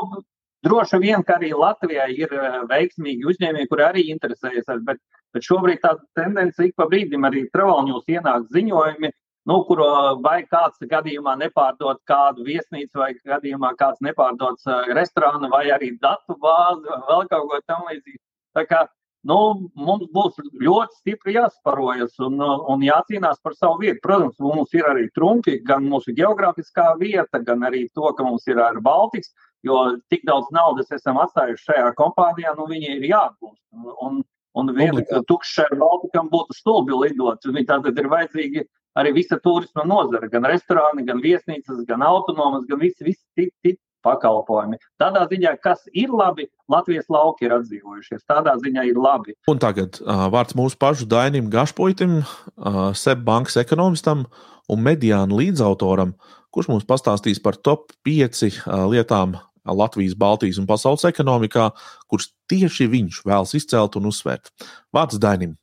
droši 0.68 1.02
vien, 1.02 1.26
ka 1.26 1.40
arī 1.40 1.50
Latvijā 1.58 2.06
ir 2.14 2.38
veiksmīgi 2.70 3.26
uzņēmēji, 3.34 3.72
kuri 3.72 3.88
arī 3.88 4.06
interesējas, 4.14 4.70
bet, 4.86 5.02
bet 5.34 5.50
šobrīd 5.50 5.82
tā 5.82 5.96
tendence 6.20 6.70
ik 6.70 6.78
pa 6.78 6.86
brīdim 6.92 7.26
arī 7.28 7.48
travalņos 7.56 8.06
ienāk 8.14 8.46
ziņojumi, 8.54 9.10
nu, 9.50 9.60
kur 9.68 9.84
vai 10.24 10.40
kāds 10.50 10.82
gadījumā 10.90 11.36
nepārdod 11.42 12.02
kādu 12.10 12.46
viesnīcu, 12.48 13.00
vai 13.00 13.14
gadījumā 13.28 13.74
kāds 13.80 14.04
nepārdodas 14.06 14.68
eh, 14.68 14.92
restorānu, 14.98 15.52
vai 15.54 15.68
arī 15.76 15.94
datu 16.02 16.38
bāzi, 16.42 16.88
vai 16.90 17.00
vēl 17.10 17.32
kaut 17.32 17.50
ko 17.52 17.62
tam 17.68 17.88
līdzīgu. 17.90 18.22
Tā 18.54 18.66
kā 18.70 18.84
nu, 19.30 19.38
mums 19.76 20.10
būs 20.14 20.38
ļoti 20.62 21.00
stipri 21.00 21.38
jāsparojas 21.38 22.20
un, 22.24 22.42
un 22.42 22.84
jācīnās 22.86 23.40
par 23.44 23.56
savu 23.58 23.80
vietu. 23.86 24.02
Protams, 24.04 24.36
mums 24.44 24.76
ir 24.78 24.88
arī 24.90 25.08
trumpi, 25.16 25.58
gan 25.66 25.88
mūsu 25.90 26.16
geogrāfiskā 26.16 26.94
vieta, 27.00 27.42
gan 27.44 27.66
arī 27.70 27.88
to, 27.96 28.12
ka 28.18 28.28
mums 28.28 28.48
ir 28.52 28.62
ar 28.62 28.80
Baltikas 28.84 29.32
jo 29.64 29.80
tik 30.12 30.26
daudz 30.28 30.52
naudas 30.52 30.92
esam 30.92 31.20
atstājuši 31.24 31.70
šajā 31.70 31.92
kompānijā, 32.00 32.54
nu 32.58 32.68
viņi 32.70 32.98
ir 32.98 33.10
jāatgūst. 33.14 33.62
Un, 34.04 34.22
un 34.60 34.72
viena 34.76 35.04
tukša 35.30 35.70
ar 35.70 35.78
Baltikam 35.80 36.30
būtu 36.32 36.58
stulbi 36.58 36.98
lidot. 37.06 37.48
Tātad 37.70 38.00
ir 38.00 38.10
vajadzīgi 38.12 38.66
arī 39.00 39.14
visa 39.20 39.40
turisma 39.42 39.86
nozara, 39.88 40.30
gan 40.32 40.46
restorāni, 40.50 41.06
gan 41.08 41.22
viesnīcas, 41.24 41.84
gan 41.90 42.06
autonomas, 42.06 42.68
gan 42.70 42.82
visi, 42.82 43.06
visi 43.06 43.24
citi, 43.34 43.54
citi 43.64 43.82
pakalpojumi. 44.04 44.80
Tādā 45.02 45.24
ziņā, 45.32 45.56
kas 45.64 45.86
ir 45.96 46.12
labi, 46.14 46.50
Latvijas 46.72 47.08
lauki 47.14 47.48
ir 47.48 47.56
atdzīvojušies. 47.58 48.26
Tādā 48.30 48.56
ziņā 48.60 48.86
ir 48.90 49.00
labi. 49.00 49.38
Un 49.52 49.62
tagad 49.64 50.00
uh, 50.04 50.28
vārds 50.34 50.58
mūsu 50.60 50.80
pašu 50.80 51.08
Dainim 51.10 51.50
Gašpoitam, 51.54 52.20
uh, 52.22 52.84
SEB 52.98 53.24
bankas 53.28 53.58
ekonomistam 53.64 54.28
un 54.72 54.84
mediānu 54.84 55.40
līdzautoram, 55.40 56.14
kurš 56.54 56.70
mums 56.72 56.88
pastāstīs 56.90 57.42
par 57.44 57.58
top 57.60 57.96
5 58.08 58.44
uh, 58.44 58.86
lietām 58.92 59.38
Latvijas, 59.64 60.16
Baltijas 60.20 60.60
un 60.60 60.68
pasaules 60.68 61.06
ekonomikā, 61.08 61.70
kurus 62.12 62.34
tieši 62.52 62.90
viņš 62.92 63.22
vēlas 63.24 63.56
izcelt 63.56 63.96
un 63.96 64.10
uzsvērt. 64.12 64.52
Vārds 64.94 65.20
Dainim. 65.24 65.56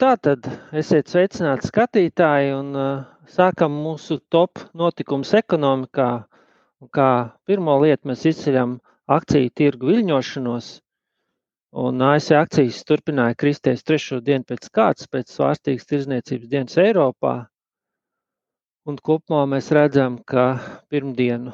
Tā 0.00 0.14
tad 0.16 0.46
esiet 0.80 1.10
sveicināti 1.12 1.68
skatītāji 1.68 2.54
un 2.56 2.68
uh, 2.72 3.02
sākam 3.28 3.74
mūsu 3.84 4.16
top 4.32 4.62
notikumus 4.72 5.34
ekonomikā. 5.36 6.06
Un 6.80 6.88
kā 6.88 7.08
pirmo 7.44 7.74
lietu 7.82 8.08
mēs 8.08 8.24
izceļam 8.30 8.78
akciju 9.18 9.52
tirgu 9.60 9.90
viļņošanos. 9.90 10.70
Un 11.84 12.00
ASV 12.08 12.38
akcijas 12.38 12.80
turpināja 12.88 13.36
kristies 13.44 13.84
trešo 13.84 14.22
dienu 14.24 14.48
pēc 14.48 14.72
kārtas, 14.72 15.10
pēc 15.12 15.36
svārstīgas 15.36 15.92
tirzniecības 15.92 16.48
dienas 16.54 16.80
Eiropā. 16.80 17.36
Un 18.88 18.96
kopumā 19.04 19.44
mēs 19.52 19.68
redzam, 19.76 20.16
ka 20.24 20.46
pirmdienu 20.88 21.52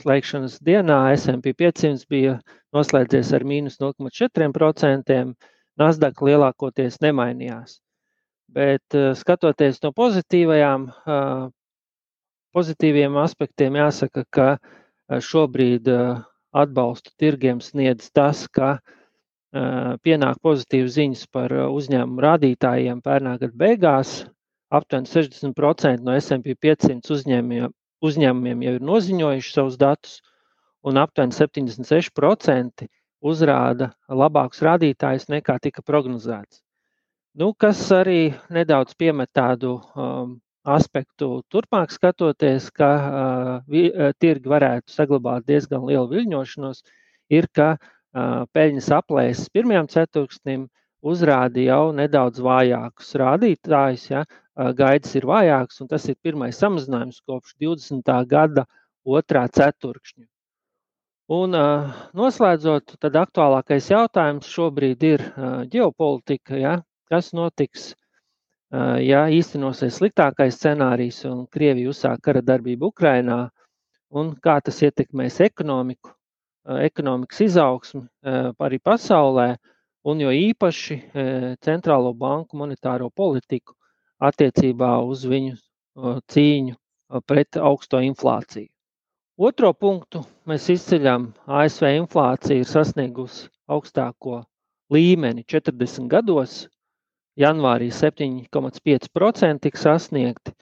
slēgšanas 0.00 0.56
dienā 0.64 1.02
SP 1.20 1.52
500 1.52 2.08
bija 2.08 2.38
noslēdzies 2.72 3.36
ar 3.36 3.44
mīnus 3.44 3.76
0,4%, 3.84 5.34
Nasdaq 5.80 6.20
lielākoties 6.22 7.00
nemainījās. 7.02 7.80
Bet 8.54 8.94
eh, 8.94 9.10
skatoties 9.18 9.80
no 9.82 9.90
pozitīvajām, 9.96 10.86
eh, 10.86 11.46
pozitīviem 12.54 13.16
aspektiem, 13.18 13.78
jāsaka, 13.80 14.22
ka 14.30 14.48
eh, 14.54 15.18
šobrīd 15.18 15.90
atbalstu 16.54 17.10
tirgiem 17.18 17.62
sniedz 17.64 18.12
tas, 18.14 18.46
ka 18.46 18.76
pienāk 19.54 20.40
pozitīvas 20.42 20.96
ziņas 20.96 21.20
par 21.30 21.52
uzņēmumu 21.54 22.22
rādītājiem 22.24 23.00
pērnā 23.02 23.36
gada 23.38 23.54
beigās. 23.58 24.14
Aptuveni 24.74 25.06
60% 25.06 26.02
no 26.02 26.14
SP 26.18 26.56
500 26.58 27.12
uzņēmumiem, 27.14 27.70
uzņēmumiem 28.02 28.64
jau 28.66 28.72
ir 28.78 28.86
noziņojuši 28.88 29.54
savus 29.54 29.78
datus, 29.78 30.16
un 30.82 30.98
aptuveni 30.98 31.38
76% 31.38 32.88
uzrāda 33.24 33.90
labākus 34.08 34.62
rādītājus 34.64 35.30
nekā 35.32 35.56
tika 35.64 35.82
prognozēts. 35.86 36.60
Nu, 37.34 37.50
kas 37.58 37.80
arī 37.90 38.34
nedaudz 38.52 38.94
piemet 38.94 39.32
tādu 39.34 39.78
um, 39.98 40.36
aspektu 40.64 41.40
turpmāk 41.50 41.90
skatoties, 41.90 42.68
ka 42.70 42.90
uh, 42.94 43.48
uh, 43.64 44.12
tirgi 44.22 44.52
varētu 44.52 44.92
saglabāt 44.94 45.48
diezgan 45.48 45.82
lielu 45.88 46.06
viļņošanos, 46.12 46.84
ir, 47.34 47.48
ka 47.50 47.74
uh, 47.74 48.44
peļņas 48.54 48.92
aplēses 49.00 49.50
pirmajam 49.56 49.90
ceturksnim 49.90 50.68
uzrāda 51.04 51.64
jau 51.64 51.82
nedaudz 51.96 52.44
vājākus 52.44 53.16
rādītājus. 53.24 54.06
Ja? 54.12 54.22
Uh, 54.54 54.70
gaidas 54.76 55.16
ir 55.18 55.26
vājāks, 55.26 55.82
un 55.82 55.90
tas 55.90 56.06
ir 56.06 56.20
pirmais 56.22 56.60
samazinājums 56.62 57.18
kopš 57.26 57.56
20. 57.58 58.14
gada 58.30 58.68
otrā 59.04 59.48
ceturkšņa. 59.50 60.28
Un 61.32 61.56
noslēdzot, 62.12 62.98
tad 63.00 63.14
aktuālākais 63.16 63.86
jautājums 63.88 64.48
šobrīd 64.52 65.04
ir 65.08 65.22
ģeopolitika. 65.72 66.58
Ja? 66.60 66.72
Kas 67.08 67.30
notiks, 67.32 67.94
ja 69.00 69.22
īstenosies 69.32 69.96
sliktākais 70.02 70.58
scenārijs 70.58 71.22
un 71.24 71.46
Krievija 71.48 71.88
uzsāk 71.94 72.20
kara 72.28 72.42
darbību 72.44 72.90
Ukrainā, 72.92 73.48
un 74.12 74.34
kā 74.36 74.58
tas 74.60 74.82
ietekmēs 74.84 75.40
ekonomiku, 75.46 76.12
ekonomikas 76.84 77.40
izaugsmi 77.46 78.04
arī 78.60 78.82
pasaulē, 78.84 79.54
un 80.04 80.20
jo 80.20 80.28
īpaši 80.28 80.98
centrālo 81.64 82.12
banku 82.12 82.60
monetāro 82.60 83.08
politiku 83.08 83.72
attiecībā 84.20 84.98
uz 85.08 85.24
viņu 85.24 85.56
cīņu 86.28 86.76
pret 87.24 87.56
augsto 87.56 88.04
inflāciju. 88.04 88.73
Otro 89.34 89.72
punktu 89.74 90.20
mēs 90.46 90.68
izceļam, 90.70 91.24
ASV 91.50 91.88
inflācija 91.98 92.62
ir 92.62 92.68
sasniegusi 92.70 93.48
augstāko 93.66 94.44
līmeni 94.94 95.42
40 95.42 96.06
gados. 96.12 96.68
Janvārī 97.34 97.88
7,5% 97.90 99.58
tika 99.64 99.80
sasniegti, 99.80 100.54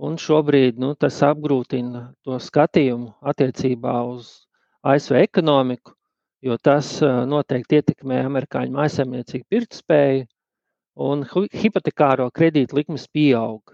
un 0.00 0.16
šobrīd 0.16 0.80
nu, 0.80 0.94
tas 0.96 1.20
apgrūtina 1.20 2.06
to 2.24 2.40
skatījumu 2.40 3.12
attiecībā 3.20 3.98
uz 4.08 4.32
ASV 4.80 5.20
ekonomiku, 5.20 5.92
jo 6.40 6.56
tas 6.56 6.96
noteikti 7.04 7.82
ietekmē 7.82 8.24
amerikāņu 8.24 8.72
mājsaimniecību 8.78 9.50
pirktspēju, 9.52 10.24
un 10.96 11.28
hipotekāro 11.28 12.32
kredītu 12.32 12.80
likmes 12.80 13.04
pieaug. 13.04 13.73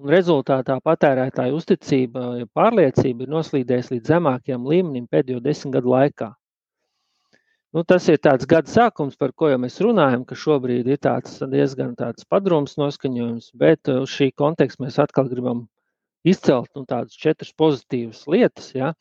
Un 0.00 0.08
rezultātā 0.08 0.78
patērētāju 0.80 1.58
uzticība, 1.58 2.20
ja 2.40 2.46
pārliecība 2.56 3.26
ir 3.26 3.32
noslīdējusi 3.34 3.98
līdz 3.98 4.12
zemākajam 4.14 4.62
līmenim 4.70 5.04
pēdējo 5.12 5.42
desmit 5.44 5.74
gadu 5.74 5.92
laikā. 5.92 6.28
Nu, 7.76 7.84
tas 7.84 8.08
ir 8.08 8.16
tāds 8.24 8.48
gada 8.48 8.72
sākums, 8.72 9.18
par 9.20 9.34
ko 9.36 9.50
jau 9.52 9.58
mēs 9.60 9.76
runājam, 9.84 10.24
ka 10.24 10.38
šobrīd 10.44 10.88
ir 10.88 11.02
tāds 11.04 11.36
diezgan 11.52 11.92
tāds 12.00 12.24
padrums 12.24 12.78
noskaņojums, 12.80 13.52
bet 13.60 13.92
uz 13.92 14.08
šī 14.14 14.30
konteksta 14.40 14.86
mēs 14.86 14.96
atkal 15.04 15.28
gribam 15.28 15.66
izcelt 16.24 16.72
nu, 16.74 16.86
tādas 16.88 17.20
četras 17.20 17.52
pozitīvas 17.60 18.24
lietas, 18.32 18.72
ja, 18.72 18.94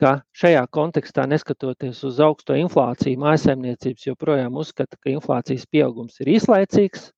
ka 0.00 0.16
šajā 0.40 0.64
kontekstā, 0.72 1.28
neskatoties 1.28 2.00
uz 2.08 2.24
augsto 2.24 2.56
inflāciju, 2.56 3.20
mājsaimniecības 3.28 4.08
joprojām 4.08 4.56
uzskata, 4.64 4.96
ka 4.96 5.12
inflācijas 5.12 5.68
pieaugums 5.68 6.16
ir 6.24 6.32
īslaicīgs, 6.38 7.10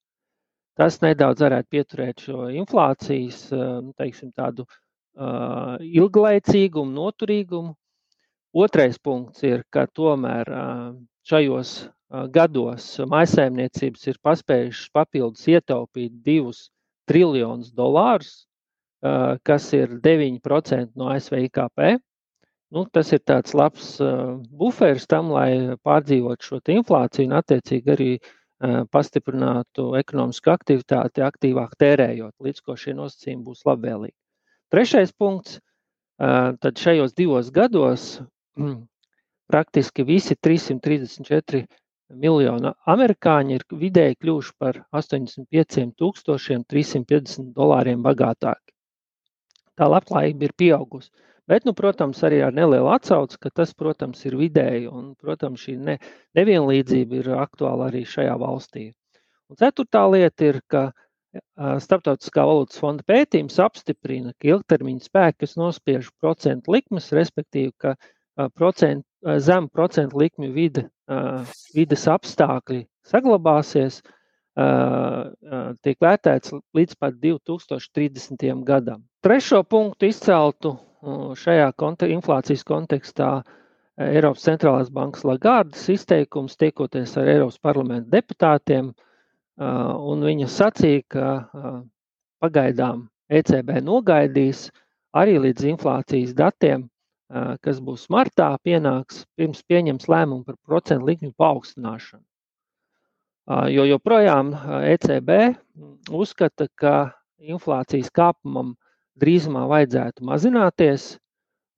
Tas 0.80 0.96
nedaudz 1.04 1.42
varētu 1.44 1.68
pieturēt 1.74 2.22
šo 2.24 2.46
inflācijas 2.56 3.44
nu, 3.52 3.92
teiksim, 4.00 4.30
tādu 4.32 4.64
uh, 4.64 5.76
ilglaicīgumu, 5.84 6.94
noturīgumu. 6.96 7.74
Otrais 8.56 8.96
punkts 9.00 9.44
ir, 9.44 9.66
ka 9.72 9.84
tomēr 9.98 10.48
uh, 10.48 10.94
šajos 11.28 11.74
uh, 11.84 12.24
gados 12.32 12.88
maisaimniecības 13.12 14.08
ir 14.12 14.20
paspējušas 14.24 14.88
papildus 14.96 15.44
ietaupīt 15.52 16.16
divus 16.24 16.66
triljonus 17.08 17.72
dolārus, 17.76 18.32
uh, 19.04 19.36
kas 19.44 19.68
ir 19.76 19.98
9% 20.00 20.96
no 20.96 21.12
ASV 21.12 21.44
IKP. 21.50 21.98
Nu, 22.72 22.86
tas 22.88 23.12
ir 23.12 23.20
tāds 23.28 23.52
labs 23.52 23.98
uh, 24.00 24.38
buferis 24.56 25.04
tam, 25.04 25.34
lai 25.36 25.76
pārdzīvotu 25.84 26.48
šo 26.48 26.64
inflāciju 26.72 27.28
un 27.28 27.36
attiecīgi 27.42 27.92
arī 27.92 28.12
uh, 28.16 28.38
pastiprinātu 28.94 29.82
ekonomisku 29.98 30.52
aktivitāti, 30.52 31.24
aktīvāk 31.26 31.72
tērējot, 31.80 32.34
līdz 32.46 32.58
ko 32.62 32.76
šie 32.78 32.92
nosacījumi 32.98 33.46
būs 33.46 33.60
labvēlīgi. 33.66 34.18
Trešais 34.72 35.12
punkts. 35.18 35.52
Tad 36.22 36.74
šajos 36.78 37.12
divos 37.18 37.46
gados 37.50 38.02
praktiski 39.50 40.04
visi 40.06 40.36
334 40.38 41.66
miljoni 42.12 42.70
amerikāņi 42.92 43.56
ir 43.56 43.64
vidēji 43.80 44.18
kļuvuši 44.20 44.52
par 44.60 44.74
85,350 44.94 47.56
dolāriem 47.56 48.02
bagātāki. 48.04 48.70
Tā 49.74 49.84
labklājība 49.88 50.44
ir 50.46 50.52
pieaugusi. 50.62 51.10
Bet, 51.50 51.64
nu, 51.66 51.74
protams, 51.74 52.20
arī 52.22 52.38
ar 52.46 52.54
nelielu 52.54 52.86
atsauci, 52.94 53.38
ka 53.42 53.50
tas, 53.50 53.72
protams, 53.74 54.20
ir 54.28 54.36
vidēji, 54.38 54.86
un, 54.90 55.12
protams, 55.18 55.64
šī 55.64 55.74
ne, 55.78 55.96
nevienlīdzība 56.38 57.18
ir 57.18 57.30
aktuāla 57.42 57.88
arī 57.90 58.04
šajā 58.06 58.36
valstī. 58.38 58.90
Un 59.50 59.58
ceturtā 59.58 60.04
lieta 60.12 60.52
ir, 60.52 60.60
ka 60.70 60.90
Startautiskā 61.80 62.44
valūtas 62.44 62.76
fonda 62.76 63.04
pētījums 63.08 63.56
apstiprina, 63.64 64.34
ka 64.36 64.50
ilgtermiņa 64.50 65.06
spēkus 65.06 65.56
nospiež 65.56 66.10
procentu 66.20 66.74
likmes, 66.74 67.06
respektīvi, 67.16 67.72
ka 67.80 67.94
procent, 68.52 69.06
zem 69.40 69.68
procentu 69.72 70.20
likmju 70.20 70.52
vide, 70.52 70.84
vides 71.72 72.04
apstākļi 72.12 72.82
saglabāsies, 73.08 74.02
tiek 75.80 76.04
vērtēts 76.04 76.52
līdz 76.76 77.00
pat 77.00 77.16
2030. 77.24 78.46
gadam. 78.68 79.00
Trešo 79.24 79.62
punktu 79.64 80.12
izceltu 80.12 80.76
šajā 81.02 81.72
konte 81.76 82.08
inflācijas 82.12 82.62
kontekstā 82.66 83.42
Eiropas 84.00 84.44
centrālās 84.46 84.90
bankas 84.90 85.24
Lagardas 85.28 85.88
izteikums 85.92 86.56
tiekoties 86.56 87.16
ar 87.20 87.28
Eiropas 87.28 87.58
parlamenta 87.60 88.08
deputātiem, 88.14 88.92
un 89.60 90.24
viņa 90.24 90.48
sacīja, 90.48 91.02
ka 91.12 91.26
pagaidām 92.42 93.08
ECB 93.28 93.82
nogaidīs 93.84 94.70
arī 95.12 95.38
līdz 95.42 95.68
inflācijas 95.74 96.32
datiem, 96.34 96.88
kas 97.64 97.80
būs 97.80 98.08
martā, 98.12 98.50
pienāks 98.64 99.24
pirms 99.36 99.62
pieņems 99.68 100.08
lēmumu 100.08 100.44
par 100.44 100.56
procentu 100.66 101.08
likmju 101.10 101.32
paaugstināšanu. 101.36 102.24
Jo 103.74 103.84
joprojām 103.88 104.54
ECB 104.94 105.30
uzskata, 106.14 106.68
ka 106.78 106.94
inflācijas 107.42 108.12
kāpumam 108.14 108.76
drīzumā 109.20 109.66
vajadzētu 109.70 110.24
mazināties, 110.24 111.16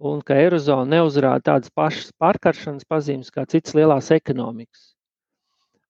un 0.05 0.21
ka 0.27 0.37
Eirozona 0.39 0.97
neuzrāda 0.97 1.51
tādas 1.51 1.73
pašas 1.75 2.13
pārkaršanas 2.21 2.87
pazīmes 2.89 3.33
kā 3.35 3.47
citas 3.51 3.75
lielās 3.79 4.11
ekonomikas. 4.15 4.93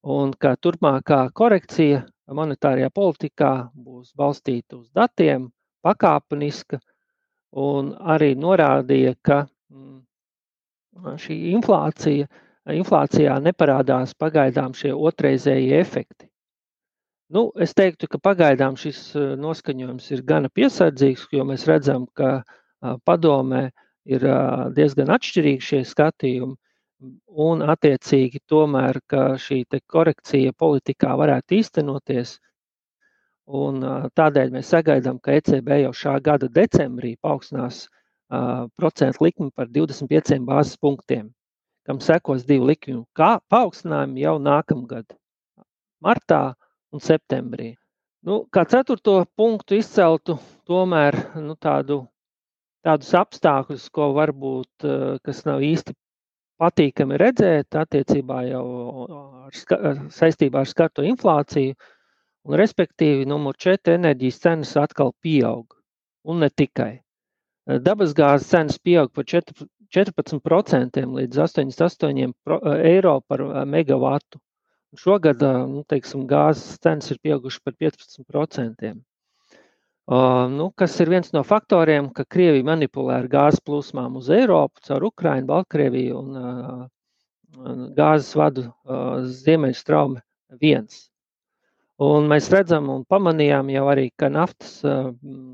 Un 0.05 0.35
ka 0.37 0.55
turpmākā 0.61 1.21
korekcija 1.33 2.05
monetārajā 2.29 2.91
politikā 2.93 3.53
būs 3.75 4.13
balstīta 4.17 4.77
uz 4.79 4.91
datiem, 4.97 5.49
pakāpeniska, 5.85 6.81
un 7.55 7.93
arī 8.15 8.35
norādīja, 8.37 9.15
ka 9.23 9.45
mm, 9.73 9.99
šī 11.25 11.39
inflācija, 11.55 12.29
inflācijā 12.75 13.39
neparādās 13.45 14.15
pagaidām 14.19 14.77
šie 14.77 14.95
otrreizējie 14.95 15.81
efekti. 15.81 16.29
Nu, 17.35 17.49
es 17.59 17.75
teiktu, 17.75 18.07
ka 18.07 18.21
pagaidām 18.23 18.77
šis 18.79 18.99
noskaņojums 19.43 20.05
ir 20.15 20.23
gana 20.29 20.51
piesardzīgs, 20.55 21.27
jo 21.35 21.47
mēs 21.49 21.65
redzam, 21.67 22.07
ka 22.15 22.45
padomē 23.09 23.65
ir 24.07 24.27
diezgan 24.77 25.11
atšķirīgi 25.17 25.67
šie 25.69 25.81
skatījumi. 25.89 26.55
Un, 27.45 27.65
attiecīgi, 27.75 28.39
tomēr 28.49 29.01
šī 29.43 29.65
korekcija 29.91 30.55
politikā 30.57 31.17
varētu 31.21 31.59
īstenoties. 31.59 32.39
Un, 33.61 33.83
tādēļ 34.17 34.55
mēs 34.55 34.71
sagaidām, 34.73 35.19
ka 35.21 35.35
ECB 35.37 35.75
jau 35.83 35.93
šā 35.93 36.15
gada 36.25 36.49
decembrī 36.49 37.17
paaugstinās 37.21 37.83
uh, 37.85 38.71
procentu 38.77 39.27
likmi 39.27 39.51
par 39.55 39.69
25 39.69 40.39
bāzes 40.47 40.79
punktiem, 40.81 41.29
kam 41.85 42.01
sekos 42.01 42.47
divu 42.49 42.71
likmju 42.71 43.05
paaugstinājumi 43.53 44.25
jau 44.25 44.39
nākamgad, 44.41 45.19
martā 46.01 46.55
un 46.95 47.03
septembrī. 47.03 47.75
Nu, 48.25 48.45
kā 48.55 48.65
ceturto 48.71 49.19
punktu 49.37 49.77
izceltu 49.77 50.39
tomēr 50.69 51.17
nu, 51.43 51.59
tādu, 51.61 52.05
tādus 52.87 53.11
apstākļus, 53.19 53.91
ko 53.93 54.13
varbūt 54.17 54.87
kas 55.27 55.43
nav 55.49 55.65
īsti 55.67 55.93
patīkami 56.63 57.19
redzēt 57.21 57.77
attiecībā 57.77 58.45
jau 58.49 58.65
ar, 59.45 59.53
ska, 59.53 59.79
saistībā 60.15 60.63
ar 60.63 60.71
skarto 60.71 61.05
inflāciju, 61.05 61.75
un 62.45 62.59
respektīvi 62.61 63.27
numur 63.29 63.59
4 63.61 63.99
enerģijas 63.99 64.41
cenas 64.47 64.75
atkal 64.81 65.13
pieaug, 65.25 65.77
un 66.25 66.41
ne 66.45 66.49
tikai. 66.49 66.93
Dabasgāzes 67.65 68.51
cenas 68.53 68.81
pieaug 68.81 69.13
par 69.13 69.29
4, 69.29 69.69
14% 69.97 71.05
līdz 71.19 71.45
88 71.45 72.33
eiro 72.85 73.19
par 73.29 73.45
megavatu. 73.69 74.41
Šogad 74.99 75.43
nu, 75.71 75.83
teiksim, 75.91 76.27
gāzes 76.31 76.79
cenas 76.83 77.11
ir 77.11 77.19
pieaugušas 77.25 77.63
par 77.65 77.75
15%. 77.81 78.95
Uh, 80.05 80.51
nu, 80.53 80.69
kas 80.77 80.99
ir 81.01 81.09
viens 81.09 81.31
no 81.33 81.41
faktoriem, 81.49 82.11
ka 82.13 82.27
Krievija 82.29 82.67
manipulē 82.69 83.23
ar 83.23 83.29
gāzes 83.33 83.63
plūsmām 83.65 84.19
uz 84.21 84.29
Eiropu, 84.29 84.83
caur 84.85 85.07
Ukrajinu, 85.09 85.49
Baltkrieviju 85.49 86.19
un 86.19 86.37
uh, 86.37 86.83
gāzes 87.97 88.35
vadu 88.37 88.67
uh, 88.69 89.25
Ziemeļstraume 89.25 90.21
viens. 90.61 91.07
Un 92.05 92.29
mēs 92.29 92.51
redzam 92.53 92.91
un 92.93 93.07
pamanījām 93.09 93.71
jau 93.73 93.87
arī, 93.89 94.09
ka 94.19 94.29
naftas 94.29 94.81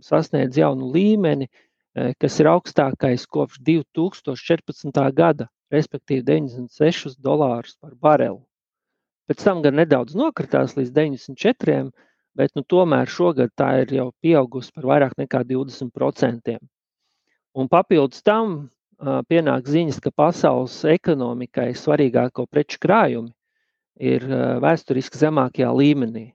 sasniedz 0.02 0.56
jaunu 0.56 0.88
līmeni, 0.94 1.50
kas 2.16 2.38
ir 2.40 2.48
augstākais 2.48 3.26
kopš 3.28 3.60
2014. 3.66 5.02
gada. 5.12 5.50
respektīvi 5.70 6.24
96 6.26 7.20
dolārus 7.22 7.76
par 7.78 7.92
barelu. 7.94 8.40
Pēc 9.30 9.44
tam 9.46 9.60
gan 9.62 9.76
nedaudz 9.78 10.16
nokritās 10.18 10.72
līdz 10.74 10.88
94, 10.90 11.74
bet 12.34 12.50
nu, 12.58 12.64
tomēr 12.66 13.06
šogad 13.06 13.52
tā 13.54 13.68
ir 13.84 13.92
jau 13.94 14.08
pieaugusi 14.24 14.72
par 14.74 14.88
vairāk 14.90 15.12
nekā 15.20 15.44
20%. 15.46 16.56
Un 17.54 17.68
papildus 17.70 18.24
tam 18.26 18.56
uh, 18.56 19.20
pienāk 19.30 19.70
ziņas, 19.70 20.00
ka 20.02 20.10
pasaules 20.10 20.80
ekonomikai 20.96 21.68
svarīgāko 21.78 22.48
preču 22.50 22.82
krājumi 22.82 23.30
ir 24.10 24.26
uh, 24.26 24.58
vēsturiski 24.66 25.22
zemākajā 25.22 25.70
līmenī. 25.78 26.26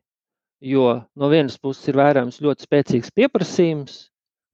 Jo 0.63 0.88
no 1.19 1.30
vienas 1.35 1.59
puses 1.59 1.91
ir 1.91 1.99
vērojams 1.99 2.39
ļoti 2.47 2.69
spēcīgs 2.69 3.11
pieprasījums, 3.11 4.05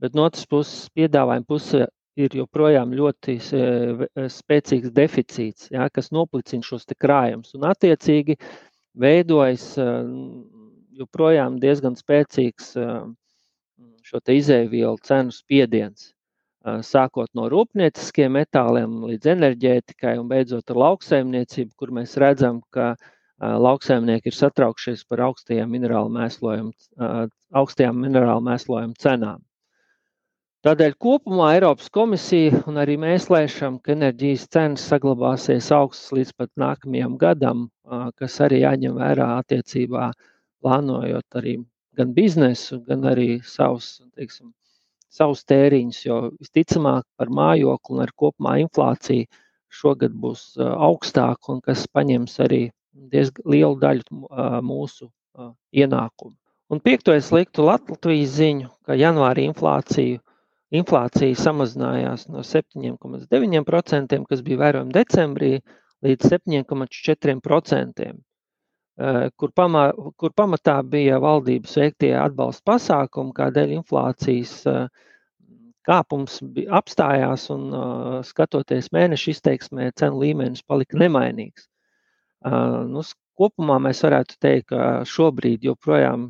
bet 0.01 0.17
no 0.17 0.25
otras 0.25 0.49
puses 0.49 0.89
piedāvājuma 0.97 1.45
puse 1.45 1.85
ir 2.25 2.35
joprojām 2.41 2.93
ļoti 2.97 3.37
spēcīgs 4.31 4.93
deficīts, 4.95 5.69
ja, 5.73 5.87
kas 5.93 6.11
noplicina 6.15 6.65
šos 6.65 6.87
krājumus. 6.99 7.55
Un, 7.57 7.67
attiecīgi, 7.69 8.37
veidojas 8.99 9.73
joprojām 11.01 11.59
diezgan 11.61 11.97
spēcīgs 11.99 12.73
šo 14.11 14.19
izēvielu 14.33 14.97
cenu 15.07 15.33
spiediens. 15.35 16.11
Sākot 16.85 17.31
no 17.33 17.47
rūpnieciskiem 17.49 18.35
metāliem 18.37 18.99
līdz 19.09 19.31
enerģētikai 19.33 20.17
un 20.21 20.27
beidzot 20.29 20.69
ar 20.69 20.77
lauksaimniecību, 20.83 21.71
kur 21.79 21.93
mēs 21.95 22.13
redzam, 22.21 22.61
ka 22.69 22.91
lauksaimnieki 23.41 24.29
ir 24.29 24.37
satraukšies 24.37 25.01
par 25.09 25.23
augstajām 25.25 25.71
minerālu 25.73 26.11
mēslojumu, 26.13 26.73
augstajām 27.57 28.03
minerālu 28.05 28.45
mēslojumu 28.45 28.93
cenām. 29.01 29.41
Tādēļ 30.61 30.91
kopumā 31.01 31.45
Eiropas 31.55 31.87
komisija 31.89 32.59
un 32.69 32.75
arī 32.77 32.93
mēs 33.01 33.23
lēšam, 33.33 33.79
ka 33.81 33.95
enerģijas 33.95 34.43
cenas 34.53 34.83
saglabāsies 34.91 35.71
augstas 35.73 36.13
līdz 36.13 36.33
pat 36.37 36.51
nākamajam 36.63 37.15
gadam, 37.23 37.63
kas 38.21 38.35
arī 38.45 38.59
jāņem 38.61 38.99
vērā 38.99 39.31
attiecībā 39.39 40.11
plānojot 40.61 41.39
arī 41.41 41.55
gan 41.97 42.13
biznesu, 42.13 42.77
gan 42.85 43.09
arī 43.09 43.27
savus, 43.41 43.89
teiksim, 44.13 44.53
savus 45.09 45.41
tēriņus, 45.49 46.05
jo 46.05 46.21
visticamāk 46.37 47.09
par 47.17 47.33
mājokli 47.41 47.97
un 47.97 48.05
ar 48.05 48.13
kopumā 48.13 48.59
inflāciju 48.67 49.25
šogad 49.81 50.13
būs 50.13 50.47
augstāka 50.61 51.55
un 51.57 51.65
kas 51.65 51.89
paņems 51.89 52.37
arī 52.45 52.67
diezgan 53.09 53.49
lielu 53.57 53.81
daļu 53.81 54.25
mūsu 54.69 55.09
ienākumu. 55.73 56.35
Un 56.69 56.79
piekto 56.85 57.17
es 57.17 57.33
liktu 57.33 57.65
Latvijas 57.65 58.37
ziņu, 58.37 58.69
ka 58.85 58.93
janvāri 58.93 59.49
inflāciju 59.49 60.21
inflācija 60.71 61.35
samazinājās 61.35 62.27
no 62.31 62.43
7,9%, 62.47 64.19
kas 64.29 64.43
bija 64.45 64.61
vērojama 64.63 64.95
decembrī, 64.95 65.53
līdz 66.05 66.31
7,4%, 66.31 68.07
eh, 68.07 69.29
kur, 69.37 69.53
pamā, 69.57 69.85
kur 70.17 70.33
pamatā 70.37 70.79
bija 70.87 71.19
valdības 71.21 71.77
veiktie 71.83 72.13
atbalsta 72.17 72.71
pasākumi, 72.71 73.35
kādēļ 73.37 73.75
inflācijas 73.79 74.55
eh, 74.71 74.85
kāpums 75.87 76.39
apstājās 76.79 77.49
un 77.53 77.67
eh, 77.73 78.21
skatoties 78.27 78.91
mēneša 78.95 79.35
izteiksmē, 79.35 79.91
cenu 79.99 80.23
līmenis 80.23 80.63
palika 80.63 80.99
nemainīgs. 81.01 81.67
Nu, 82.41 83.03
kopumā 83.37 83.75
mēs 83.85 83.99
varētu 84.01 84.39
teikt, 84.41 84.71
ka 84.71 85.03
šobrīd 85.05 85.61
joprojām 85.67 86.23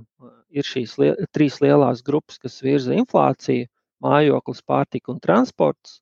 ir 0.52 0.68
šīs 0.68 0.98
li 1.00 1.14
trīs 1.32 1.62
lielās 1.64 2.02
grupas, 2.04 2.36
kas 2.36 2.58
virza 2.66 2.92
inflāciju 2.92 3.70
mājoklis, 4.04 4.64
pārtika 4.68 5.14
un 5.14 5.20
transports. 5.24 6.00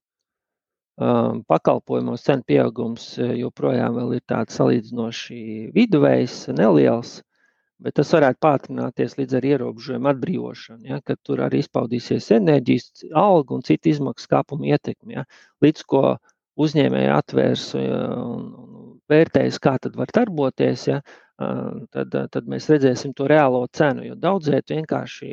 Um, 0.99 1.45
pakalpojumos 1.47 2.25
cenu 2.27 2.43
pieaugums 2.43 3.13
uh, 3.21 3.31
joprojām 3.39 4.01
ir 4.11 4.23
tāds 4.27 4.57
salīdzinoši 4.59 5.69
viduvējs, 5.71 6.49
neliels, 6.51 7.21
bet 7.79 7.95
tas 7.95 8.11
varētu 8.11 8.41
pātrināties 8.43 9.15
līdz 9.15 9.37
ar 9.39 9.47
ierobežojumu 9.47 10.09
atbrīvošanu, 10.11 10.89
ja, 10.91 10.99
kad 11.07 11.21
tur 11.23 11.45
arī 11.45 11.61
izpaudīsies 11.63 12.27
enerģijas, 12.35 13.05
algu 13.15 13.55
un 13.55 13.63
citu 13.63 13.93
izmaksu 13.93 14.27
kāpumu 14.33 14.67
ietekmi. 14.73 15.15
Ja, 15.15 15.23
līdz 15.63 15.85
ko 15.87 16.03
uzņēmēji 16.59 17.13
atvērs 17.15 17.65
un, 17.79 18.51
un 18.59 18.91
vērtēs, 19.07 19.61
kā 19.63 19.77
tad 19.79 19.95
var 19.95 20.11
darboties, 20.19 20.83
ja, 20.91 20.99
uh, 20.99 21.79
tad, 21.95 22.19
tad 22.35 22.51
mēs 22.51 22.67
redzēsim 22.73 23.15
to 23.15 23.31
reālo 23.31 23.63
cenu, 23.71 24.03
jo 24.11 24.19
daudzēt 24.19 24.75
vienkārši 24.75 25.31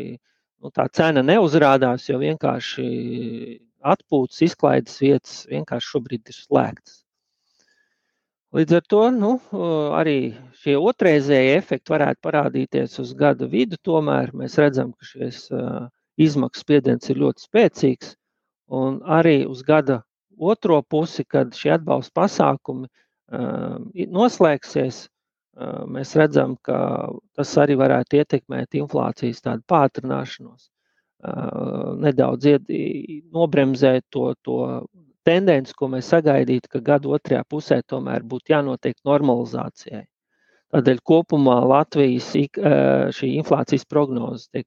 nu, 0.66 0.74
tā 0.74 0.88
cena 0.90 1.22
neuzrādās, 1.22 2.08
jo 2.10 2.18
vienkārši 2.18 2.86
atpūtas, 3.86 4.42
izklaides 4.42 4.98
vietas 4.98 5.44
vienkārši 5.50 5.92
šobrīd 5.94 6.32
ir 6.32 6.36
slēgtas. 6.36 7.02
Līdz 8.56 8.76
ar 8.78 8.84
to 8.88 9.02
nu, 9.12 9.30
arī 9.94 10.32
šie 10.62 10.76
otrreizēji 10.78 11.56
efekti 11.58 11.92
varētu 11.92 12.22
parādīties 12.24 12.98
uz 13.02 13.12
gada 13.18 13.46
vidu. 13.50 13.76
Tomēr 13.84 14.32
mēs 14.38 14.56
redzam, 14.58 14.94
ka 14.96 15.06
šis 15.06 15.48
izmaksu 16.16 16.64
spiediens 16.64 17.10
ir 17.12 17.20
ļoti 17.20 17.44
spēcīgs. 17.46 18.14
Un 18.72 19.02
arī 19.04 19.44
uz 19.46 19.60
gada 19.66 20.00
otro 20.38 20.80
pusi, 20.82 21.26
kad 21.28 21.52
šie 21.58 21.74
atbalsta 21.76 22.14
pasākumi 22.22 22.88
noslēgsies, 24.14 25.04
mēs 25.88 26.14
redzam, 26.18 26.56
ka 26.62 26.78
tas 27.36 27.52
arī 27.62 27.76
varētu 27.80 28.18
ietekmēt 28.20 28.76
inflācijas 28.80 29.42
tādu 29.44 29.64
pātrināšanos, 29.70 30.68
nedaudz 32.02 32.48
ied, 32.50 32.68
nobremzēt 33.32 34.04
to, 34.12 34.34
to 34.44 34.58
tendenci, 35.26 35.74
ko 35.74 35.88
mēs 35.90 36.10
sagaidītu, 36.12 36.70
ka 36.76 36.82
gada 36.84 37.08
otrajā 37.16 37.42
pusē 37.48 37.80
tomēr 37.88 38.22
būtu 38.22 38.52
jānotiek 38.52 38.98
normalizācijai. 39.08 40.04
Tādēļ 40.74 40.98
kopumā 41.06 41.56
Latvijas 41.64 42.32
šī 43.16 43.28
inflācijas 43.38 43.86
prognoze 43.88 44.50
tiek 44.52 44.66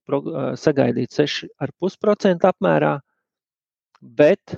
sagaidīta 0.57 1.21
6,5% 1.21 2.47
apmērā, 2.49 2.93
bet 4.01 4.55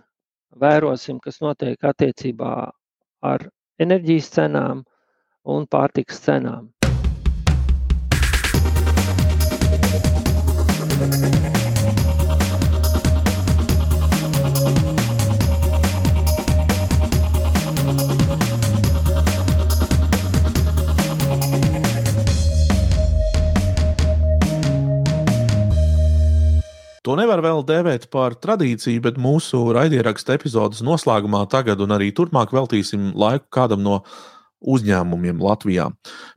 vērosim, 0.62 1.20
kas 1.20 1.42
notiek 1.42 1.82
attiecībā 1.92 2.54
ar 3.26 3.46
enerģijas 3.82 4.30
cenām, 4.38 4.86
un 5.46 5.66
pārtikas 5.70 6.22
cenām. 6.26 6.70
To 27.02 27.16
nevar 27.18 27.42
vēl 27.44 27.64
dēvēt 27.68 28.06
par 28.14 28.38
tradīciju, 28.40 29.02
bet 29.04 29.18
mūsu 29.20 29.58
raidierakstu 29.76 30.32
epizodes 30.36 30.84
noslēgumā 30.86 31.42
tagad 31.52 31.82
un 31.84 31.92
arī 31.92 32.12
turpmāk 32.16 32.54
veltīsim 32.56 33.10
laiku 33.18 33.50
kādam 33.52 33.82
no 33.84 33.98
uzņēmumiem 34.62 35.42
Latvijā. 35.42 35.90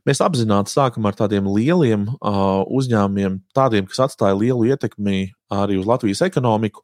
Mēs 0.07 0.21
apzināti 0.25 0.73
sākam 0.73 1.05
ar 1.07 1.17
tādiem 1.17 1.47
lieliem 1.51 2.07
uh, 2.09 2.63
uzņēmumiem, 2.65 3.39
tādiem, 3.55 3.87
kas 3.89 4.07
atstāja 4.07 4.37
lielu 4.37 4.71
ietekmi 4.71 5.27
arī 5.53 5.79
uz 5.81 5.89
Latvijas 5.89 6.23
ekonomiku. 6.25 6.81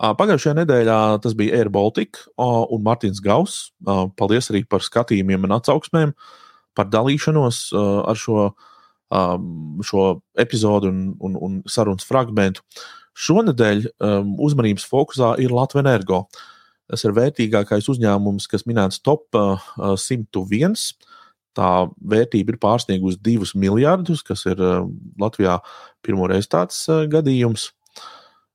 Uh, 0.00 0.14
pagājušajā 0.16 0.56
nedēļā 0.62 1.00
tas 1.24 1.34
bija 1.36 1.58
Air 1.58 1.72
Baltica 1.74 2.22
uh, 2.30 2.62
un 2.70 2.84
Mārtiņš 2.86 3.22
Gauss. 3.24 3.70
Uh, 3.84 4.06
paldies 4.16 4.50
arī 4.52 4.62
par 4.70 4.86
skatījumiem 4.86 5.48
un 5.48 5.58
atsauksmēm, 5.58 6.14
par 6.78 6.88
dalīšanos 6.92 7.66
uh, 7.74 7.90
ar 8.10 8.20
šo, 8.20 8.46
um, 9.10 9.82
šo 9.84 10.06
epizodu 10.38 10.92
un, 10.92 11.02
un, 11.18 11.36
un 11.36 11.60
sarunas 11.68 12.06
fragmentu. 12.06 12.64
Šonadēļ 13.20 13.84
um, 13.90 14.32
uzmanības 14.46 14.86
fokusā 14.88 15.34
ir 15.42 15.52
Latvijas 15.52 15.82
Energo. 15.84 16.24
Uh, 16.30 16.48
Tas 16.90 17.04
ir 17.06 17.14
vērtīgākais 17.14 17.86
uzņēmums, 17.92 18.48
kas 18.50 18.66
minēts 18.66 19.02
top 19.06 19.30
101. 19.78 20.74
Tā 21.58 21.68
vērtība 22.12 22.54
ir 22.54 22.58
pārsniegusi 22.62 23.20
2 23.26 23.52
miljardus, 23.58 24.24
kas 24.26 24.42
ir 24.50 24.58
Latvijā 25.20 25.60
pirmoreiz 26.06 26.50
tāds 26.50 26.82
gadījums. 27.10 27.70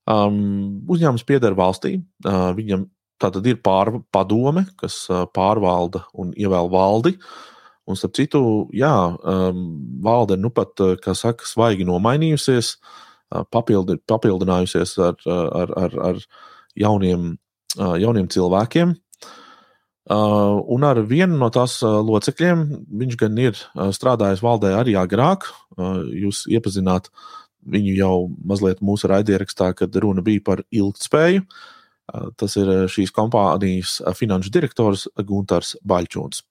Um, 0.06 0.84
uzņēmums 0.92 1.24
pieder 1.26 1.56
valstī. 1.58 1.96
Uh, 2.22 2.52
viņam 2.54 2.86
tātad 3.18 3.46
ir 3.48 3.58
pārpadome, 3.64 4.66
kas 4.78 5.06
pārvalda 5.34 6.04
un 6.14 6.30
ievēl 6.36 6.70
valdi. 6.70 7.16
Un, 7.86 7.96
starp 7.98 8.16
citu, 8.18 8.40
jā, 8.74 8.92
um, 9.16 9.64
valde 10.02 10.36
nu 10.38 10.50
pat, 10.54 10.74
kā 11.02 11.14
saka, 11.16 11.46
svaigi 11.46 11.86
nomainījusies, 11.86 12.74
papildi, 13.54 13.96
papildinājusies 14.10 14.96
ar, 15.02 15.18
ar, 15.26 15.72
ar, 15.86 15.98
ar 16.10 16.20
jauniem 16.78 17.34
jauniem 17.76 18.28
cilvēkiem. 18.32 18.94
Un 20.06 20.86
ar 20.86 21.00
vienu 21.02 21.38
no 21.40 21.48
tās 21.50 21.80
locekļiem 21.82 22.60
viņš 23.00 23.16
gan 23.18 23.38
ir 23.42 23.58
strādājis 23.96 24.42
valdē 24.44 24.76
arī 24.78 24.94
agrāk. 25.00 25.48
Jūs 25.76 26.44
iepazināt 26.46 27.10
viņu 27.66 27.94
jau 27.98 28.12
mazliet 28.46 28.82
mūsu 28.86 29.10
raidierakstā, 29.10 29.72
kad 29.74 29.96
runa 30.02 30.22
bija 30.22 30.44
par 30.46 30.62
ilgspēju. 30.70 31.42
Tas 32.38 32.54
ir 32.54 32.70
šīs 32.92 33.10
kompānijas 33.10 33.98
finanšu 34.14 34.52
direktors 34.54 35.08
Gunārs 35.18 35.74
Baļķūns. 35.82 36.44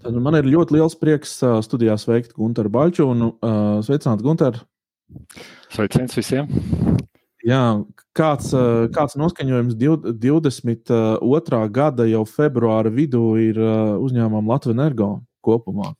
Tad 0.00 0.16
man 0.24 0.38
ir 0.38 0.48
ļoti 0.48 0.78
liels 0.78 0.96
prieks 0.96 1.36
studijā 1.66 1.98
sveikt 2.00 2.32
Gunāru 2.38 2.72
Baļķūnu. 2.72 3.34
Sveicināts, 3.84 4.24
Gunār! 4.24 4.62
Sveiciens 5.68 6.16
visiem! 6.16 6.48
Jā, 7.44 7.60
kāds, 8.16 8.54
kāds 8.94 9.18
noskaņojums 9.20 9.74
22. 9.76 11.58
gada 11.68 12.06
jau 12.08 12.22
februāra 12.24 12.88
vidū 12.88 13.34
ir 13.36 13.60
uzņēmumam 13.60 14.48
Latvijas 14.48 14.78
Energo 14.78 15.08
kopumā? 15.44 15.90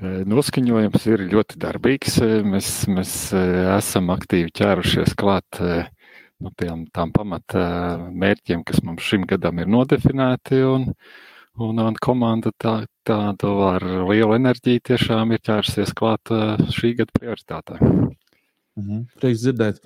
Noskaņojums 0.00 1.04
ir 1.12 1.26
ļoti 1.28 1.58
darbīgs. 1.60 2.16
Mēs, 2.48 2.70
mēs 2.88 3.12
esam 3.34 4.08
aktīvi 4.14 4.54
ķērušies 4.56 5.12
klāt 5.20 5.60
nu, 5.60 6.52
tiem, 6.56 6.86
tām 6.88 7.12
pamata 7.12 7.66
mērķiem, 8.08 8.64
kas 8.64 8.80
mums 8.86 9.04
šim 9.04 9.28
gadam 9.28 9.60
ir 9.60 9.68
nodefinēti. 9.68 10.62
Un, 10.64 10.88
un, 11.60 11.84
un 11.84 12.00
komanda 12.00 12.54
tā, 12.56 12.78
tādu 13.04 13.52
ar 13.68 13.84
lielu 14.08 14.38
enerģiju 14.38 14.86
tiešām 14.88 15.36
ir 15.36 15.44
ķērusies 15.44 15.92
klāt 16.00 16.32
šī 16.78 16.94
gada 17.02 17.20
prioritātei. 17.20 17.92
Mhm, 18.78 19.02
Prieks 19.18 19.42
dzirdēt. 19.42 19.80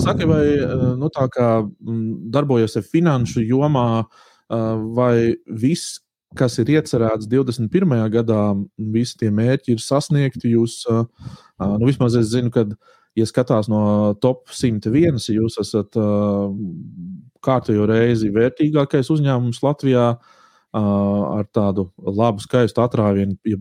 Saki, 0.00 0.26
vai 0.28 0.42
nu, 0.98 1.10
tā 1.12 1.26
kā 1.32 1.50
darbojas 2.32 2.78
finanšu 2.90 3.44
jomā, 3.44 4.06
vai 4.96 5.36
viss, 5.46 6.00
kas 6.36 6.58
ir 6.60 6.72
iecerēts 6.76 7.28
21. 7.30 7.96
gadā, 8.12 8.42
visi 8.76 9.18
tie 9.20 9.30
mērķi 9.32 9.76
ir 9.76 9.82
sasniegti. 9.82 10.54
Jūs, 10.56 10.82
nu, 10.88 11.84
vismaz 11.86 12.16
es 12.18 12.30
zinu, 12.32 12.50
ka, 12.54 12.66
ja 13.16 13.26
skatās 13.28 13.68
no 13.72 14.14
top 14.22 14.48
101, 14.52 15.20
jūs 15.36 15.60
esat 15.62 15.96
kārtējo 17.46 17.86
reizi 17.88 18.32
vērtīgākais 18.34 19.12
uzņēmums 19.12 19.62
Latvijā 19.64 20.08
ar 20.76 21.46
tādu 21.56 21.86
labu, 21.96 22.42
skaistu 22.44 22.82
atrāvienu, 22.84 23.36
ja 23.48 23.60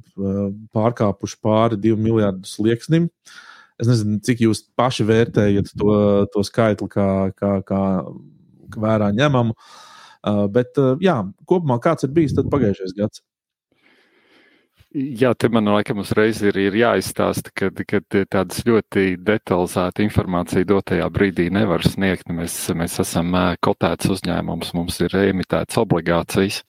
pārkāpuši 0.75 1.37
pāri 1.43 1.79
2 1.79 1.99
miljardu 2.01 2.49
slieksnim. 2.49 3.07
Es 3.81 3.89
nezinu, 3.91 4.21
cik 4.23 4.45
jūs 4.45 4.63
paši 4.79 5.03
vērtējat 5.07 5.73
to, 5.75 5.97
to 6.31 6.45
skaitli, 6.47 6.87
kā, 6.91 7.09
kā, 7.35 7.57
kā 7.67 7.81
vērā 8.79 9.11
ņemamu. 9.15 9.55
Uh, 9.55 9.83
Uh, 10.25 10.47
bet, 10.49 10.73
uh, 10.81 10.95
jā, 11.03 11.19
kopumā 11.45 11.77
kāds 11.83 12.07
ir 12.07 12.13
bijis 12.15 12.33
pagājušais 12.33 12.95
gads? 12.97 13.21
Jā, 14.95 15.33
te 15.37 15.49
man 15.51 15.67
laikam 15.69 15.99
uzreiz 16.01 16.39
ir, 16.41 16.55
ir 16.57 16.77
jāizstāsta, 16.79 17.51
ka, 17.53 17.67
tādas 18.31 18.63
ļoti 18.65 19.19
detalizēta 19.21 20.01
informācija 20.05 20.65
dotajā 20.65 21.09
brīdī 21.13 21.49
nevar 21.53 21.83
sniegt. 21.85 22.31
Mēs, 22.31 22.55
mēs 22.73 22.95
esam 23.03 23.35
kotēts 23.61 24.09
uzņēmums, 24.15 24.71
mums 24.73 24.97
ir 25.03 25.17
emitētas 25.19 25.77
obligācijas. 25.83 26.63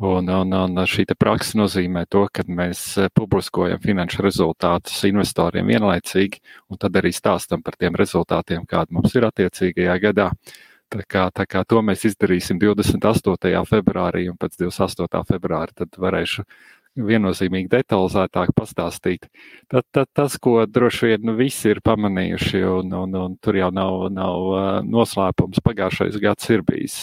Un, 0.00 0.30
un, 0.32 0.54
un 0.56 0.80
šī 0.88 1.04
praksa 1.12 1.58
nozīmē 1.60 2.06
to, 2.08 2.24
ka 2.32 2.46
mēs 2.48 2.80
publiskojam 3.12 3.82
finanšu 3.82 4.24
rezultātus 4.24 5.02
investoriem 5.04 5.68
vienlaicīgi, 5.68 6.40
un 6.72 6.80
tad 6.80 6.96
arī 6.96 7.12
stāstam 7.12 7.60
par 7.62 7.76
tiem 7.76 7.98
rezultātiem, 8.00 8.64
kādi 8.64 8.96
mums 8.96 9.12
ir 9.18 9.28
attiecīgajā 9.28 9.98
gadā. 10.08 10.30
Uh, 10.30 10.58
Tā 10.90 11.04
kā, 11.06 11.28
tā 11.30 11.44
kā 11.46 11.60
to 11.70 11.78
mēs 11.86 12.02
izdarīsim 12.08 12.58
28. 12.58 13.62
februārī, 13.68 14.24
un 14.26 14.34
pēc 14.40 14.56
28. 14.58 15.20
februāra 15.28 15.70
tad 15.82 15.94
varēšu 16.02 16.42
viennozīmīgi 17.06 17.70
detalizētāk 17.70 18.50
pastāstīt. 18.58 19.28
Tad, 19.70 19.86
tad 19.94 20.10
tas, 20.18 20.34
ko 20.42 20.56
droši 20.66 21.12
vien 21.12 21.28
nu, 21.28 21.36
visi 21.38 21.70
ir 21.70 21.82
pamanījuši, 21.86 22.64
un, 22.66 22.90
un, 23.04 23.14
un 23.20 23.36
tur 23.38 23.60
jau 23.60 23.70
nav, 23.70 24.08
nav 24.10 24.82
noslēpums, 24.88 25.62
pagājušais 25.62 26.18
gads 26.24 26.50
ir 26.50 26.66
bijis 26.66 26.98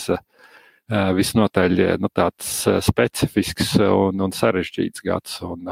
visnotaļ 0.89 1.81
nu, 1.99 2.09
tāds 2.15 2.51
specifisks 2.85 3.75
un, 3.83 4.21
un 4.23 4.35
sarežģīts 4.35 5.03
gads. 5.05 5.41
Un, 5.47 5.67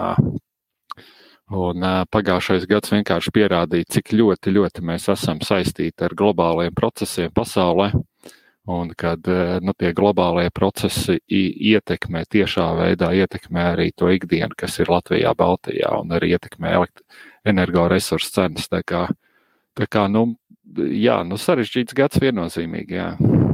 Un 1.53 1.83
pagājušais 2.09 2.63
gads 2.65 2.89
vienkārši 2.89 3.29
pierādīja, 3.29 3.85
cik 3.97 4.15
ļoti, 4.17 4.49
ļoti 4.55 4.81
mēs 4.81 5.03
esam 5.13 5.43
saistīti 5.45 6.07
ar 6.07 6.15
globāliem 6.17 6.73
procesiem 6.73 7.29
pasaulē. 7.35 7.91
Un 8.65 8.89
kad 8.97 9.27
nu, 9.61 9.75
tie 9.77 9.91
globālie 9.93 10.49
procesi 10.49 11.19
ietekmē 11.29 12.23
tiešā 12.25 12.65
veidā, 12.79 13.11
ietekmē 13.13 13.67
arī 13.75 13.91
to 13.93 14.09
ikdienu, 14.09 14.57
kas 14.57 14.79
ir 14.81 14.89
Latvijā, 14.89 15.35
Baltijā, 15.37 15.93
un 16.01 16.17
arī 16.17 16.33
ietekmē 16.33 16.73
energoresursu 17.45 18.33
cenas. 18.33 18.65
Tā 18.65 18.81
kā, 18.81 19.05
tā 19.77 19.85
kā 19.85 20.09
nu, 20.09 20.31
jā, 20.81 21.21
nu, 21.29 21.37
sarežģīts 21.37 21.93
gads 21.93 22.25
viennozīmīgi. 22.25 23.03
Jā. 23.03 23.44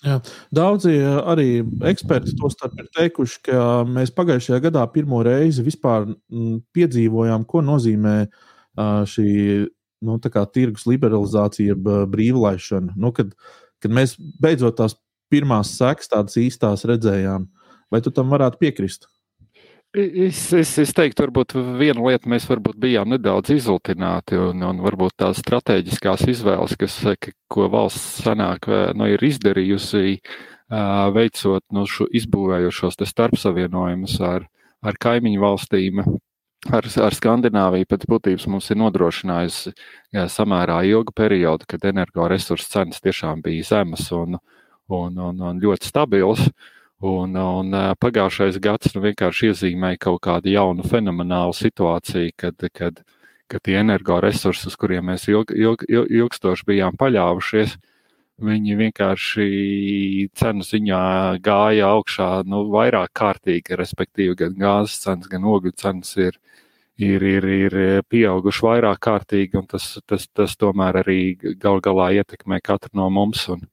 Jā. 0.00 0.16
Daudzi 0.56 0.94
eh, 0.96 1.18
arī 1.28 1.48
eksperti 1.90 2.36
to 2.38 2.48
starp 2.52 2.78
ir 2.80 2.88
teikuši, 2.96 3.42
ka 3.50 3.66
mēs 3.88 4.14
pagājušajā 4.16 4.62
gadā 4.68 4.86
pirmo 4.94 5.20
reizi 5.26 5.64
vispār 5.66 6.08
mm, 6.08 6.62
piedzīvojām, 6.76 7.44
ko 7.48 7.64
nozīmē 7.66 8.16
šī 8.80 9.30
nu, 10.06 10.16
tirgus 10.54 10.86
liberalizācija, 10.88 11.74
brīvlaišana. 12.08 12.94
Nu, 12.96 13.10
kad, 13.12 13.34
kad 13.82 13.92
mēs 13.92 14.14
beidzot 14.40 14.78
tās 14.78 14.94
pirmās 15.30 15.74
sekas, 15.76 16.08
tādas 16.08 16.38
īstās 16.40 16.86
redzējām, 16.88 17.48
vai 17.92 18.00
tu 18.00 18.12
tam 18.14 18.32
varētu 18.32 18.60
piekrist? 18.62 19.08
Es, 19.90 20.52
es, 20.54 20.70
es 20.78 20.92
teiktu, 20.94 21.24
varbūt 21.24 21.56
viena 21.80 22.04
lieta 22.04 22.30
mēs 22.30 22.44
bijām 22.78 23.08
nedaudz 23.10 23.50
izoltināti, 23.50 24.36
un, 24.38 24.62
un 24.62 24.82
varbūt 24.84 25.16
tās 25.18 25.40
strateģiskās 25.42 26.28
izvēles, 26.30 26.76
kas, 26.78 26.94
ko 27.50 27.66
valsts 27.72 28.22
sanāk, 28.22 28.68
nu, 28.94 29.08
ir 29.10 29.18
izdarījusi, 29.26 30.20
veicot 31.18 31.64
nu, 31.74 31.88
šo 31.90 32.06
izbūvējušos 32.06 33.02
starpsavienojumus 33.02 34.14
ar, 34.22 34.46
ar 34.78 35.02
kaimiņu 35.02 35.42
valstīm. 35.42 36.04
Ar, 36.70 36.86
ar 36.86 37.14
Skandināviju 37.16 37.88
pēc 37.88 38.02
būtības 38.06 38.46
mums 38.52 38.70
ir 38.70 38.76
nodrošinājusi 38.78 39.72
jā, 40.12 40.26
samērā 40.28 40.82
ilgu 40.86 41.10
periodu, 41.16 41.66
kad 41.66 41.86
energoresursu 41.88 42.68
cenas 42.68 43.00
tiešām 43.00 43.40
bija 43.42 43.64
zemas 43.64 44.10
un, 44.12 44.36
un, 44.86 45.16
un, 45.18 45.40
un 45.50 45.62
ļoti 45.64 45.88
stabilas. 45.88 46.44
Uh, 46.46 46.76
Un, 47.00 47.32
un 47.32 47.72
pagājušais 47.96 48.58
gads 48.60 48.92
nu, 48.92 49.00
vienkārši 49.06 49.48
iezīmēja 49.50 50.02
kaut 50.04 50.20
kādu 50.26 50.52
jaunu 50.52 50.84
fenomenālu 50.84 51.54
situāciju, 51.56 52.34
kad, 52.36 52.66
kad, 52.76 53.00
kad 53.48 53.62
tie 53.64 53.78
energoresursi, 53.80 54.66
uz 54.68 54.76
kuriem 54.76 55.08
mēs 55.08 55.24
ilg, 55.32 55.54
ilg, 55.56 55.86
ilg, 55.88 56.12
ilgstoši 56.12 56.68
bijām 56.68 57.00
paļāvušies, 57.00 57.78
viņi 58.44 58.76
vienkārši 58.82 59.48
cenu 60.36 60.66
ziņā 60.68 61.00
gāja 61.44 61.88
augšā 61.94 62.28
nu, 62.48 62.66
vairāk 62.72 63.14
kārtīgi, 63.16 63.80
respektīvi 63.80 64.36
gan 64.44 64.60
gāzes 64.60 65.00
cenas, 65.00 65.32
gan 65.32 65.48
ogļu 65.48 65.72
cenas 65.80 66.12
ir, 66.20 66.36
ir, 67.00 67.24
ir, 67.24 67.48
ir 67.48 67.76
pieauguši 68.12 68.66
vairāk 68.68 69.00
kārtīgi, 69.08 69.56
un 69.56 69.68
tas, 69.72 69.94
tas, 70.04 70.28
tas 70.36 70.56
tomēr 70.60 71.00
arī 71.00 71.20
gal 71.64 71.80
galā 71.80 72.12
ietekmē 72.20 72.60
katru 72.60 72.92
no 73.00 73.08
mums. 73.08 73.48
Un, 73.56 73.64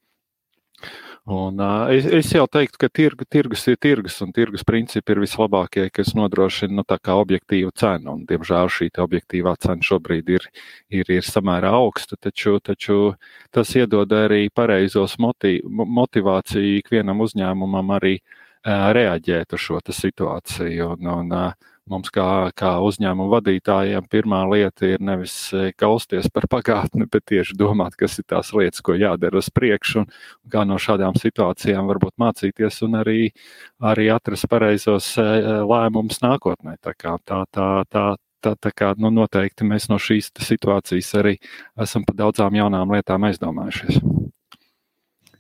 Un, 1.30 1.60
uh, 1.60 1.90
es, 1.92 2.06
es 2.08 2.30
jau 2.32 2.46
teiktu, 2.48 2.80
ka 2.80 2.88
tirgu, 2.88 3.26
tirgus 3.28 3.66
ir 3.68 3.76
tirgus, 3.84 4.16
un 4.24 4.30
tirgus 4.32 4.64
principi 4.64 5.12
ir 5.12 5.20
vislabākie, 5.20 5.90
kas 5.92 6.14
nodrošina 6.16 6.78
nu, 6.80 6.86
objektīvu 6.88 7.74
cenu. 7.76 8.14
Un, 8.14 8.22
diemžēl 8.30 8.72
šī 8.72 8.88
objektīvā 9.04 9.58
cena 9.60 9.84
šobrīd 9.84 10.32
ir, 10.32 10.48
ir, 10.88 11.12
ir 11.12 11.28
samērā 11.28 11.74
augsta, 11.76 12.16
taču, 12.16 12.62
taču 12.64 13.18
tas 13.52 13.76
iedod 13.76 14.16
arī 14.16 14.48
pareizos 14.56 15.18
motiv, 15.20 15.68
motivāciju 15.68 16.80
ikvienam 16.80 17.20
uzņēmumam 17.28 17.92
arī 18.00 18.16
uh, 18.22 18.88
reaģēt 18.96 19.52
uz 19.52 19.66
šo 19.68 19.84
situāciju. 19.84 20.94
Un, 20.96 21.12
un, 21.12 21.36
uh, 21.36 21.76
Mums, 21.88 22.10
kā, 22.12 22.52
kā 22.58 22.74
uzņēmuma 22.84 23.30
vadītājiem, 23.38 24.08
pirmā 24.12 24.42
lieta 24.52 24.90
ir 24.90 25.04
nevis 25.04 25.36
e, 25.56 25.70
kausties 25.80 26.28
par 26.34 26.48
pagātni, 26.52 27.08
bet 27.08 27.24
tieši 27.32 27.56
domāt, 27.60 27.96
kas 28.00 28.18
ir 28.20 28.28
tās 28.28 28.52
lietas, 28.52 28.84
ko 28.84 28.98
jādara 29.00 29.40
uz 29.40 29.48
priekšu, 29.56 30.04
un, 30.04 30.10
un 30.44 30.52
kā 30.52 30.66
no 30.68 30.80
šādām 30.84 31.16
situācijām 31.16 31.88
varbūt 31.88 32.18
mācīties 32.20 32.82
un 32.88 33.00
arī, 33.00 33.32
arī 33.80 34.10
atrast 34.12 34.50
pareizos 34.52 35.14
e, 35.22 35.28
lēmumus 35.64 36.20
nākotnē. 36.26 36.76
Tā 36.84 36.96
kā 37.00 37.16
tā, 37.24 37.46
tā, 37.56 37.70
tā, 37.88 38.06
tā, 38.44 38.56
tā 38.68 38.76
kā 38.76 38.92
nu, 39.00 39.14
noteikti 39.22 39.68
mēs 39.68 39.88
no 39.92 40.00
šīs 40.02 40.34
situācijas 40.44 41.14
arī 41.22 41.38
esam 41.80 42.04
par 42.08 42.20
daudzām 42.20 42.60
jaunām 42.60 42.98
lietām 42.98 43.32
aizdomājušies. 43.32 44.04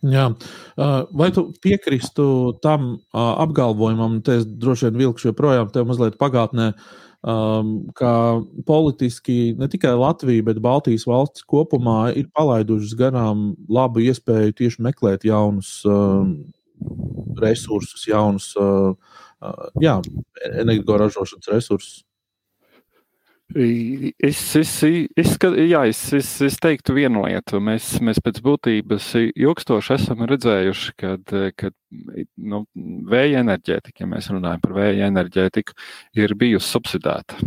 Jā. 0.05 0.27
Vai 1.17 1.31
tu 1.33 1.47
piekristu 1.63 2.57
tam 2.61 2.97
apgalvojumam, 3.13 4.21
te 4.21 4.39
es 4.41 4.45
droši 4.45 4.89
vien 4.89 5.03
vilkšu 5.03 5.31
joprojām 5.31 5.71
te 5.73 5.83
mazliet 5.87 6.19
pagātnē, 6.21 6.71
ka 7.97 8.11
politiski 8.67 9.55
ne 9.57 9.67
tikai 9.67 9.95
Latvija, 9.97 10.45
bet 10.47 10.61
Baltijas 10.63 11.07
valsts 11.09 11.43
kopumā 11.49 12.13
ir 12.15 12.29
palaidušas 12.37 12.93
garām 12.99 13.49
labu 13.69 14.05
iespēju 14.05 14.53
tieši 14.61 14.85
meklēt 14.85 15.25
jaunus 15.27 15.81
resursus, 17.41 18.05
jaunus 18.07 18.53
jā, 19.81 19.97
energoražošanas 20.53 21.49
resursus? 21.51 22.03
Es, 23.55 24.55
es, 24.59 24.71
es, 24.83 25.37
jā, 25.39 25.81
es, 25.87 26.01
es, 26.13 26.29
es 26.43 26.57
teiktu 26.59 26.97
vienu 26.97 27.23
lietu. 27.23 27.61
Mēs, 27.63 27.93
mēs 28.03 28.19
pēc 28.19 28.41
būtības 28.43 29.05
ilgstoši 29.31 29.93
esam 29.95 30.25
redzējuši, 30.27 30.95
ka 30.99 31.71
nu, 32.43 32.65
vēja 33.07 33.45
enerģētika, 33.45 34.03
ja 34.03 34.09
mēs 34.11 34.27
runājam 34.33 34.65
par 34.65 34.75
vēja 34.75 35.07
enerģētiku, 35.07 35.77
ir 36.19 36.35
bijusi 36.35 36.73
subsidēta. 36.75 37.39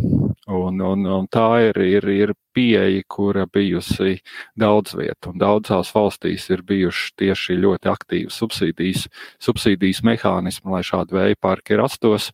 Un, 0.51 0.81
un, 0.81 1.05
un 1.05 1.27
tā 1.31 1.45
ir, 1.67 1.77
ir, 1.85 2.07
ir 2.09 2.33
pieeja, 2.55 3.05
kura 3.07 3.45
bijusi 3.45 4.17
daudz 4.59 4.97
vietu, 4.97 5.35
daudzās 5.37 5.93
valstīs 5.93 6.49
ir 6.49 6.65
bijuši 6.65 7.13
tieši 7.21 7.59
ļoti 7.61 7.91
aktīvi 7.93 8.33
subsīdijas, 8.33 9.05
subsīdijas 9.39 10.01
mehānismi, 10.09 10.73
lai 10.73 10.81
šādi 10.87 11.19
vēja 11.19 11.39
parki 11.39 11.77
rastos. 11.79 12.31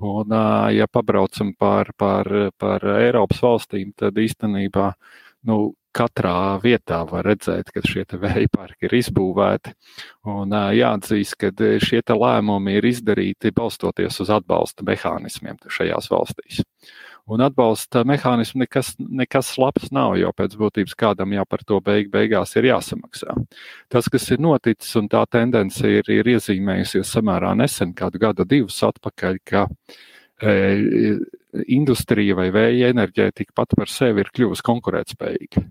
Un, 0.00 0.32
ja 0.72 0.86
pabraucam 0.88 1.52
par, 1.58 1.90
par, 1.98 2.28
par 2.56 2.86
Eiropas 2.96 3.42
valstīm, 3.44 3.92
tad 3.98 4.16
īstenībā 4.16 4.86
nu, 5.48 5.74
katrā 5.96 6.58
vietā 6.62 7.00
var 7.08 7.26
redzēt, 7.26 7.72
ka 7.74 7.82
šie 7.86 8.04
vēja 8.22 8.48
parki 8.52 8.88
ir 8.88 8.96
izbūvēti. 9.00 9.74
Un 10.30 10.54
jāatzīst, 10.54 11.36
ka 11.40 11.50
šie 11.82 12.02
lēmumi 12.14 12.78
ir 12.78 12.88
izdarīti 12.92 13.52
balstoties 13.56 14.20
uz 14.22 14.30
atbalsta 14.32 14.86
mehānismiem 14.86 15.58
šajās 15.68 16.10
valstīs. 16.12 16.62
Un 17.30 17.42
atbalsta 17.44 18.02
mehānismu 18.08 18.62
nekas, 18.64 18.94
nekas 18.98 19.52
labs 19.60 19.90
nav, 19.94 20.16
jo 20.18 20.30
pēc 20.36 20.56
būtības 20.60 20.96
kādam 20.98 21.34
jau 21.36 21.44
par 21.48 21.64
to 21.66 21.80
beig, 21.84 22.08
beigās 22.12 22.56
ir 22.56 22.70
jāsamaksā. 22.70 23.36
Tas, 23.92 24.08
kas 24.12 24.30
ir 24.32 24.40
noticis, 24.42 24.94
un 25.00 25.10
tā 25.10 25.24
tendence 25.30 25.84
ir, 25.86 26.08
ir 26.10 26.32
iezīmējusies 26.34 27.12
samērā 27.16 27.52
nesen, 27.58 27.94
kādu 27.96 28.22
gadu, 28.22 28.46
divus 28.48 28.80
atpakaļ, 28.88 29.38
ka 29.46 29.66
e, 30.40 30.54
industrija 31.68 32.38
vai 32.38 32.48
vēja 32.54 32.90
enerģētika 32.94 33.54
pat 33.54 33.76
par 33.78 33.92
sevi 33.92 34.24
ir 34.24 34.32
kļuvusi 34.34 34.66
konkurētspējīga. 34.66 35.66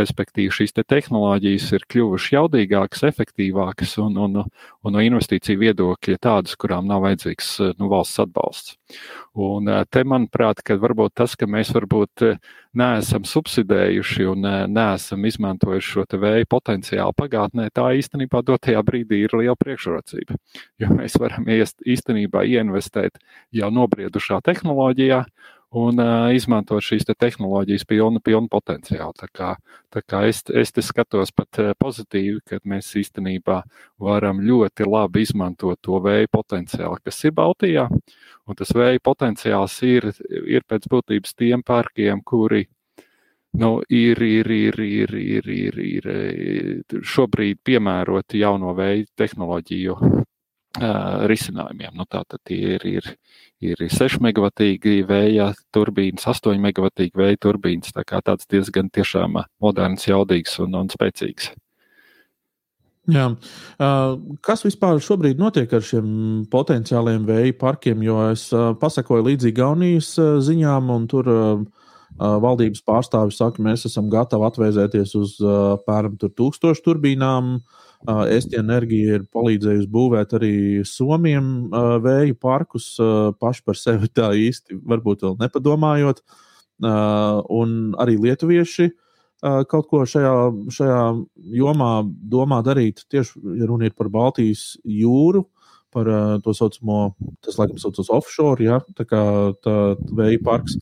Respektīvi, 0.00 0.52
šīs 0.54 0.74
te 0.76 0.84
tehnoloģijas 0.88 1.66
ir 1.76 1.86
kļuvušas 1.92 2.34
jaudīgākas, 2.34 3.04
efektīvākas 3.10 3.96
un, 4.00 4.16
un, 4.24 4.38
un 4.40 4.96
no 4.96 5.02
investīciju 5.04 5.60
viedokļa 5.60 6.20
tādas, 6.22 6.56
kurām 6.60 6.88
nav 6.88 7.04
vajadzīgs 7.04 7.50
nu, 7.78 7.90
valsts 7.92 8.22
atbalsts. 8.24 8.76
Un 9.40 9.68
te, 9.92 10.02
manuprāt, 10.08 10.62
varbūt 10.66 11.14
tas, 11.20 11.36
ka 11.38 11.46
mēs 11.50 11.70
varbūt 11.76 12.24
neesam 12.80 13.26
subsidējuši 13.26 14.26
un 14.30 14.48
neesam 14.72 15.26
izmantojuši 15.26 15.94
šo 15.94 16.06
vēja 16.22 16.48
potenciālu 16.50 17.14
pagātnē, 17.18 17.68
tā 17.74 17.90
īstenībā 17.98 18.42
dotajā 18.46 18.82
brīdī 18.86 19.24
ir 19.26 19.36
liela 19.38 19.56
priekšrocība. 19.58 20.38
Jo 20.82 20.90
mēs 20.94 21.18
varam 21.22 21.46
īstenībā 21.50 22.44
ieinvestēt 22.46 23.20
jau 23.54 23.70
nobriedušā 23.74 24.40
tehnoloģijā 24.46 25.24
un 25.76 26.00
uh, 26.02 26.30
izmantot 26.34 26.82
šīs 26.82 27.06
te 27.06 27.14
tehnoloģijas 27.14 27.84
pilnu, 27.86 28.20
pilnu 28.24 28.50
potenciālu. 28.50 29.14
Tā 29.18 29.28
kā, 29.32 29.50
tā 29.92 30.02
kā 30.02 30.24
es, 30.28 30.42
es 30.50 30.72
te 30.74 30.82
skatos 30.82 31.30
pat 31.36 31.60
pozitīvi, 31.78 32.40
ka 32.46 32.58
mēs 32.64 32.90
īstenībā 32.98 33.60
varam 34.02 34.42
ļoti 34.42 34.88
labi 34.88 35.22
izmantot 35.26 35.78
to 35.82 36.00
vēja 36.02 36.30
potenciālu, 36.32 36.98
kas 37.04 37.22
ir 37.24 37.36
Baltijā. 37.36 37.86
Un 38.46 38.58
tas 38.58 38.74
vēja 38.74 39.02
potenciāls 39.04 39.78
ir, 39.86 40.10
ir 40.28 40.66
pēc 40.66 40.90
būtības 40.90 41.36
tiem 41.38 41.62
parkiem, 41.62 42.22
kuri 42.26 42.66
nu, 43.52 43.80
ir, 43.88 44.22
ir, 44.22 44.50
ir, 44.50 44.80
ir, 44.80 45.14
ir, 45.14 45.78
ir, 45.78 45.78
ir 46.10 47.02
šobrīd 47.02 47.62
piemēroti 47.66 48.42
jauno 48.42 48.74
vēja 48.74 49.06
tehnoloģiju 49.18 49.96
uh, 50.78 51.24
risinājumiem. 51.30 51.94
Nu, 51.98 52.06
Tātad 52.10 52.42
tie 52.46 52.76
ir, 52.76 52.86
ir, 52.86 53.08
ir 53.60 53.82
6 53.90 54.20
megavatīgi 54.24 55.00
vēja 55.08 55.50
turbīnas, 55.74 56.28
8 56.30 56.60
megavatīgi 56.62 57.16
vēja 57.18 57.40
turbīnas. 57.42 57.96
Tā 57.96 58.06
kā 58.06 58.22
tāds 58.24 58.46
diezgan 58.50 58.92
tiešām 58.92 59.42
moderns, 59.62 60.06
jaudīgs 60.08 60.60
un, 60.62 60.78
un 60.82 60.92
spēcīgs. 60.92 61.52
Jā. 63.10 63.26
Kas 64.44 64.62
vispār 64.62 65.00
šobrīd 65.02 65.40
notiek 65.40 65.72
ar 65.74 65.82
šiem 65.82 66.08
potenciāliem 66.52 67.24
vēja 67.26 67.56
parkiem? 67.58 68.04
Jo 68.04 68.20
es 68.30 68.48
pasakoju 68.52 69.24
līdzi 69.26 69.54
Gaunijas 69.56 70.12
ziņām, 70.46 70.90
un 70.94 71.06
tur 71.10 71.30
valdības 72.20 72.82
pārstāvis 72.86 73.40
saka, 73.40 73.62
mēs 73.64 73.86
esam 73.88 74.10
gatavi 74.12 74.46
atvēzēties 74.50 75.14
uz 75.18 75.36
apmēram 75.40 76.18
tūkstošu 76.20 76.84
turbīnām. 76.86 77.56
Esti 78.08 78.56
enerģija 78.56 79.18
ir 79.18 79.26
palīdzējusi 79.28 79.90
būvēt 79.92 80.32
arī 80.38 80.54
Somijam 80.88 81.68
vēju 82.04 82.38
parkus 82.40 82.94
paši 83.40 83.64
par 83.66 83.76
sevi 83.76 84.08
tā 84.08 84.30
īsti, 84.32 84.78
varbūt 84.88 85.26
vēl 85.26 85.36
nepadomājot. 85.42 86.22
Un 86.80 87.76
arī 88.00 88.16
lietuvieši 88.16 88.88
kaut 89.40 89.88
ko 89.88 90.02
šajā, 90.08 90.34
šajā 90.72 91.04
jomā 91.60 91.92
domā 92.32 92.60
darīt. 92.64 93.04
Tieši, 93.12 93.40
ja 93.60 93.68
runa 93.68 93.88
ir 93.88 93.96
par 93.96 94.08
Baltijas 94.12 94.74
jūru, 94.84 95.46
par 95.90 96.06
uh, 96.06 96.34
to 96.44 96.54
saucamo, 96.54 97.14
tas 97.42 97.56
laikam 97.58 97.80
saucas 97.82 98.10
offshore, 98.14 98.62
ja, 98.62 98.78
tā 98.94 99.06
kā 99.08 99.22
tā 99.64 99.76
vēja 100.16 100.38
parks. 100.46 100.76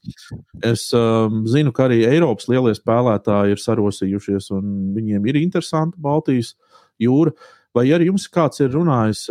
Es 0.65 0.89
um, 0.97 1.45
zinu, 1.49 1.73
ka 1.73 1.87
arī 1.87 2.03
Eiropas 2.09 2.51
lielie 2.51 2.75
spēlētāji 2.77 3.57
ir 3.57 3.63
sarosījušies, 3.63 4.51
un 4.59 4.93
viņiem 4.97 5.31
ir 5.31 5.41
interesanta 5.41 5.97
Baltijas 6.03 6.55
jūra. 7.03 7.35
Vai 7.77 7.85
arī 7.95 8.09
jums 8.09 8.25
kāds 8.33 8.63
ir 8.65 8.73
runājis, 8.73 9.27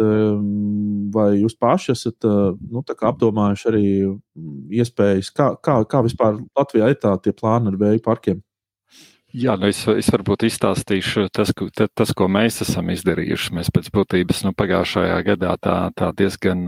vai 1.11 1.29
jūs 1.41 1.57
paši 1.59 1.91
esat 1.95 2.27
nu, 2.27 2.83
apdomājuši 2.85 3.69
arī 3.71 3.85
iespējas, 4.77 5.31
kā, 5.35 5.49
kā, 5.63 5.79
kā 5.89 6.03
vispār 6.05 6.37
Latvijā 6.55 6.91
ir 6.93 6.99
tā, 7.01 7.15
tie 7.23 7.33
plāni 7.35 7.73
ar 7.73 7.79
vēju 7.81 8.03
parkiem? 8.05 8.43
Jā, 9.35 9.57
nu 9.59 9.67
es, 9.67 9.81
es 9.91 10.07
varbūt 10.07 10.45
izstāstīšu 10.47 11.25
tas, 11.35 11.49
ko, 11.51 11.65
tas, 11.75 12.13
ko 12.15 12.29
mēs 12.31 12.61
esam 12.63 12.87
izdarījuši. 12.93 13.51
Mēs 13.57 13.69
pēc 13.75 13.89
būtības 13.91 14.45
nu, 14.45 14.53
pagājušajā 14.55 15.17
gadā 15.27 15.57
tā, 15.59 15.73
tā 15.99 16.13
diezgan, 16.15 16.63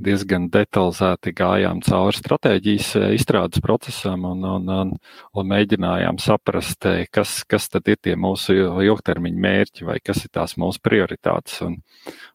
diezgan 0.00 0.46
detalizēti 0.54 1.34
gājām 1.36 1.82
cauri 1.84 2.16
stratēģijas 2.16 2.88
izstrādes 3.18 3.60
procesam 3.60 4.24
un, 4.24 4.40
un, 4.54 4.72
un, 4.72 4.94
un 5.36 5.50
mēģinājām 5.52 6.16
saprast, 6.24 6.88
kas, 7.12 7.42
kas 7.44 7.68
tad 7.68 7.92
ir 7.92 8.00
tie 8.00 8.16
mūsu 8.16 8.56
ilgtermiņa 8.56 9.44
mērķi 9.44 9.90
vai 9.90 10.00
kas 10.00 10.24
ir 10.24 10.32
tās 10.32 10.56
mūsu 10.56 10.80
prioritātes. 10.80 11.60
Un, 11.66 11.76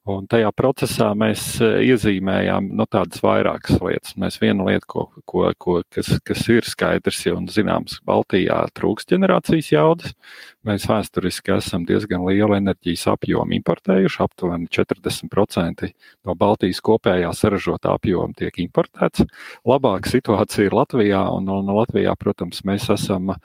Un 0.09 0.23
tajā 0.25 0.49
procesā 0.57 1.11
mēs 1.13 1.41
e, 1.61 1.67
iezīmējām 1.91 2.71
nu, 2.73 2.87
tādas 2.89 3.21
vairākas 3.21 3.77
lietas. 3.85 4.15
Mēs 4.17 4.39
vienu 4.41 4.65
lietu, 4.65 4.87
ko, 4.89 5.03
ko, 5.29 5.43
ko, 5.61 5.75
kas, 5.93 6.09
kas 6.25 6.41
ir 6.49 6.65
skaidrs 6.65 7.19
un 7.29 7.45
zināms, 7.45 7.99
Baltijā 8.07 8.63
trūkst 8.73 9.13
ģenerācijas 9.13 9.69
jaudas. 9.75 10.15
Mēs 10.65 10.87
vēsturiski 10.89 11.53
esam 11.53 11.85
diezgan 11.85 12.25
lielu 12.25 12.57
enerģijas 12.57 13.05
apjomu 13.13 13.53
importējuši. 13.59 14.21
Aptuveni 14.25 14.65
40% 14.73 15.91
no 16.25 16.37
Baltijas 16.39 16.81
kopējā 16.81 17.29
saražotā 17.37 17.93
apjoma 17.93 18.33
tiek 18.41 18.57
importēts. 18.65 19.27
Labāka 19.69 20.09
situācija 20.17 20.65
ir 20.65 20.79
Latvijā, 20.81 21.27
un, 21.29 21.53
un 21.53 21.75
Latvijā, 21.77 22.17
protams, 22.17 22.65
mēs 22.65 22.89
esam 22.89 23.35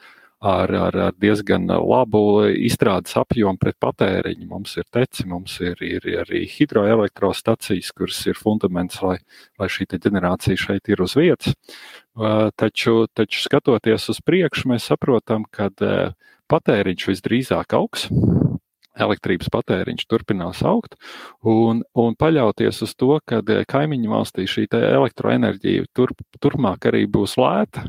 ar, 0.46 0.72
ar, 0.88 0.98
ar 1.08 1.16
diezgan 1.20 1.66
labu 1.70 2.22
izstrādes 2.50 3.16
apjomu 3.18 3.58
pret 3.60 3.78
patēriņu. 3.82 4.46
Mums 4.50 4.76
ir 4.80 4.86
teci, 4.94 5.26
mums 5.30 5.58
ir, 5.64 5.80
ir 5.84 6.06
arī 6.22 6.44
hidroelektrostacijas, 6.50 7.92
kuras 7.96 8.22
ir 8.30 8.38
fundaments, 8.38 9.00
lai, 9.04 9.18
lai 9.60 9.70
šī 9.72 9.88
ģenerācija 9.96 10.62
šeit 10.66 10.92
ir 10.92 11.02
uz 11.04 11.16
vietas. 11.18 11.56
Taču, 12.56 13.04
taču 13.12 13.42
skatoties 13.44 14.08
uz 14.12 14.22
priekšu, 14.24 14.70
mēs 14.72 14.88
saprotam, 14.92 15.44
ka 15.50 15.70
patēriņš 16.52 17.10
visdrīzāk 17.12 17.76
augs 17.76 18.08
elektrības 18.96 19.50
patēriņš 19.52 20.06
turpinās 20.08 20.62
augt, 20.64 20.96
un, 21.44 21.82
un 21.92 22.16
paļauties 22.16 22.80
uz 22.86 22.94
to, 22.96 23.18
ka 23.28 23.42
kaimiņu 23.68 24.08
valstī 24.08 24.46
šī 24.48 24.66
elektroenerģija 24.72 25.90
tur, 25.92 26.14
turpmāk 26.40 26.88
arī 26.88 27.04
būs 27.04 27.36
lēta, 27.40 27.84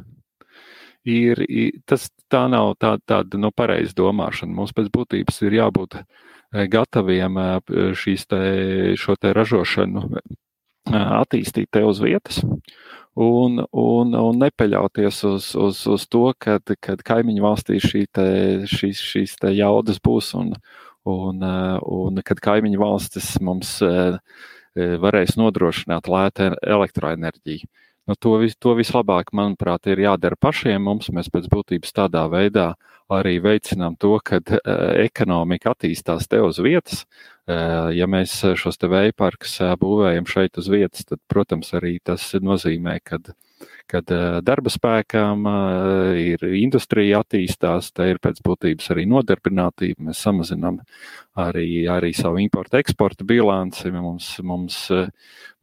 ir, 1.07 1.41
tas 1.87 2.07
tā 2.31 2.45
nav 2.51 2.75
tā, 2.81 2.95
tāda 3.07 3.39
nu, 3.39 3.51
pareiza 3.55 3.95
domāšana. 3.97 4.53
Mums 4.53 4.73
pēc 4.75 4.89
būtības 4.93 5.39
ir 5.47 5.57
jābūt 5.61 5.99
eh, 6.01 6.65
gataviem 6.71 7.39
eh, 7.41 7.93
šīs 7.97 8.27
te, 8.29 8.41
šo 8.99 9.17
te 9.19 9.33
ražošanu 9.35 10.03
eh, 10.17 11.07
attīstīt 11.21 11.71
te 11.71 11.85
uz 11.87 12.01
vietas. 12.03 12.41
Un, 13.17 13.63
un, 13.73 14.13
un 14.13 14.43
nepaļauties 14.43 15.23
uz, 15.25 15.53
uz, 15.57 15.79
uz 15.89 16.03
to, 16.05 16.27
ka 16.37 16.59
kaimiņu 16.85 17.41
valstī 17.41 17.79
šī 17.81 18.03
te, 18.13 18.27
šīs, 18.69 19.01
šīs 19.01 19.33
te 19.41 19.55
jaudas 19.57 19.97
būs 20.05 20.35
un, 20.37 20.51
un, 21.09 21.41
un 21.41 22.21
kad 22.27 22.43
kaimiņu 22.45 22.77
valstis 22.77 23.31
mums 23.41 23.79
varēs 24.77 25.33
nodrošināt 25.41 26.05
lētu 26.13 26.51
elektroenerģiju. 26.61 27.65
Nu, 28.07 28.15
to, 28.15 28.37
vis, 28.39 28.55
to 28.55 28.71
vislabāk, 28.77 29.33
manuprāt, 29.35 29.89
ir 29.91 29.99
jādara 29.99 30.37
pašiem 30.39 30.85
mums. 30.87 31.09
Mēs 31.11 31.27
pēc 31.33 31.49
būtības 31.51 31.91
tādā 31.91 32.23
veidā 32.31 32.69
arī 33.11 33.37
veicinām 33.43 33.97
to, 33.99 34.13
ka 34.23 34.39
uh, 34.39 34.59
ekonomika 35.03 35.73
attīstās 35.73 36.29
te 36.31 36.39
uz 36.43 36.61
vietas. 36.63 37.03
Uh, 37.47 37.91
ja 37.95 38.07
mēs 38.07 38.39
šos 38.59 38.79
te 38.79 38.87
vēja 38.91 39.15
parkus 39.15 39.57
uh, 39.59 39.75
būvējam 39.79 40.27
šeit 40.27 40.59
uz 40.59 40.71
vietas, 40.71 41.03
tad, 41.07 41.19
protams, 41.31 41.73
arī 41.75 41.97
tas 42.03 42.29
nozīmē, 42.39 42.97
ka 43.03 43.19
kad 43.87 44.11
darba 44.43 44.71
spēkām 44.71 45.47
ir 46.19 46.43
industrija 46.59 47.21
attīstās, 47.23 47.91
tā 47.95 48.09
ir 48.11 48.19
pēc 48.23 48.41
būtības 48.45 48.91
arī 48.93 49.05
nodarbinātība. 49.09 50.09
Mēs 50.09 50.21
samazinām 50.25 50.81
arī, 51.39 51.85
arī 51.91 52.11
savu 52.17 52.41
importu 52.43 52.79
eksporta 52.79 53.25
bilanci. 53.27 53.91
Mums, 53.93 54.29
mums, 54.43 54.79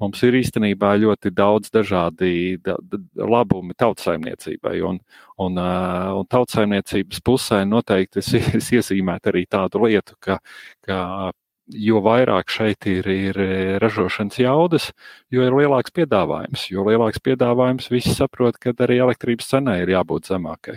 mums 0.01 0.25
ir 0.27 0.39
īstenībā 0.41 0.95
ļoti 1.03 1.35
daudz 1.35 1.73
dažādi 1.75 2.59
da, 2.65 2.79
labumi 3.21 3.77
tautsaimniecībai. 3.79 4.77
Un, 4.89 5.01
un, 5.45 5.61
un 5.61 6.29
tautsaimniecības 6.31 7.25
pusē 7.25 7.65
noteikti 7.69 8.23
es, 8.25 8.35
es 8.61 8.73
iezīmētu 8.75 9.35
arī 9.35 9.47
tādu 9.51 9.85
lietu, 9.87 10.19
ka, 10.23 10.41
ka 10.87 11.01
jo 11.73 12.01
vairāk 12.05 12.51
šeit 12.53 12.87
ir, 12.91 13.07
ir 13.09 13.39
ražošanas 13.81 14.37
jaudas, 14.39 14.91
jo 15.33 15.45
ir 15.47 15.55
lielāks 15.57 15.93
piedāvājums. 15.97 16.67
Jo 16.71 16.85
lielāks 16.85 17.23
piedāvājums, 17.25 17.89
visi 17.93 18.13
saprot, 18.13 18.59
ka 18.61 18.75
arī 18.85 18.99
elektrības 19.01 19.49
cenai 19.55 19.79
ir 19.83 19.95
jābūt 19.95 20.29
zemākai. 20.29 20.77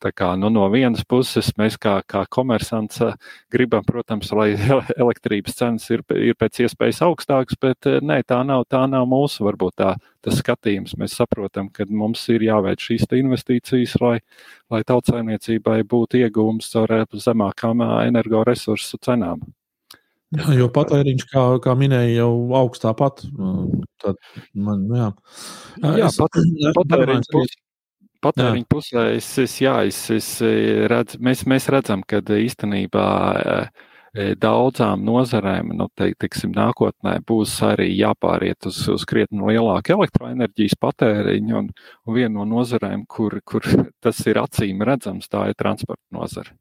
Tā 0.00 0.12
kā 0.16 0.32
nu, 0.40 0.48
no 0.52 0.66
vienas 0.72 1.04
puses 1.08 1.52
mēs 1.60 1.76
kā, 1.80 1.98
kā 2.08 2.24
komersants 2.32 3.02
gribam, 3.52 3.84
protams, 3.84 4.32
lai 4.32 4.54
elektrības 5.02 5.58
cenas 5.58 5.88
ir, 5.92 6.04
ir 6.16 6.38
pēc 6.40 6.64
iespējas 6.64 7.02
augstākas, 7.04 7.58
bet 7.60 7.90
nē, 8.00 8.22
tā 8.28 8.40
nav, 8.46 8.64
tā 8.72 8.84
nav 8.90 9.08
mūsu 9.10 9.44
varbūt 9.46 9.76
tā, 9.82 9.94
tas 10.24 10.40
skatījums. 10.40 10.96
Mēs 11.00 11.18
saprotam, 11.20 11.68
ka 11.68 11.84
mums 11.90 12.22
ir 12.32 12.46
jāveic 12.46 12.80
šīs 12.80 13.04
investīcijas, 13.14 13.98
lai, 14.00 14.16
lai 14.72 14.80
tautsājumniecībai 14.88 15.82
būtu 15.84 16.24
iegūms 16.24 16.72
caur 16.72 16.96
zemākām 17.12 17.84
energoresursu 17.84 19.02
cenām. 19.04 19.44
Jā, 20.34 20.54
jo 20.58 20.68
patēriņš, 20.74 21.26
kā, 21.30 21.42
kā 21.62 21.74
minēja, 21.78 22.24
jau 22.24 22.30
augstā 22.58 22.94
pat. 22.98 23.22
Tad 24.02 24.18
man, 24.54 24.86
jā, 24.90 25.10
jā 25.84 26.08
es, 26.08 26.18
pat, 26.20 26.38
patēriņš 26.80 27.30
pus, 27.32 27.56
patēriņa 28.24 28.68
pusē 28.70 29.08
es, 29.14 29.30
es, 29.42 29.56
jā, 29.62 29.78
es, 29.88 30.00
es 30.14 30.28
redz, 30.90 31.18
mēs, 31.22 31.44
mēs 31.50 31.68
redzam, 31.72 32.02
ka 32.08 32.22
īstenībā 32.38 33.08
daudzām 34.38 35.02
nozarēm, 35.02 35.72
nu, 35.74 35.88
te, 35.98 36.12
teiksim, 36.22 36.52
nākotnē 36.54 37.16
būs 37.26 37.56
arī 37.66 37.88
jāpāriet 37.98 38.68
uz, 38.70 38.78
uz 38.92 39.06
krietni 39.10 39.42
lielāku 39.42 39.96
elektroenerģijas 39.96 40.78
patēriņu, 40.80 41.56
un, 41.58 41.72
un 42.06 42.14
viena 42.14 42.36
no 42.36 42.46
nozarēm, 42.52 43.08
kur, 43.10 43.40
kur 43.44 43.66
tas 44.04 44.22
ir 44.30 44.38
acīm 44.42 44.86
redzams, 44.86 45.30
tā 45.30 45.48
ir 45.50 45.58
transporta 45.58 46.04
nozara. 46.14 46.54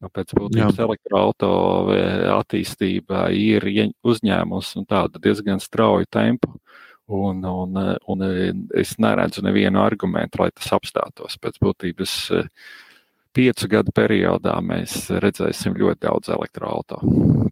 Nu, 0.00 0.08
pēc 0.08 0.32
būtības 0.36 0.78
elektroautorāta 0.80 2.36
attīstība 2.38 3.26
ir 3.36 3.66
uzņēmusi 4.00 4.80
nu, 4.80 4.86
tādu 4.88 5.20
diezgan 5.20 5.60
strauju 5.60 6.08
tempu. 6.08 6.54
Un, 7.10 7.42
un, 7.44 7.74
un 8.06 8.22
e, 8.22 8.52
es 8.78 8.94
neredzu 9.02 9.42
nevienu 9.42 9.80
argumentu, 9.82 10.44
lai 10.44 10.52
tas 10.54 10.70
apstātos. 10.76 11.34
Pēc 11.42 11.58
būtības 11.60 12.12
e, 12.38 12.44
piecu 13.34 13.68
gadu 13.72 13.92
periodā 13.94 14.54
mēs 14.62 15.08
redzēsim 15.20 15.74
ļoti 15.74 16.06
daudz 16.06 16.30
elektroautorātu. 16.36 17.49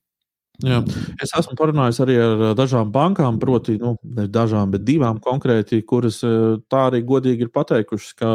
Jā. 0.58 0.80
Es 1.22 1.30
esmu 1.38 1.54
parunājis 1.54 2.00
arī 2.02 2.16
ar 2.18 2.40
dažām 2.58 2.88
bankām, 2.90 3.36
proti, 3.38 3.76
nu, 3.78 3.92
ne 4.02 4.24
dažām, 4.26 4.72
bet 4.72 4.82
divām 4.82 5.20
konkrēti, 5.22 5.84
kuras 5.86 6.18
tā 6.18 6.80
arī 6.88 7.04
godīgi 7.06 7.46
ir 7.46 7.52
pateikušas, 7.54 8.16
ka 8.18 8.32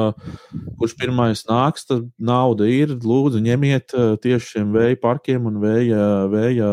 kurš 0.80 0.96
pirmais 1.02 1.44
nāks, 1.50 1.84
tad 1.90 2.08
nauda 2.16 2.70
ir. 2.72 2.96
Lūdzu, 3.04 3.44
ņemiet 3.44 3.98
tieši 4.24 4.54
šiem 4.54 4.72
vēja 4.72 5.02
parkiem 5.04 5.52
un 5.52 5.60
vēja, 5.64 6.08
vēja 6.32 6.72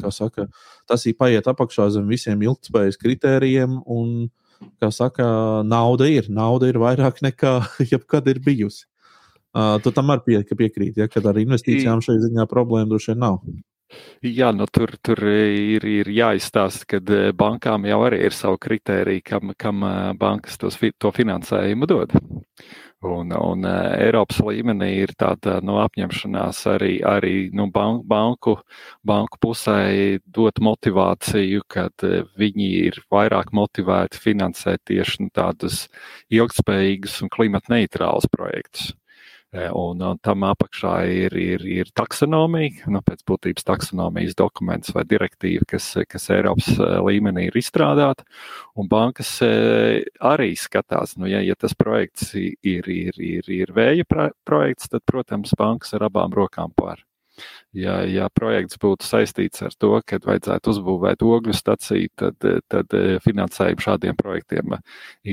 kā 0.00 0.14
saka, 0.14 0.48
tas 0.88 1.04
ir 1.04 1.18
paiet 1.20 1.52
apakšā 1.52 1.90
zem 1.92 2.08
visiem 2.08 2.48
ilgspējas 2.48 2.96
kritērijiem. 3.04 3.82
Un, 3.84 4.30
kā 4.80 4.88
saka, 4.94 5.26
nauda 5.68 6.08
ir. 6.10 6.32
Nauda 6.32 6.72
ir 6.72 6.80
vairāk 6.80 7.20
nekā 7.24 7.58
jebkad 7.92 8.32
ir 8.32 8.40
bijusi. 8.44 8.86
Uh, 9.56 9.76
tu 9.82 9.90
tam 9.92 10.12
arī 10.12 10.24
pie, 10.26 10.56
piekrīti, 10.56 11.00
ja, 11.00 11.08
ka 11.10 11.22
ar 11.24 11.38
investīcijām 11.40 12.02
šai 12.04 12.18
ziņā 12.24 12.44
problēma 12.50 12.90
droši 12.90 13.14
vien 13.14 13.22
nav. 13.24 13.40
Jā, 14.20 14.50
nu 14.52 14.66
tur, 14.68 14.90
tur 15.00 15.20
ir, 15.30 15.84
ir 15.88 16.10
jāizstāsta, 16.12 16.84
ka 16.90 16.98
eh, 17.00 17.30
bankām 17.36 17.86
jau 17.88 18.02
arī 18.08 18.18
ir 18.26 18.34
savu 18.36 18.58
kritēriju, 18.60 19.22
kam, 19.24 19.54
kam 19.56 19.86
eh, 19.86 20.10
bankas 20.18 20.58
tos, 20.60 20.76
to 21.00 21.12
finansējumu 21.14 21.88
dod. 21.88 22.12
Un, 23.08 23.32
un 23.32 23.64
eh, 23.64 24.08
Eiropas 24.08 24.42
līmenī 24.44 24.90
ir 25.06 25.14
tāda 25.16 25.60
nu, 25.64 25.78
apņemšanās 25.80 26.60
arī, 26.74 26.92
arī 27.00 27.34
nu, 27.56 27.70
banku, 27.72 28.58
banku 29.08 29.40
pusē 29.40 29.80
dot 30.26 30.60
motivāciju, 30.60 31.64
kad 31.70 32.08
viņi 32.36 32.70
ir 32.90 33.00
vairāk 33.14 33.54
motivēti 33.56 34.20
finansēt 34.20 34.84
tieši 34.92 35.24
nu, 35.24 35.32
tādus 35.32 35.86
ilgspējīgus 36.28 37.22
un 37.24 37.32
klimata 37.32 37.78
neitrālus 37.78 38.28
projektus. 38.36 38.92
Un, 39.56 40.02
un 40.04 40.18
tam 40.20 40.44
apakšā 40.44 40.92
ir, 41.08 41.32
ir, 41.40 41.62
ir 41.64 41.88
taksonomija, 41.96 42.84
nu, 42.92 43.00
pēc 43.00 43.22
būtības 43.28 43.64
taksonomijas 43.64 44.36
dokuments 44.36 44.92
vai 44.92 45.06
direktīva, 45.08 45.64
kas, 45.70 45.86
kas 46.04 46.28
Eiropas 46.34 46.68
līmenī 47.06 47.46
ir 47.48 47.56
izstrādāta. 47.56 48.26
Un 48.76 48.90
bankas 48.92 49.38
arī 49.40 50.52
skatās, 50.52 51.16
nu, 51.16 51.30
ja, 51.32 51.40
ja 51.40 51.56
tas 51.56 51.72
projekts 51.72 52.34
ir, 52.36 52.92
ir, 52.92 53.16
ir, 53.16 53.48
ir 53.48 53.72
vēja 53.72 54.04
projekts, 54.44 54.92
tad, 54.92 55.06
protams, 55.08 55.56
bankas 55.56 55.96
ar 55.96 56.10
abām 56.10 56.36
rokām 56.36 56.76
pār 56.76 57.00
ja, 57.76 57.98
ja 58.08 58.28
projekts 58.34 58.78
būtu 58.80 59.06
saistīts 59.06 59.62
ar 59.66 59.74
to, 59.78 59.90
ka 60.06 60.18
vajadzētu 60.24 60.72
uzbūvēt 60.72 61.22
ogļu 61.24 61.54
staciju, 61.56 62.10
tad, 62.18 62.48
tad 62.70 62.96
eh, 62.96 63.18
finansējumu 63.24 63.84
šādiem 63.84 64.18
projektiem 64.18 64.76
eh, 64.76 64.82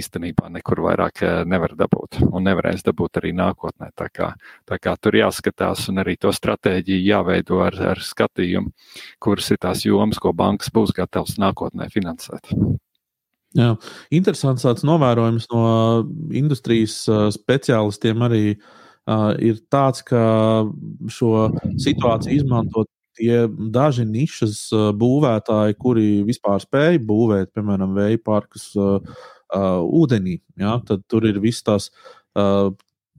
īstenībā 0.01 0.49
nekur 0.57 0.83
vairāk 0.85 1.23
eh, 1.25 1.41
nevar 1.49 1.75
dabūt 1.79 2.21
un 2.27 2.45
nevarēs 2.47 2.85
dabūt 2.85 3.21
arī 3.21 3.33
nākotnē. 3.37 3.91
Tā 3.97 4.09
kā, 4.13 4.31
tā 4.69 4.79
kā 4.81 4.95
tur 5.01 5.19
jāskatās 5.19 5.87
un 5.91 6.03
arī 6.03 6.17
to 6.21 6.33
stratēģiju 6.35 7.09
jāveido 7.09 7.61
ar, 7.65 7.79
ar 7.95 8.03
skatījumu, 8.03 8.73
kuras 9.23 9.51
ir 9.51 9.61
tās 9.61 9.85
jomas, 9.87 10.21
ko 10.21 10.33
bankas 10.35 10.73
būs 10.73 10.95
gatavas 10.95 11.39
nākotnē 11.41 11.89
finansēt. 11.93 12.53
Jā, 13.55 13.69
interesants 14.11 14.65
tāds 14.65 14.83
novērojums 14.83 15.45
no 15.53 15.67
industrijas 16.35 16.97
speciālistiem 17.37 18.25
arī 18.27 18.41
uh, 18.57 18.65
uh, 19.09 19.31
ir 19.41 19.61
tāds, 19.71 20.03
ka 20.05 20.21
šo 21.11 21.49
situāciju 21.81 22.41
izmantot 22.41 22.89
tie 23.15 23.45
daži 23.47 24.05
nišas 24.07 24.57
uh, 24.75 24.89
būvētāji, 24.95 25.77
kuri 25.79 26.09
vispār 26.27 26.63
spēj 26.63 26.99
būvēt, 27.07 27.53
piemēram, 27.55 27.95
vēja 27.95 28.21
parkus 28.25 28.71
uh, 28.75 28.97
uh, 28.99 29.79
ūdenī. 29.85 30.39
Ja? 30.59 30.79
Tad 30.85 31.05
tur 31.11 31.27
ir 31.29 31.39
viss 31.43 31.65
tās. 31.65 31.91
Uh, 32.35 32.73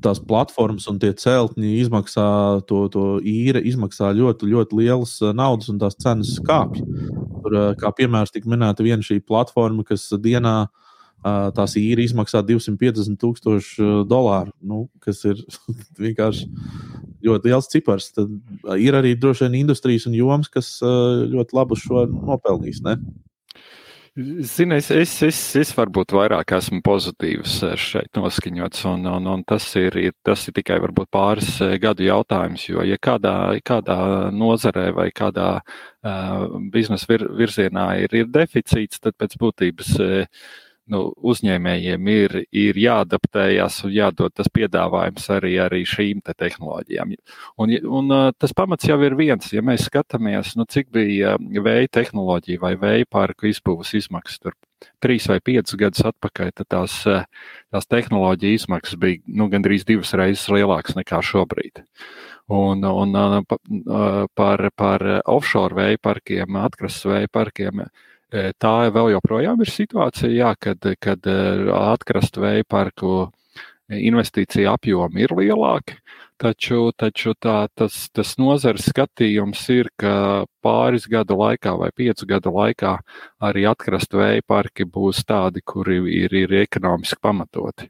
tās 0.05 0.19
platformas 0.21 0.85
un 0.91 0.99
tie 1.01 1.09
celtņi 1.17 1.71
izmaksā, 1.81 2.27
to, 2.69 2.83
to 2.93 3.05
īra 3.25 3.63
izmaksā 3.65 4.11
ļoti, 4.13 4.45
ļoti 4.53 4.77
lielas 4.77 5.15
naudas 5.33 5.71
un 5.73 5.79
tās 5.81 5.97
cenas 5.97 6.35
kāpj. 6.45 6.83
Tur, 7.41 7.57
kā 7.81 7.95
piemērs, 7.97 8.35
tika 8.35 8.51
minēta 8.53 8.85
viena 8.85 9.01
šī 9.01 9.23
platforma, 9.25 9.87
kas 9.89 10.05
dienā 10.21 10.53
uh, 10.67 10.86
tās 11.23 11.77
īri 11.81 12.07
izmaksā 12.07 12.43
250 12.47 13.19
tūkstoši 13.23 13.91
dolāru, 14.11 14.55
nu, 14.63 14.87
kas 15.03 15.25
ir 15.27 15.41
vienkārši 16.05 16.49
ļoti 17.27 17.51
liels 17.51 17.71
cipars. 17.73 18.11
Tad 18.17 18.33
ir 18.81 18.99
arī 18.99 19.17
droši 19.19 19.47
vien 19.47 19.63
industrijas 19.63 20.07
un 20.07 20.19
jomas, 20.19 20.51
kas 20.53 20.77
ļoti 20.83 21.57
labu 21.57 21.79
šo 21.81 22.07
nopelnīs. 22.11 22.83
Ne? 22.87 22.99
Zini, 24.17 24.79
es, 24.79 24.87
es, 24.91 25.11
es, 25.27 25.39
es 25.61 25.71
varbūt 25.77 26.15
vairāk 26.17 26.55
esmu 26.57 26.79
pozitīvs 26.81 27.59
šeit 27.77 28.17
noskaņots, 28.17 28.87
un, 28.89 29.03
un, 29.13 29.27
un 29.29 29.43
tas, 29.45 29.67
ir, 29.77 29.99
tas 30.25 30.41
ir 30.49 30.55
tikai 30.57 30.79
pāris 31.13 31.59
gadu 31.83 32.07
jautājums, 32.07 32.65
jo, 32.65 32.81
ja 32.81 32.97
kādā, 32.97 33.35
kādā 33.61 33.99
nozarē 34.33 34.87
vai 34.97 35.11
kādā 35.13 35.51
uh, 35.61 36.47
biznesa 36.73 37.11
vir, 37.11 37.27
virzienā 37.43 37.91
ir, 38.07 38.17
ir 38.17 38.33
deficīts, 38.33 39.05
tad 39.05 39.19
pēc 39.21 39.37
būtības 39.37 39.93
uh, 40.01 40.49
nu, 40.93 41.03
uzņēmējiem 41.33 42.11
ir, 42.13 42.37
ir 42.55 42.79
jāadaptējas 42.81 43.81
un 43.87 43.95
jādod 43.97 44.35
tas 44.37 44.51
piedāvājums 44.53 45.27
arī, 45.35 45.57
arī 45.63 45.83
šīm 45.89 46.23
te 46.27 46.35
tehnoloģijām. 46.39 47.17
Un, 47.63 47.75
un 48.01 48.15
tas 48.39 48.55
pamats 48.57 48.89
jau 48.89 48.99
ir 49.07 49.17
viens, 49.19 49.51
ja 49.53 49.65
mēs 49.67 49.89
skatāmies, 49.91 50.55
nu, 50.59 50.67
cik 50.71 50.93
bija 50.95 51.37
vēja 51.41 51.93
tehnoloģija 52.01 52.63
vai 52.63 52.77
vēja 52.81 53.11
parku 53.11 53.51
izbūves 53.51 53.95
izmaksas 53.99 54.43
tur 54.43 54.57
trīs 55.03 55.27
vai 55.31 55.39
piecus 55.45 55.77
gadus 55.81 56.05
atpakaļ, 56.09 56.53
tad 56.57 56.69
tās, 56.73 57.01
tās 57.73 57.89
tehnoloģija 57.91 58.61
izmaksas 58.61 58.99
bija 59.01 59.23
nu, 59.27 59.49
gandrīz 59.53 59.87
divas 59.89 60.13
reizes 60.19 60.47
lielākas 60.53 60.97
nekā 60.99 61.23
šobrīd. 61.25 61.85
Un, 62.53 62.85
un 62.87 63.17
par, 64.39 64.69
par 64.79 65.05
offshore 65.25 65.75
vēja 65.75 66.03
parkiem, 66.03 66.59
atkrastes 66.63 67.09
vēja 67.11 67.31
parkiem 67.33 67.83
Tā 68.33 68.75
vēl 68.91 69.13
joprojām 69.15 69.61
ir 69.63 69.71
situācija, 69.71 70.31
jā, 70.35 70.53
kad, 70.59 70.83
kad 70.99 71.29
atkrastu 71.31 72.43
vēja 72.43 72.67
parku 72.69 73.29
investīcija 73.87 74.73
apjomi 74.75 75.23
ir 75.23 75.35
lielāki. 75.37 76.01
Taču, 76.37 76.91
taču 76.93 77.33
tā, 77.41 77.69
tas, 77.73 78.11
tas 78.13 78.35
nozares 78.37 78.91
skatījums 78.91 79.63
ir, 79.73 79.89
ka 79.97 80.45
pāris 80.61 81.07
gadu 81.09 81.39
laikā 81.41 81.73
vai 81.81 81.89
piecu 81.97 82.27
gadu 82.29 82.53
laikā 82.53 82.93
arī 83.41 83.65
atkrastu 83.71 84.21
vēja 84.21 84.45
parki 84.45 84.85
būs 84.85 85.23
tādi, 85.25 85.63
kuri 85.65 86.03
ir, 86.19 86.35
ir 86.37 86.53
ekonomiski 86.61 87.23
pamatoti. 87.25 87.89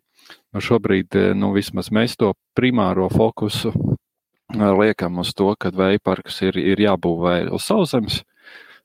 Nu, 0.55 0.63
šobrīd 0.63 1.17
nu, 1.35 1.51
vismaz 1.57 1.91
mēs 1.91 2.15
to 2.21 2.35
primāro 2.55 3.09
fokusu 3.11 3.75
liekam 4.55 5.19
uz 5.19 5.35
to, 5.35 5.51
ka 5.59 5.73
vēja 5.75 5.99
parks 6.05 6.39
ir, 6.47 6.59
ir 6.61 6.87
jābūvē 6.87 7.49
uz 7.51 7.67
sauszemes. 7.67 8.23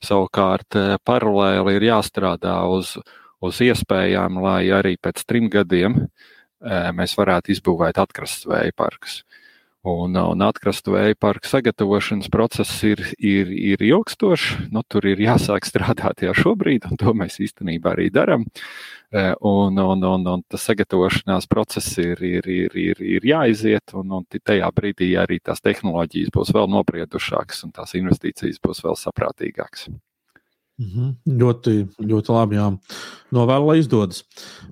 Savukārt, 0.02 0.78
paralēli 1.06 1.76
ir 1.78 1.88
jāstrādā 1.92 2.56
uz, 2.74 2.96
uz 3.42 3.60
iespējām, 3.62 4.40
lai 4.42 4.72
arī 4.74 4.96
pēc 4.98 5.26
trim 5.30 5.50
gadiem 5.54 6.00
mēs 6.98 7.14
varētu 7.18 7.54
izbūvēt 7.54 8.00
atkrastes 8.02 8.48
vēja 8.50 8.74
parkus. 8.78 9.22
Un, 9.82 10.14
un 10.14 10.44
atkrastu 10.46 10.94
vēja 10.94 11.18
parka 11.18 11.50
sagatavošanas 11.50 12.30
process 12.30 12.84
ir, 12.86 13.00
ir, 13.18 13.50
ir 13.50 13.82
ilgstošs. 13.82 14.68
Nu, 14.70 14.84
tur 14.86 15.08
ir 15.10 15.24
jāsāk 15.24 15.66
strādāt 15.66 16.22
jau 16.22 16.36
šobrīd, 16.38 16.86
un 16.86 17.00
to 17.02 17.16
mēs 17.18 17.40
īstenībā 17.42 17.96
arī 17.96 18.12
darām. 18.14 18.46
E, 19.10 19.24
un, 19.42 19.80
un, 19.82 20.06
un, 20.06 20.28
un 20.36 20.44
tas 20.46 20.68
sagatavošanās 20.70 21.50
process 21.50 21.98
ir, 21.98 22.22
ir, 22.22 22.46
ir, 22.46 22.78
ir, 22.78 23.02
ir 23.18 23.26
jāiziet, 23.26 23.96
un, 23.98 24.14
un 24.20 24.30
tajā 24.30 24.70
brīdī 24.78 25.16
arī 25.18 25.40
tās 25.42 25.66
tehnoloģijas 25.66 26.30
būs 26.38 26.54
vēl 26.54 26.70
nobriedušākas, 26.78 27.66
un 27.66 27.74
tās 27.74 27.98
investīcijas 27.98 28.62
būs 28.62 28.86
vēl 28.86 29.00
saprātīgākas. 29.02 29.90
Mm 30.78 30.94
-hmm. 30.94 31.40
Ļoti, 31.42 31.76
ļoti 32.06 32.38
labi. 32.38 32.56
Jā. 32.56 32.70
Novēlu, 33.34 33.66
lai 33.66 33.80
izdodas. 33.82 34.24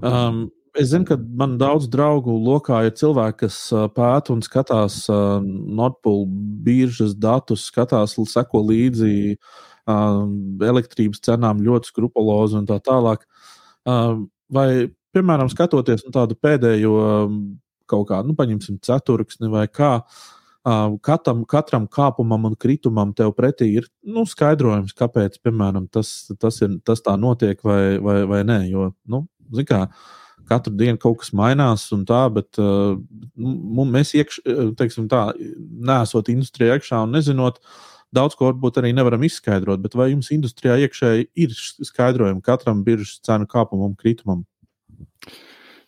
Um, 0.02 0.52
Es 0.78 0.92
zinu, 0.92 1.06
ka 1.08 1.18
man 1.18 1.58
daudz 1.58 1.88
draugu 1.90 2.36
lokā 2.46 2.84
ir 2.86 2.94
cilvēki, 2.98 3.46
kas 3.46 3.58
pēta 3.96 4.34
un 4.36 4.44
skatās 4.46 5.02
uh, 5.10 5.40
Nordpūļu 5.42 6.28
biržas 6.66 7.16
datus, 7.18 7.66
skatās, 7.72 8.18
seko 8.30 8.62
līdzi 8.68 9.14
uh, 9.34 10.22
elektrības 10.70 11.24
cenām 11.26 11.64
ļoti 11.66 11.90
skrupulozi 11.90 12.60
un 12.60 12.68
tā 12.70 12.78
tālāk. 12.86 13.26
Uh, 13.88 14.28
vai, 14.54 14.70
piemēram, 15.16 15.50
skatoties 15.50 16.06
nu, 16.06 16.14
tādu 16.16 16.38
pēdējo 16.38 16.98
kaut 17.90 18.10
kādu, 18.12 18.30
nu, 18.30 18.38
paņemsim, 18.38 18.78
ceturksni 18.86 19.50
vai 19.50 19.66
kā, 19.72 19.96
katram, 21.06 21.44
katram 21.50 21.88
kāpumam 21.90 22.46
un 22.52 22.56
kritumam 22.60 23.14
tev 23.18 23.34
pretī 23.38 23.72
ir 23.80 23.90
nu, 24.06 24.26
skaidrojums, 24.30 24.94
kāpēc, 24.98 25.40
piemēram, 25.42 25.88
tas, 25.92 26.30
tas, 26.40 26.62
ir, 26.66 26.78
tas 26.86 27.02
tā 27.06 27.16
notiek 27.18 27.62
vai, 27.66 27.98
vai, 28.04 28.22
vai 28.30 28.44
nē. 28.46 28.60
Jo, 28.70 28.92
nu, 29.10 29.24
kā, 29.68 29.88
katru 30.50 30.74
dienu 30.78 31.00
kaut 31.02 31.22
kas 31.24 31.34
mainās, 31.38 31.88
un 31.96 32.06
tā, 32.10 32.24
bet 32.34 32.60
uh, 32.62 32.98
mēs 33.38 34.16
iekš, 34.18 34.42
uh, 34.46 34.66
teiksim, 34.80 35.10
tā, 35.12 35.30
nesot 35.90 36.32
industrijā 36.34 36.80
iekšā 36.80 37.04
un 37.06 37.16
nezinot, 37.18 37.62
daudz 38.16 38.38
ko 38.38 38.50
varbūt 38.50 38.82
arī 38.82 38.94
nevaram 38.98 39.24
izskaidrot. 39.26 39.84
Bet 39.84 39.98
vai 39.98 40.12
jums 40.14 40.32
industrijā 40.36 40.80
iekšēji 40.86 41.30
ir 41.46 41.54
skaidrojumi 41.92 42.44
katram 42.46 42.84
biržas 42.88 43.22
cenu 43.26 43.50
kāpumam, 43.50 43.96
kritumam? 44.00 44.44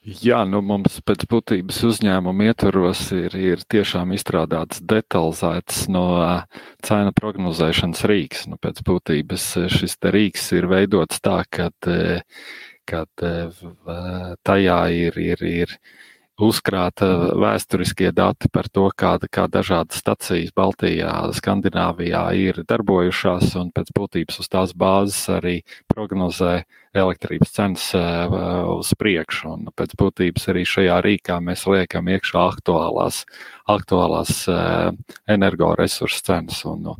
Jā, 0.01 0.39
nu 0.49 0.63
mums 0.65 0.95
pēc 1.05 1.27
būtības 1.29 1.77
uzņēmuma 1.85 2.47
ietvaros 2.49 3.03
ir, 3.13 3.35
ir 3.38 3.61
tiešām 3.69 4.15
izstrādāts 4.15 4.79
detalizēts 4.81 5.83
no 5.93 6.05
cenu 6.81 7.13
prognozēšanas 7.13 8.01
rīks. 8.09 8.47
Nu, 8.49 8.57
pēc 8.57 8.81
būtības 8.88 9.45
šis 9.69 9.99
rīks 10.01 10.47
ir 10.57 10.65
veidots 10.71 11.21
tā, 11.21 11.43
ka 11.45 11.69
uh, 11.69 12.41
kad 12.91 13.26
tajā 14.47 14.80
ir, 14.91 15.19
ir, 15.31 15.45
ir 15.47 15.77
uzkrāta 16.41 17.07
vēsturiskie 17.38 18.11
dati 18.15 18.49
par 18.51 18.68
to, 18.73 18.88
kāda, 18.97 19.30
kā 19.31 19.45
dažādas 19.51 20.01
stacijas 20.01 20.53
Baltijā, 20.57 21.13
Skandināvijā 21.38 22.23
ir 22.38 22.61
darbojušās, 22.68 23.55
un 23.61 23.72
pēc 23.76 23.91
būtības 23.95 24.41
uz 24.41 24.51
tās 24.51 24.73
bāzes 24.77 25.22
arī 25.38 25.55
prognozē 25.91 26.61
elektrības 26.97 27.55
cenas 27.55 27.88
eh, 27.97 28.38
uz 28.73 28.93
priekšu. 28.99 29.55
Un 29.55 29.73
pēc 29.77 29.95
būtības 29.99 30.49
arī 30.51 30.65
šajā 30.68 30.99
rīkā 31.05 31.39
mēs 31.43 31.65
liekam 31.69 32.09
iekšā 32.11 32.45
aktuālās, 32.55 33.23
aktuālās 33.72 34.45
eh, 34.51 35.18
energoresursu 35.31 36.23
cenas. 36.26 36.63
Un, 36.69 36.93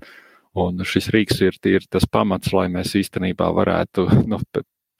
un 0.62 0.86
šis 0.86 1.10
rīks 1.16 1.42
ir, 1.48 1.58
ir 1.72 1.88
tas 1.92 2.08
pamats, 2.08 2.54
lai 2.56 2.68
mēs 2.72 2.96
īstenībā 3.00 3.50
varētu 3.58 4.08
nu, 4.32 4.42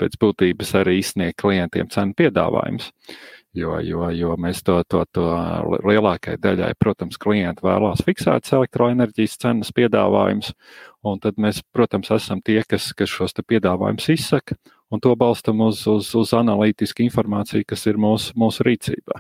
pēc 0.02 0.18
būtības 0.22 0.74
arī 0.82 0.98
izsniegt 1.00 1.40
klientiem 1.42 1.90
cenu 1.94 2.18
piedāvājumus. 2.18 2.92
Jo, 3.54 3.76
jo, 3.84 4.06
jo 4.16 4.36
mēs 4.40 4.62
to, 4.64 4.78
to, 4.88 5.02
to 5.12 5.26
lielākajai 5.84 6.40
daļai, 6.40 6.70
protams, 6.80 7.18
klienti 7.20 7.66
vēlās 7.66 8.00
fiksētas 8.08 8.54
elektroenerģijas 8.56 9.36
cenas 9.44 9.74
piedāvājumus, 9.76 10.54
un 11.04 11.20
tad 11.20 11.36
mēs, 11.42 11.60
protams, 11.76 12.14
esam 12.16 12.40
tie, 12.40 12.62
kas, 12.64 12.94
kas 12.96 13.12
šos 13.12 13.36
piedāvājumus 13.44 14.08
izsaka, 14.16 14.56
un 14.88 15.04
to 15.04 15.12
balstam 15.20 15.60
uz, 15.68 15.84
uz, 15.92 16.14
uz 16.16 16.32
analītisku 16.38 17.04
informāciju, 17.10 17.68
kas 17.68 17.84
ir 17.92 18.00
mūsu, 18.00 18.32
mūsu 18.40 18.64
rīcībā. 18.70 19.20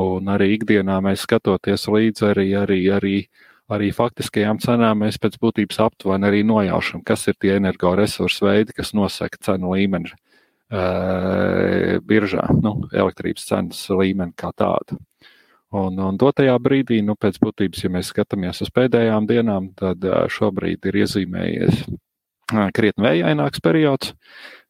Un 0.00 0.30
arī 0.30 0.52
ikdienā 0.54 1.00
mēs 1.02 1.26
skatoties 1.26 1.88
līdzi 1.90 2.30
arī, 2.30 2.46
arī, 2.62 2.84
arī 2.94 3.16
uh, 3.24 3.49
arī 3.74 3.90
faktiskajām 3.94 4.60
cenām 4.62 5.04
mēs 5.04 5.18
pēc 5.22 5.38
būtības 5.42 5.80
aptuveni 5.86 6.28
arī 6.28 6.42
nojaušam, 6.46 7.04
kas 7.06 7.28
ir 7.30 7.38
tie 7.40 7.54
energoresursu 7.58 8.48
veidi, 8.48 8.74
kas 8.76 8.94
nosaka 8.96 9.40
cenu 9.46 9.74
līmeni 9.74 10.10
uh, 10.10 11.98
biržā, 12.06 12.46
nu, 12.62 12.76
elektrības 12.92 13.46
cenas 13.50 13.84
līmeni 13.90 14.34
kā 14.38 14.52
tādu. 14.56 14.98
Un, 15.70 15.98
un 16.02 16.16
dotajā 16.18 16.56
brīdī, 16.58 16.98
nu, 17.06 17.14
pēc 17.14 17.38
būtības, 17.42 17.84
ja 17.84 17.92
mēs 17.94 18.10
skatāmies 18.10 18.64
uz 18.64 18.72
pēdējām 18.74 19.28
dienām, 19.30 19.70
tad 19.78 20.02
uh, 20.06 20.24
šobrīd 20.30 20.90
ir 20.90 21.02
iezīmējies 21.04 21.84
uh, 21.86 22.68
krietni 22.74 23.06
vējaināks 23.06 23.62
periods, 23.62 24.14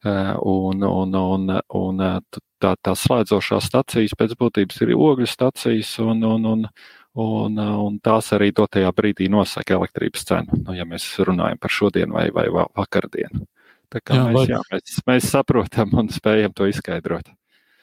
un, 0.01 0.81
un, 0.81 1.13
un, 1.13 1.51
un 1.77 1.99
tā, 2.01 2.71
tā 2.81 2.93
slēdzošās 2.97 3.67
stacijas 3.69 4.15
pēc 4.17 4.33
būtības 4.39 4.81
ir 4.81 4.95
ogļu 4.95 5.27
stacijas, 5.29 5.91
un, 6.01 6.25
un, 6.25 6.47
un, 6.49 6.65
Un, 6.65 6.69
uh, 7.59 7.73
un 7.83 7.99
tās 8.03 8.31
arī 8.37 8.51
dotajā 8.55 8.91
brīdī 8.95 9.27
nosaka 9.31 9.75
elektrības 9.75 10.23
cenu, 10.29 10.61
nu, 10.63 10.75
ja 10.77 10.85
mēs 10.87 11.07
runājam 11.27 11.59
par 11.61 11.73
šodienu 11.73 12.15
vai, 12.15 12.29
vai 12.35 12.47
vakardienu. 12.51 13.45
Tā 13.91 13.99
kā 13.99 14.15
jā, 14.15 14.25
mēs, 14.29 14.37
vai... 14.37 14.47
jā, 14.53 14.61
mēs, 14.71 14.97
mēs 15.09 15.29
saprotam 15.33 15.95
un 15.99 16.11
spējam 16.13 16.55
to 16.55 16.69
izskaidrot. 16.71 17.31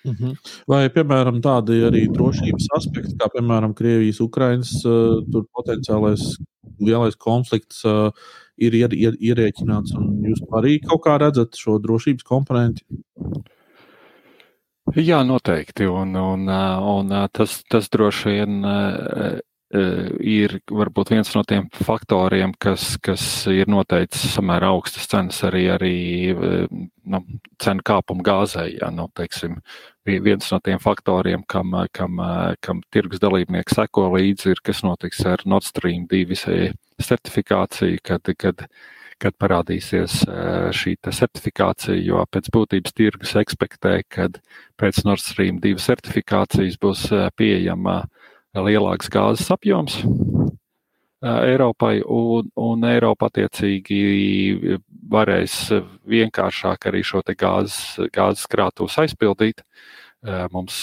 Uh 0.06 0.12
mhm. 0.12 0.24
-huh. 0.24 0.62
Vai, 0.68 0.88
piemēram, 0.88 1.42
tādi 1.42 1.82
arī 1.84 2.06
drošības 2.09 2.68
aspekti, 2.76 3.16
kā, 3.18 3.28
piemēram, 3.34 3.74
Krievijas-Ukrainas 3.74 4.72
uh, 4.86 5.44
potenciālais 5.52 6.38
lielais 6.80 7.16
konflikts 7.16 7.84
uh, 7.84 8.12
ir 8.56 8.74
ier, 8.74 8.94
ier, 8.94 9.16
ierēķināts, 9.20 9.94
un 9.98 10.22
jūs 10.24 10.42
arī 10.52 10.78
kaut 10.84 11.02
kā 11.05 11.18
redzat 11.18 11.59
šo 11.59 11.78
drošības 11.78 12.24
komponentu? 12.24 12.84
Jā, 14.97 15.20
noteikti. 15.27 15.86
Un, 15.90 16.16
un, 16.16 16.48
un 16.48 17.12
tas, 17.35 17.60
tas 17.69 17.90
droši 17.93 18.32
vien 18.39 18.56
ir 19.69 20.55
varbūt 20.73 21.10
viens 21.12 21.31
no 21.36 21.43
tiem 21.44 21.66
faktoriem, 21.85 22.55
kas, 22.56 22.94
kas 23.05 23.23
ir 23.52 23.69
noteicis 23.69 24.32
samērā 24.32 24.70
augstas 24.73 25.09
cenas 25.10 25.43
arī, 25.44 25.66
arī 25.74 25.97
nu, 27.05 27.20
cenu 27.60 27.85
kāpumu 27.85 28.24
gāzei. 28.24 28.78
Jā, 28.78 28.89
nu, 28.94 29.10
teiksim, 29.12 29.59
viens 30.09 30.48
no 30.55 30.60
tiem 30.65 30.81
faktoriem, 30.81 31.44
kam, 31.48 31.77
kam, 31.93 32.16
kam 32.65 32.81
tirgus 32.94 33.20
dalībnieki 33.20 33.77
seko 33.77 34.09
līdzi, 34.16 34.55
ir, 34.55 34.62
kas 34.65 34.81
notiks 34.86 35.20
ar 35.28 35.44
Nord 35.44 35.69
Stream 35.69 36.09
2 36.09 36.73
certifikāciju, 37.05 38.01
kad, 38.09 38.32
kad 38.40 38.65
kad 39.19 39.35
parādīsies 39.40 40.23
šī 40.74 40.95
certifikācija, 41.05 41.97
jo 42.03 42.23
pēc 42.31 42.51
būtības 42.55 42.95
tirgus 42.97 43.35
ekspektē, 43.40 44.01
ka 44.09 44.28
pēc 44.78 45.03
Nord 45.07 45.23
Stream 45.23 45.59
2 45.62 45.82
certifikācijas 45.82 46.78
būs 46.81 47.09
pieejama 47.36 48.03
lielāks 48.55 49.11
gāzes 49.12 49.51
apjoms. 49.55 50.01
Eiropai, 51.19 51.99
un, 52.07 52.47
un 52.55 52.85
Eiropa 52.86 53.27
attiecīgi 53.27 54.78
varēs 55.11 55.57
vienkāršāk 56.07 56.86
arī 56.90 57.03
šo 57.03 57.24
gāzes, 57.35 57.99
gāzes 58.15 58.47
krātuves 58.47 58.99
aizpildīt. 59.03 59.65
Mums 60.51 60.81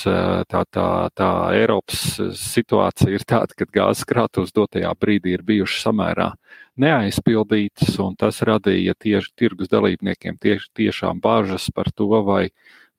tā, 0.48 0.62
tā, 0.72 0.88
tā 1.12 1.30
Eiropas 1.58 2.16
situācija 2.40 3.18
ir 3.18 3.26
tāda, 3.28 3.52
ka 3.52 3.68
gāzes 3.68 4.08
krātuves 4.08 4.54
dotajā 4.56 4.94
brīdī 4.96 5.34
ir 5.36 5.44
bijušas 5.44 5.90
samērā 5.90 6.30
neaizpildītas, 6.80 7.98
un 8.00 8.16
tas 8.16 8.40
radīja 8.48 8.96
tieši 8.96 9.34
tirgus 9.36 9.72
dalībniekiem 9.72 10.40
tieši, 10.40 10.70
tiešām 10.80 11.20
bāžas 11.20 11.68
par 11.76 11.92
to, 11.92 12.08
vai, 12.24 12.48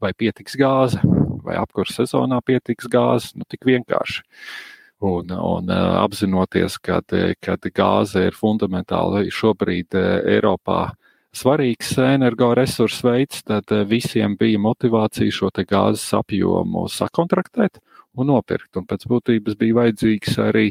vai 0.01 0.13
pietiks 0.13 0.59
gāze, 0.61 1.01
vai 1.41 1.57
apkurss 1.57 1.97
sezonā 2.03 2.43
pietiks 2.45 2.89
gāze. 2.93 3.33
Nu, 3.37 3.49
tik 3.49 3.65
vienkārši. 3.65 4.21
Un, 5.07 5.33
un 5.33 5.73
apzinoties, 5.73 6.77
ka 6.85 7.01
gāze 7.73 8.29
ir 8.29 8.37
fundamentāli 8.37 9.33
šobrīd 9.33 9.97
Eiropā 9.97 10.91
svarīgs 11.37 11.93
energoresursu 12.01 13.11
veids, 13.11 13.43
tad 13.47 13.73
visiem 13.89 14.37
bija 14.41 14.61
motivācija 14.63 15.33
šo 15.35 15.51
gāzes 15.57 16.09
apjomu 16.17 16.87
sakontraktēt 16.93 17.81
un 18.17 18.33
nopirkt. 18.33 18.77
Un 18.77 18.87
pēc 18.89 19.07
būtības 19.11 19.59
bija 19.61 19.81
vajadzīgs 19.83 20.39
arī, 20.43 20.71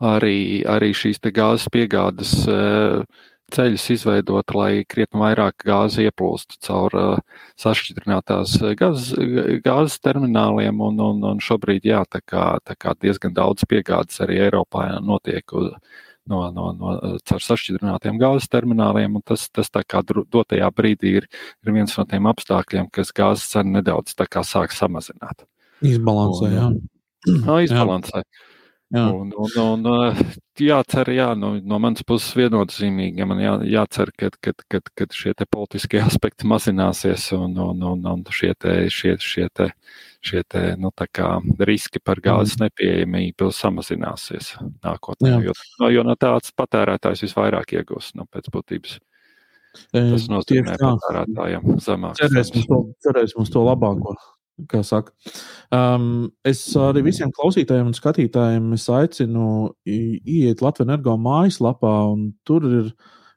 arī, 0.00 0.38
arī 0.68 0.92
šīs 0.96 1.20
gāzes 1.32 1.68
piegādes 1.72 2.32
ceļus 3.52 3.88
izveidot, 3.92 4.54
lai 4.56 4.84
krietni 4.88 5.20
vairāk 5.20 5.66
gāzi 5.68 6.06
ieplūstu 6.08 6.56
caur 6.64 6.94
uh, 6.96 7.42
sašķidrinātās 7.60 8.54
gāzes, 8.78 9.12
gāzes 9.64 9.98
termināliem. 10.04 10.80
Un, 10.80 11.00
un, 11.04 11.20
un 11.32 11.42
šobrīd 11.42 11.84
jā, 11.90 12.02
tā 12.08 12.22
kā, 12.24 12.46
tā 12.64 12.76
kā 12.78 12.96
diezgan 13.00 13.36
daudz 13.36 13.66
piegādes 13.68 14.22
arī 14.24 14.40
Eiropā 14.46 14.86
notiek 15.04 15.56
uz, 15.58 15.72
no, 16.30 16.42
no, 16.54 16.68
no 16.76 16.94
caur 17.28 17.42
sašķidrinātiem 17.42 18.20
gāzes 18.20 18.50
termināliem. 18.52 19.18
Tas, 19.26 19.48
tas 19.54 19.72
tā 19.72 19.84
kā 19.86 20.02
dotajā 20.06 20.70
brīdī 20.74 21.16
ir, 21.22 21.28
ir 21.64 21.74
viens 21.74 21.96
no 21.98 22.06
tiem 22.08 22.28
apstākļiem, 22.30 22.90
kas 22.94 23.14
gāzes 23.16 23.50
cenu 23.52 23.78
nedaudz 23.78 24.16
sāk 24.16 24.76
samazināt. 24.76 25.46
Izbalansē, 25.82 26.48
un, 26.48 26.58
jā. 26.58 26.72
No, 27.46 27.60
izbalansē. 27.62 28.24
Jā. 28.24 28.51
Jā. 28.92 29.06
Un, 29.08 29.30
un, 29.32 29.52
un, 29.56 29.86
uh, 29.88 30.18
jācer, 30.60 31.08
jā, 31.16 31.30
no, 31.38 31.54
no 31.64 31.78
manas 31.80 32.04
puses 32.04 32.34
viennozīmīgi, 32.36 33.24
man 33.24 33.38
jā, 33.40 33.54
jācer, 33.72 34.10
ka, 34.20 34.28
ka, 34.36 34.52
ka, 34.68 34.80
ka 34.84 35.06
šie 35.16 35.32
politiskie 35.48 36.02
aspekti 36.04 36.48
mazināsies 36.50 37.30
un, 37.38 37.56
un, 37.56 37.80
un, 37.88 38.02
un 38.10 38.24
šie, 38.28 38.52
te, 38.60 38.74
šie, 38.92 39.14
šie, 39.16 39.46
te, 39.56 39.70
šie 40.20 40.42
te, 40.44 40.64
nu, 40.80 40.92
riski 41.64 42.02
par 42.04 42.20
gāzes 42.20 42.58
mm. 42.58 42.66
nepieejamību 42.66 43.48
samazināsies 43.56 44.52
nākotnē. 44.84 45.38
Jo, 45.46 45.56
jo 45.88 46.04
no 46.04 46.18
tāds 46.20 46.52
patērētājs 46.52 47.24
visvairāk 47.24 47.72
iegūs 47.78 48.12
no 48.18 48.26
nu, 48.26 48.28
pēc 48.28 48.52
būtības. 48.52 49.00
Tas 49.88 50.28
nozīmē 50.28 50.76
patērētājiem 50.76 51.80
zemāku. 51.80 52.20
Cerēsim, 52.20 52.68
cerēsim 53.08 53.40
uz 53.40 53.56
to 53.56 53.64
labāko 53.64 54.18
kā 54.68 54.82
saka. 54.86 55.12
Um, 55.72 56.30
es 56.46 56.60
arī 56.78 57.04
visiem 57.06 57.32
klausītājiem 57.34 57.90
un 57.90 57.96
skatītājiem 57.96 58.70
aicinu 58.76 59.46
iet 59.84 60.62
Latvijas 60.62 60.88
energo 60.88 61.16
mājaslapā, 61.20 61.92
un 62.12 62.32
tur 62.46 62.66
ir 62.68 62.90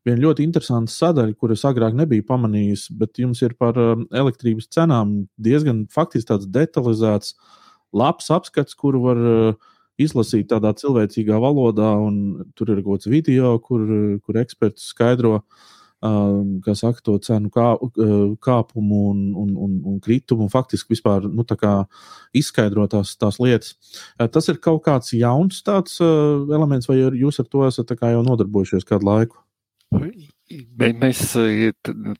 viena 0.05 0.21
ļoti 0.21 0.45
interesanta 0.45 0.91
sadaļa, 0.91 1.37
kuras 1.39 1.65
agrāk 1.65 1.95
nebija 1.97 2.25
pamanījis, 2.27 2.89
bet 2.99 3.21
jums 3.21 3.41
ir 3.45 3.55
par 3.57 3.77
um, 3.81 4.07
elektrības 4.13 4.69
cenām 4.73 5.23
diezgan 5.41 5.85
faktiski 5.93 6.29
tāds 6.33 6.49
detalizēts, 6.51 7.35
labs 7.95 8.29
apskats, 8.33 8.75
kuru 8.77 9.05
var 9.07 9.23
uh, 9.23 9.71
izlasīt 9.97 10.51
tādā 10.51 10.73
cilvēcīgā 10.77 11.39
valodā, 11.39 11.95
un 12.03 12.51
tur 12.59 12.73
ir 12.73 12.83
kaut 12.83 12.99
kāds 12.99 13.09
video, 13.09 13.55
kur, 13.63 13.87
kur 14.25 14.43
eksperts 14.43 14.91
skaidro 14.91 15.39
uh, 15.39 15.65
kā 16.01 16.75
saka, 16.77 17.01
to 17.05 17.17
cenu 17.23 17.49
kā, 17.53 17.73
kāpumu 18.43 19.01
un, 19.11 19.21
un, 19.41 19.53
un, 19.67 19.75
un 19.93 19.99
kritumu, 20.03 20.45
un 20.45 20.53
faktiski 20.53 20.95
vispār 20.95 21.27
nu, 21.29 21.45
izskaidrot 22.35 22.93
tās, 22.93 23.15
tās 23.17 23.39
lietas. 23.41 23.75
Tas 24.17 24.49
ir 24.51 24.61
kaut 24.63 24.83
kāds 24.85 25.15
jauns 25.17 25.63
tāds 25.65 25.99
elements, 26.01 26.89
vai 26.91 26.99
jūs 26.99 27.39
ar 27.41 27.49
to 27.49 27.65
esat 27.67 27.95
jau 27.95 28.25
nodarbojušies 28.25 28.87
kādu 28.87 29.09
laiku? 29.09 29.41
Mēs 29.95 31.31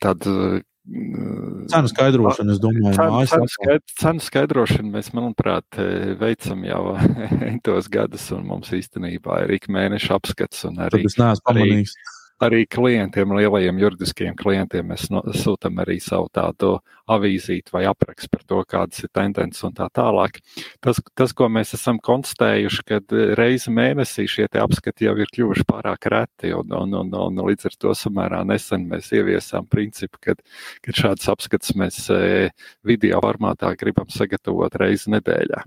tādu 0.02 0.62
Cenu 0.86 1.90
skaidrošanu, 1.90 2.54
es 2.54 2.60
domāju, 2.62 2.94
cenu, 3.26 3.48
skaid, 3.50 3.84
cenu 3.98 4.22
skaidrošanu 4.22 4.92
mēs, 4.94 5.08
manuprāt, 5.18 5.80
veicam 6.20 6.62
jau 6.68 6.82
tos 7.66 7.90
gadus, 7.90 8.28
un 8.36 8.46
mums 8.52 8.70
īstenībā 8.76 9.40
ir 9.48 9.56
ik 9.58 9.66
mēneša 9.74 10.20
apskats. 10.20 10.62
Arī, 10.70 10.92
Tad 10.94 11.10
es 11.10 11.18
neesmu 11.18 11.48
pamanījis. 11.50 11.96
Arī, 11.98 12.15
arī 12.44 12.66
klientiem, 12.68 13.32
lielajiem 13.38 13.80
juridiskiem 13.80 14.36
klientiem, 14.36 14.88
mēs 14.92 15.08
no, 15.14 15.22
sūtām 15.36 15.80
arī 15.84 15.98
savu 16.04 16.28
tādu 16.36 16.76
avīzīti 17.12 17.72
vai 17.74 17.86
aprakstu 17.88 18.32
par 18.34 18.44
to, 18.50 18.62
kādas 18.68 19.04
ir 19.06 19.12
tendences 19.16 19.64
un 19.68 19.76
tā 19.78 19.88
tālāk. 19.94 20.42
Tas, 20.84 21.00
tas 21.16 21.34
ko 21.38 21.48
mēs 21.54 21.76
esam 21.78 22.00
konstatējuši, 22.04 22.86
kad 22.90 23.16
reizi 23.40 23.72
mēnesī 23.74 24.28
šie 24.32 24.50
apskati 24.62 25.08
jau 25.08 25.16
ir 25.22 25.32
kļuvuši 25.36 25.68
pārāk 25.70 26.10
reti, 26.12 26.52
un, 26.58 26.74
un, 26.76 26.98
un, 27.04 27.14
un 27.28 27.44
līdz 27.50 27.70
ar 27.70 27.78
to 27.86 27.94
samērā 27.98 28.42
nesen 28.48 28.88
mēs 28.90 29.12
ieviesām 29.16 29.70
principu, 29.72 30.20
kad, 30.30 30.42
kad 30.86 31.00
šādas 31.04 31.30
apskates 31.32 31.76
mēs 31.80 32.02
e, 32.14 32.50
video 32.86 33.22
formātā 33.24 33.72
gribam 33.80 34.12
sagatavot 34.12 34.76
reizi 34.82 35.14
nedēļā 35.14 35.64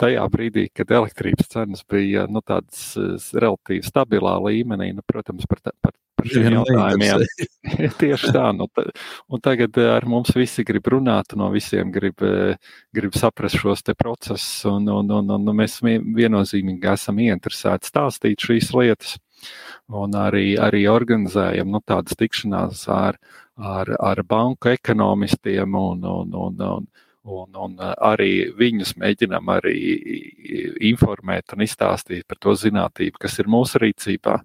tajā 0.00 0.24
brīdī, 0.32 0.68
kad 0.74 0.90
elektrības 0.90 1.50
cenas 1.52 1.84
bija 1.90 2.26
nu, 2.30 2.42
tādas 2.46 2.94
relatīvi 3.34 3.84
stabilā 3.86 4.36
līmenī, 4.44 4.90
nu, 4.96 5.04
protams, 5.06 5.46
par, 5.50 5.60
par, 5.82 5.94
par 6.18 6.30
šiem 6.30 6.56
jautājumiem. 6.58 7.24
Tieši 8.00 8.32
tā. 8.34 8.46
Nu, 8.56 8.68
ta, 8.74 8.86
un 9.28 9.42
tagad 9.44 9.78
eh, 9.80 9.90
ar 9.96 10.06
mums 10.10 10.34
visi 10.36 10.64
grib 10.66 10.88
runāt, 10.92 11.36
no 11.38 11.50
visiem 11.54 11.92
grib, 11.94 12.24
eh, 12.26 12.56
grib 12.96 13.16
saprast 13.18 13.60
šos 13.60 13.84
procesus, 13.98 14.64
un, 14.70 14.88
un, 14.88 15.12
un, 15.20 15.30
un, 15.36 15.52
un 15.52 15.60
mēs 15.62 15.80
viennozīmīgi 15.84 16.90
esam 16.94 17.22
ieinteresēti 17.22 17.92
stāstīt 17.92 18.48
šīs 18.48 18.72
lietas. 18.74 19.18
Un 19.92 20.14
arī, 20.16 20.54
arī 20.56 20.86
organizējam 20.88 21.68
nu, 21.68 21.82
tādas 21.84 22.16
tikšanās 22.16 22.86
ar, 22.88 23.18
ar, 23.60 23.90
ar 24.00 24.22
banku 24.24 24.70
ekonomistiem 24.72 25.76
un, 25.76 26.06
un, 26.08 26.32
un, 26.46 26.62
un, 26.64 26.86
Un, 27.24 27.54
un 27.56 27.76
eh, 27.80 27.92
arī 28.04 28.30
viņus 28.52 28.94
mēģinām 29.00 29.50
arī 29.54 29.76
informēt 30.90 31.54
un 31.56 31.64
izstāstīt 31.64 32.26
par 32.28 32.40
to 32.42 32.52
zinātību, 32.58 33.20
kas 33.22 33.38
ir 33.40 33.48
mūsu 33.48 33.80
rīcībā. 33.80 34.38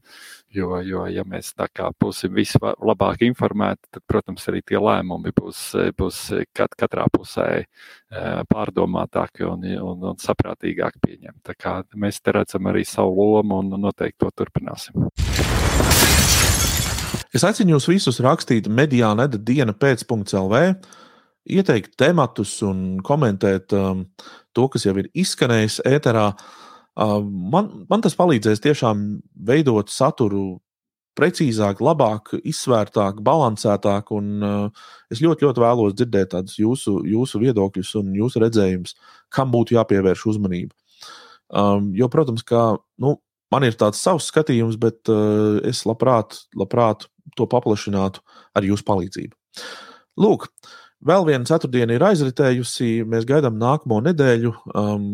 Jo, 0.56 0.80
jo 0.81 1.03
ja 1.11 1.22
mēs 1.30 1.51
būsim 2.01 2.31
visi 2.34 2.57
labāk 2.57 3.22
informēti, 3.22 3.84
tad, 3.91 4.01
protams, 4.10 4.47
arī 4.49 4.64
tie 4.65 4.80
lēmumi 4.81 5.30
būs, 5.35 5.60
būs 5.93 6.22
kat, 6.57 6.73
katrā 6.80 7.06
pusē 7.11 7.49
eh, 7.60 8.39
pārdomātāki 8.49 9.45
un, 9.45 9.68
un, 9.77 10.07
un 10.14 10.18
saprātīgāk 10.18 10.97
pieņemti. 11.03 11.57
Mēs 12.01 12.22
te 12.23 12.34
redzam 12.34 12.72
arī 12.72 12.85
savu 12.88 13.14
lomu 13.19 13.60
un 13.60 13.76
noteikti 13.77 14.23
to 14.23 14.31
turpināsim. 14.41 15.11
Es 17.30 17.43
aicinu 17.45 17.76
jūs 17.76 17.85
visus 17.91 18.18
rakstīt 18.26 18.72
mediāna 18.73 19.27
diena 19.30 19.76
pēc.CLV 19.77 20.64
ieteikt 21.50 21.98
tematus 22.00 22.60
un 22.66 23.00
komentēt 23.06 23.74
um, 23.78 24.06
to, 24.56 24.68
kas 24.72 24.86
jau 24.86 24.96
ir 25.00 25.10
izskanējis 25.18 25.80
ēterā. 25.90 26.32
Uh, 27.00 27.20
man, 27.24 27.70
man 27.90 28.04
tas 28.04 28.18
palīdzēs 28.20 28.62
tiešām 28.64 29.06
veidot 29.48 29.92
saturu 29.94 30.60
precīzāk, 31.20 31.82
labāk, 31.84 32.34
izsvērtāk, 32.48 33.22
balansētāk. 33.26 34.12
Un, 34.16 34.30
uh, 34.46 34.92
es 35.12 35.24
ļoti, 35.24 35.48
ļoti 35.48 35.64
vēlos 35.64 35.96
dzirdēt 35.98 36.34
tādus 36.36 36.60
jūsu, 36.60 37.00
jūsu 37.08 37.42
viedokļus 37.44 37.96
un 38.02 38.14
jūsu 38.18 38.44
redzējumus, 38.46 38.96
kam 39.34 39.54
būtu 39.56 39.78
jāpievērš 39.78 40.28
uzmanība. 40.34 40.76
Um, 41.50 41.92
jo, 41.98 42.08
protams, 42.14 42.46
ka 42.46 42.78
nu, 43.02 43.16
man 43.52 43.66
ir 43.66 43.78
tāds 43.80 44.02
savs 44.04 44.30
skatījums, 44.30 44.78
bet 44.82 45.10
uh, 45.12 45.58
es 45.68 45.82
labprāt, 45.90 46.44
labprāt 46.58 47.08
to 47.38 47.48
paplašinātu 47.50 48.22
ar 48.58 48.66
jūsu 48.66 48.86
palīdzību. 48.86 49.36
Lūk, 50.20 50.46
uh, 50.46 50.78
Vēl 51.00 51.24
viena 51.30 51.48
ceturtdiena 51.48 51.96
ir 51.96 52.04
aizritējusi. 52.04 53.06
Mēs 53.08 53.28
gaidām 53.28 53.56
nākamo 53.60 54.02
nedēļu. 54.10 54.52
Um, 54.76 55.06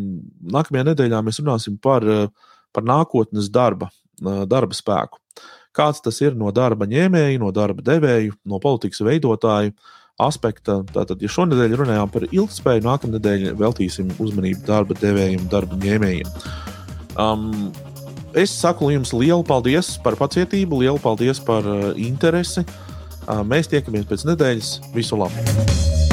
nākamajā 0.53 0.87
nedēļā 0.87 1.19
mēs 1.25 1.39
runāsim 1.43 1.75
par, 1.81 2.05
uh, 2.09 2.55
par 2.73 2.87
nākotnes 2.89 3.51
darba, 3.53 3.91
uh, 4.23 4.43
darba 4.49 4.73
spēku. 4.73 5.21
Kāds 5.75 6.01
tas 6.01 6.17
ir 6.23 6.37
no 6.39 6.49
darba 6.55 6.87
ņēmēju, 6.89 7.41
no 7.43 7.51
darba 7.53 7.85
devēju, 7.85 8.33
no 8.49 8.57
politikas 8.63 9.03
veidotāju 9.05 9.75
aspekta. 10.25 10.79
Tātad, 10.89 11.21
ja 11.21 11.29
šonadēļ 11.29 11.75
runājām 11.83 12.13
par 12.13 12.25
ilgspēju, 12.31 12.85
nākamā 12.87 13.19
nedēļa 13.19 13.53
veltīsim 13.59 14.09
uzmanību 14.23 14.65
darba 14.65 14.97
devējiem, 14.97 15.45
darba 15.51 15.77
ņēmējiem. 15.83 16.31
Um, 17.21 17.69
es 18.33 18.55
saku 18.55 18.89
jums 18.95 19.13
lielu 19.13 19.45
paldies 19.45 19.99
par 20.01 20.17
pacietību, 20.17 20.81
lielu 20.81 21.03
paldies 21.03 21.43
par 21.43 21.67
uh, 21.69 21.91
interesi. 21.99 22.65
Uh, 22.65 22.84
Mēs 23.49 23.71
tiekamies 23.71 24.09
pēc 24.09 24.27
nedēļas. 24.29 24.75
Visu 24.95 25.19
labu! 25.19 26.04